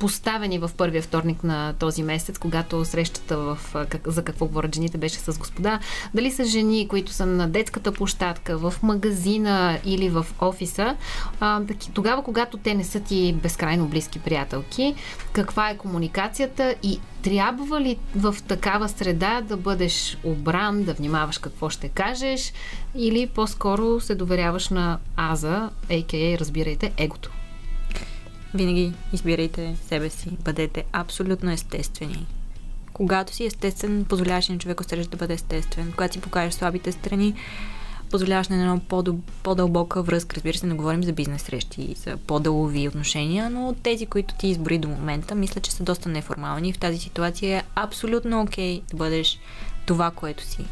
поставени 0.04 0.58
в 0.58 0.70
първия 0.76 1.02
вторник 1.02 1.44
на 1.44 1.72
този 1.72 2.02
месец, 2.02 2.38
когато 2.38 2.84
срещата 2.84 3.36
в, 3.36 3.58
за 4.06 4.24
какво 4.24 4.46
говорят 4.46 4.74
жените 4.74 4.98
беше 4.98 5.18
с 5.18 5.38
господа. 5.38 5.80
Дали 6.14 6.30
са 6.30 6.44
жени, 6.44 6.88
които 6.88 7.12
са 7.12 7.26
на 7.26 7.48
детската 7.48 7.92
площадка, 7.92 8.58
в 8.58 8.74
магазина 8.82 9.78
или 9.84 10.08
в 10.08 10.26
офиса, 10.40 10.96
тогава, 11.94 12.22
когато 12.22 12.56
те 12.56 12.74
не 12.74 12.84
са 12.84 13.00
ти 13.00 13.32
безкрайно 13.42 13.86
близки 13.86 14.18
приятелки, 14.18 14.94
каква 15.32 15.70
е 15.70 15.76
комуникацията 15.76 16.74
и 16.82 17.00
трябва 17.22 17.80
ли 17.80 17.96
в 18.16 18.36
такава 18.48 18.88
среда 18.88 19.40
да 19.40 19.56
бъдеш 19.56 20.18
обран, 20.24 20.82
да 20.82 20.94
внимаваш 20.94 21.38
какво 21.38 21.70
ще 21.70 21.88
кажеш 21.88 22.52
или 22.94 23.26
по-скоро 23.26 24.00
се 24.00 24.14
доверяваш 24.14 24.68
на 24.68 24.98
Аза, 25.16 25.70
а.к.а. 25.90 26.38
разбирайте, 26.38 26.92
егото? 26.96 27.30
Винаги 28.54 28.92
избирайте 29.12 29.76
себе 29.88 30.10
си. 30.10 30.30
Бъдете 30.44 30.84
абсолютно 30.92 31.50
естествени. 31.50 32.26
Когато 32.92 33.34
си 33.34 33.44
естествен, 33.44 34.04
позволяваш 34.04 34.48
на 34.48 34.58
човек 34.58 34.84
среща 34.84 35.10
да 35.10 35.16
бъде 35.16 35.34
естествен. 35.34 35.90
Когато 35.90 36.14
си 36.14 36.20
покажеш 36.20 36.54
слабите 36.54 36.92
страни, 36.92 37.34
позволяваш 38.10 38.48
на 38.48 38.56
едно 38.56 38.80
по-дълбока 39.42 40.02
връзка. 40.02 40.36
Разбира 40.36 40.58
се, 40.58 40.66
не 40.66 40.74
говорим 40.74 41.04
за 41.04 41.12
бизнес 41.12 41.42
срещи, 41.42 41.94
за 41.96 42.16
по-дългови 42.16 42.88
отношения, 42.88 43.50
но 43.50 43.74
тези, 43.82 44.06
които 44.06 44.34
ти 44.34 44.46
избори 44.48 44.78
до 44.78 44.88
момента, 44.88 45.34
мисля, 45.34 45.60
че 45.60 45.72
са 45.72 45.82
доста 45.82 46.08
неформални. 46.08 46.72
В 46.72 46.78
тази 46.78 46.98
ситуация 46.98 47.58
е 47.58 47.62
абсолютно 47.74 48.42
окей 48.42 48.80
okay 48.80 48.90
да 48.90 48.96
бъдеш 48.96 49.38
това, 49.86 50.10
което 50.10 50.44
си. 50.44 50.64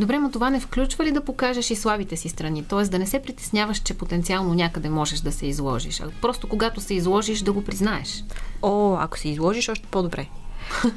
Добре, 0.00 0.18
но 0.18 0.30
това 0.30 0.50
не 0.50 0.60
включва 0.60 1.04
ли 1.04 1.12
да 1.12 1.24
покажеш 1.24 1.70
и 1.70 1.76
слабите 1.76 2.16
си 2.16 2.28
страни? 2.28 2.64
Тоест 2.64 2.90
да 2.90 2.98
не 2.98 3.06
се 3.06 3.22
притесняваш, 3.22 3.78
че 3.78 3.98
потенциално 3.98 4.54
някъде 4.54 4.88
можеш 4.88 5.20
да 5.20 5.32
се 5.32 5.46
изложиш. 5.46 6.00
А 6.00 6.10
просто 6.20 6.48
когато 6.48 6.80
се 6.80 6.94
изложиш, 6.94 7.40
да 7.40 7.52
го 7.52 7.64
признаеш. 7.64 8.24
О, 8.62 8.96
ако 9.00 9.18
се 9.18 9.28
изложиш, 9.28 9.68
още 9.68 9.86
по-добре. 9.90 10.26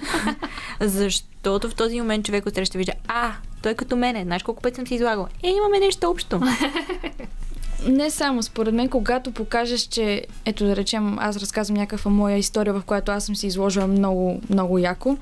Защото 0.80 1.70
в 1.70 1.76
този 1.76 2.02
момент 2.02 2.26
човек 2.26 2.46
отсреща 2.46 2.78
вижда, 2.78 2.94
а, 3.08 3.32
той 3.62 3.76
като 3.76 3.96
мене, 3.96 4.24
знаеш 4.24 4.44
колко 4.44 4.62
пъти 4.62 4.76
съм 4.76 4.88
се 4.88 4.96
излагал. 4.96 5.28
Е, 5.44 5.50
имаме 5.50 5.80
нещо 5.80 6.10
общо. 6.10 6.42
не 7.88 8.10
само, 8.10 8.44
според 8.44 8.74
мен, 8.74 8.90
когато 8.90 9.32
покажеш, 9.32 9.82
че, 9.82 10.26
ето 10.46 10.66
да 10.66 10.76
речем, 10.76 11.18
аз 11.20 11.38
разказвам 11.38 11.78
някаква 11.78 12.12
моя 12.12 12.38
история, 12.38 12.74
в 12.74 12.84
която 12.86 13.12
аз 13.12 13.26
съм 13.26 13.36
се 13.36 13.48
изложила 13.48 13.88
много, 13.88 14.42
много 14.50 14.78
яко, 14.78 15.18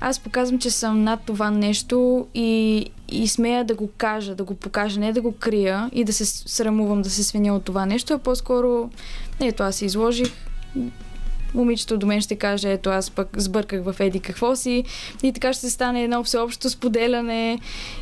аз 0.00 0.18
показвам, 0.18 0.58
че 0.58 0.70
съм 0.70 1.04
над 1.04 1.20
това 1.26 1.50
нещо 1.50 2.26
и, 2.34 2.86
и 3.08 3.28
смея 3.28 3.64
да 3.64 3.74
го 3.74 3.90
кажа, 3.96 4.34
да 4.34 4.44
го 4.44 4.54
покажа, 4.54 5.00
не 5.00 5.12
да 5.12 5.22
го 5.22 5.32
крия 5.32 5.90
и 5.92 6.04
да 6.04 6.12
се 6.12 6.26
срамувам 6.26 7.02
да 7.02 7.10
се 7.10 7.24
свиня 7.24 7.56
от 7.56 7.64
това 7.64 7.86
нещо, 7.86 8.14
а 8.14 8.18
по-скоро, 8.18 8.90
ето 9.40 9.62
аз 9.62 9.76
се 9.76 9.84
изложих, 9.84 10.32
момичето 11.54 11.98
до 11.98 12.06
мен 12.06 12.20
ще 12.20 12.36
каже, 12.36 12.72
ето 12.72 12.90
аз 12.90 13.10
пък 13.10 13.28
сбърках 13.36 13.82
в 13.82 13.94
еди 14.00 14.20
какво 14.20 14.56
си 14.56 14.84
и 15.22 15.32
така 15.32 15.52
ще 15.52 15.70
стане 15.70 16.04
едно 16.04 16.24
всеобщо 16.24 16.70
споделяне 16.70 17.58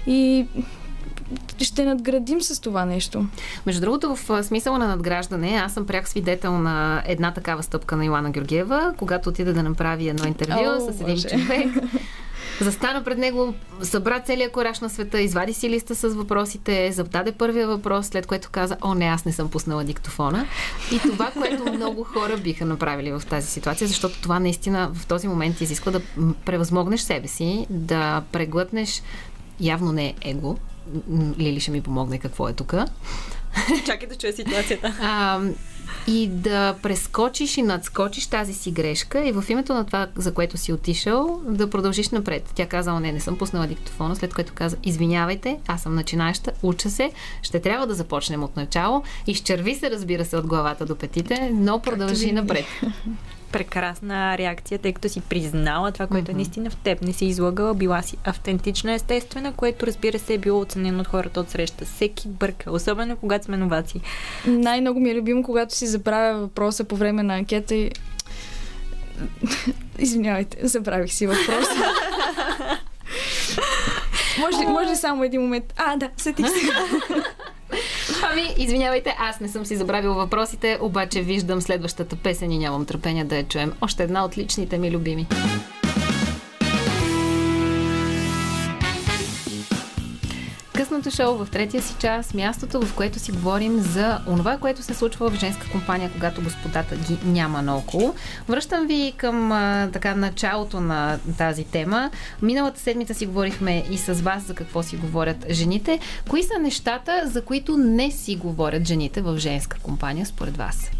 и 0.06 0.46
ще 1.60 1.84
надградим 1.84 2.42
с 2.42 2.60
това 2.60 2.84
нещо. 2.84 3.26
Между 3.66 3.80
другото, 3.80 4.16
в 4.16 4.44
смисъла 4.44 4.78
на 4.78 4.88
надграждане, 4.88 5.60
аз 5.64 5.74
съм 5.74 5.86
пряк 5.86 6.08
свидетел 6.08 6.58
на 6.58 7.02
една 7.06 7.32
такава 7.32 7.62
стъпка 7.62 7.96
на 7.96 8.04
Илана 8.04 8.30
Георгиева, 8.30 8.94
когато 8.96 9.28
отиде 9.28 9.52
да 9.52 9.62
направи 9.62 10.08
едно 10.08 10.26
интервю 10.26 10.64
О, 10.66 10.92
с 10.92 11.00
един 11.00 11.14
боже. 11.14 11.28
човек. 11.28 11.68
Застана 12.60 13.04
пред 13.04 13.18
него, 13.18 13.54
събра 13.82 14.20
целият 14.20 14.52
кораж 14.52 14.80
на 14.80 14.90
света, 14.90 15.20
извади 15.20 15.52
си 15.52 15.70
листа 15.70 15.94
с 15.94 16.08
въпросите, 16.08 16.92
зададе 16.92 17.32
първия 17.32 17.68
въпрос, 17.68 18.06
след 18.06 18.26
което 18.26 18.48
каза, 18.52 18.76
о 18.82 18.94
не, 18.94 19.04
аз 19.04 19.24
не 19.24 19.32
съм 19.32 19.50
пуснала 19.50 19.84
диктофона. 19.84 20.46
И 20.92 20.98
това, 20.98 21.30
което 21.30 21.72
много 21.72 22.04
хора 22.04 22.36
биха 22.36 22.64
направили 22.64 23.12
в 23.12 23.22
тази 23.30 23.46
ситуация, 23.46 23.88
защото 23.88 24.20
това 24.22 24.38
наистина 24.38 24.90
в 24.94 25.06
този 25.06 25.28
момент 25.28 25.60
изисква 25.60 25.92
да 25.92 26.00
превъзмогнеш 26.44 27.00
себе 27.00 27.28
си, 27.28 27.66
да 27.70 28.22
преглътнеш 28.32 29.02
явно 29.60 29.92
не 29.92 30.06
е 30.06 30.14
его, 30.22 30.56
Лили 31.38 31.60
ще 31.60 31.70
ми 31.70 31.80
помогне 31.80 32.18
какво 32.18 32.48
е 32.48 32.52
тук. 32.52 32.74
Чакай 33.86 34.08
да 34.08 34.16
чуя 34.16 34.32
ситуацията. 34.32 34.94
А, 35.02 35.40
и 36.06 36.28
да 36.28 36.74
прескочиш 36.82 37.56
и 37.56 37.62
надскочиш 37.62 38.26
тази 38.26 38.54
си 38.54 38.70
грешка 38.70 39.24
и 39.28 39.32
в 39.32 39.44
името 39.48 39.74
на 39.74 39.86
това, 39.86 40.08
за 40.16 40.34
което 40.34 40.56
си 40.56 40.72
отишъл, 40.72 41.40
да 41.48 41.70
продължиш 41.70 42.08
напред. 42.08 42.50
Тя 42.54 42.66
каза, 42.66 43.00
не, 43.00 43.12
не 43.12 43.20
съм 43.20 43.38
пуснала 43.38 43.66
диктофона, 43.66 44.16
след 44.16 44.34
което 44.34 44.52
каза, 44.54 44.76
извинявайте, 44.84 45.58
аз 45.66 45.82
съм 45.82 45.94
начинаеща, 45.94 46.52
уча 46.62 46.90
се, 46.90 47.12
ще 47.42 47.60
трябва 47.60 47.86
да 47.86 47.94
започнем 47.94 48.42
от 48.42 48.56
начало. 48.56 49.02
Изчерви 49.26 49.74
се, 49.74 49.90
разбира 49.90 50.24
се, 50.24 50.36
от 50.36 50.46
главата 50.46 50.86
до 50.86 50.96
петите, 50.96 51.50
но 51.54 51.78
продължи 51.78 52.32
напред 52.32 52.64
прекрасна 53.54 54.38
реакция, 54.38 54.78
тъй 54.78 54.92
като 54.92 55.08
си 55.08 55.20
признала 55.20 55.92
това, 55.92 56.06
което 56.06 56.26
mm-hmm. 56.26 56.34
е 56.34 56.36
наистина 56.36 56.70
в 56.70 56.76
теб. 56.76 57.02
Не 57.02 57.12
си 57.12 57.24
излагала, 57.24 57.74
била 57.74 58.02
си 58.02 58.16
автентична, 58.24 58.92
естествена, 58.92 59.52
което 59.52 59.86
разбира 59.86 60.18
се 60.18 60.34
е 60.34 60.38
било 60.38 60.60
оценено 60.60 61.00
от 61.00 61.06
хората 61.06 61.40
от 61.40 61.50
среща. 61.50 61.84
Всеки 61.84 62.28
бърка, 62.28 62.72
особено 62.72 63.16
когато 63.16 63.44
сме 63.44 63.56
новаци. 63.56 64.00
Най-много 64.46 65.00
ми 65.00 65.10
е 65.10 65.14
любимо, 65.14 65.42
когато 65.42 65.74
си 65.74 65.86
забравя 65.86 66.38
въпроса 66.38 66.84
по 66.84 66.96
време 66.96 67.22
на 67.22 67.34
анкета 67.34 67.74
и 67.74 67.90
Извинявайте, 69.98 70.66
забравих 70.66 71.12
си 71.12 71.26
въпроса. 71.26 71.74
може, 74.38 74.66
може 74.66 74.96
само 74.96 75.24
един 75.24 75.40
момент. 75.40 75.64
А, 75.76 75.96
да, 75.96 76.10
сетих 76.16 76.48
се. 76.48 76.54
Ами, 78.30 78.54
извинявайте, 78.58 79.16
аз 79.18 79.40
не 79.40 79.48
съм 79.48 79.66
си 79.66 79.76
забравил 79.76 80.14
въпросите, 80.14 80.78
обаче 80.80 81.22
виждам 81.22 81.60
следващата 81.60 82.16
песен 82.16 82.50
и 82.50 82.58
нямам 82.58 82.86
търпение 82.86 83.24
да 83.24 83.36
я 83.36 83.44
чуем. 83.44 83.72
Още 83.80 84.02
една 84.02 84.24
от 84.24 84.38
личните 84.38 84.78
ми 84.78 84.90
любими. 84.90 85.26
Шоу 91.10 91.34
в 91.36 91.48
третия 91.50 91.82
си 91.82 91.94
час, 91.98 92.34
мястото, 92.34 92.86
в 92.86 92.94
което 92.94 93.18
си 93.18 93.32
говорим 93.32 93.80
за 93.80 94.20
онова, 94.28 94.58
което 94.58 94.82
се 94.82 94.94
случва 94.94 95.30
в 95.30 95.34
женска 95.34 95.70
компания, 95.70 96.10
когато 96.12 96.42
господата 96.42 96.96
ги 96.96 97.18
няма 97.24 97.62
наоколо. 97.62 98.14
Връщам 98.48 98.86
ви 98.86 99.12
към 99.16 99.52
а, 99.52 99.88
така 99.92 100.14
началото 100.14 100.80
на 100.80 101.18
тази 101.38 101.64
тема. 101.64 102.10
Миналата 102.42 102.80
седмица 102.80 103.14
си 103.14 103.26
говорихме 103.26 103.84
и 103.90 103.98
с 103.98 104.14
вас 104.14 104.42
за 104.42 104.54
какво 104.54 104.82
си 104.82 104.96
говорят 104.96 105.46
жените. 105.50 105.98
Кои 106.28 106.42
са 106.42 106.58
нещата, 106.60 107.22
за 107.24 107.42
които 107.42 107.76
не 107.76 108.10
си 108.10 108.36
говорят 108.36 108.86
жените 108.86 109.20
в 109.20 109.38
женска 109.38 109.78
компания, 109.82 110.26
според 110.26 110.56
вас? 110.56 110.90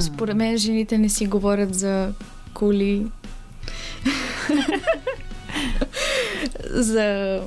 Според 0.00 0.36
мен 0.36 0.58
жените 0.58 0.98
не 0.98 1.08
си 1.08 1.26
говорят 1.26 1.74
за 1.74 2.12
коли. 2.54 3.06
за 6.70 7.40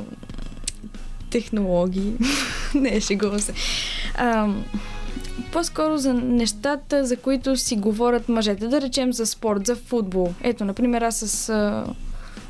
технологии. 1.30 2.14
не, 2.76 3.02
шегувам 3.02 3.40
се. 3.40 3.54
А, 4.16 4.50
по-скоро 5.52 5.98
за 5.98 6.14
нещата, 6.14 7.06
за 7.06 7.18
които 7.18 7.58
си 7.58 7.76
говорят 7.76 8.30
мъжете. 8.30 8.68
Да 8.68 8.82
речем 8.82 9.14
за 9.14 9.26
спорт, 9.26 9.66
за 9.66 9.76
футбол. 9.76 10.34
Ето, 10.42 10.66
например, 10.66 11.02
аз 11.02 11.16
с 11.16 11.50
а, 11.50 11.86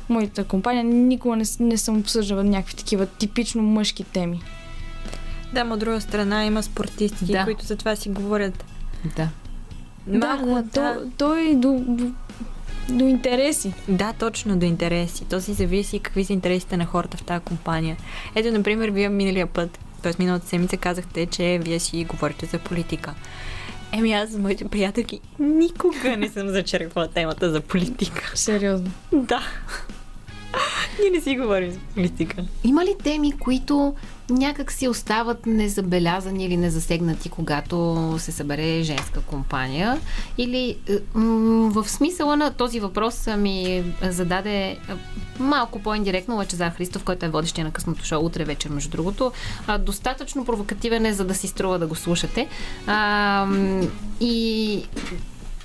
моята 0.08 0.44
компания 0.44 0.84
никога 0.84 1.36
не, 1.36 1.44
не 1.60 1.76
съм 1.76 1.98
обсъждала 1.98 2.44
някакви 2.44 2.76
такива 2.76 3.06
типично 3.06 3.62
мъжки 3.62 4.04
теми. 4.04 4.42
Да, 5.54 5.64
но 5.64 5.74
от 5.74 5.80
друга 5.80 6.00
страна 6.00 6.44
има 6.44 6.62
спортисти, 6.62 7.24
Да. 7.24 7.44
които 7.44 7.64
за 7.64 7.76
това 7.76 7.96
си 7.96 8.08
говорят. 8.08 8.64
Да. 9.16 9.28
Малко, 10.06 10.46
да, 10.46 10.54
да, 10.54 10.62
да. 10.62 10.94
То, 10.94 11.10
той 11.18 11.54
до, 11.54 11.84
до 11.88 12.10
интереси. 12.88 13.72
Да, 13.88 14.12
точно 14.18 14.56
до 14.56 14.66
интереси. 14.66 15.24
То 15.24 15.40
си 15.40 15.52
зависи 15.52 15.98
какви 15.98 16.24
са 16.24 16.32
интересите 16.32 16.76
на 16.76 16.86
хората 16.86 17.16
в 17.16 17.22
тази 17.22 17.44
компания. 17.44 17.96
Ето, 18.34 18.52
например, 18.52 18.88
вие 18.88 19.08
миналия 19.08 19.46
път, 19.46 19.78
т.е. 20.02 20.12
миналата 20.18 20.46
седмица 20.46 20.76
казахте, 20.76 21.26
че 21.26 21.60
вие 21.62 21.80
си 21.80 22.04
говорите 22.04 22.46
за 22.46 22.58
политика. 22.58 23.14
Еми 23.92 24.12
аз 24.12 24.30
с 24.30 24.38
моите 24.38 24.64
приятелки 24.64 25.20
никога 25.38 26.16
не 26.16 26.28
съм 26.28 26.48
зачерквала 26.48 27.08
темата 27.08 27.50
за 27.50 27.60
политика. 27.60 28.32
Сериозно. 28.34 28.90
Да. 29.12 29.42
Ние 31.00 31.10
не 31.10 31.20
си 31.20 31.36
говорим 31.36 31.70
за 31.70 31.78
политика. 31.94 32.44
Има 32.64 32.84
ли 32.84 32.94
теми, 33.04 33.32
които 33.32 33.94
някак 34.30 34.72
си 34.72 34.88
остават 34.88 35.46
незабелязани 35.46 36.44
или 36.44 36.56
незасегнати, 36.56 37.28
когато 37.28 38.14
се 38.18 38.32
събере 38.32 38.82
женска 38.82 39.20
компания? 39.20 40.00
Или 40.38 40.78
е, 40.88 40.98
в 41.14 41.88
смисъла 41.88 42.36
на 42.36 42.52
този 42.52 42.80
въпрос 42.80 43.26
ми 43.38 43.84
зададе 44.02 44.66
е, 44.66 44.78
малко 45.38 45.78
по-индиректно 45.78 46.36
Лъчезар 46.36 46.70
Христов, 46.70 47.04
който 47.04 47.26
е 47.26 47.28
водещия 47.28 47.64
на 47.64 47.70
късното 47.70 48.04
шоу 48.04 48.24
утре 48.24 48.44
вечер, 48.44 48.70
между 48.70 48.90
другото. 48.90 49.32
Достатъчно 49.80 50.44
провокативен 50.44 51.06
е, 51.06 51.12
за 51.12 51.24
да 51.24 51.34
си 51.34 51.48
струва 51.48 51.78
да 51.78 51.86
го 51.86 51.94
слушате. 51.94 52.48
И 54.20 54.84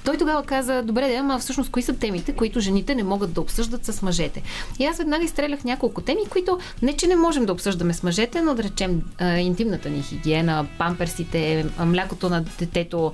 той 0.07 0.17
тогава 0.17 0.43
каза, 0.43 0.83
добре, 0.83 1.07
да, 1.07 1.15
ама 1.15 1.39
всъщност 1.39 1.71
кои 1.71 1.81
са 1.81 1.93
темите, 1.93 2.33
които 2.33 2.59
жените 2.59 2.95
не 2.95 3.03
могат 3.03 3.33
да 3.33 3.41
обсъждат 3.41 3.85
с 3.85 4.01
мъжете? 4.01 4.41
И 4.79 4.85
аз 4.85 4.97
веднага 4.97 5.23
изстрелях 5.23 5.63
няколко 5.63 6.01
теми, 6.01 6.21
които 6.29 6.59
не, 6.81 6.97
че 6.97 7.07
не 7.07 7.15
можем 7.15 7.45
да 7.45 7.53
обсъждаме 7.53 7.93
с 7.93 8.03
мъжете, 8.03 8.41
но 8.41 8.55
да 8.55 8.63
речем 8.63 9.01
интимната 9.37 9.89
ни 9.89 10.01
хигиена, 10.01 10.67
памперсите, 10.77 11.65
млякото 11.79 12.29
на 12.29 12.43
детето, 12.59 13.11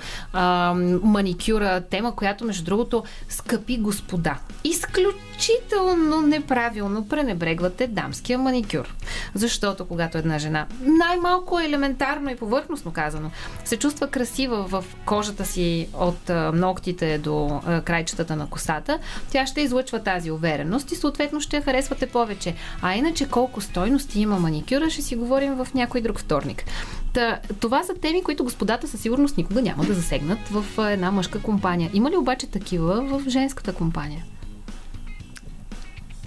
маникюра, 1.04 1.82
тема, 1.90 2.16
която, 2.16 2.46
между 2.46 2.64
другото, 2.64 3.04
скъпи 3.30 3.78
господа. 3.78 4.38
Изключително 4.64 6.22
неправилно 6.22 7.08
пренебрегвате 7.08 7.88
дамския 7.88 8.38
маникюр. 8.38 8.96
Защото 9.36 9.86
когато 9.86 10.18
една 10.18 10.40
жена, 10.40 10.68
най-малко 10.82 11.60
елементарно 11.60 12.30
и 12.30 12.36
повърхностно 12.36 12.92
казано, 12.92 13.32
се 13.66 13.78
чувства 13.78 14.08
красива 14.08 14.64
в 14.64 14.86
кожата 15.06 15.46
си 15.46 15.88
от 15.94 16.30
а, 16.30 16.52
ногтите 16.84 17.18
до 17.18 17.62
а, 17.66 17.82
крайчетата 17.82 18.36
на 18.36 18.48
косата, 18.48 19.00
тя 19.32 19.46
ще 19.46 19.62
излъчва 19.62 20.04
тази 20.04 20.32
увереност 20.32 20.92
и 20.92 20.96
съответно 20.96 21.42
ще 21.42 21.56
я 21.56 21.62
харесвате 21.62 22.06
повече. 22.06 22.56
А 22.82 22.96
иначе 22.96 23.30
колко 23.30 23.62
стойности 23.62 24.20
има 24.20 24.40
маникюра, 24.40 24.90
ще 24.90 25.02
си 25.02 25.16
говорим 25.16 25.54
в 25.54 25.68
някой 25.74 26.02
друг 26.02 26.20
вторник. 26.20 26.64
Та, 27.14 27.40
това 27.60 27.84
са 27.84 27.94
теми, 27.94 28.24
които 28.24 28.44
господата 28.44 28.88
със 28.88 29.02
сигурност 29.02 29.38
никога 29.38 29.62
няма 29.62 29.86
да 29.86 29.94
засегнат 29.94 30.40
в 30.52 30.92
една 30.92 31.12
мъжка 31.12 31.42
компания. 31.42 31.90
Има 31.94 32.12
ли 32.12 32.18
обаче 32.18 32.48
такива 32.48 33.02
в 33.02 33.30
женската 33.30 33.74
компания? 33.74 34.24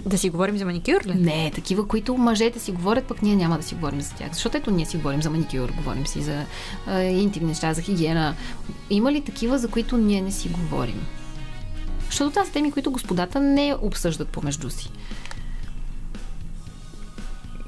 Да 0.07 0.17
си 0.17 0.29
говорим 0.29 0.57
за 0.57 0.65
маникюр 0.65 1.05
ли? 1.05 1.13
Не, 1.15 1.51
такива, 1.55 1.87
които 1.87 2.17
мъжете 2.17 2.59
си 2.59 2.71
говорят, 2.71 3.03
пък 3.03 3.21
ние 3.21 3.35
няма 3.35 3.57
да 3.57 3.63
си 3.63 3.75
говорим 3.75 4.01
за 4.01 4.13
тях. 4.13 4.33
Защото 4.33 4.57
ето 4.57 4.71
ние 4.71 4.85
си 4.85 4.97
говорим 4.97 5.21
за 5.21 5.29
маникюр, 5.29 5.71
говорим 5.71 6.07
си 6.07 6.21
за 6.21 6.45
а, 6.87 7.01
интимни 7.01 7.49
неща, 7.49 7.73
за 7.73 7.81
хигиена. 7.81 8.35
Има 8.89 9.11
ли 9.11 9.21
такива, 9.21 9.59
за 9.59 9.67
които 9.67 9.97
ние 9.97 10.21
не 10.21 10.31
си 10.31 10.49
говорим? 10.49 11.07
Защото 12.05 12.29
това 12.29 12.45
са 12.45 12.51
теми, 12.51 12.71
които 12.71 12.91
господата 12.91 13.39
не 13.39 13.75
обсъждат 13.81 14.27
помежду 14.27 14.69
си. 14.69 14.91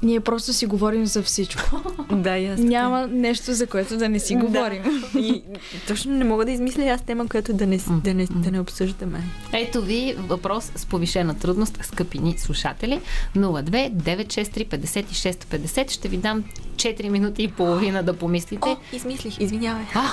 Ние 0.02 0.20
просто 0.20 0.52
си 0.52 0.66
говорим 0.66 1.06
за 1.06 1.22
всичко. 1.22 1.62
Да, 2.10 2.38
и 2.38 2.46
аз 2.46 2.56
така. 2.56 2.68
Няма 2.68 3.06
нещо, 3.06 3.54
за 3.54 3.66
което 3.66 3.96
да 3.96 4.08
не 4.08 4.20
си 4.20 4.36
говорим. 4.36 4.82
И 5.18 5.42
точно 5.88 6.12
не 6.12 6.24
мога 6.24 6.44
да 6.44 6.50
измисля 6.50 6.84
аз 6.84 7.02
тема, 7.02 7.28
която 7.28 7.52
да 7.52 7.66
не, 7.66 7.80
да 8.04 8.14
не, 8.14 8.26
да 8.26 8.50
не 8.50 8.60
обсъждаме. 8.60 9.22
Ето 9.52 9.82
ви 9.82 10.16
въпрос 10.18 10.72
с 10.76 10.86
повишена 10.86 11.38
трудност, 11.38 11.78
скъпи 11.82 12.18
ни 12.18 12.38
слушатели. 12.38 13.00
02 13.36 13.92
963 13.92 14.68
56 14.68 15.44
50. 15.44 15.90
Ще 15.90 16.08
ви 16.08 16.16
дам 16.16 16.44
4 16.76 17.08
минути 17.08 17.42
и 17.42 17.48
половина 17.48 18.02
да 18.02 18.12
помислите. 18.12 18.68
О, 18.68 18.76
измислих, 18.92 19.40
извинявай. 19.40 19.84
А! 19.94 20.08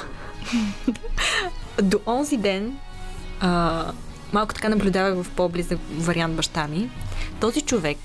До 1.81 1.99
онзи 2.05 2.37
ден, 2.37 2.77
а, 3.39 3.85
малко 4.33 4.53
така 4.53 4.69
наблюдавах 4.69 5.23
в 5.23 5.29
по-близък 5.29 5.79
вариант 5.97 6.35
баща 6.35 6.67
ми. 6.67 6.89
Този 7.39 7.61
човек 7.61 7.97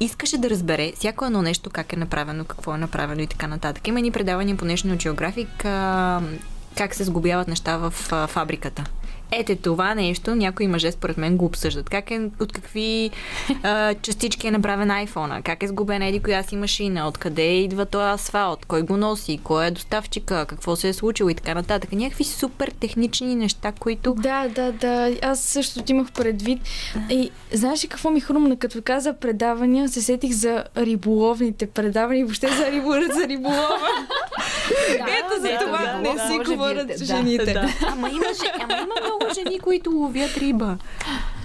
искаше 0.00 0.38
да 0.38 0.50
разбере 0.50 0.92
всяко 0.96 1.24
едно 1.24 1.42
нещо, 1.42 1.70
как 1.70 1.92
е 1.92 1.96
направено, 1.96 2.44
какво 2.44 2.74
е 2.74 2.78
направено 2.78 3.20
и 3.22 3.26
така 3.26 3.46
нататък. 3.46 3.88
Има 3.88 4.00
ни 4.00 4.10
предавания 4.10 4.56
по 4.56 4.64
National 4.64 4.96
Geographic, 4.96 5.64
а, 5.64 6.22
как 6.76 6.94
се 6.94 7.04
сгубяват 7.04 7.48
неща 7.48 7.76
в 7.76 7.90
фабриката. 8.28 8.84
Ете 9.32 9.56
това 9.56 9.94
нещо, 9.94 10.34
някои 10.34 10.66
мъже 10.66 10.92
според 10.92 11.16
мен 11.16 11.36
го 11.36 11.44
обсъждат. 11.44 11.90
Как 11.90 12.10
е, 12.10 12.30
от 12.40 12.52
какви 12.52 13.10
а, 13.62 13.94
частички 13.94 14.46
е 14.46 14.50
направен 14.50 14.88
iPhone, 14.88 15.42
как 15.42 15.62
е 15.62 15.68
сгубена 15.68 16.06
еди 16.06 16.20
коя 16.20 16.42
си 16.42 16.56
машина, 16.56 17.08
откъде 17.08 17.42
идва 17.42 17.86
този 17.86 18.04
асфалт, 18.04 18.66
кой 18.66 18.82
го 18.82 18.96
носи, 18.96 19.40
кой 19.44 19.66
е 19.66 19.70
доставчика, 19.70 20.46
какво 20.48 20.76
се 20.76 20.88
е 20.88 20.92
случило 20.92 21.28
и 21.28 21.34
така 21.34 21.54
нататък. 21.54 21.92
Някакви 21.92 22.24
супер 22.24 22.70
технични 22.80 23.34
неща, 23.34 23.72
които 23.80 24.14
Да, 24.14 24.48
да, 24.48 24.72
да. 24.72 25.12
Аз 25.22 25.40
също 25.40 25.80
имах 25.88 26.12
предвид. 26.12 26.60
И 27.10 27.30
знаеш 27.52 27.84
ли 27.84 27.88
какво 27.88 28.10
ми 28.10 28.20
хрумна? 28.20 28.56
Като 28.56 28.82
каза 28.84 29.12
предавания, 29.12 29.88
се 29.88 30.02
сетих 30.02 30.32
за 30.32 30.64
риболовните 30.76 31.66
предавания 31.66 32.20
и 32.20 32.24
въобще 32.24 32.48
за, 32.48 32.70
рибо, 32.70 32.92
за 33.20 33.28
риболова. 33.28 33.88
Ето 34.98 35.40
за 35.40 35.58
това 35.60 35.98
не 35.98 36.18
си 36.18 36.50
говорят 36.52 37.04
жените. 37.04 37.54
Ама, 37.88 38.08
има, 38.08 38.24
же- 38.24 38.52
ама 38.60 38.72
има 38.74 38.94
много 39.00 39.19
жени, 39.34 39.58
които 39.58 39.90
ловят 39.90 40.36
риба. 40.36 40.78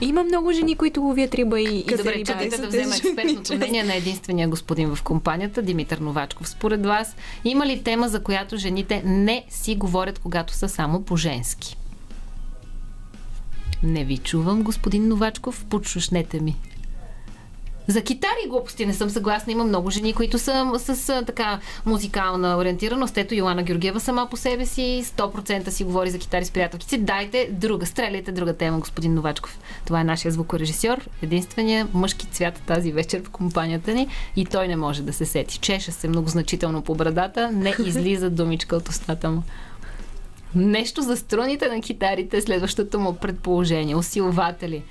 Има 0.02 0.23
много 0.23 0.52
жени, 0.52 0.76
които 0.76 1.02
ловят 1.02 1.35
риба 1.35 1.61
и, 1.61 1.80
и 1.80 1.84
добре, 1.84 2.14
се 2.14 2.23
чакайте 2.23 2.57
да 2.57 2.68
взема 2.68 2.95
експертното 2.95 3.56
мнение 3.56 3.84
на 3.84 3.95
единствения 3.95 4.47
господин 4.47 4.95
в 4.95 5.03
компанията, 5.03 5.61
Димитър 5.61 5.97
Новачков. 5.97 6.49
Според 6.49 6.85
вас, 6.85 7.15
има 7.43 7.65
ли 7.65 7.84
тема, 7.84 8.10
за 8.10 8.23
която 8.23 8.57
жените 8.57 9.02
не 9.06 9.45
си 9.49 9.76
говорят, 9.76 10.19
когато 10.19 10.53
са 10.53 10.69
само 10.69 11.02
по-женски? 11.02 11.77
Не 13.84 14.03
ви 14.03 14.18
чувам, 14.18 14.64
господин 14.64 15.07
Новачков, 15.07 15.65
подшушнете 15.69 16.39
ми. 16.39 16.56
За 17.87 18.01
китари 18.01 18.49
глупости 18.49 18.85
не 18.85 18.93
съм 18.93 19.09
съгласна. 19.09 19.51
Има 19.51 19.63
много 19.63 19.91
жени, 19.91 20.13
които 20.13 20.39
са 20.39 20.71
с 20.77 21.09
а, 21.09 21.25
така 21.25 21.59
музикална 21.85 22.57
ориентираност. 22.57 23.17
Ето 23.17 23.35
Йоана 23.35 23.63
Георгиева 23.63 23.99
сама 23.99 24.27
по 24.29 24.37
себе 24.37 24.65
си 24.65 25.03
100% 25.05 25.69
си 25.69 25.83
говори 25.83 26.09
за 26.09 26.19
китари 26.19 26.45
с 26.45 26.51
приятелки 26.51 26.85
си. 26.89 26.97
Дайте 26.97 27.49
друга, 27.51 27.85
стреляйте 27.85 28.31
друга 28.31 28.53
тема, 28.53 28.79
господин 28.79 29.13
Новачков. 29.13 29.59
Това 29.85 30.01
е 30.01 30.03
нашия 30.03 30.31
звукорежисьор, 30.31 31.09
единствения 31.21 31.87
мъжки 31.93 32.27
цвят 32.27 32.61
тази 32.67 32.91
вечер 32.91 33.21
в 33.23 33.29
компанията 33.29 33.93
ни 33.93 34.07
и 34.35 34.45
той 34.45 34.67
не 34.67 34.75
може 34.75 35.01
да 35.01 35.13
се 35.13 35.25
сети. 35.25 35.59
Чеша 35.59 35.91
се 35.91 36.07
много 36.07 36.29
значително 36.29 36.81
по 36.81 36.95
брадата, 36.95 37.51
не 37.51 37.75
излиза 37.85 38.29
думичка 38.29 38.75
от 38.75 38.89
устата 38.89 39.29
му. 39.29 39.43
Нещо 40.56 41.02
за 41.02 41.18
струните 41.18 41.68
на 41.68 41.82
китарите, 41.82 42.41
следващото 42.41 42.99
му 42.99 43.15
предположение. 43.15 43.95
Усилватели. 43.95 44.84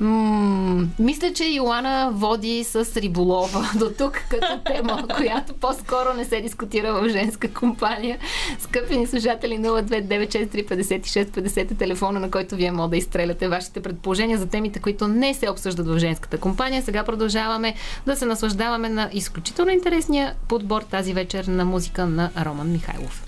М- 0.00 0.86
мисля, 0.98 1.32
че 1.32 1.44
Йоана 1.44 2.10
води 2.14 2.64
с 2.64 2.96
риболова 2.96 3.70
до 3.78 3.90
тук 3.98 4.12
като 4.30 4.60
тема, 4.66 5.04
която 5.16 5.54
по-скоро 5.54 6.14
не 6.16 6.24
се 6.24 6.40
дискутира 6.40 6.92
в 6.92 7.08
женска 7.08 7.54
компания. 7.54 8.18
Скъпи 8.58 8.98
ни 8.98 9.06
служатели 9.06 9.58
029635650 9.58 11.70
е 11.70 11.74
телефона, 11.74 12.20
на 12.20 12.30
който 12.30 12.56
вие 12.56 12.72
може 12.72 12.90
да 12.90 12.96
изстреляте 12.96 13.48
вашите 13.48 13.80
предположения 13.80 14.38
за 14.38 14.46
темите, 14.46 14.80
които 14.80 15.08
не 15.08 15.34
се 15.34 15.50
обсъждат 15.50 15.86
в 15.86 15.98
женската 15.98 16.38
компания. 16.38 16.82
Сега 16.82 17.04
продължаваме 17.04 17.74
да 18.06 18.16
се 18.16 18.26
наслаждаваме 18.26 18.88
на 18.88 19.10
изключително 19.12 19.70
интересния 19.70 20.34
подбор 20.48 20.82
тази 20.82 21.14
вечер 21.14 21.44
на 21.44 21.64
музика 21.64 22.06
на 22.06 22.30
Роман 22.44 22.72
Михайлов. 22.72 23.26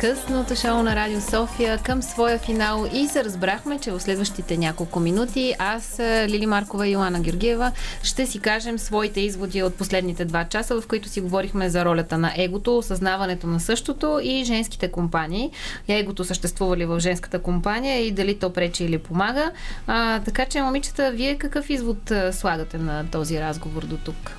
Късното 0.00 0.56
шоу 0.56 0.82
на 0.82 0.96
Радио 0.96 1.20
София 1.20 1.78
към 1.78 2.02
своя 2.02 2.38
финал 2.38 2.86
и 2.92 3.08
се 3.08 3.24
разбрахме, 3.24 3.78
че 3.78 3.92
в 3.92 4.00
следващите 4.00 4.56
няколко 4.56 5.00
минути 5.00 5.54
аз, 5.58 6.00
Лили 6.00 6.46
Маркова 6.46 6.88
и 6.88 6.92
Йоана 6.92 7.20
Георгиева 7.20 7.72
ще 8.02 8.26
си 8.26 8.38
кажем 8.38 8.78
своите 8.78 9.20
изводи 9.20 9.62
от 9.62 9.74
последните 9.74 10.24
два 10.24 10.44
часа, 10.44 10.80
в 10.80 10.86
които 10.86 11.08
си 11.08 11.20
говорихме 11.20 11.70
за 11.70 11.84
ролята 11.84 12.18
на 12.18 12.32
егото, 12.36 12.78
осъзнаването 12.78 13.46
на 13.46 13.60
същото 13.60 14.20
и 14.22 14.44
женските 14.44 14.90
компании. 14.90 15.50
Егото 15.88 16.24
съществува 16.24 16.76
ли 16.76 16.84
в 16.84 17.00
женската 17.00 17.38
компания 17.38 18.06
и 18.06 18.12
дали 18.12 18.38
то 18.38 18.52
пречи 18.52 18.84
или 18.84 18.98
помага. 18.98 19.50
А, 19.86 20.20
така 20.20 20.46
че, 20.46 20.62
момичета, 20.62 21.10
вие 21.10 21.38
какъв 21.38 21.70
извод 21.70 22.12
слагате 22.32 22.78
на 22.78 23.10
този 23.10 23.40
разговор 23.40 23.82
до 23.82 23.96
тук? 23.96 24.36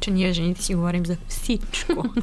Че 0.00 0.10
ние 0.10 0.32
жените 0.32 0.62
си 0.62 0.74
говорим 0.74 1.06
за 1.06 1.16
всичко. 1.28 2.04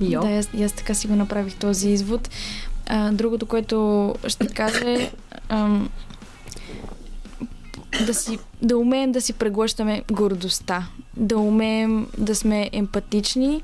Йо. 0.00 0.20
Да, 0.20 0.28
аз, 0.28 0.48
аз 0.64 0.72
така 0.72 0.94
си 0.94 1.06
го 1.06 1.16
направих 1.16 1.56
този 1.56 1.88
извод. 1.88 2.30
А, 2.86 3.12
другото, 3.12 3.46
което 3.46 4.14
ще 4.26 4.46
кажа 4.46 4.90
е 4.90 5.10
да, 8.06 8.14
си, 8.14 8.38
да 8.62 8.78
умеем 8.78 9.12
да 9.12 9.20
си 9.20 9.32
преглъщаме 9.32 10.02
гордостта, 10.12 10.86
да 11.16 11.38
умеем 11.38 12.06
да 12.18 12.34
сме 12.34 12.70
емпатични, 12.72 13.62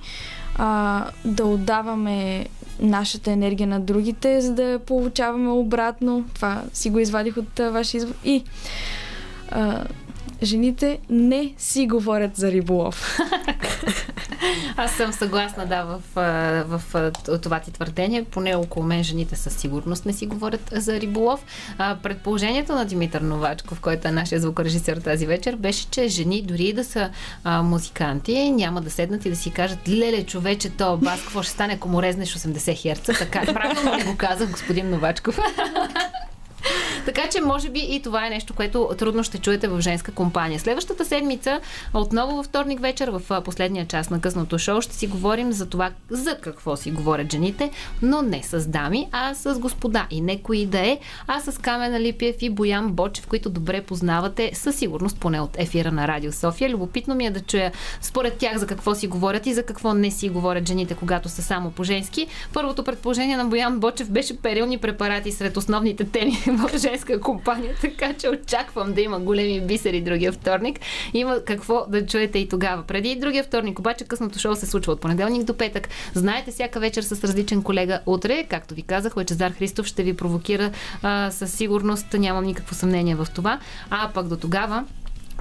а, 0.57 1.05
да 1.25 1.45
отдаваме 1.45 2.47
нашата 2.81 3.31
енергия 3.31 3.67
на 3.67 3.81
другите, 3.81 4.41
за 4.41 4.55
да 4.55 4.79
получаваме 4.87 5.51
обратно. 5.51 6.25
Това 6.35 6.63
си 6.73 6.91
го 6.91 6.99
извадих 6.99 7.37
от 7.37 7.61
а, 7.61 7.71
вашия 7.71 7.99
извод. 7.99 8.17
И 8.25 8.45
а, 9.51 9.85
жените 10.43 10.99
не 11.11 11.53
си 11.59 11.87
говорят 11.87 12.37
за 12.37 12.53
риболов. 12.53 13.19
Аз 14.77 14.93
съм 14.93 15.13
съгласна, 15.13 15.67
да, 15.67 15.83
в, 15.83 16.01
в, 16.15 16.83
в 16.93 17.39
това 17.43 17.61
ти 17.61 17.73
твърдение. 17.73 18.25
Поне 18.25 18.55
около 18.55 18.87
мен 18.87 19.03
жените 19.03 19.37
със 19.37 19.57
сигурност 19.57 20.07
не 20.07 20.13
си 20.13 20.27
говорят 20.27 20.71
за 20.73 21.01
риболов. 21.01 21.45
Предположението 22.03 22.73
на 22.73 22.85
Димитър 22.85 23.21
Новачков, 23.21 23.81
който 23.81 24.09
е 24.09 24.11
нашия 24.11 24.41
звукорежисер 24.41 24.97
тази 24.97 25.27
вечер, 25.27 25.57
беше, 25.57 25.91
че 25.91 26.09
жени, 26.09 26.43
дори 26.43 26.73
да 26.73 26.85
са 26.85 27.11
а, 27.45 27.63
музиканти, 27.63 28.51
няма 28.51 28.81
да 28.81 28.91
седнат 28.91 29.27
и 29.27 29.31
да 29.31 29.37
си 29.37 29.51
кажат, 29.51 29.89
леле, 29.89 30.27
човече, 30.27 30.71
то 30.71 30.97
бас, 30.97 31.23
какво 31.23 31.43
ще 31.43 31.53
стане, 31.53 31.73
ако 31.73 31.89
му 31.89 32.03
резнеш 32.03 32.35
80 32.35 32.77
херца. 32.77 33.13
Така, 33.19 33.53
правилно 33.53 33.99
ли 33.99 34.05
го 34.05 34.17
казах 34.17 34.51
господин 34.51 34.91
Новачков? 34.91 35.39
така 37.07 37.23
че, 37.29 37.41
може 37.41 37.71
би 37.71 37.81
и 37.81 38.03
това 38.03 38.27
е 38.27 38.31
нещо, 38.31 38.55
което 38.55 38.91
трудно 38.99 39.25
ще 39.25 39.39
чуете 39.39 39.69
в 39.69 39.81
женска 39.81 40.13
компания. 40.13 40.61
Следващата 40.61 41.05
седмица, 41.05 41.61
отново 41.95 42.37
във 42.37 42.47
вторник 42.47 42.81
вечер, 42.81 43.09
в 43.09 43.43
последния 43.43 43.87
част 43.87 44.11
на 44.11 44.21
късното 44.21 44.59
шоу, 44.59 44.81
ще 44.81 44.95
си 44.95 45.07
говорим 45.07 45.53
за 45.53 45.67
това, 45.67 45.91
за 46.11 46.39
какво 46.41 46.77
си 46.77 46.91
говорят 46.91 47.33
жените, 47.33 47.71
но 48.03 48.23
не 48.23 48.43
с 48.43 48.69
дами, 48.69 49.09
а 49.13 49.35
с 49.35 49.59
господа. 49.59 50.07
И 50.11 50.21
не 50.21 50.43
кои 50.43 50.67
да 50.67 50.79
е, 50.79 50.99
а 51.27 51.41
с 51.41 51.59
Камена 51.59 52.01
Липиев 52.01 52.37
и 52.41 52.51
Боян 52.51 52.93
Бочев, 52.93 53.27
които 53.27 53.51
добре 53.51 53.83
познавате 53.83 54.51
със 54.55 54.77
сигурност, 54.77 55.19
поне 55.19 55.41
от 55.41 55.51
ефира 55.59 55.93
на 55.93 56.09
Радио 56.09 56.33
София. 56.33 56.71
Любопитно 56.71 57.15
ми 57.15 57.27
е 57.27 57.31
да 57.31 57.41
чуя 57.41 57.73
според 58.01 58.37
тях 58.37 58.57
за 58.57 58.67
какво 58.67 58.95
си 58.95 59.07
говорят 59.07 59.47
и 59.47 59.55
за 59.55 59.63
какво 59.63 59.95
не 59.95 60.11
си 60.11 60.29
говорят 60.29 60.69
жените, 60.69 60.95
когато 60.95 61.29
са 61.29 61.43
само 61.43 61.71
по-женски. 61.71 62.27
Първото 62.53 62.85
предположение 62.85 63.37
на 63.37 63.45
Боян 63.45 63.81
Бочев 63.81 64.11
беше 64.11 64.37
перилни 64.37 64.79
препарати 64.79 65.33
сред 65.33 65.57
основните 65.57 66.05
теми 66.05 66.39
в 66.57 66.79
женска 66.79 67.21
компания, 67.21 67.75
така 67.81 68.13
че 68.13 68.29
очаквам 68.29 68.93
да 68.93 69.01
има 69.01 69.21
големи 69.21 69.61
бисери 69.61 70.01
другия 70.01 70.33
вторник. 70.33 70.81
Има 71.15 71.41
какво 71.47 71.87
да 71.89 72.07
чуете 72.07 72.39
и 72.39 72.49
тогава. 72.49 72.83
Преди 72.83 73.17
другия 73.17 73.45
вторник, 73.45 73.79
обаче 73.79 74.05
късното 74.05 74.39
шоу 74.39 74.57
се 74.57 74.67
случва 74.67 74.93
от 74.93 75.01
понеделник 75.01 75.45
до 75.45 75.57
петък. 75.57 75.89
Знаете, 76.15 76.51
всяка 76.51 76.81
вечер 76.81 77.03
с 77.03 77.25
различен 77.25 77.63
колега 77.63 78.01
утре, 78.07 78.47
както 78.49 78.75
ви 78.75 78.83
казах, 78.83 79.17
Лечезар 79.17 79.51
Христов 79.51 79.87
ще 79.87 80.03
ви 80.03 80.17
провокира 80.17 80.71
а, 81.03 81.31
със 81.31 81.53
сигурност, 81.53 82.07
нямам 82.13 82.45
никакво 82.45 82.75
съмнение 82.75 83.15
в 83.15 83.27
това. 83.35 83.59
А 83.91 84.11
пък 84.15 84.29
до 84.29 84.37
тогава 84.37 84.85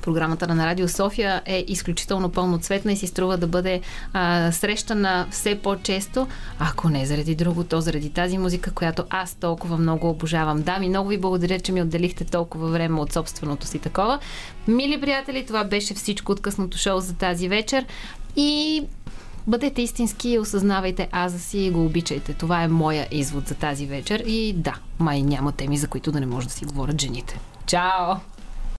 Програмата 0.02 0.48
на 0.48 0.66
Радио 0.66 0.90
София 0.90 1.42
е 1.46 1.66
изключително 1.68 2.30
пълноцветна 2.30 2.92
и 2.92 2.98
си 2.98 3.08
струва 3.08 3.38
да 3.38 3.48
бъде 3.48 3.82
а, 4.14 4.52
срещана 4.52 5.28
все 5.32 5.56
по-често, 5.56 6.28
ако 6.60 6.90
не 6.90 7.06
заради 7.06 7.36
друго, 7.36 7.64
то 7.64 7.82
заради 7.82 8.10
тази 8.10 8.38
музика, 8.38 8.72
която 8.72 9.04
аз 9.10 9.34
толкова 9.34 9.78
много 9.78 10.10
обожавам. 10.10 10.62
Дами, 10.62 10.90
много 10.90 11.10
ви 11.10 11.18
благодаря, 11.18 11.60
че 11.60 11.72
ми 11.72 11.82
отделихте 11.82 12.26
толкова 12.26 12.68
време 12.68 13.00
от 13.00 13.14
собственото 13.14 13.68
си 13.68 13.80
такова. 13.80 14.20
Мили 14.68 15.02
приятели, 15.02 15.46
това 15.46 15.64
беше 15.64 15.94
всичко 15.94 16.32
от 16.32 16.42
късното 16.42 16.78
шоу 16.78 17.00
за 17.00 17.14
тази 17.14 17.50
вечер 17.50 17.86
и 18.36 18.84
Бъдете 19.48 19.82
истински 19.82 20.40
осъзнавайте 20.40 21.10
аза 21.12 21.40
си 21.40 21.60
и 21.60 21.72
го 21.72 21.86
обичайте. 21.86 22.34
Това 22.34 22.64
е 22.64 22.68
моя 22.68 23.08
извод 23.12 23.48
за 23.48 23.56
тази 23.56 23.86
вечер. 23.86 24.24
И 24.26 24.54
да, 24.54 24.76
май 25.00 25.22
няма 25.22 25.52
теми, 25.52 25.78
за 25.78 25.88
които 25.88 26.12
да 26.12 26.20
не 26.20 26.26
може 26.26 26.48
да 26.48 26.54
си 26.54 26.66
говорят 26.66 27.02
жените. 27.02 27.40
Чао! 27.66 28.16